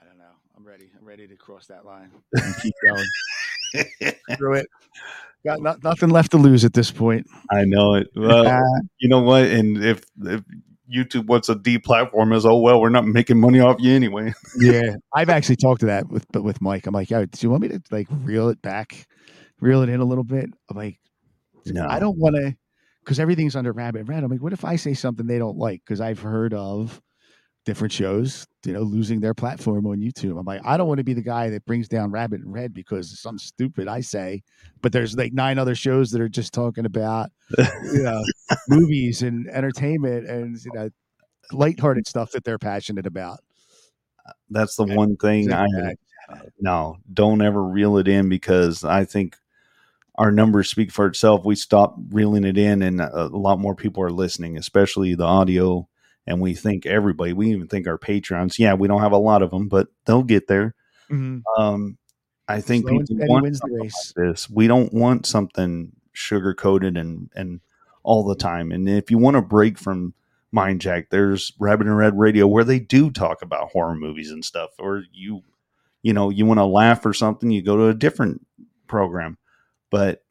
I 0.00 0.04
don't 0.04 0.18
know. 0.18 0.24
I'm 0.56 0.64
ready. 0.64 0.90
I'm 0.98 1.04
ready 1.04 1.26
to 1.26 1.36
cross 1.36 1.66
that 1.66 1.84
line 1.84 2.10
and 2.32 2.54
keep 2.62 2.74
going. 2.84 4.14
Through 4.36 4.54
it. 4.54 4.68
Got 5.44 5.60
no, 5.60 5.76
nothing 5.82 6.10
left 6.10 6.30
to 6.32 6.36
lose 6.36 6.64
at 6.64 6.72
this 6.72 6.92
point. 6.92 7.26
I 7.50 7.64
know 7.64 7.94
it. 7.94 8.08
Well, 8.14 8.62
you 8.98 9.08
know 9.08 9.22
what? 9.22 9.44
And 9.44 9.82
if 9.82 10.04
if 10.20 10.42
YouTube 10.92 11.26
wants 11.26 11.48
a 11.48 11.54
deplatform 11.54 12.34
us, 12.34 12.44
oh 12.44 12.58
well, 12.58 12.80
we're 12.80 12.88
not 12.88 13.06
making 13.06 13.40
money 13.40 13.60
off 13.60 13.76
you 13.80 13.94
anyway. 13.94 14.32
yeah, 14.58 14.94
I've 15.14 15.28
actually 15.28 15.56
talked 15.56 15.80
to 15.80 15.86
that 15.86 16.08
with 16.08 16.26
but 16.32 16.42
with 16.42 16.60
Mike. 16.60 16.86
I'm 16.86 16.94
like, 16.94 17.10
yo, 17.10 17.24
do 17.24 17.38
you 17.40 17.50
want 17.50 17.62
me 17.62 17.68
to 17.68 17.80
like 17.90 18.08
reel 18.10 18.48
it 18.48 18.60
back, 18.62 19.06
reel 19.60 19.82
it 19.82 19.88
in 19.88 20.00
a 20.00 20.04
little 20.04 20.24
bit? 20.24 20.50
I'm 20.70 20.76
like, 20.76 20.98
No, 21.66 21.86
I 21.88 21.98
don't 21.98 22.18
want 22.18 22.36
to, 22.36 22.54
because 23.04 23.18
everything's 23.18 23.56
under 23.56 23.72
rabbit 23.72 24.04
red. 24.04 24.22
I'm 24.22 24.30
like, 24.30 24.42
what 24.42 24.52
if 24.52 24.64
I 24.64 24.76
say 24.76 24.94
something 24.94 25.26
they 25.26 25.38
don't 25.38 25.58
like? 25.58 25.82
Because 25.84 26.00
I've 26.00 26.20
heard 26.20 26.54
of 26.54 27.00
different 27.64 27.92
shows, 27.92 28.46
you 28.64 28.72
know, 28.72 28.80
losing 28.80 29.20
their 29.20 29.34
platform 29.34 29.86
on 29.86 29.98
YouTube. 29.98 30.38
I'm 30.38 30.44
like, 30.44 30.62
I 30.64 30.76
don't 30.76 30.88
want 30.88 30.98
to 30.98 31.04
be 31.04 31.14
the 31.14 31.22
guy 31.22 31.50
that 31.50 31.64
brings 31.64 31.88
down 31.88 32.10
rabbit 32.10 32.40
in 32.40 32.50
red 32.50 32.74
because 32.74 33.20
some 33.20 33.38
stupid 33.38 33.88
I 33.88 34.00
say. 34.00 34.42
But 34.80 34.92
there's 34.92 35.16
like 35.16 35.32
nine 35.32 35.58
other 35.58 35.74
shows 35.74 36.10
that 36.10 36.20
are 36.20 36.28
just 36.28 36.52
talking 36.52 36.86
about, 36.86 37.30
you 37.56 38.02
know, 38.02 38.22
movies 38.68 39.22
and 39.22 39.48
entertainment 39.48 40.28
and 40.28 40.58
you 40.64 40.72
know, 40.74 40.90
lighthearted 41.52 42.06
stuff 42.06 42.32
that 42.32 42.44
they're 42.44 42.58
passionate 42.58 43.06
about. 43.06 43.40
That's 44.50 44.76
the 44.76 44.84
one 44.84 45.16
thing 45.16 45.52
I 45.52 45.66
no, 46.60 46.98
don't 47.12 47.42
ever 47.42 47.62
reel 47.62 47.98
it 47.98 48.08
in 48.08 48.28
because 48.28 48.84
I 48.84 49.04
think 49.04 49.36
our 50.16 50.30
numbers 50.30 50.68
speak 50.68 50.90
for 50.90 51.06
itself. 51.06 51.44
We 51.44 51.54
stop 51.54 51.96
reeling 52.10 52.44
it 52.44 52.58
in, 52.58 52.82
and 52.82 53.00
a 53.00 53.26
lot 53.28 53.58
more 53.58 53.74
people 53.74 54.02
are 54.02 54.10
listening, 54.10 54.56
especially 54.56 55.14
the 55.14 55.24
audio. 55.24 55.88
And 56.26 56.40
we 56.40 56.54
think 56.54 56.86
everybody, 56.86 57.32
we 57.32 57.50
even 57.50 57.66
think 57.66 57.86
our 57.86 57.98
patrons. 57.98 58.58
Yeah, 58.58 58.74
we 58.74 58.88
don't 58.88 59.00
have 59.00 59.12
a 59.12 59.16
lot 59.18 59.42
of 59.42 59.50
them, 59.50 59.68
but 59.68 59.88
they'll 60.04 60.22
get 60.22 60.46
there. 60.46 60.74
Mhm. 61.10 61.42
Um, 61.58 61.98
I 62.48 62.60
think 62.60 62.86
Slow 62.88 62.98
people 63.00 63.26
want 63.28 63.42
wins 63.44 63.60
the 63.60 63.70
race. 63.70 64.12
like 64.16 64.26
this. 64.26 64.48
We 64.50 64.66
don't 64.66 64.92
want 64.92 65.26
something 65.26 65.92
sugar 66.12 66.54
coated 66.54 66.96
and 66.96 67.30
and 67.34 67.60
all 68.04 68.24
the 68.24 68.34
time. 68.36 68.72
And 68.72 68.88
if 68.88 69.10
you 69.10 69.18
want 69.18 69.36
to 69.36 69.42
break 69.42 69.78
from 69.78 70.14
Mind 70.50 70.80
Jack, 70.80 71.10
there's 71.10 71.52
Rabbit 71.58 71.86
In 71.86 71.94
Red 71.94 72.18
Radio 72.18 72.46
where 72.46 72.64
they 72.64 72.78
do 72.78 73.10
talk 73.10 73.42
about 73.42 73.70
horror 73.70 73.94
movies 73.94 74.30
and 74.30 74.44
stuff. 74.44 74.70
Or 74.78 75.04
you, 75.12 75.42
you 76.02 76.12
know, 76.12 76.28
you 76.30 76.44
want 76.44 76.58
to 76.58 76.64
laugh 76.64 77.06
or 77.06 77.14
something, 77.14 77.50
you 77.50 77.62
go 77.62 77.76
to 77.76 77.86
a 77.86 77.94
different 77.94 78.44
program. 78.86 79.38
But 79.90 80.22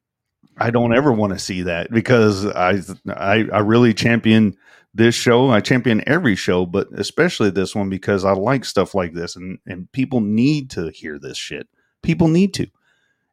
I 0.57 0.69
don't 0.69 0.93
ever 0.93 1.11
want 1.11 1.33
to 1.33 1.39
see 1.39 1.63
that 1.63 1.91
because 1.91 2.45
I 2.45 2.79
I, 3.07 3.47
I 3.51 3.59
really 3.59 3.93
champion 3.93 4.57
this 4.93 5.15
show. 5.15 5.49
I 5.49 5.61
champion 5.61 6.03
every 6.07 6.35
show, 6.35 6.65
but 6.65 6.87
especially 6.97 7.49
this 7.49 7.75
one 7.75 7.89
because 7.89 8.25
I 8.25 8.33
like 8.33 8.65
stuff 8.65 8.93
like 8.93 9.13
this, 9.13 9.35
and 9.35 9.59
and 9.65 9.91
people 9.91 10.21
need 10.21 10.69
to 10.71 10.89
hear 10.91 11.19
this 11.19 11.37
shit. 11.37 11.67
People 12.01 12.27
need 12.27 12.53
to, 12.55 12.67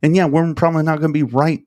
and 0.02 0.14
yeah, 0.14 0.26
we're 0.26 0.54
probably 0.54 0.82
not 0.82 1.00
going 1.00 1.12
to 1.12 1.18
be 1.18 1.22
right, 1.22 1.62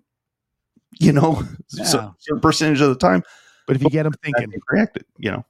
you 1.00 1.12
know, 1.12 1.44
so, 1.68 2.16
certain 2.20 2.42
percentage 2.42 2.82
of 2.82 2.90
the 2.90 2.96
time. 2.96 3.24
But 3.68 3.76
if 3.76 3.84
you 3.84 3.90
get 3.90 4.04
them 4.04 4.14
thinking, 4.24 4.52
correct 4.68 5.00
you 5.18 5.32
know. 5.32 5.46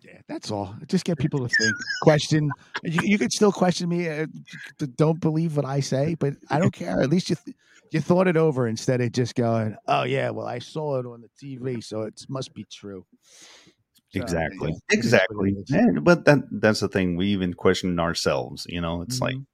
Yeah, 0.00 0.20
that's 0.26 0.50
all. 0.50 0.74
Just 0.86 1.04
get 1.04 1.18
people 1.18 1.46
to 1.46 1.54
think, 1.54 1.74
question. 2.02 2.50
You, 2.82 3.00
you 3.02 3.18
could 3.18 3.32
still 3.32 3.52
question 3.52 3.88
me. 3.88 4.08
Uh, 4.08 4.26
don't 4.96 5.20
believe 5.20 5.56
what 5.56 5.64
I 5.64 5.80
say, 5.80 6.14
but 6.14 6.34
I 6.50 6.58
don't 6.58 6.72
care. 6.72 7.00
At 7.02 7.10
least 7.10 7.30
you 7.30 7.36
th- 7.36 7.56
you 7.92 8.00
thought 8.00 8.28
it 8.28 8.36
over 8.36 8.66
instead 8.68 9.00
of 9.00 9.12
just 9.12 9.34
going, 9.34 9.76
"Oh 9.86 10.04
yeah, 10.04 10.30
well 10.30 10.46
I 10.46 10.58
saw 10.58 10.98
it 10.98 11.06
on 11.06 11.22
the 11.22 11.28
TV, 11.40 11.82
so 11.82 12.02
it 12.02 12.24
must 12.28 12.54
be 12.54 12.64
true." 12.70 13.04
So, 14.10 14.22
exactly 14.22 14.70
yeah, 14.70 14.98
it 14.98 15.04
is 15.04 15.12
what 15.12 15.48
exactly. 15.48 15.64
Yeah, 15.68 16.00
but 16.00 16.24
that 16.24 16.38
that's 16.50 16.80
the 16.80 16.88
thing 16.88 17.16
we 17.16 17.26
even 17.28 17.52
question 17.52 18.00
ourselves 18.00 18.66
you 18.68 18.80
know 18.80 19.02
it's 19.02 19.20
like 19.20 19.34
Mhm. 19.36 19.46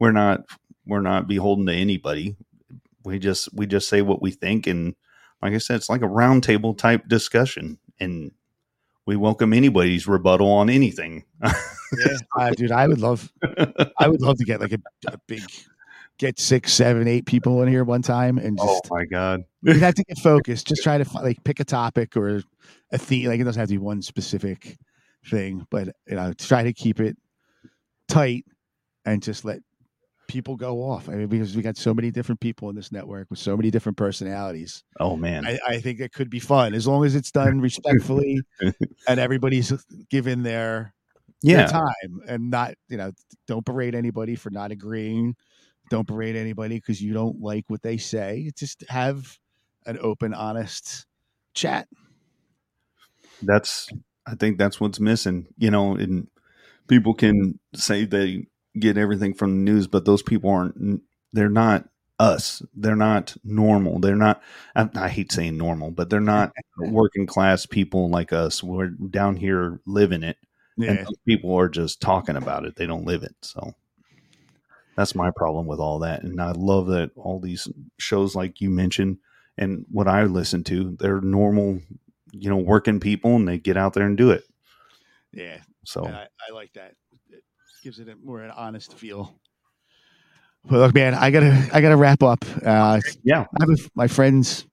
we're 0.00 0.10
not 0.10 0.40
we're 0.86 1.00
not 1.02 1.28
beholden 1.28 1.66
to 1.66 1.72
anybody 1.72 2.34
we 3.04 3.20
just 3.20 3.48
we 3.54 3.64
just 3.66 3.88
say 3.88 4.02
what 4.02 4.20
we 4.20 4.32
think 4.32 4.66
and 4.66 4.96
like 5.40 5.52
i 5.54 5.58
said 5.58 5.76
it's 5.76 5.88
like 5.88 6.02
a 6.02 6.06
roundtable 6.08 6.76
type 6.76 7.06
discussion 7.06 7.78
and 8.00 8.32
we 9.06 9.14
welcome 9.14 9.52
anybody's 9.52 10.08
rebuttal 10.08 10.50
on 10.50 10.68
anything 10.68 11.24
Yeah, 11.98 12.16
uh, 12.38 12.50
dude, 12.50 12.72
I 12.72 12.88
would 12.88 13.00
love, 13.00 13.30
I 13.98 14.08
would 14.08 14.22
love 14.22 14.38
to 14.38 14.44
get 14.44 14.60
like 14.62 14.72
a, 14.72 14.78
a 15.08 15.18
big, 15.26 15.42
get 16.18 16.38
six, 16.38 16.72
seven, 16.72 17.08
eight 17.08 17.26
people 17.26 17.62
in 17.62 17.68
here 17.68 17.84
one 17.84 18.02
time 18.02 18.38
and 18.38 18.58
oh 18.60 18.66
just 18.66 18.90
my 18.90 19.04
god 19.04 19.42
You'd 19.62 19.76
have 19.76 19.94
to 19.94 20.04
get 20.04 20.18
focused. 20.22 20.66
Just 20.66 20.82
try 20.82 20.98
to 20.98 21.08
like 21.18 21.42
pick 21.44 21.60
a 21.60 21.64
topic 21.64 22.16
or 22.16 22.42
a 22.90 22.98
theme. 22.98 23.28
Like 23.28 23.40
it 23.40 23.44
doesn't 23.44 23.60
have 23.60 23.68
to 23.68 23.74
be 23.74 23.78
one 23.78 24.02
specific 24.02 24.76
thing, 25.26 25.66
but 25.70 25.88
you 26.06 26.16
know, 26.16 26.32
try 26.32 26.64
to 26.64 26.72
keep 26.72 27.00
it 27.00 27.16
tight 28.08 28.44
and 29.04 29.22
just 29.22 29.44
let 29.44 29.60
people 30.26 30.56
go 30.56 30.78
off. 30.78 31.08
I 31.08 31.12
mean, 31.12 31.28
because 31.28 31.54
we 31.54 31.62
got 31.62 31.76
so 31.76 31.94
many 31.94 32.10
different 32.10 32.40
people 32.40 32.70
in 32.70 32.76
this 32.76 32.90
network 32.90 33.28
with 33.30 33.38
so 33.38 33.56
many 33.56 33.70
different 33.70 33.96
personalities. 33.98 34.82
oh 34.98 35.16
man 35.16 35.46
I, 35.46 35.58
I 35.66 35.80
think 35.80 36.00
it 36.00 36.12
could 36.12 36.30
be 36.30 36.40
fun 36.40 36.74
as 36.74 36.86
long 36.86 37.04
as 37.04 37.14
it's 37.14 37.30
done 37.30 37.60
respectfully 37.60 38.40
and 39.08 39.20
everybody's 39.20 39.72
given 40.10 40.42
their, 40.42 40.94
their 41.42 41.60
yeah 41.60 41.66
time 41.66 42.20
and 42.26 42.50
not 42.50 42.74
you 42.88 42.96
know 42.96 43.12
don't 43.46 43.64
berate 43.64 43.94
anybody 43.94 44.34
for 44.34 44.50
not 44.50 44.72
agreeing. 44.72 45.36
Don't 45.90 46.06
berate 46.06 46.36
anybody 46.36 46.76
because 46.76 47.02
you 47.02 47.12
don't 47.12 47.40
like 47.40 47.64
what 47.68 47.82
they 47.82 47.96
say. 47.98 48.50
Just 48.56 48.84
have 48.88 49.38
an 49.86 49.98
open, 50.00 50.32
honest 50.34 51.06
chat. 51.54 51.86
that's 53.42 53.88
i 54.26 54.34
think 54.34 54.56
that's 54.58 54.80
what's 54.80 55.00
missing 55.00 55.46
you 55.58 55.70
know 55.70 55.94
and 55.96 56.28
people 56.88 57.12
can 57.14 57.58
say 57.74 58.04
they 58.04 58.46
get 58.78 58.96
everything 58.96 59.34
from 59.34 59.50
the 59.64 59.72
news 59.72 59.86
but 59.86 60.04
those 60.04 60.22
people 60.22 60.48
aren't 60.50 61.02
they're 61.32 61.48
not 61.48 61.88
us 62.18 62.62
they're 62.76 62.94
not 62.94 63.36
normal 63.42 63.98
they're 63.98 64.14
not 64.16 64.40
i, 64.76 64.88
I 64.94 65.08
hate 65.08 65.32
saying 65.32 65.56
normal 65.56 65.90
but 65.90 66.08
they're 66.08 66.20
not 66.20 66.52
working 66.78 67.26
class 67.26 67.66
people 67.66 68.08
like 68.10 68.32
us 68.32 68.62
we're 68.62 68.88
down 68.88 69.36
here 69.36 69.80
living 69.86 70.22
it 70.22 70.36
and 70.78 70.98
Yeah. 70.98 71.04
those 71.04 71.18
people 71.26 71.54
are 71.58 71.68
just 71.68 72.00
talking 72.00 72.36
about 72.36 72.64
it 72.64 72.76
they 72.76 72.86
don't 72.86 73.04
live 73.06 73.24
it 73.24 73.34
so 73.42 73.74
that's 74.96 75.14
my 75.14 75.30
problem 75.30 75.66
with 75.66 75.78
all 75.80 75.98
that 76.00 76.22
and 76.22 76.40
i 76.40 76.52
love 76.52 76.86
that 76.86 77.10
all 77.16 77.40
these 77.40 77.68
shows 77.98 78.34
like 78.34 78.60
you 78.60 78.68
mentioned 78.70 79.18
and 79.58 79.84
what 79.90 80.08
i 80.08 80.22
listen 80.24 80.62
to 80.64 80.96
they're 80.98 81.20
normal 81.20 81.80
you 82.32 82.48
know 82.50 82.56
working 82.56 83.00
people 83.00 83.36
and 83.36 83.46
they 83.48 83.58
get 83.58 83.76
out 83.76 83.92
there 83.94 84.06
and 84.06 84.16
do 84.16 84.30
it 84.30 84.44
Yeah. 85.32 85.58
so 85.84 86.04
I, 86.06 86.26
I 86.48 86.52
like 86.54 86.72
that. 86.74 86.94
It 87.30 87.42
gives 87.82 87.98
it 87.98 88.08
a 88.08 88.16
more 88.16 88.40
an 88.42 88.50
honest 88.50 88.94
feel. 88.94 89.34
But 90.64 90.78
look, 90.78 90.94
man, 90.94 91.14
I 91.14 91.30
gotta 91.30 91.68
I 91.72 91.80
gotta 91.80 91.96
wrap 91.96 92.22
up. 92.22 92.44
Uh, 92.64 93.00
yeah 93.24 93.40
I 93.40 93.62
have 93.62 93.70
a, 93.70 93.76
my 93.94 94.06
friend's 94.06 94.66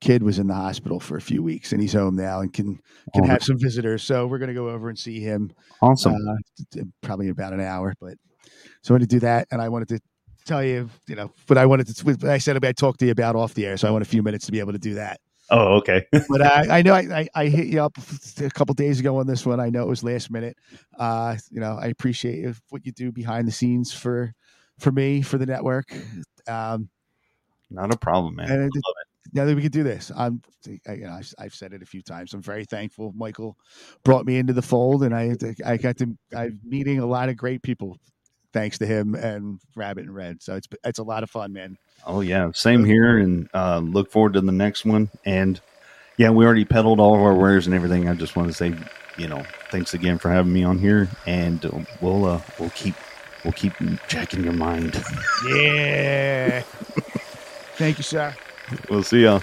kid 0.00 0.22
was 0.22 0.38
in 0.38 0.46
the 0.46 0.54
hospital 0.54 1.00
for 1.00 1.16
a 1.16 1.20
few 1.20 1.42
weeks, 1.42 1.72
and 1.72 1.80
he's 1.80 1.92
home 1.94 2.14
now 2.16 2.40
and 2.40 2.52
can 2.52 2.78
can 3.12 3.24
Oh, 3.24 3.28
have 3.28 3.42
some 3.42 3.58
visitors. 3.58 4.02
So 4.04 4.26
we're 4.28 4.38
gonna 4.38 4.54
go 4.54 4.68
over 4.70 4.88
and 4.88 4.98
see 4.98 5.18
him. 5.20 5.52
awesome 5.82 6.14
uh, 6.14 6.82
probably 7.02 7.28
about 7.28 7.52
an 7.52 7.60
hour. 7.60 7.92
But 8.00 8.14
so 8.82 8.92
I 8.92 8.96
wanted 8.96 9.10
to 9.10 9.16
do 9.16 9.20
that, 9.20 9.48
and 9.50 9.60
I 9.60 9.68
wanted 9.68 9.88
to 9.88 10.00
tell 10.44 10.62
you, 10.64 10.88
you 11.06 11.14
know, 11.14 11.30
but 11.46 11.58
I 11.58 11.66
wanted 11.66 11.86
to. 11.88 12.30
I 12.30 12.38
said 12.38 12.62
I 12.64 12.72
talked 12.72 13.00
to 13.00 13.06
you 13.06 13.12
about 13.12 13.36
off 13.36 13.54
the 13.54 13.66
air, 13.66 13.76
so 13.76 13.88
I 13.88 13.90
want 13.90 14.02
a 14.02 14.08
few 14.08 14.22
minutes 14.22 14.46
to 14.46 14.52
be 14.52 14.60
able 14.60 14.72
to 14.72 14.78
do 14.78 14.94
that. 14.94 15.20
oh 15.50 15.76
okay 15.76 16.06
But 16.28 16.42
I, 16.42 16.78
I 16.78 16.82
know 16.82 16.94
I, 16.94 17.00
I, 17.00 17.28
I 17.34 17.46
hit 17.46 17.66
you 17.68 17.82
up 17.82 17.96
a 18.40 18.50
couple 18.50 18.74
days 18.74 19.00
ago 19.00 19.16
on 19.18 19.26
this 19.26 19.46
one. 19.46 19.60
I 19.60 19.70
know 19.70 19.82
it 19.82 19.88
was 19.88 20.04
last 20.04 20.30
minute. 20.30 20.56
Uh, 20.98 21.36
you 21.50 21.60
know, 21.60 21.78
I 21.80 21.86
appreciate 21.86 22.54
what 22.70 22.84
you 22.84 22.92
do 22.92 23.12
behind 23.12 23.48
the 23.48 23.52
scenes 23.52 23.92
for 23.92 24.32
for 24.78 24.92
me 24.92 25.22
for 25.22 25.38
the 25.38 25.46
network. 25.46 25.86
Um, 26.48 26.88
not 27.70 27.92
a 27.94 27.96
problem 27.96 28.36
man 28.36 28.50
and 28.50 28.74
it- 28.74 28.82
now 29.32 29.44
that 29.44 29.54
we 29.54 29.62
could 29.62 29.72
do 29.72 29.84
this, 29.84 30.10
I'm, 30.14 30.42
I, 30.86 30.92
you 30.94 31.04
know, 31.04 31.12
I've, 31.12 31.32
I've 31.38 31.54
said 31.54 31.72
it 31.72 31.80
a 31.80 31.86
few 31.86 32.02
times. 32.02 32.34
I'm 32.34 32.42
very 32.42 32.64
thankful. 32.64 33.12
Michael 33.16 33.56
brought 34.04 34.26
me 34.26 34.36
into 34.36 34.52
the 34.52 34.62
fold, 34.62 35.04
and 35.04 35.14
I, 35.14 35.36
I 35.64 35.76
got 35.76 35.96
to, 35.98 36.08
I'm 36.36 36.58
meeting 36.64 36.98
a 36.98 37.06
lot 37.06 37.28
of 37.28 37.36
great 37.36 37.62
people, 37.62 37.96
thanks 38.52 38.78
to 38.78 38.86
him 38.86 39.14
and 39.14 39.60
Rabbit 39.74 40.04
In 40.04 40.12
Red. 40.12 40.42
So 40.42 40.56
it's 40.56 40.68
it's 40.84 40.98
a 40.98 41.02
lot 41.02 41.22
of 41.22 41.30
fun, 41.30 41.52
man. 41.52 41.78
Oh 42.06 42.20
yeah, 42.20 42.50
same 42.52 42.84
here, 42.84 43.18
and 43.18 43.48
uh, 43.54 43.78
look 43.78 44.10
forward 44.10 44.34
to 44.34 44.40
the 44.40 44.52
next 44.52 44.84
one. 44.84 45.10
And 45.24 45.60
yeah, 46.16 46.30
we 46.30 46.44
already 46.44 46.64
peddled 46.64 47.00
all 47.00 47.14
of 47.14 47.20
our 47.20 47.34
wares 47.34 47.66
and 47.66 47.74
everything. 47.74 48.08
I 48.08 48.14
just 48.14 48.36
want 48.36 48.48
to 48.48 48.54
say, 48.54 48.74
you 49.16 49.28
know, 49.28 49.44
thanks 49.70 49.94
again 49.94 50.18
for 50.18 50.30
having 50.30 50.52
me 50.52 50.64
on 50.64 50.78
here, 50.78 51.08
and 51.26 51.64
uh, 51.64 51.80
we'll 52.00 52.24
uh, 52.24 52.40
we'll 52.58 52.70
keep 52.70 52.94
we'll 53.44 53.52
keep 53.52 53.72
checking 54.08 54.44
your 54.44 54.52
mind. 54.52 55.02
yeah. 55.48 56.62
Thank 57.76 57.98
you, 57.98 58.04
sir. 58.04 58.34
We'll 58.88 59.02
see 59.02 59.22
y'all. 59.22 59.42